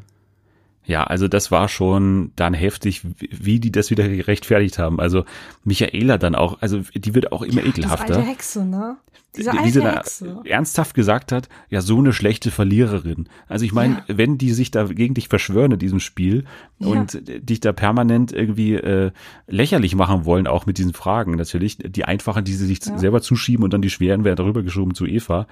Ja, 0.87 1.03
also 1.05 1.26
das 1.26 1.51
war 1.51 1.68
schon 1.68 2.30
dann 2.37 2.55
heftig, 2.55 3.03
wie- 3.18 3.59
die 3.61 3.72
das 3.72 3.91
wieder 3.91 4.09
gerechtfertigt 4.09 4.78
haben. 4.78 5.01
Also 5.01 5.24
Michaela 5.64 6.16
dann 6.16 6.34
auch, 6.37 6.59
also 6.61 6.80
die 6.95 7.14
wird 7.14 7.32
auch 7.32 7.43
immer 7.43 7.62
Diese 7.62 7.68
ekelhafter. 7.80 8.16
alte 8.16 8.22
Hexe, 8.28 8.64
ne? 8.64 8.97
Diese 9.37 9.53
wie 9.53 9.59
alte 9.59 9.70
sie 9.72 9.80
da 9.80 9.97
Hexe. 9.97 10.41
ernsthaft 10.45 10.95
gesagt 10.95 11.30
hat, 11.32 11.49
ja, 11.68 11.82
so 11.82 11.99
eine 11.99 12.12
schlechte 12.14 12.51
Verliererin. 12.51 13.28
Also 13.49 13.64
ich 13.66 13.72
meine, 13.72 14.03
wenn 14.07 14.39
die 14.39 14.53
sich 14.53 14.70
da 14.70 14.84
gegen 14.84 15.12
dich 15.12 15.28
verschwören 15.28 15.72
in 15.72 15.78
diesem 15.78 16.01
Spiel 16.01 16.45
Ja. 16.78 16.87
und 16.87 17.20
dich 17.26 17.61
da 17.61 17.72
permanent 17.72 18.32
irgendwie 18.32 18.74
äh, 18.74 19.11
lächerlich 19.49 19.95
machen 19.95 20.24
wollen, 20.24 20.47
auch 20.47 20.64
mit 20.66 20.78
diesen 20.78 20.95
Fragen 20.95 21.32
natürlich, 21.34 21.76
die 21.78 22.05
einfachen, 22.05 22.45
die 22.45 22.55
sie 22.55 22.64
sich 22.66 22.78
Ja. 22.87 22.97
selber 22.97 23.20
zuschieben 23.20 23.64
und 23.64 23.74
dann 23.74 23.82
die 23.82 23.91
schweren 23.91 24.24
werden 24.24 24.37
darüber 24.37 24.62
geschoben 24.62 24.95
zu 24.95 25.05
Eva. 25.05 25.47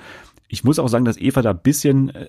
Ich 0.49 0.65
muss 0.65 0.79
auch 0.79 0.89
sagen, 0.89 1.05
dass 1.05 1.19
Eva 1.19 1.43
da 1.43 1.51
ein 1.51 1.61
bisschen 1.63 2.09
äh, 2.15 2.29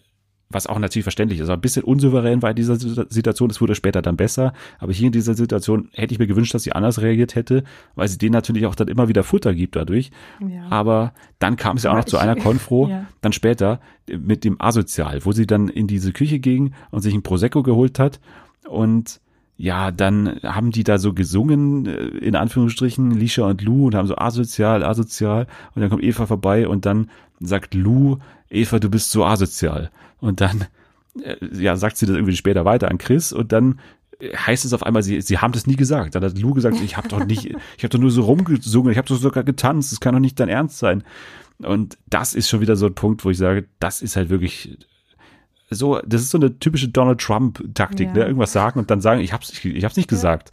was 0.50 0.68
auch 0.68 0.78
natürlich 0.78 1.04
verständlich 1.04 1.40
ist, 1.40 1.50
aber 1.50 1.58
ein 1.58 1.62
bisschen 1.62 1.84
unsouverän 1.84 2.42
war 2.42 2.52
in 2.52 2.56
dieser 2.56 2.76
Situation. 2.76 3.50
Es 3.50 3.62
wurde 3.62 3.74
später 3.76 4.02
dann 4.04 4.16
besser. 4.16 4.54
Aber 4.80 4.94
hier 4.94 5.08
in 5.08 5.12
dieser 5.12 5.34
Situation 5.34 5.90
hätte 5.94 6.14
ich 6.14 6.20
mir 6.20 6.28
gewünscht, 6.28 6.54
dass 6.54 6.64
sie 6.64 6.72
anders 6.72 7.02
reagiert 7.02 7.34
hätte, 7.36 7.64
weil 7.96 8.08
sie 8.08 8.18
denen 8.20 8.34
natürlich 8.34 8.66
auch 8.68 8.76
dann 8.76 8.88
immer 8.88 9.08
wieder 9.08 9.24
Futter 9.24 9.56
gibt 9.56 9.76
dadurch. 9.76 10.12
Ja. 10.40 10.68
Aber 10.70 11.14
dann 11.40 11.56
kam 11.56 11.78
es 11.78 11.84
ja 11.84 11.92
auch 11.92 11.96
noch 11.98 12.06
zu 12.06 12.18
einer 12.18 12.36
Konfro, 12.36 12.88
Ja. 12.90 13.06
dann 13.22 13.34
später 13.34 13.80
äh, 14.08 14.18
mit 14.18 14.44
dem 14.44 14.62
Asozial, 14.62 15.26
wo 15.26 15.32
sie 15.32 15.48
dann 15.48 15.68
in 15.68 15.88
diese 15.88 16.14
Küche 16.14 16.40
ging 16.40 16.74
und 16.92 17.02
sich 17.02 17.14
ein 17.16 17.24
Prosecco 17.24 17.64
geholt 17.64 17.98
hat 17.98 18.20
und 18.70 19.20
ja, 19.58 19.92
dann 19.92 20.42
haben 20.44 20.72
die 20.72 20.84
da 20.84 20.98
so 20.98 21.14
gesungen, 21.14 21.86
äh, 21.86 21.94
in 22.20 22.36
Anführungsstrichen, 22.36 23.12
Lisha 23.12 23.46
und 23.48 23.62
Lou 23.62 23.88
und 23.88 23.96
haben 23.96 24.08
so 24.08 24.16
asozial, 24.18 24.84
asozial 24.84 25.48
und 25.74 25.82
dann 25.82 25.90
kommt 25.90 26.04
Eva 26.04 26.26
vorbei 26.26 26.68
und 26.68 26.86
dann 26.86 27.10
sagt 27.40 27.74
Lou, 27.74 28.18
Eva, 28.50 28.80
du 28.80 28.90
bist 28.90 29.12
so 29.12 29.26
asozial 29.26 29.92
und 30.20 30.42
dann 30.42 30.66
äh, 31.24 31.36
ja, 31.54 31.76
sagt 31.76 31.98
sie 31.98 32.06
das 32.06 32.16
irgendwie 32.16 32.36
später 32.36 32.66
weiter 32.66 32.90
an 32.90 32.98
Chris 32.98 33.32
und 33.34 33.52
dann 33.52 33.80
äh, 34.20 34.36
heißt 34.36 34.66
es 34.66 34.74
auf 34.74 34.84
einmal, 34.84 35.04
sie, 35.04 35.22
sie 35.22 35.38
haben 35.40 35.52
das 35.54 35.68
nie 35.68 35.76
gesagt. 35.76 36.16
Dann 36.16 36.24
hat 36.24 36.38
Lou 36.38 36.54
gesagt, 36.54 36.80
ich 36.82 36.98
habe 36.98 37.08
doch 37.08 37.26
nicht, 37.26 37.46
ich 37.46 37.84
habe 37.84 37.90
doch 37.90 38.00
nur 38.00 38.12
so 38.12 38.24
rumgesungen, 38.24 38.92
ich 38.92 38.98
habe 38.98 39.08
doch 39.08 39.18
sogar 39.18 39.44
getanzt, 39.44 39.92
das 39.92 40.00
kann 40.00 40.14
doch 40.14 40.20
nicht 40.22 40.40
dein 40.40 40.50
Ernst 40.50 40.78
sein. 40.80 41.04
Und 41.60 41.98
das 42.08 42.34
ist 42.34 42.50
schon 42.50 42.60
wieder 42.62 42.76
so 42.76 42.86
ein 42.88 42.96
Punkt, 42.96 43.24
wo 43.24 43.30
ich 43.30 43.38
sage, 43.38 43.66
das 43.80 44.02
ist 44.02 44.16
halt 44.18 44.30
wirklich 44.30 44.78
so, 45.72 46.00
das 46.06 46.22
ist 46.22 46.30
so 46.32 46.38
eine 46.38 46.60
typische 46.60 46.90
Donald 46.90 47.20
Trump-Taktik, 47.22 48.08
Ja. 48.10 48.14
ne? 48.14 48.20
Irgendwas 48.26 48.52
sagen 48.52 48.78
und 48.80 48.92
dann 48.92 49.02
sagen, 49.02 49.22
ich 49.22 49.34
hab's, 49.34 49.50
nicht- 49.50 49.66
ich 49.66 49.84
hab's 49.84 49.98
nicht 49.98 50.10
gesagt. 50.10 50.52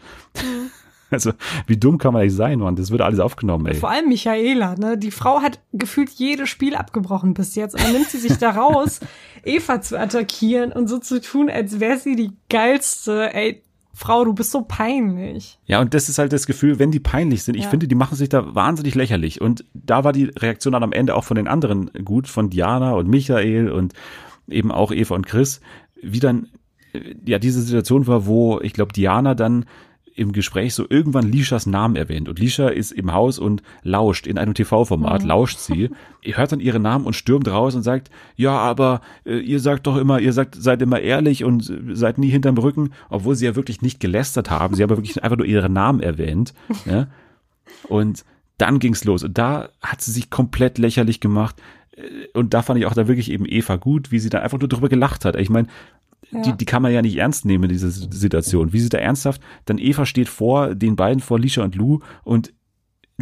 Also, 1.12 1.32
wie 1.66 1.76
dumm 1.76 1.98
kann 1.98 2.12
man 2.14 2.22
eigentlich 2.22 2.34
sein, 2.34 2.58
Mann? 2.58 2.74
Das 2.76 2.90
wird 2.90 3.00
alles 3.02 3.20
aufgenommen, 3.20 3.66
ey. 3.66 3.74
Vor 3.74 3.90
allem 3.90 4.08
Michaela, 4.08 4.74
ne? 4.76 4.96
Die 4.98 5.10
Frau 5.10 5.42
hat 5.42 5.60
gefühlt 5.72 6.10
jedes 6.10 6.48
Spiel 6.48 6.74
abgebrochen 6.74 7.34
bis 7.34 7.54
jetzt. 7.54 7.74
Und 7.74 7.84
dann 7.84 7.92
nimmt 7.92 8.08
sie 8.08 8.18
sich 8.18 8.38
da 8.38 8.50
raus, 8.50 9.00
Eva 9.44 9.80
zu 9.82 9.98
attackieren 9.98 10.72
und 10.72 10.88
so 10.88 10.98
zu 10.98 11.20
tun, 11.20 11.50
als 11.50 11.78
wäre 11.80 11.98
sie 11.98 12.16
die 12.16 12.32
geilste. 12.48 13.32
Ey, 13.34 13.62
Frau, 13.94 14.24
du 14.24 14.32
bist 14.32 14.50
so 14.52 14.62
peinlich. 14.62 15.58
Ja, 15.66 15.80
und 15.80 15.92
das 15.92 16.08
ist 16.08 16.18
halt 16.18 16.32
das 16.32 16.46
Gefühl, 16.46 16.78
wenn 16.78 16.90
die 16.90 17.00
peinlich 17.00 17.42
sind, 17.42 17.56
ich 17.56 17.64
Ja. 17.64 17.68
finde, 17.70 17.86
die 17.88 17.94
machen 17.94 18.16
sich 18.16 18.30
da 18.30 18.54
wahnsinnig 18.54 18.94
lächerlich. 18.94 19.40
Und 19.42 19.66
da 19.74 20.02
war 20.04 20.12
die 20.12 20.30
Reaktion 20.38 20.72
dann 20.72 20.82
am 20.82 20.92
Ende 20.92 21.14
auch 21.14 21.24
von 21.24 21.34
den 21.36 21.46
anderen 21.46 21.90
gut, 22.04 22.26
von 22.26 22.48
Diana 22.48 22.92
und 22.94 23.08
Michael 23.08 23.70
und 23.70 23.92
eben 24.48 24.72
auch 24.72 24.92
Eva 24.92 25.14
und 25.14 25.26
Chris, 25.26 25.60
wie 26.02 26.20
dann 26.20 26.48
äh, 26.94 27.14
ja 27.26 27.38
diese 27.38 27.60
Situation 27.60 28.06
war, 28.06 28.24
wo 28.26 28.60
ich 28.62 28.72
glaube, 28.72 28.92
Diana 28.94 29.34
dann 29.34 29.66
im 30.14 30.32
Gespräch 30.32 30.74
so 30.74 30.86
irgendwann 30.88 31.30
Lishas 31.30 31.66
Namen 31.66 31.96
erwähnt. 31.96 32.28
Und 32.28 32.38
Lisha 32.38 32.68
ist 32.68 32.92
im 32.92 33.12
Haus 33.12 33.38
und 33.38 33.62
lauscht 33.82 34.26
in 34.26 34.38
einem 34.38 34.54
TV-Format, 34.54 35.22
lauscht 35.22 35.58
sie. 35.58 35.90
Ihr 36.22 36.36
hört 36.36 36.52
dann 36.52 36.60
ihren 36.60 36.82
Namen 36.82 37.06
und 37.06 37.14
stürmt 37.14 37.48
raus 37.48 37.74
und 37.74 37.82
sagt, 37.82 38.10
ja, 38.36 38.56
aber 38.56 39.00
äh, 39.24 39.38
ihr 39.38 39.58
sagt 39.58 39.86
doch 39.86 39.96
immer, 39.96 40.20
ihr 40.20 40.32
sagt, 40.32 40.54
seid 40.54 40.80
immer 40.82 41.00
ehrlich 41.00 41.42
und 41.42 41.68
äh, 41.68 41.96
seid 41.96 42.18
nie 42.18 42.28
hinterm 42.28 42.58
Rücken, 42.58 42.90
obwohl 43.08 43.34
sie 43.34 43.46
ja 43.46 43.56
wirklich 43.56 43.82
nicht 43.82 43.98
gelästert 43.98 44.50
haben. 44.50 44.74
Sie 44.74 44.82
haben 44.82 44.90
wirklich 44.90 45.22
einfach 45.22 45.36
nur 45.38 45.46
ihren 45.46 45.72
Namen 45.72 46.00
erwähnt. 46.00 46.54
Ja? 46.86 47.08
Und 47.88 48.24
dann 48.58 48.78
ging's 48.78 49.04
los. 49.04 49.24
Und 49.24 49.38
da 49.38 49.70
hat 49.82 50.02
sie 50.02 50.12
sich 50.12 50.30
komplett 50.30 50.78
lächerlich 50.78 51.18
gemacht. 51.20 51.56
Äh, 51.96 52.02
Und 52.34 52.54
da 52.54 52.62
fand 52.62 52.78
ich 52.78 52.86
auch 52.86 52.94
da 52.94 53.08
wirklich 53.08 53.30
eben 53.30 53.46
Eva 53.46 53.76
gut, 53.76 54.12
wie 54.12 54.18
sie 54.20 54.28
da 54.30 54.40
einfach 54.40 54.60
nur 54.60 54.68
drüber 54.68 54.88
gelacht 54.88 55.24
hat. 55.24 55.34
Ich 55.36 55.50
meine, 55.50 55.66
Ja. 56.30 56.52
die 56.52 56.64
kann 56.64 56.82
man 56.82 56.92
ja 56.92 57.02
nicht 57.02 57.16
ernst 57.16 57.44
nehmen, 57.44 57.68
diese 57.68 57.90
Situation. 57.90 58.72
Wie 58.72 58.80
sie 58.80 58.88
da 58.88 58.98
ernsthaft, 58.98 59.42
dann 59.66 59.78
Eva 59.78 60.06
steht 60.06 60.28
vor 60.28 60.74
den 60.74 60.96
beiden, 60.96 61.20
vor 61.20 61.38
Lisha 61.38 61.62
und 61.62 61.74
Lou 61.74 62.00
und 62.24 62.52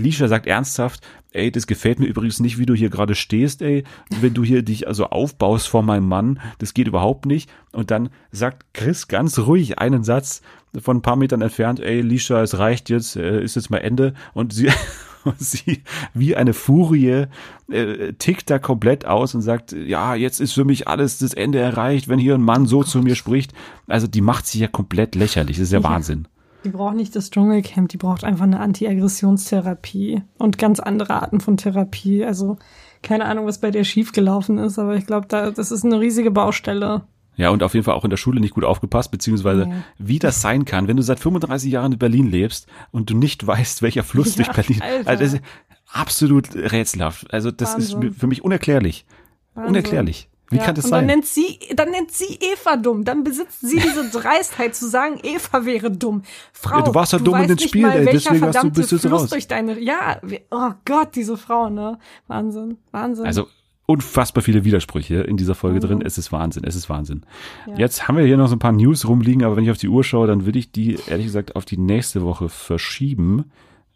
Lisha 0.01 0.29
sagt 0.29 0.47
ernsthaft, 0.47 1.01
ey, 1.33 1.51
das 1.51 1.67
gefällt 1.67 2.01
mir 2.01 2.07
übrigens 2.07 2.41
nicht, 2.41 2.59
wie 2.59 2.67
du 2.67 2.75
hier 2.75 2.91
gerade 2.91 3.15
stehst, 3.15 3.63
ey, 3.63 3.85
wenn 4.21 4.35
du 4.35 4.43
hier 4.45 4.63
dich 4.63 4.89
also 4.89 5.07
aufbaust 5.07 5.69
vor 5.69 5.83
meinem 5.83 6.09
Mann, 6.09 6.41
das 6.59 6.75
geht 6.75 6.89
überhaupt 6.89 7.27
nicht. 7.27 7.51
Und 7.73 7.91
dann 7.91 8.11
sagt 8.33 8.67
Chris 8.75 9.09
ganz 9.09 9.39
ruhig 9.39 9.79
einen 9.79 10.03
Satz 10.03 10.43
von 10.81 10.99
ein 10.99 11.03
paar 11.03 11.17
Metern 11.17 11.43
entfernt, 11.43 11.81
ey, 11.81 12.01
Lisha, 12.01 12.43
es 12.43 12.59
reicht 12.59 12.91
jetzt, 12.91 13.17
äh, 13.17 13.43
ist 13.43 13.57
jetzt 13.57 13.71
mal 13.71 13.79
Ende. 13.79 14.15
Und 14.35 14.53
sie, 14.53 14.69
und 15.25 15.41
sie 15.41 15.83
wie 16.15 16.37
eine 16.37 16.53
Furie 16.55 17.27
äh, 17.71 18.13
tickt 18.15 18.51
da 18.51 18.59
komplett 18.59 19.05
aus 19.05 19.35
und 19.35 19.43
sagt, 19.43 19.73
ja, 19.73 20.15
jetzt 20.15 20.41
ist 20.41 20.53
für 20.53 20.65
mich 20.65 20.89
alles 20.89 21.19
das 21.19 21.35
Ende 21.35 21.59
erreicht, 21.59 22.09
wenn 22.09 22.19
hier 22.19 22.35
ein 22.35 22.43
Mann 22.43 22.67
so 22.67 22.85
zu 22.85 23.01
mir 23.01 23.15
spricht. 23.15 23.53
Also 23.87 24.07
die 24.07 24.21
macht 24.21 24.47
sich 24.47 24.61
ja 24.61 24.69
komplett 24.69 25.15
lächerlich, 25.15 25.57
das 25.57 25.65
ist 25.65 25.73
ja, 25.73 25.81
Ja. 25.81 25.85
Wahnsinn. 25.85 26.27
Die 26.65 26.69
braucht 26.71 26.95
nicht 26.97 27.17
das 27.17 27.31
Dschungelcamp, 27.31 27.89
die 27.89 27.97
braucht 27.97 28.23
einfach 28.25 28.45
eine 28.45 28.61
Anti-Aggressionstherapie 28.61 30.23
und 30.39 30.59
ganz 30.59 30.81
andere 30.81 31.15
Arten 31.15 31.41
von 31.41 31.57
Therapie. 31.57 32.25
Also 32.25 32.57
keine 33.03 33.25
Ahnung, 33.25 33.47
was 33.47 33.61
bei 33.61 33.71
der 33.71 33.85
schiefgelaufen 33.85 34.59
ist, 34.59 34.79
aber 34.79 34.97
ich 34.97 35.07
glaube, 35.07 35.27
da, 35.29 35.51
das 35.51 35.71
ist 35.73 35.85
eine 35.85 36.01
riesige 36.01 36.31
Baustelle. 36.31 37.03
Ja, 37.37 37.49
und 37.51 37.63
auf 37.63 37.73
jeden 37.73 37.85
Fall 37.85 37.95
auch 37.95 38.05
in 38.05 38.11
der 38.11 38.19
Schule 38.19 38.41
nicht 38.41 38.55
gut 38.55 38.65
aufgepasst, 38.65 39.11
beziehungsweise 39.11 39.67
Nee. 39.67 39.75
wie 39.99 40.19
das 40.19 40.43
sein 40.43 40.67
kann, 40.67 40.89
wenn 40.89 40.99
du 40.99 41.03
seit 41.03 41.21
35 41.21 41.73
Jahren 41.73 41.93
in 41.93 41.99
Berlin 41.99 42.31
lebst 42.31 42.67
und 42.91 43.09
du 43.09 43.17
nicht 43.17 43.47
weißt, 43.47 43.81
welcher 43.83 44.03
Fluss 44.03 44.37
Ja, 44.37 44.45
durch 44.45 44.55
Berlin. 44.57 44.83
Alter. 44.83 45.09
Also 45.09 45.23
das 45.25 45.33
ist 45.35 45.43
absolut 45.91 46.55
rätselhaft. 46.55 47.33
Also 47.33 47.51
das 47.51 47.71
ist 47.71 47.95
Wahnsinn. 47.95 47.99
mir- 48.01 48.13
für 48.13 48.27
mich 48.27 48.45
unerklärlich. 48.45 49.07
Wahnsinn. 49.55 49.71
Unerklärlich. 49.71 50.29
Wie 50.51 50.57
Ja, 50.57 50.65
kann 50.65 50.75
das 50.75 50.85
und 50.87 50.91
dann 50.91 51.01
sein? 51.01 51.07
nennt 51.07 51.27
sie, 51.27 51.59
dann 51.75 51.91
nennt 51.91 52.11
sie 52.11 52.39
Eva 52.41 52.77
dumm. 52.77 53.05
Dann 53.05 53.25
besitzt 53.25 53.61
sie 53.61 53.77
diese 53.79 54.11
Dreistheit 54.13 54.75
zu 54.75 54.89
sagen, 54.89 55.19
Eva 55.23 55.65
wäre 55.65 55.91
dumm. 55.91 56.23
Frau, 56.53 56.79
Ja, 56.79 56.83
du 56.85 56.95
warst 56.95 57.13
doch 57.13 57.21
dumm 57.21 57.35
in 57.37 57.41
weißt 57.49 57.51
den 57.51 57.59
Spielen, 57.69 57.87
mal, 57.87 57.99
ey, 57.99 58.07
welcher 58.07 58.31
deswegen 58.31 58.35
hast 58.47 58.55
du- 58.57 58.61
verdammte 58.61 58.81
bist 58.81 59.05
du 59.05 59.09
raus. 59.09 59.31
durch 59.31 59.47
deine, 59.49 59.79
ja, 59.81 60.21
oh 60.51 60.71
Gott, 60.85 61.15
diese 61.15 61.37
Frau, 61.37 61.71
ne? 61.71 61.99
Wahnsinn, 62.27 62.79
Wahnsinn. 62.91 63.27
Also 63.27 63.47
unfassbar 63.87 64.43
viele 64.45 64.65
Widersprüche 64.65 65.17
in 65.23 65.37
dieser 65.37 65.55
Folge 65.57 65.77
Mhm. 65.79 65.81
drin. 65.81 66.03
Es 66.05 66.17
ist 66.19 66.31
Wahnsinn, 66.31 66.63
es 66.65 66.77
ist 66.77 66.89
Wahnsinn. 66.89 67.23
Ja. 67.67 67.77
Jetzt 67.77 68.07
haben 68.07 68.17
wir 68.17 68.25
hier 68.25 68.37
noch 68.37 68.47
so 68.49 68.55
ein 68.55 68.61
paar 68.61 68.71
News 68.73 69.07
rumliegen, 69.09 69.43
aber 69.45 69.57
wenn 69.57 69.65
ich 69.65 69.71
auf 69.71 69.79
die 69.79 69.89
Uhr 69.89 70.05
schaue, 70.05 70.27
dann 70.29 70.47
würde 70.47 70.59
ich 70.61 70.71
die 70.71 70.97
ehrlich 71.09 71.27
gesagt 71.27 71.57
auf 71.57 71.65
die 71.65 71.77
nächste 71.79 72.23
Woche 72.23 72.49
verschieben. 72.49 73.45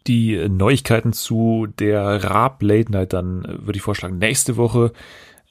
die 0.07 0.37
Neuigkeiten 0.49 1.13
zu 1.13 1.65
der 1.79 2.23
Raab 2.23 2.61
Late 2.61 2.91
Night, 2.91 3.11
dann 3.13 3.43
äh, 3.43 3.65
würde 3.65 3.77
ich 3.77 3.81
vorschlagen, 3.81 4.19
nächste 4.19 4.55
Woche. 4.55 4.91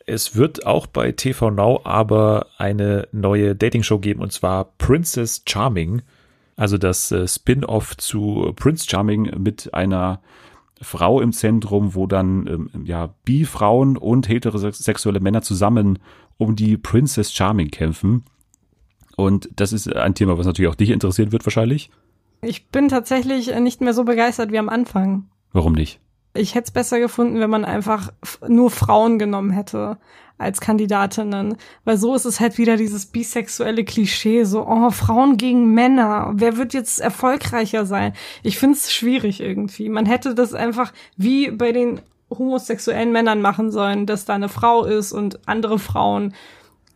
Es 0.06 0.36
wird 0.36 0.66
auch 0.66 0.86
bei 0.86 1.12
TV 1.12 1.50
Now 1.50 1.80
aber 1.84 2.46
eine 2.58 3.08
neue 3.12 3.54
Dating-Show 3.54 3.98
geben 3.98 4.20
und 4.20 4.32
zwar 4.32 4.72
Princess 4.78 5.42
Charming. 5.46 6.02
Also 6.56 6.78
das 6.78 7.10
äh, 7.10 7.26
Spin-off 7.26 7.96
zu 7.96 8.52
Prince 8.54 8.86
Charming 8.88 9.42
mit 9.42 9.72
einer 9.74 10.20
Frau 10.80 11.20
im 11.20 11.32
Zentrum, 11.32 11.94
wo 11.94 12.06
dann 12.06 12.46
ähm, 12.46 12.84
ja 12.84 13.14
Bi-Frauen 13.24 13.96
und 13.96 14.28
heterosexuelle 14.28 15.20
Männer 15.20 15.42
zusammen 15.42 15.98
um 16.36 16.54
die 16.54 16.76
Princess 16.76 17.32
Charming 17.32 17.70
kämpfen. 17.70 18.24
Und 19.16 19.48
das 19.56 19.72
ist 19.72 19.92
ein 19.94 20.14
Thema, 20.14 20.36
was 20.38 20.46
natürlich 20.46 20.70
auch 20.70 20.74
dich 20.76 20.90
interessieren 20.90 21.32
wird 21.32 21.46
wahrscheinlich. 21.46 21.90
Ich 22.42 22.68
bin 22.68 22.88
tatsächlich 22.88 23.54
nicht 23.60 23.80
mehr 23.80 23.94
so 23.94 24.04
begeistert 24.04 24.52
wie 24.52 24.58
am 24.58 24.68
Anfang. 24.68 25.28
Warum 25.52 25.72
nicht? 25.72 26.00
Ich 26.34 26.54
hätte 26.54 26.66
es 26.66 26.70
besser 26.72 26.98
gefunden, 26.98 27.38
wenn 27.38 27.50
man 27.50 27.64
einfach 27.64 28.12
nur 28.46 28.70
Frauen 28.70 29.18
genommen 29.18 29.50
hätte 29.50 29.98
als 30.36 30.60
Kandidatinnen. 30.60 31.56
Weil 31.84 31.96
so 31.96 32.14
ist 32.14 32.24
es 32.24 32.40
halt 32.40 32.58
wieder 32.58 32.76
dieses 32.76 33.06
bisexuelle 33.06 33.84
Klischee, 33.84 34.44
so, 34.44 34.66
oh, 34.66 34.90
Frauen 34.90 35.36
gegen 35.36 35.72
Männer. 35.74 36.32
Wer 36.34 36.56
wird 36.56 36.74
jetzt 36.74 37.00
erfolgreicher 37.00 37.86
sein? 37.86 38.14
Ich 38.42 38.58
finde 38.58 38.76
es 38.76 38.92
schwierig 38.92 39.40
irgendwie. 39.40 39.88
Man 39.88 40.06
hätte 40.06 40.34
das 40.34 40.54
einfach 40.54 40.92
wie 41.16 41.50
bei 41.50 41.72
den 41.72 42.00
homosexuellen 42.30 43.12
Männern 43.12 43.40
machen 43.40 43.70
sollen, 43.70 44.06
dass 44.06 44.24
da 44.24 44.34
eine 44.34 44.48
Frau 44.48 44.84
ist 44.84 45.12
und 45.12 45.46
andere 45.46 45.78
Frauen 45.78 46.34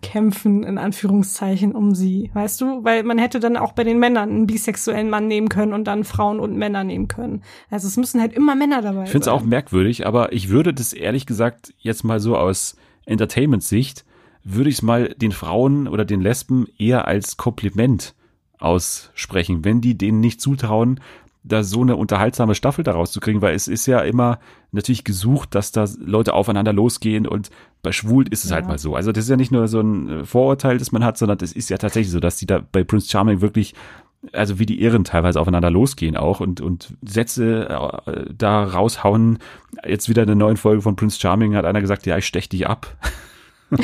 kämpfen, 0.01 0.63
in 0.63 0.79
Anführungszeichen, 0.79 1.73
um 1.73 1.95
sie. 1.95 2.31
Weißt 2.35 2.61
du? 2.61 2.85
Weil 2.85 3.03
man 3.03 3.19
hätte 3.19 3.41
dann 3.41 3.57
auch 3.57 3.73
bei 3.73 3.85
den 3.85 3.99
Männern 3.99 4.31
einen 4.31 4.47
bisexuellen 4.47 5.11
Mann 5.11 5.27
nehmen 5.27 5.49
können 5.49 5.73
und 5.73 5.85
dann 5.85 6.05
Frauen 6.05 6.41
und 6.41 6.57
Männer 6.57 6.85
nehmen 6.85 7.09
können. 7.09 7.43
Also 7.71 7.89
es 7.89 7.97
müssen 7.97 8.21
halt 8.21 8.33
immer 8.33 8.55
Männer 8.55 8.83
dabei 8.83 9.05
Ich 9.05 9.11
finde 9.11 9.25
es 9.25 9.29
auch 9.29 9.43
merkwürdig, 9.43 10.07
aber 10.07 10.33
ich 10.33 10.49
würde 10.49 10.73
das 10.73 10.93
ehrlich 10.93 11.27
gesagt 11.27 11.75
jetzt 11.79 12.05
mal 12.05 12.21
so 12.21 12.37
aus 12.37 12.77
Entertainment-Sicht, 13.07 14.05
würde 14.45 14.71
ich 14.71 14.77
es 14.77 14.83
mal 14.83 15.15
den 15.17 15.33
Frauen 15.33 15.89
oder 15.89 16.05
den 16.05 16.21
Lesben 16.21 16.67
eher 16.79 17.07
als 17.07 17.37
Kompliment 17.37 18.15
aussprechen, 18.59 19.65
wenn 19.65 19.81
die 19.81 19.97
denen 19.97 20.21
nicht 20.21 20.41
zutrauen, 20.41 21.01
da 21.49 21.63
so 21.63 21.81
eine 21.83 21.97
unterhaltsame 21.97 22.55
Staffel 22.55 22.85
daraus 22.85 23.11
zu 23.13 23.21
kriegen, 23.21 23.43
weil 23.43 23.55
es 23.55 23.67
ist 23.69 23.87
ja 23.87 24.01
immer 24.01 24.39
natürlich 24.73 25.05
gesucht, 25.05 25.55
dass 25.55 25.73
da 25.73 25.87
Leute 25.99 26.35
aufeinander 26.35 26.73
losgehen 26.73 27.27
und 27.27 27.51
bei 27.83 27.93
Schwul 27.93 28.27
ist 28.29 28.45
es 28.45 28.53
halt 28.53 28.65
Ja. 28.65 28.69
mal 28.73 28.79
so. 28.79 28.95
Also 28.95 29.13
das 29.13 29.25
ist 29.25 29.31
ja 29.31 29.37
nicht 29.37 29.53
nur 29.53 29.67
so 29.69 29.81
ein 29.81 30.09
äh, 30.21 30.25
Vorurteil, 30.25 30.79
das 30.79 30.93
man 30.93 31.05
hat, 31.05 31.17
sondern 31.19 31.39
das 31.39 31.53
ist 31.53 31.71
ja 31.71 31.79
tatsächlich 31.79 32.13
so, 32.13 32.21
dass 32.21 32.37
die 32.37 32.47
da 32.47 32.61
bei 32.73 32.85
Prince 32.85 33.09
Charming 33.09 33.41
wirklich 33.41 33.75
also 34.33 34.59
wie 34.59 34.67
die 34.67 34.83
Irren 34.83 35.05
teilweise 35.05 35.41
aufeinander 35.41 35.71
losgehen 35.71 36.17
auch 36.17 36.41
und, 36.41 36.61
und 36.61 36.95
Sätze 37.07 37.69
äh, 38.07 38.25
da 38.37 38.65
raushauen. 38.65 39.39
Jetzt 39.87 40.09
wieder 40.09 40.23
in 40.23 40.27
der 40.27 40.35
neuen 40.35 40.57
Folge 40.57 40.83
von 40.83 40.97
Prince 40.97 41.21
Charming 41.21 41.55
hat 41.55 41.65
einer 41.65 41.81
gesagt, 41.81 42.05
ja, 42.05 42.19
ich 42.19 42.27
stech 42.27 42.49
dich 42.49 42.67
ab. 42.67 42.97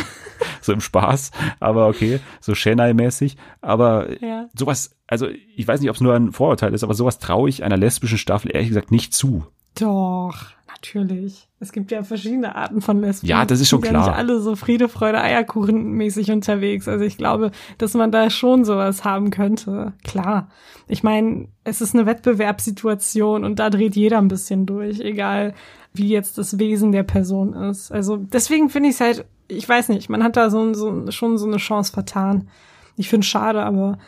so 0.60 0.72
im 0.72 0.80
Spaß, 0.80 1.30
aber 1.60 1.86
okay, 1.88 2.18
so 2.40 2.52
Chennai-mäßig. 2.52 3.36
Aber 3.60 4.08
Ja. 4.22 4.46
sowas, 4.58 4.96
also 5.06 5.28
ich 5.28 5.66
weiß 5.66 5.80
nicht, 5.80 5.90
ob 5.90 5.96
es 5.96 6.02
nur 6.02 6.14
ein 6.14 6.32
Vorurteil 6.32 6.74
ist, 6.74 6.84
aber 6.84 6.94
sowas 6.94 7.18
traue 7.18 7.48
ich 7.48 7.62
einer 7.62 7.76
lesbischen 7.76 8.18
Staffel 8.18 8.50
ehrlich 8.54 8.68
gesagt 8.68 8.90
nicht 8.90 9.12
zu. 9.12 9.44
Doch, 9.78 10.36
natürlich. 10.68 11.48
Es 11.60 11.72
gibt 11.72 11.90
ja 11.90 12.02
verschiedene 12.02 12.54
Arten 12.54 12.80
von 12.80 13.00
Lesben. 13.00 13.26
Ja, 13.26 13.44
das 13.44 13.60
ist 13.60 13.68
schon 13.68 13.80
klar. 13.80 13.92
Ja 13.92 14.08
nicht 14.08 14.18
alle 14.18 14.40
so 14.40 14.54
Friede, 14.56 14.88
Freude, 14.88 15.20
Eierkuchen 15.20 15.92
mäßig 15.92 16.30
unterwegs. 16.30 16.88
Also 16.88 17.04
ich 17.04 17.16
glaube, 17.16 17.50
dass 17.78 17.94
man 17.94 18.12
da 18.12 18.30
schon 18.30 18.64
sowas 18.64 19.04
haben 19.04 19.30
könnte. 19.30 19.92
Klar. 20.04 20.48
Ich 20.88 21.02
meine, 21.02 21.48
es 21.64 21.80
ist 21.80 21.94
eine 21.94 22.06
Wettbewerbssituation 22.06 23.44
und 23.44 23.58
da 23.58 23.70
dreht 23.70 23.96
jeder 23.96 24.18
ein 24.18 24.28
bisschen 24.28 24.66
durch, 24.66 25.00
egal 25.00 25.54
wie 25.92 26.08
jetzt 26.08 26.38
das 26.38 26.58
Wesen 26.58 26.92
der 26.92 27.04
Person 27.04 27.54
ist. 27.54 27.92
Also 27.92 28.16
deswegen 28.16 28.68
finde 28.68 28.88
ich 28.88 28.96
es 28.96 29.00
halt, 29.00 29.24
ich 29.48 29.68
weiß 29.68 29.88
nicht, 29.90 30.08
man 30.08 30.24
hat 30.24 30.36
da 30.36 30.50
so, 30.50 30.74
so 30.74 31.10
schon 31.10 31.38
so 31.38 31.46
eine 31.46 31.58
Chance 31.58 31.92
vertan. 31.92 32.48
Ich 32.96 33.08
finde 33.08 33.24
es 33.24 33.28
schade, 33.28 33.62
aber 33.62 33.98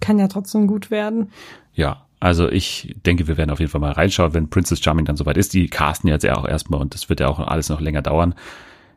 kann 0.00 0.18
ja 0.18 0.28
trotzdem 0.28 0.66
gut 0.66 0.90
werden. 0.90 1.30
Ja, 1.74 2.06
also 2.20 2.48
ich 2.48 2.94
denke, 3.04 3.26
wir 3.26 3.36
werden 3.36 3.50
auf 3.50 3.60
jeden 3.60 3.70
Fall 3.70 3.80
mal 3.80 3.92
reinschauen, 3.92 4.34
wenn 4.34 4.48
Princess 4.48 4.80
Charming 4.80 5.04
dann 5.04 5.16
soweit 5.16 5.36
ist. 5.36 5.52
Die 5.52 5.68
casten 5.68 6.08
jetzt 6.08 6.24
ja 6.24 6.36
auch 6.36 6.46
erstmal 6.46 6.80
und 6.80 6.94
das 6.94 7.08
wird 7.08 7.20
ja 7.20 7.28
auch 7.28 7.38
alles 7.38 7.68
noch 7.68 7.80
länger 7.80 8.02
dauern. 8.02 8.34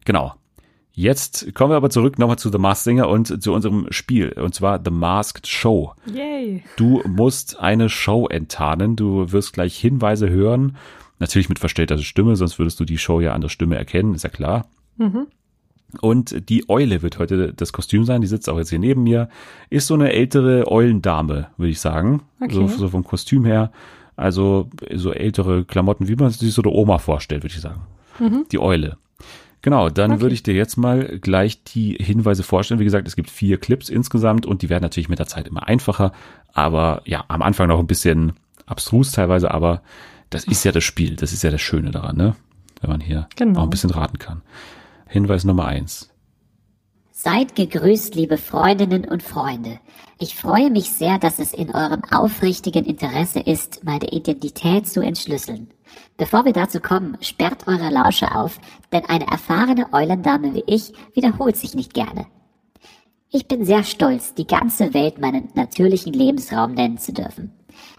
Genau. 0.05 0.33
Jetzt 0.93 1.53
kommen 1.53 1.71
wir 1.71 1.77
aber 1.77 1.91
zurück 1.91 2.17
nochmal 2.17 2.39
zu 2.39 2.49
The 2.49 2.57
Masked 2.57 2.85
Singer 2.85 3.07
und 3.07 3.43
zu 3.43 3.53
unserem 3.53 3.85
Spiel, 3.91 4.31
und 4.31 4.55
zwar 4.55 4.81
The 4.83 4.89
Masked 4.89 5.45
Show. 5.45 5.93
Yay. 6.11 6.63
Du 6.75 7.03
musst 7.05 7.59
eine 7.59 7.87
Show 7.87 8.27
enttarnen. 8.27 8.95
Du 8.95 9.31
wirst 9.31 9.53
gleich 9.53 9.77
Hinweise 9.77 10.27
hören. 10.29 10.75
Natürlich 11.19 11.49
mit 11.49 11.59
verstellter 11.59 11.97
Stimme, 11.99 12.35
sonst 12.35 12.57
würdest 12.57 12.79
du 12.79 12.85
die 12.85 12.97
Show 12.97 13.19
ja 13.19 13.33
an 13.33 13.41
der 13.41 13.49
Stimme 13.49 13.75
erkennen, 13.75 14.15
ist 14.15 14.23
ja 14.23 14.29
klar. 14.29 14.65
Und 15.99 16.49
die 16.49 16.69
Eule 16.69 17.01
wird 17.01 17.19
heute 17.19 17.53
das 17.53 17.73
Kostüm 17.73 18.03
sein. 18.05 18.21
Die 18.21 18.27
sitzt 18.27 18.49
auch 18.49 18.57
jetzt 18.57 18.69
hier 18.69 18.79
neben 18.79 19.03
mir. 19.03 19.29
Ist 19.69 19.87
so 19.87 19.93
eine 19.93 20.11
ältere 20.13 20.71
Eulendame, 20.71 21.47
würde 21.57 21.71
ich 21.71 21.79
sagen. 21.79 22.21
Okay. 22.41 22.53
So, 22.53 22.67
so 22.67 22.89
vom 22.89 23.03
Kostüm 23.03 23.45
her. 23.45 23.71
Also 24.15 24.69
so 24.95 25.11
ältere 25.13 25.63
Klamotten, 25.65 26.07
wie 26.07 26.15
man 26.15 26.31
sich 26.31 26.53
so 26.53 26.61
der 26.61 26.71
Oma 26.71 26.97
vorstellt, 26.97 27.43
würde 27.43 27.53
ich 27.55 27.61
sagen. 27.61 27.81
Die 28.51 28.59
Eule. 28.59 28.97
Genau, 29.61 29.89
dann 29.89 30.13
Okay. 30.13 30.21
würde 30.21 30.33
ich 30.33 30.43
dir 30.43 30.53
jetzt 30.53 30.77
mal 30.77 31.19
gleich 31.19 31.63
die 31.63 31.93
Hinweise 31.99 32.41
vorstellen. 32.43 32.79
Wie 32.79 32.83
gesagt, 32.85 33.07
es 33.07 33.15
gibt 33.15 33.29
vier 33.29 33.57
Clips 33.59 33.89
insgesamt 33.89 34.45
und 34.45 34.61
die 34.61 34.69
werden 34.69 34.83
natürlich 34.83 35.09
mit 35.09 35.19
der 35.19 35.27
Zeit 35.27 35.47
immer 35.47 35.67
einfacher. 35.67 36.13
Aber 36.53 37.01
ja, 37.05 37.25
am 37.27 37.41
Anfang 37.41 37.67
noch 37.67 37.79
ein 37.79 37.85
bisschen 37.87 38.33
abstrus 38.65 39.11
teilweise, 39.11 39.51
aber 39.51 39.81
das 40.29 40.45
ist 40.45 40.63
ja 40.63 40.71
das 40.71 40.83
Spiel. 40.83 41.15
Das 41.15 41.31
ist 41.33 41.43
ja 41.43 41.51
das 41.51 41.61
Schöne 41.61 41.91
daran, 41.91 42.17
ne? 42.17 42.35
Wenn 42.81 42.89
man 42.89 43.01
hier 43.01 43.27
Genau. 43.35 43.59
auch 43.59 43.63
ein 43.63 43.69
bisschen 43.69 43.89
raten 43.91 44.19
kann. 44.19 44.41
Hinweis 45.09 45.43
Nummer 45.43 45.65
eins. 45.65 46.09
Seid 47.11 47.55
gegrüßt, 47.55 48.13
liebe 48.13 48.37
Freundinnen 48.37 49.05
und 49.05 49.23
Freunde. 49.23 49.79
Ich 50.19 50.35
freue 50.35 50.69
mich 50.69 50.91
sehr, 50.91 51.17
dass 51.17 51.39
es 51.39 51.51
in 51.51 51.73
eurem 51.73 52.03
aufrichtigen 52.11 52.85
Interesse 52.85 53.39
ist, 53.39 53.83
meine 53.83 54.11
Identität 54.11 54.87
zu 54.87 55.01
entschlüsseln. 55.01 55.71
Bevor 56.17 56.45
wir 56.45 56.53
dazu 56.53 56.79
kommen, 56.79 57.17
sperrt 57.21 57.67
eure 57.67 57.89
Lausche 57.89 58.35
auf, 58.35 58.59
denn 58.91 59.05
eine 59.05 59.27
erfahrene 59.27 59.91
Eulendame 59.93 60.53
wie 60.53 60.63
ich 60.67 60.93
wiederholt 61.13 61.57
sich 61.57 61.73
nicht 61.73 61.93
gerne. 61.93 62.27
Ich 63.29 63.47
bin 63.47 63.65
sehr 63.65 63.83
stolz, 63.83 64.33
die 64.35 64.47
ganze 64.47 64.93
Welt 64.93 65.19
meinen 65.19 65.49
natürlichen 65.53 66.13
Lebensraum 66.13 66.75
nennen 66.75 66.97
zu 66.97 67.13
dürfen. 67.13 67.51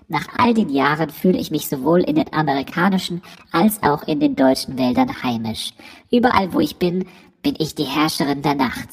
Nach 0.09 0.27
all 0.39 0.55
den 0.55 0.71
Jahren 0.71 1.11
fühle 1.11 1.39
ich 1.39 1.51
mich 1.51 1.69
sowohl 1.69 2.01
in 2.01 2.17
den 2.17 2.33
amerikanischen 2.33 3.21
als 3.53 3.83
auch 3.83 4.05
in 4.05 4.21
den 4.21 4.37
deutschen 4.37 4.79
Wäldern 4.79 5.23
heimisch. 5.23 5.75
Überall, 6.11 6.53
wo 6.53 6.61
ich 6.61 6.77
bin, 6.77 7.07
bin 7.43 7.55
ich 7.59 7.75
die 7.75 7.85
Herrscherin 7.85 8.43
der 8.43 8.55
Nacht. 8.55 8.89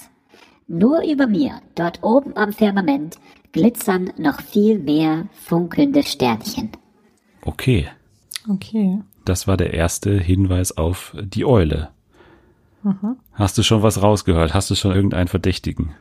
Nur 0.67 1.03
über 1.03 1.27
mir, 1.27 1.61
dort 1.75 2.03
oben 2.03 2.35
am 2.35 2.51
Firmament, 2.51 3.17
glitzern 3.51 4.11
noch 4.17 4.41
viel 4.41 4.79
mehr 4.79 5.27
funkelnde 5.31 6.03
Sternchen. 6.03 6.71
Okay, 7.43 7.87
Okay. 8.49 8.99
das 9.23 9.47
war 9.47 9.57
der 9.57 9.73
erste 9.73 10.11
Hinweis 10.17 10.75
auf 10.77 11.15
die 11.19 11.45
Eule. 11.45 11.89
Mhm. 12.83 13.17
Hast 13.33 13.57
du 13.57 13.63
schon 13.63 13.81
was 13.83 14.01
rausgehört? 14.01 14.53
Hast 14.53 14.69
du 14.69 14.75
schon 14.75 14.91
irgendeinen 14.95 15.27
Verdächtigen? 15.27 15.91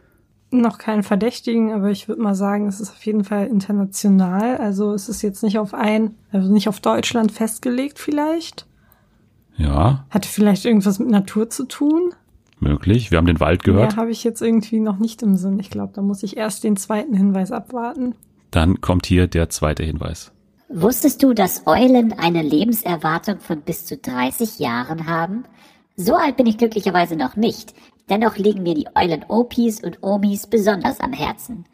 Noch 0.51 0.79
keinen 0.79 1.03
Verdächtigen, 1.03 1.73
aber 1.73 1.91
ich 1.91 2.07
würde 2.09 2.23
mal 2.23 2.35
sagen, 2.35 2.69
es 2.69 2.81
ist 2.81 2.91
auf 2.91 3.05
jeden 3.05 3.25
Fall 3.25 3.47
international. 3.47 4.57
Also 4.59 4.93
es 4.93 5.09
ist 5.09 5.23
jetzt 5.23 5.43
nicht 5.43 5.59
auf 5.59 5.75
ein, 5.75 6.15
also 6.33 6.53
nicht 6.53 6.69
auf 6.69 6.81
Deutschland 6.81 7.33
festgelegt 7.33 7.99
vielleicht. 7.99 8.67
Ja, 9.57 10.05
Hatte 10.11 10.29
vielleicht 10.29 10.65
irgendwas 10.65 10.99
mit 10.99 11.09
Natur 11.09 11.49
zu 11.51 11.65
tun? 11.65 12.13
möglich. 12.61 13.11
Wir 13.11 13.19
haben 13.19 13.27
den 13.27 13.41
Wald 13.41 13.63
gehört. 13.63 13.93
Ja, 13.93 13.99
habe 13.99 14.11
ich 14.11 14.25
jetzt 14.25 14.41
irgendwie 14.41 14.81
noch 14.81 14.99
nicht 14.99 15.23
im 15.23 15.37
Sinn. 15.37 15.59
Ich 15.61 15.69
glaube, 15.69 15.93
da 15.95 16.01
muss 16.01 16.23
ich 16.23 16.37
erst 16.39 16.65
den 16.65 16.77
zweiten 16.77 17.15
Hinweis 17.15 17.53
abwarten. 17.53 18.15
Dann 18.51 18.81
kommt 18.81 19.05
hier 19.07 19.27
der 19.27 19.51
zweite 19.51 19.83
Hinweis. 19.83 20.33
Wusstest 20.71 21.23
du, 21.23 21.35
dass 21.35 21.67
Eulen 21.67 22.15
eine 22.15 22.43
Lebenserwartung 22.43 23.41
von 23.41 23.61
bis 23.61 23.85
zu 23.85 23.99
30 23.99 24.59
Jahren 24.61 25.07
haben? 25.07 25.45
So 25.97 26.15
alt 26.17 26.37
bin 26.39 26.47
ich 26.47 26.57
glücklicherweise 26.57 27.17
noch 27.17 27.37
nicht. 27.37 27.75
Dennoch 28.09 28.37
liegen 28.37 28.63
mir 28.63 28.75
die 28.75 28.89
Eulen-Opis 28.95 29.83
und 29.85 30.03
Omis 30.03 30.47
besonders 30.47 31.01
am 31.01 31.13
Herzen. 31.13 31.67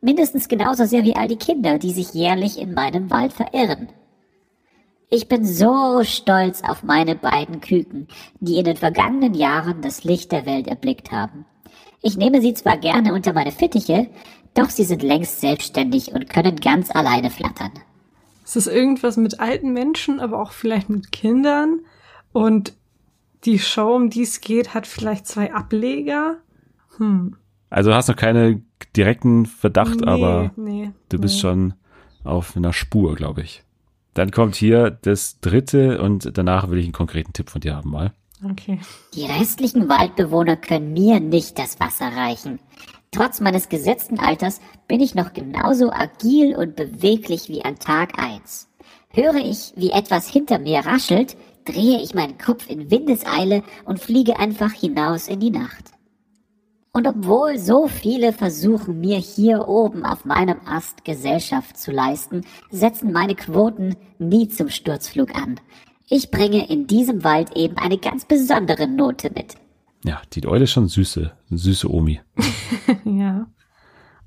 Mindestens 0.00 0.48
genauso 0.48 0.84
sehr 0.84 1.04
wie 1.04 1.16
all 1.16 1.26
die 1.28 1.36
Kinder, 1.36 1.78
die 1.78 1.92
sich 1.92 2.14
jährlich 2.14 2.58
in 2.60 2.72
meinem 2.74 3.10
Wald 3.10 3.32
verirren. 3.32 3.88
Ich 5.08 5.28
bin 5.28 5.44
so 5.44 6.02
stolz 6.02 6.62
auf 6.62 6.82
meine 6.82 7.14
beiden 7.14 7.60
Küken, 7.60 8.08
die 8.40 8.58
in 8.58 8.64
den 8.64 8.76
vergangenen 8.76 9.34
Jahren 9.34 9.80
das 9.80 10.02
Licht 10.02 10.32
der 10.32 10.46
Welt 10.46 10.66
erblickt 10.66 11.12
haben. 11.12 11.44
Ich 12.02 12.16
nehme 12.16 12.40
sie 12.40 12.54
zwar 12.54 12.76
gerne 12.76 13.14
unter 13.14 13.32
meine 13.32 13.52
Fittiche, 13.52 14.08
doch 14.54 14.68
sie 14.68 14.84
sind 14.84 15.02
längst 15.02 15.40
selbstständig 15.40 16.12
und 16.12 16.28
können 16.28 16.56
ganz 16.56 16.90
alleine 16.90 17.30
flattern. 17.30 17.70
Es 18.44 18.56
ist 18.56 18.66
irgendwas 18.66 19.16
mit 19.16 19.38
alten 19.38 19.72
Menschen, 19.72 20.18
aber 20.18 20.40
auch 20.40 20.52
vielleicht 20.52 20.88
mit 20.88 21.12
Kindern. 21.12 21.80
Und 22.32 22.74
die 23.44 23.58
Show, 23.58 23.94
um 23.94 24.10
die 24.10 24.22
es 24.22 24.40
geht, 24.40 24.74
hat 24.74 24.86
vielleicht 24.86 25.26
zwei 25.26 25.52
Ableger. 25.52 26.38
Hm. 26.96 27.36
Also 27.70 27.94
hast 27.94 28.08
noch 28.08 28.16
keine 28.16 28.62
direkten 28.96 29.46
Verdacht, 29.46 30.00
nee, 30.00 30.06
aber 30.06 30.52
nee, 30.56 30.90
du 31.08 31.18
bist 31.18 31.34
nee. 31.36 31.40
schon 31.40 31.74
auf 32.24 32.56
einer 32.56 32.72
Spur, 32.72 33.14
glaube 33.14 33.42
ich. 33.42 33.65
Dann 34.16 34.30
kommt 34.30 34.56
hier 34.56 34.90
das 35.02 35.40
dritte 35.40 36.00
und 36.00 36.38
danach 36.38 36.70
will 36.70 36.78
ich 36.78 36.86
einen 36.86 36.94
konkreten 36.94 37.34
Tipp 37.34 37.50
von 37.50 37.60
dir 37.60 37.76
haben 37.76 37.90
mal. 37.90 38.14
Okay. 38.50 38.80
Die 39.14 39.26
restlichen 39.26 39.90
Waldbewohner 39.90 40.56
können 40.56 40.94
mir 40.94 41.20
nicht 41.20 41.58
das 41.58 41.78
Wasser 41.80 42.06
reichen. 42.16 42.58
Trotz 43.10 43.40
meines 43.40 43.68
gesetzten 43.68 44.18
Alters 44.18 44.62
bin 44.88 45.00
ich 45.02 45.14
noch 45.14 45.34
genauso 45.34 45.92
agil 45.92 46.56
und 46.56 46.76
beweglich 46.76 47.50
wie 47.50 47.62
an 47.62 47.78
Tag 47.78 48.18
1. 48.18 48.68
Höre 49.10 49.36
ich, 49.36 49.74
wie 49.76 49.90
etwas 49.90 50.30
hinter 50.30 50.58
mir 50.58 50.78
raschelt, 50.78 51.36
drehe 51.66 52.00
ich 52.02 52.14
meinen 52.14 52.38
Kopf 52.38 52.70
in 52.70 52.90
Windeseile 52.90 53.64
und 53.84 54.00
fliege 54.00 54.38
einfach 54.38 54.72
hinaus 54.72 55.28
in 55.28 55.40
die 55.40 55.50
Nacht. 55.50 55.92
Und 56.96 57.06
obwohl 57.06 57.58
so 57.58 57.88
viele 57.88 58.32
versuchen, 58.32 59.00
mir 59.00 59.18
hier 59.18 59.68
oben 59.68 60.06
auf 60.06 60.24
meinem 60.24 60.56
Ast 60.64 61.04
Gesellschaft 61.04 61.76
zu 61.76 61.92
leisten, 61.92 62.40
setzen 62.70 63.12
meine 63.12 63.34
Quoten 63.34 63.96
nie 64.18 64.48
zum 64.48 64.70
Sturzflug 64.70 65.34
an. 65.34 65.60
Ich 66.08 66.30
bringe 66.30 66.70
in 66.70 66.86
diesem 66.86 67.22
Wald 67.22 67.54
eben 67.54 67.76
eine 67.76 67.98
ganz 67.98 68.24
besondere 68.24 68.88
Note 68.88 69.30
mit. 69.34 69.56
Ja, 70.04 70.22
die 70.32 70.46
Eule 70.46 70.64
ist 70.64 70.70
schon 70.70 70.88
süße, 70.88 71.32
süße 71.50 71.92
Omi. 71.92 72.18
Ja. 73.04 73.46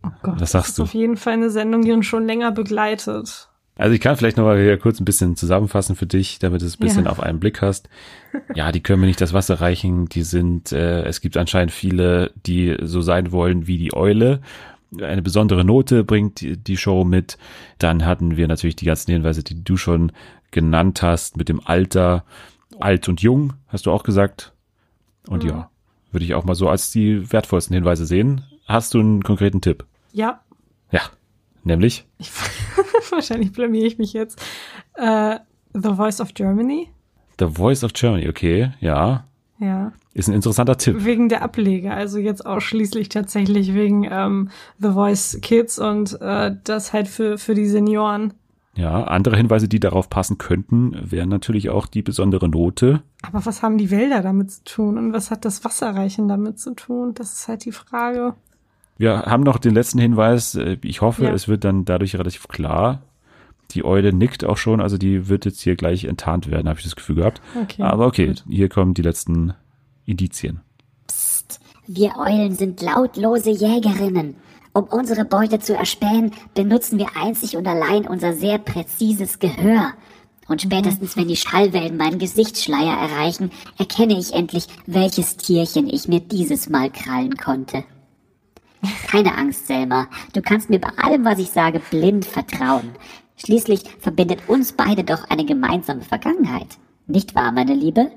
Oh 0.04 0.12
Gott. 0.22 0.40
Was 0.40 0.52
sagst 0.52 0.54
das 0.54 0.70
ist 0.70 0.78
du? 0.78 0.84
auf 0.84 0.94
jeden 0.94 1.18
Fall 1.18 1.34
eine 1.34 1.50
Sendung, 1.50 1.82
die 1.82 1.92
uns 1.92 2.06
schon 2.06 2.28
länger 2.28 2.52
begleitet. 2.52 3.50
Also 3.80 3.94
ich 3.96 4.02
kann 4.02 4.18
vielleicht 4.18 4.36
noch 4.38 4.44
mal 4.44 4.62
hier 4.62 4.78
kurz 4.78 5.00
ein 5.00 5.06
bisschen 5.06 5.36
zusammenfassen 5.38 5.96
für 5.96 6.06
dich, 6.06 6.38
damit 6.40 6.62
du 6.62 6.66
es 6.66 6.76
ein 6.78 6.86
bisschen 6.86 7.06
Ja. 7.06 7.12
auf 7.12 7.20
einen 7.22 7.40
Blick 7.40 7.62
hast. 7.62 7.88
Ja, 8.54 8.72
die 8.74 8.82
können 8.82 9.00
mir 9.02 9.08
nicht 9.08 9.22
das 9.22 9.32
Wasser 9.34 9.62
reichen. 9.62 10.08
Die 10.10 10.24
sind, 10.24 10.72
äh, 10.74 11.04
es 11.04 11.22
gibt 11.22 11.38
anscheinend 11.38 11.72
viele, 11.72 12.32
die 12.46 12.76
so 12.82 13.00
sein 13.02 13.32
wollen 13.32 13.68
wie 13.68 13.78
die 13.78 13.94
Eule. 13.94 14.42
Eine 15.02 15.22
besondere 15.22 15.64
Note 15.64 16.04
bringt 16.04 16.42
die, 16.42 16.58
die 16.58 16.76
Show 16.78 17.04
mit. 17.06 17.38
Dann 17.78 18.06
hatten 18.06 18.36
wir 18.38 18.48
natürlich 18.48 18.76
die 18.76 18.86
ganzen 18.86 19.12
Hinweise, 19.14 19.44
die 19.44 19.64
du 19.64 19.78
schon 19.78 20.12
genannt 20.52 21.02
hast, 21.02 21.38
mit 21.38 21.48
dem 21.48 21.66
Alter. 21.66 22.26
Alt 22.80 23.08
und 23.08 23.22
jung, 23.22 23.54
hast 23.70 23.86
du 23.86 23.92
auch 23.92 24.04
gesagt. 24.04 24.52
Und 25.28 25.44
ja, 25.44 25.70
würde 26.12 26.26
ich 26.26 26.34
auch 26.34 26.44
mal 26.44 26.56
so 26.56 26.68
als 26.70 26.92
die 26.92 27.32
wertvollsten 27.32 27.74
Hinweise 27.76 28.06
sehen. 28.06 28.42
Hast 28.66 28.94
du 28.94 29.00
einen 29.00 29.24
konkreten 29.24 29.62
Tipp? 29.62 29.86
Ja, 30.12 30.42
Ja, 30.92 31.02
nämlich? 31.64 32.06
ich, 32.18 32.30
wahrscheinlich 33.12 33.52
blamier 33.52 33.86
ich 33.86 33.98
mich 33.98 34.14
jetzt. 34.14 34.42
Äh, 34.96 35.38
The 35.74 35.94
Voice 35.96 36.20
of 36.22 36.34
Germany. 36.34 36.90
The 37.40 37.48
Voice 37.48 37.84
of 37.84 37.94
Germany, 37.94 38.28
okay, 38.28 38.72
ja. 38.80 39.26
Ja. 39.60 39.92
Ist 40.14 40.30
ein 40.30 40.36
interessanter 40.36 40.78
Tipp. 40.78 41.04
Wegen 41.06 41.30
der 41.30 41.42
Ableger, 41.42 41.94
also 41.94 42.18
jetzt 42.18 42.46
ausschließlich 42.46 43.10
tatsächlich 43.10 43.74
wegen 43.74 44.08
ähm, 44.10 44.50
The 44.80 44.92
Voice 44.92 45.40
Kids 45.42 45.80
und 45.80 46.20
äh, 46.22 46.56
das 46.64 46.94
halt 46.94 47.08
für, 47.08 47.38
für 47.38 47.56
die 47.56 47.68
Senioren. 47.68 48.34
Ja, 48.76 49.04
andere 49.04 49.36
Hinweise, 49.36 49.68
die 49.68 49.80
darauf 49.80 50.10
passen 50.10 50.38
könnten, 50.38 50.96
wären 51.04 51.28
natürlich 51.28 51.70
auch 51.70 51.86
die 51.86 52.02
besondere 52.02 52.48
Note. 52.48 53.02
Aber 53.22 53.46
was 53.46 53.62
haben 53.62 53.78
die 53.78 53.92
Wälder 53.92 54.22
damit 54.22 54.52
zu 54.52 54.64
tun 54.64 54.98
und 54.98 55.12
was 55.12 55.32
hat 55.32 55.44
das 55.44 55.66
Wasserreichen 55.66 56.30
damit 56.30 56.60
zu 56.60 56.74
tun? 56.74 57.14
Das 57.14 57.34
ist 57.34 57.48
halt 57.50 57.66
die 57.66 57.74
Frage. 57.74 58.36
Wir 59.00 59.24
haben 59.24 59.44
noch 59.44 59.58
den 59.58 59.74
letzten 59.74 59.98
Hinweis. 59.98 60.54
Äh, 60.56 60.78
Ich 60.84 61.02
hoffe, 61.02 61.24
Ja. 61.24 61.32
es 61.34 61.48
wird 61.48 61.64
dann 61.64 61.86
dadurch 61.86 62.16
relativ 62.16 62.48
klar. 62.50 63.02
Die 63.72 63.86
Eule 63.86 64.12
nickt 64.14 64.44
auch 64.46 64.58
schon, 64.58 64.82
also 64.82 64.98
die 64.98 65.30
wird 65.30 65.46
jetzt 65.46 65.62
hier 65.62 65.76
gleich 65.76 66.04
enttarnt 66.06 66.50
werden, 66.52 66.68
habe 66.68 66.80
ich 66.80 66.86
das 66.86 66.96
Gefühl 66.96 67.16
gehabt. 67.18 67.42
Okay, 67.60 67.82
Aber 67.82 68.08
okay, 68.08 68.28
gut. 68.28 68.44
hier 68.50 68.68
kommen 68.68 68.94
die 68.94 69.02
letzten 69.04 69.54
Indizien. 70.06 70.60
Wir 71.88 72.18
Eulen 72.18 72.56
sind 72.56 72.82
lautlose 72.82 73.52
Jägerinnen. 73.52 74.36
Um 74.74 74.84
unsere 74.84 75.24
Beute 75.26 75.60
zu 75.60 75.76
erspähen, 75.76 76.32
benutzen 76.54 77.00
wir 77.00 77.08
einzig 77.16 77.58
und 77.58 77.68
allein 77.68 78.06
unser 78.08 78.34
sehr 78.34 78.58
präzises 78.60 79.40
Gehör. 79.40 79.94
Und 80.48 80.62
spätestens, 80.64 81.16
wenn 81.16 81.28
die 81.28 81.36
Schallwellen 81.36 81.96
meinen 81.98 82.20
Gesichtsschleier 82.20 82.98
erreichen, 82.98 83.52
erkenne 83.78 84.18
ich 84.20 84.34
endlich, 84.34 84.68
welches 84.88 85.38
Tierchen 85.38 85.88
ich 85.88 86.08
mir 86.08 86.20
dieses 86.20 86.70
Mal 86.70 86.90
krallen 86.92 87.38
konnte. 87.38 87.84
Keine 89.08 89.38
Angst, 89.38 89.68
Selma. 89.68 90.08
Du 90.34 90.42
kannst 90.42 90.70
mir 90.70 90.80
bei 90.80 90.92
allem, 90.98 91.26
was 91.26 91.40
ich 91.40 91.52
sage, 91.52 91.82
blind 91.90 92.26
vertrauen. 92.26 92.92
Schließlich 93.38 93.84
verbindet 94.00 94.48
uns 94.48 94.74
beide 94.74 95.04
doch 95.04 95.30
eine 95.30 95.46
gemeinsame 95.46 96.02
Vergangenheit. 96.02 96.78
Nicht 97.08 97.36
wahr, 97.36 97.52
meine 97.52 97.74
Liebe? 97.74 98.12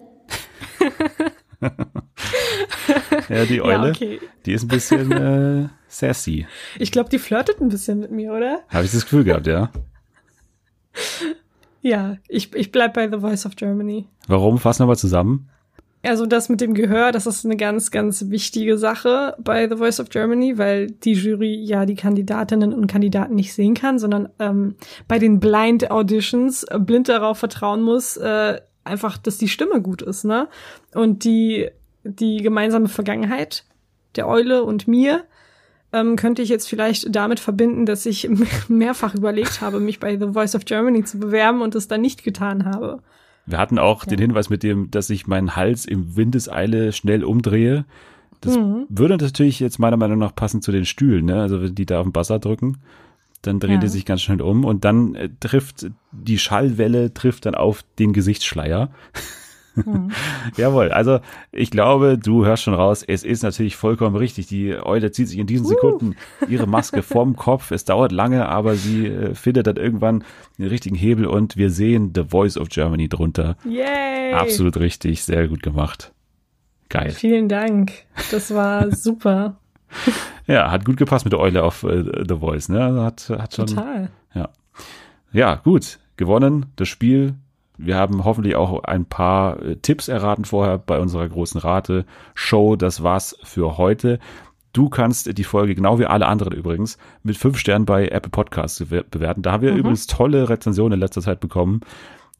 Ja, 3.28 3.44
die 3.44 3.62
Eule, 3.62 3.90
okay. 3.90 4.20
die 4.44 4.52
ist 4.52 4.64
ein 4.64 4.68
bisschen 4.68 5.12
äh, 5.12 5.68
sassy. 5.88 6.46
Ich 6.78 6.90
glaube, 6.92 7.10
die 7.10 7.18
flirtet 7.18 7.60
ein 7.60 7.68
bisschen 7.68 8.00
mit 8.00 8.10
mir, 8.10 8.32
oder? 8.32 8.60
Habe 8.68 8.84
ich 8.84 8.92
das 8.92 9.02
Gefühl 9.02 9.24
gehabt, 9.24 9.46
ja. 9.46 9.70
Ja, 11.80 12.16
ich, 12.28 12.54
ich 12.54 12.72
bleib 12.72 12.94
bei 12.94 13.08
The 13.08 13.20
Voice 13.20 13.46
of 13.46 13.56
Germany. 13.56 14.06
Warum? 14.26 14.58
Fassen 14.58 14.82
wir 14.82 14.86
mal 14.86 14.96
zusammen. 14.96 15.48
Also 16.04 16.26
das 16.26 16.48
mit 16.48 16.60
dem 16.60 16.74
Gehör, 16.74 17.12
das 17.12 17.26
ist 17.26 17.44
eine 17.44 17.56
ganz, 17.56 17.92
ganz 17.92 18.28
wichtige 18.28 18.76
Sache 18.76 19.36
bei 19.38 19.68
The 19.68 19.76
Voice 19.76 20.00
of 20.00 20.08
Germany, 20.08 20.58
weil 20.58 20.88
die 20.90 21.12
Jury 21.12 21.54
ja 21.54 21.86
die 21.86 21.94
Kandidatinnen 21.94 22.74
und 22.74 22.88
Kandidaten 22.88 23.36
nicht 23.36 23.54
sehen 23.54 23.74
kann, 23.74 24.00
sondern 24.00 24.28
ähm, 24.40 24.74
bei 25.06 25.20
den 25.20 25.38
Blind 25.38 25.92
Auditions 25.92 26.66
blind 26.80 27.08
darauf 27.08 27.38
vertrauen 27.38 27.82
muss, 27.82 28.16
äh, 28.16 28.60
einfach, 28.82 29.16
dass 29.16 29.38
die 29.38 29.46
Stimme 29.46 29.80
gut 29.80 30.02
ist, 30.02 30.24
ne? 30.24 30.48
Und 30.92 31.22
die, 31.22 31.70
die 32.02 32.38
gemeinsame 32.38 32.88
Vergangenheit 32.88 33.64
der 34.16 34.26
Eule 34.26 34.64
und 34.64 34.88
mir 34.88 35.24
ähm, 35.92 36.16
könnte 36.16 36.42
ich 36.42 36.48
jetzt 36.48 36.68
vielleicht 36.68 37.14
damit 37.14 37.38
verbinden, 37.38 37.86
dass 37.86 38.06
ich 38.06 38.28
mehrfach 38.68 39.14
überlegt 39.14 39.60
habe, 39.60 39.78
mich 39.78 40.00
bei 40.00 40.18
The 40.18 40.32
Voice 40.32 40.56
of 40.56 40.64
Germany 40.64 41.04
zu 41.04 41.20
bewerben 41.20 41.62
und 41.62 41.76
es 41.76 41.86
dann 41.86 42.00
nicht 42.00 42.24
getan 42.24 42.64
habe. 42.64 43.02
Wir 43.46 43.58
hatten 43.58 43.78
auch 43.78 44.04
den 44.04 44.18
Hinweis 44.18 44.50
mit 44.50 44.62
dem, 44.62 44.90
dass 44.90 45.10
ich 45.10 45.26
meinen 45.26 45.56
Hals 45.56 45.84
im 45.84 46.16
Windeseile 46.16 46.92
schnell 46.92 47.24
umdrehe. 47.24 47.84
Das 48.40 48.56
Mhm. 48.56 48.86
würde 48.88 49.16
natürlich 49.16 49.60
jetzt 49.60 49.78
meiner 49.78 49.96
Meinung 49.96 50.18
nach 50.18 50.34
passen 50.34 50.62
zu 50.62 50.72
den 50.72 50.84
Stühlen, 50.84 51.24
ne? 51.26 51.40
Also 51.40 51.60
wenn 51.62 51.74
die 51.74 51.86
da 51.86 51.98
auf 52.00 52.04
dem 52.06 52.12
Buzzer 52.12 52.38
drücken, 52.38 52.78
dann 53.42 53.58
drehen 53.60 53.74
Ja. 53.74 53.78
die 53.80 53.88
sich 53.88 54.04
ganz 54.04 54.22
schnell 54.22 54.40
um 54.40 54.64
und 54.64 54.84
dann 54.84 55.14
äh, 55.16 55.28
trifft 55.40 55.90
die 56.12 56.38
Schallwelle 56.38 57.12
trifft 57.14 57.46
dann 57.46 57.54
auf 57.56 57.84
den 57.98 58.12
Gesichtsschleier. 58.12 58.90
Mhm. 59.74 60.10
Jawohl, 60.56 60.90
also 60.90 61.20
ich 61.50 61.70
glaube, 61.70 62.18
du 62.18 62.44
hörst 62.44 62.62
schon 62.62 62.74
raus, 62.74 63.02
es 63.06 63.24
ist 63.24 63.42
natürlich 63.42 63.76
vollkommen 63.76 64.16
richtig. 64.16 64.46
Die 64.46 64.74
Eule 64.74 65.10
zieht 65.12 65.28
sich 65.28 65.38
in 65.38 65.46
diesen 65.46 65.66
Sekunden 65.66 66.16
ihre 66.48 66.66
Maske 66.66 67.02
vom 67.02 67.36
Kopf. 67.36 67.70
Es 67.70 67.84
dauert 67.84 68.12
lange, 68.12 68.48
aber 68.48 68.74
sie 68.74 69.06
äh, 69.06 69.34
findet 69.34 69.66
dann 69.66 69.76
irgendwann 69.76 70.24
den 70.58 70.68
richtigen 70.68 70.96
Hebel 70.96 71.26
und 71.26 71.56
wir 71.56 71.70
sehen 71.70 72.12
The 72.14 72.24
Voice 72.24 72.58
of 72.58 72.68
Germany 72.68 73.08
drunter. 73.08 73.56
Yay! 73.64 74.34
Absolut 74.34 74.76
richtig, 74.78 75.24
sehr 75.24 75.48
gut 75.48 75.62
gemacht. 75.62 76.12
Geil. 76.88 77.10
Vielen 77.10 77.48
Dank. 77.48 77.92
Das 78.30 78.54
war 78.54 78.90
super. 78.94 79.56
Ja, 80.46 80.70
hat 80.70 80.84
gut 80.84 80.96
gepasst 80.96 81.24
mit 81.24 81.32
der 81.32 81.40
Eule 81.40 81.62
auf 81.64 81.82
äh, 81.84 82.04
The 82.28 82.36
Voice, 82.36 82.68
ne? 82.68 82.84
Also 82.84 83.02
Hat, 83.02 83.30
hat 83.30 83.54
schon. 83.54 83.66
Total. 83.66 84.10
Ja. 84.34 84.48
Ja, 85.32 85.54
gut. 85.56 85.98
Gewonnen, 86.16 86.66
das 86.76 86.88
Spiel. 86.88 87.34
Wir 87.84 87.96
haben 87.96 88.24
hoffentlich 88.24 88.56
auch 88.56 88.84
ein 88.84 89.04
paar 89.04 89.60
äh, 89.62 89.76
Tipps 89.76 90.08
erraten 90.08 90.44
vorher 90.44 90.78
bei 90.78 90.98
unserer 91.00 91.28
großen 91.28 91.60
Rate-Show. 91.60 92.76
Das 92.76 93.02
war's 93.02 93.36
für 93.42 93.76
heute. 93.76 94.18
Du 94.72 94.88
kannst 94.88 95.36
die 95.36 95.44
Folge, 95.44 95.74
genau 95.74 95.98
wie 95.98 96.06
alle 96.06 96.26
anderen 96.26 96.54
übrigens, 96.54 96.96
mit 97.22 97.36
fünf 97.36 97.58
Sternen 97.58 97.84
bei 97.84 98.08
Apple 98.08 98.30
Podcasts 98.30 98.80
bewer- 98.80 99.04
bewerten. 99.10 99.42
Da 99.42 99.52
haben 99.52 99.62
wir 99.62 99.74
übrigens 99.74 100.06
tolle 100.06 100.48
Rezensionen 100.48 100.94
in 100.94 101.00
letzter 101.00 101.20
Zeit 101.20 101.40
bekommen. 101.40 101.80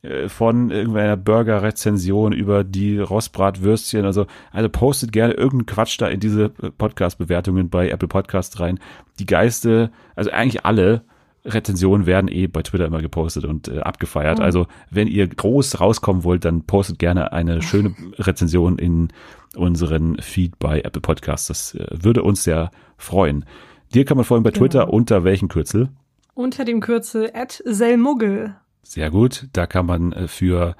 Äh, 0.02 0.28
Von 0.28 0.70
irgendeiner 0.70 1.16
Burger-Rezension 1.16 2.32
über 2.32 2.64
die 2.64 2.98
Rostbratwürstchen. 2.98 4.04
Also, 4.06 4.26
also 4.50 4.68
postet 4.68 5.12
gerne 5.12 5.34
irgendeinen 5.34 5.66
Quatsch 5.66 6.00
da 6.00 6.06
in 6.08 6.20
diese 6.20 6.48
Podcast-Bewertungen 6.48 7.68
bei 7.68 7.90
Apple 7.90 8.08
Podcasts 8.08 8.58
rein. 8.60 8.78
Die 9.18 9.26
Geiste, 9.26 9.90
also 10.16 10.30
eigentlich 10.30 10.64
alle 10.64 11.02
Rezensionen 11.44 12.06
werden 12.06 12.28
eh 12.28 12.46
bei 12.46 12.62
Twitter 12.62 12.86
immer 12.86 13.02
gepostet 13.02 13.44
und 13.44 13.68
äh, 13.68 13.80
abgefeiert. 13.80 14.40
Also 14.40 14.66
wenn 14.90 15.08
ihr 15.08 15.26
groß 15.26 15.80
rauskommen 15.80 16.24
wollt, 16.24 16.44
dann 16.44 16.62
postet 16.62 16.98
gerne 16.98 17.32
eine 17.32 17.62
schöne 17.62 17.94
Rezension 18.18 18.78
in 18.78 19.08
unseren 19.56 20.18
Feed 20.18 20.58
bei 20.58 20.80
Apple 20.80 21.00
Podcasts. 21.00 21.48
Das 21.48 21.74
äh, 21.74 21.86
würde 21.90 22.22
uns 22.22 22.44
sehr 22.44 22.70
freuen. 22.96 23.44
Dir 23.92 24.04
kann 24.04 24.16
man 24.16 24.24
folgen 24.24 24.44
bei 24.44 24.52
Twitter 24.52 24.92
unter 24.92 25.24
welchen 25.24 25.48
Kürzel? 25.48 25.88
Unter 26.34 26.64
dem 26.64 26.80
Kürzel 26.80 27.30
@selmuggel. 27.64 28.54
Sehr 28.82 29.10
gut. 29.10 29.48
Da 29.52 29.66
kann 29.66 29.86
man 29.86 30.12
äh, 30.12 30.28
für 30.28 30.76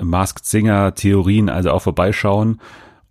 Masked 0.00 0.44
Singer 0.44 0.94
Theorien 0.94 1.48
also 1.48 1.70
auch 1.70 1.82
vorbeischauen. 1.82 2.60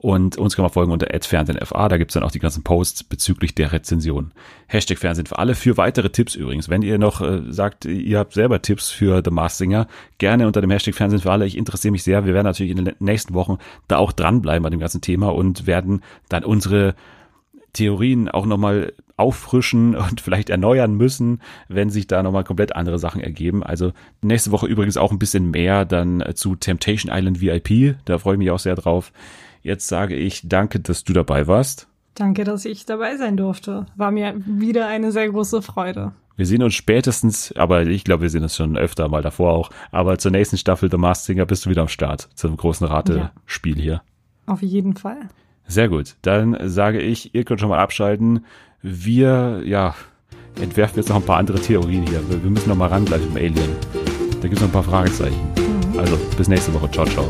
Und 0.04 0.38
uns 0.38 0.58
kann 0.58 0.64
man 0.64 0.72
folgen 0.74 0.92
unter 0.92 1.08
@fernsehenfa. 1.18 1.88
Da 1.88 1.96
gibt's 1.96 2.14
dann 2.14 2.24
auch 2.24 2.32
die 2.32 2.40
ganzen 2.40 2.62
Posts 2.62 3.06
bezüglich 3.06 3.56
der 3.56 3.72
Rezension. 3.72 4.34
Hashtag 4.68 4.98
Fernsehen 4.98 5.28
für 5.28 5.40
alle. 5.40 5.56
Für 5.56 5.78
weitere 5.78 6.10
Tipps 6.10 6.36
übrigens. 6.36 6.68
Wenn 6.68 6.82
ihr 6.82 6.98
noch 6.98 7.22
äh, 7.22 7.44
sagt, 7.48 7.86
ihr 7.86 8.20
habt 8.20 8.34
selber 8.34 8.62
Tipps 8.62 8.90
für 8.90 9.22
The 9.24 9.32
Masked 9.32 9.60
Singer, 9.60 9.88
gerne 10.18 10.46
unter 10.46 10.60
dem 10.60 10.72
Hashtag 10.72 10.94
Fernsehen 10.94 11.22
für 11.22 11.32
alle. 11.32 11.46
Ich 11.46 11.58
interessiere 11.58 11.94
mich 11.94 12.04
sehr. 12.04 12.26
Wir 12.26 12.34
werden 12.34 12.46
natürlich 12.46 12.78
in 12.78 12.84
den 12.84 12.96
nächsten 13.00 13.34
Wochen 13.34 13.60
da 13.88 13.96
auch 13.96 14.12
dranbleiben 14.12 14.64
bei 14.64 14.70
dem 14.70 14.82
ganzen 14.82 15.00
Thema 15.00 15.34
und 15.34 15.68
werden 15.68 16.02
dann 16.28 16.44
unsere 16.44 16.96
Theorien 17.72 18.28
auch 18.28 18.46
nochmal 18.46 18.92
auffrischen 19.16 19.96
und 19.96 20.20
vielleicht 20.20 20.50
erneuern 20.50 20.96
müssen, 20.96 21.40
wenn 21.70 21.90
sich 21.90 22.08
da 22.08 22.24
nochmal 22.24 22.44
komplett 22.44 22.76
andere 22.76 23.00
Sachen 23.00 23.22
ergeben. 23.22 23.64
Also 23.64 23.94
nächste 24.22 24.52
Woche 24.52 24.68
übrigens 24.68 24.98
auch 24.98 25.14
ein 25.14 25.20
bisschen 25.20 25.50
mehr 25.52 25.86
dann 25.86 26.22
zu 26.36 26.58
Temptation 26.58 27.10
Island 27.10 27.40
VIP. 27.40 27.96
Da 28.04 28.18
freue 28.18 28.34
ich 28.34 28.40
mich 28.40 28.52
auch 28.52 28.60
sehr 28.60 28.76
drauf. 28.76 29.14
Jetzt 29.64 29.88
sage 29.88 30.15
ich 30.15 30.48
danke, 30.48 30.80
dass 30.80 31.03
du 31.03 31.14
dabei 31.14 31.48
warst. 31.48 31.88
Danke, 32.15 32.44
dass 32.44 32.65
ich 32.65 32.85
dabei 32.85 33.18
sein 33.18 33.38
durfte. 33.38 33.88
War 33.95 34.11
mir 34.11 34.35
wieder 34.45 34.88
eine 34.88 35.11
sehr 35.11 35.30
große 35.30 35.61
Freude. 35.61 36.11
Wir 36.35 36.45
sehen 36.45 36.64
uns 36.64 36.73
spätestens, 36.73 37.53
aber 37.56 37.85
ich 37.85 38.03
glaube, 38.03 38.23
wir 38.23 38.30
sehen 38.30 38.44
uns 38.44 38.56
schon 38.56 38.77
öfter 38.77 39.07
mal 39.07 39.22
davor 39.22 39.53
auch. 39.53 39.69
Aber 39.91 40.18
zur 40.18 40.31
nächsten 40.31 40.57
Staffel 40.57 40.90
The 40.91 40.98
Masked 40.98 41.26
Singer 41.26 41.45
bist 41.45 41.65
du 41.65 41.69
wieder 41.69 41.81
am 41.81 41.88
Start 41.88 42.30
zum 42.35 42.57
großen 42.57 42.88
Ratespiel 42.88 43.76
hier. 43.76 44.02
Auf 44.45 44.61
jeden 44.61 44.95
Fall. 44.95 45.30
Sehr 45.68 45.90
gut. 45.90 46.15
Dann 46.23 46.57
sage 46.69 46.99
ich, 46.99 47.34
ihr 47.34 47.45
könnt 47.45 47.60
schon 47.60 47.69
mal 47.69 47.80
abschalten. 47.80 48.45
Wir, 48.81 49.61
ja, 49.64 49.95
entwerfen 50.60 50.98
jetzt 50.98 51.10
noch 51.10 51.15
ein 51.15 51.26
paar 51.26 51.38
andere 51.38 51.60
Theorien 51.60 52.06
hier. 52.06 52.22
Wir 52.30 52.49
müssen 52.49 52.69
noch 52.69 52.76
mal 52.76 52.88
ran 52.88 53.06
gleich 53.06 53.23
im 53.23 53.35
Alien. 53.35 53.76
Da 54.41 54.48
gibt 54.48 54.56
es 54.56 54.60
noch 54.60 54.68
ein 54.68 54.73
paar 54.73 54.84
Fragezeichen. 54.84 55.40
Also, 55.98 56.18
bis 56.35 56.48
nächste 56.48 56.73
Woche. 56.73 56.91
Ciao, 56.91 57.06
ciao. 57.06 57.30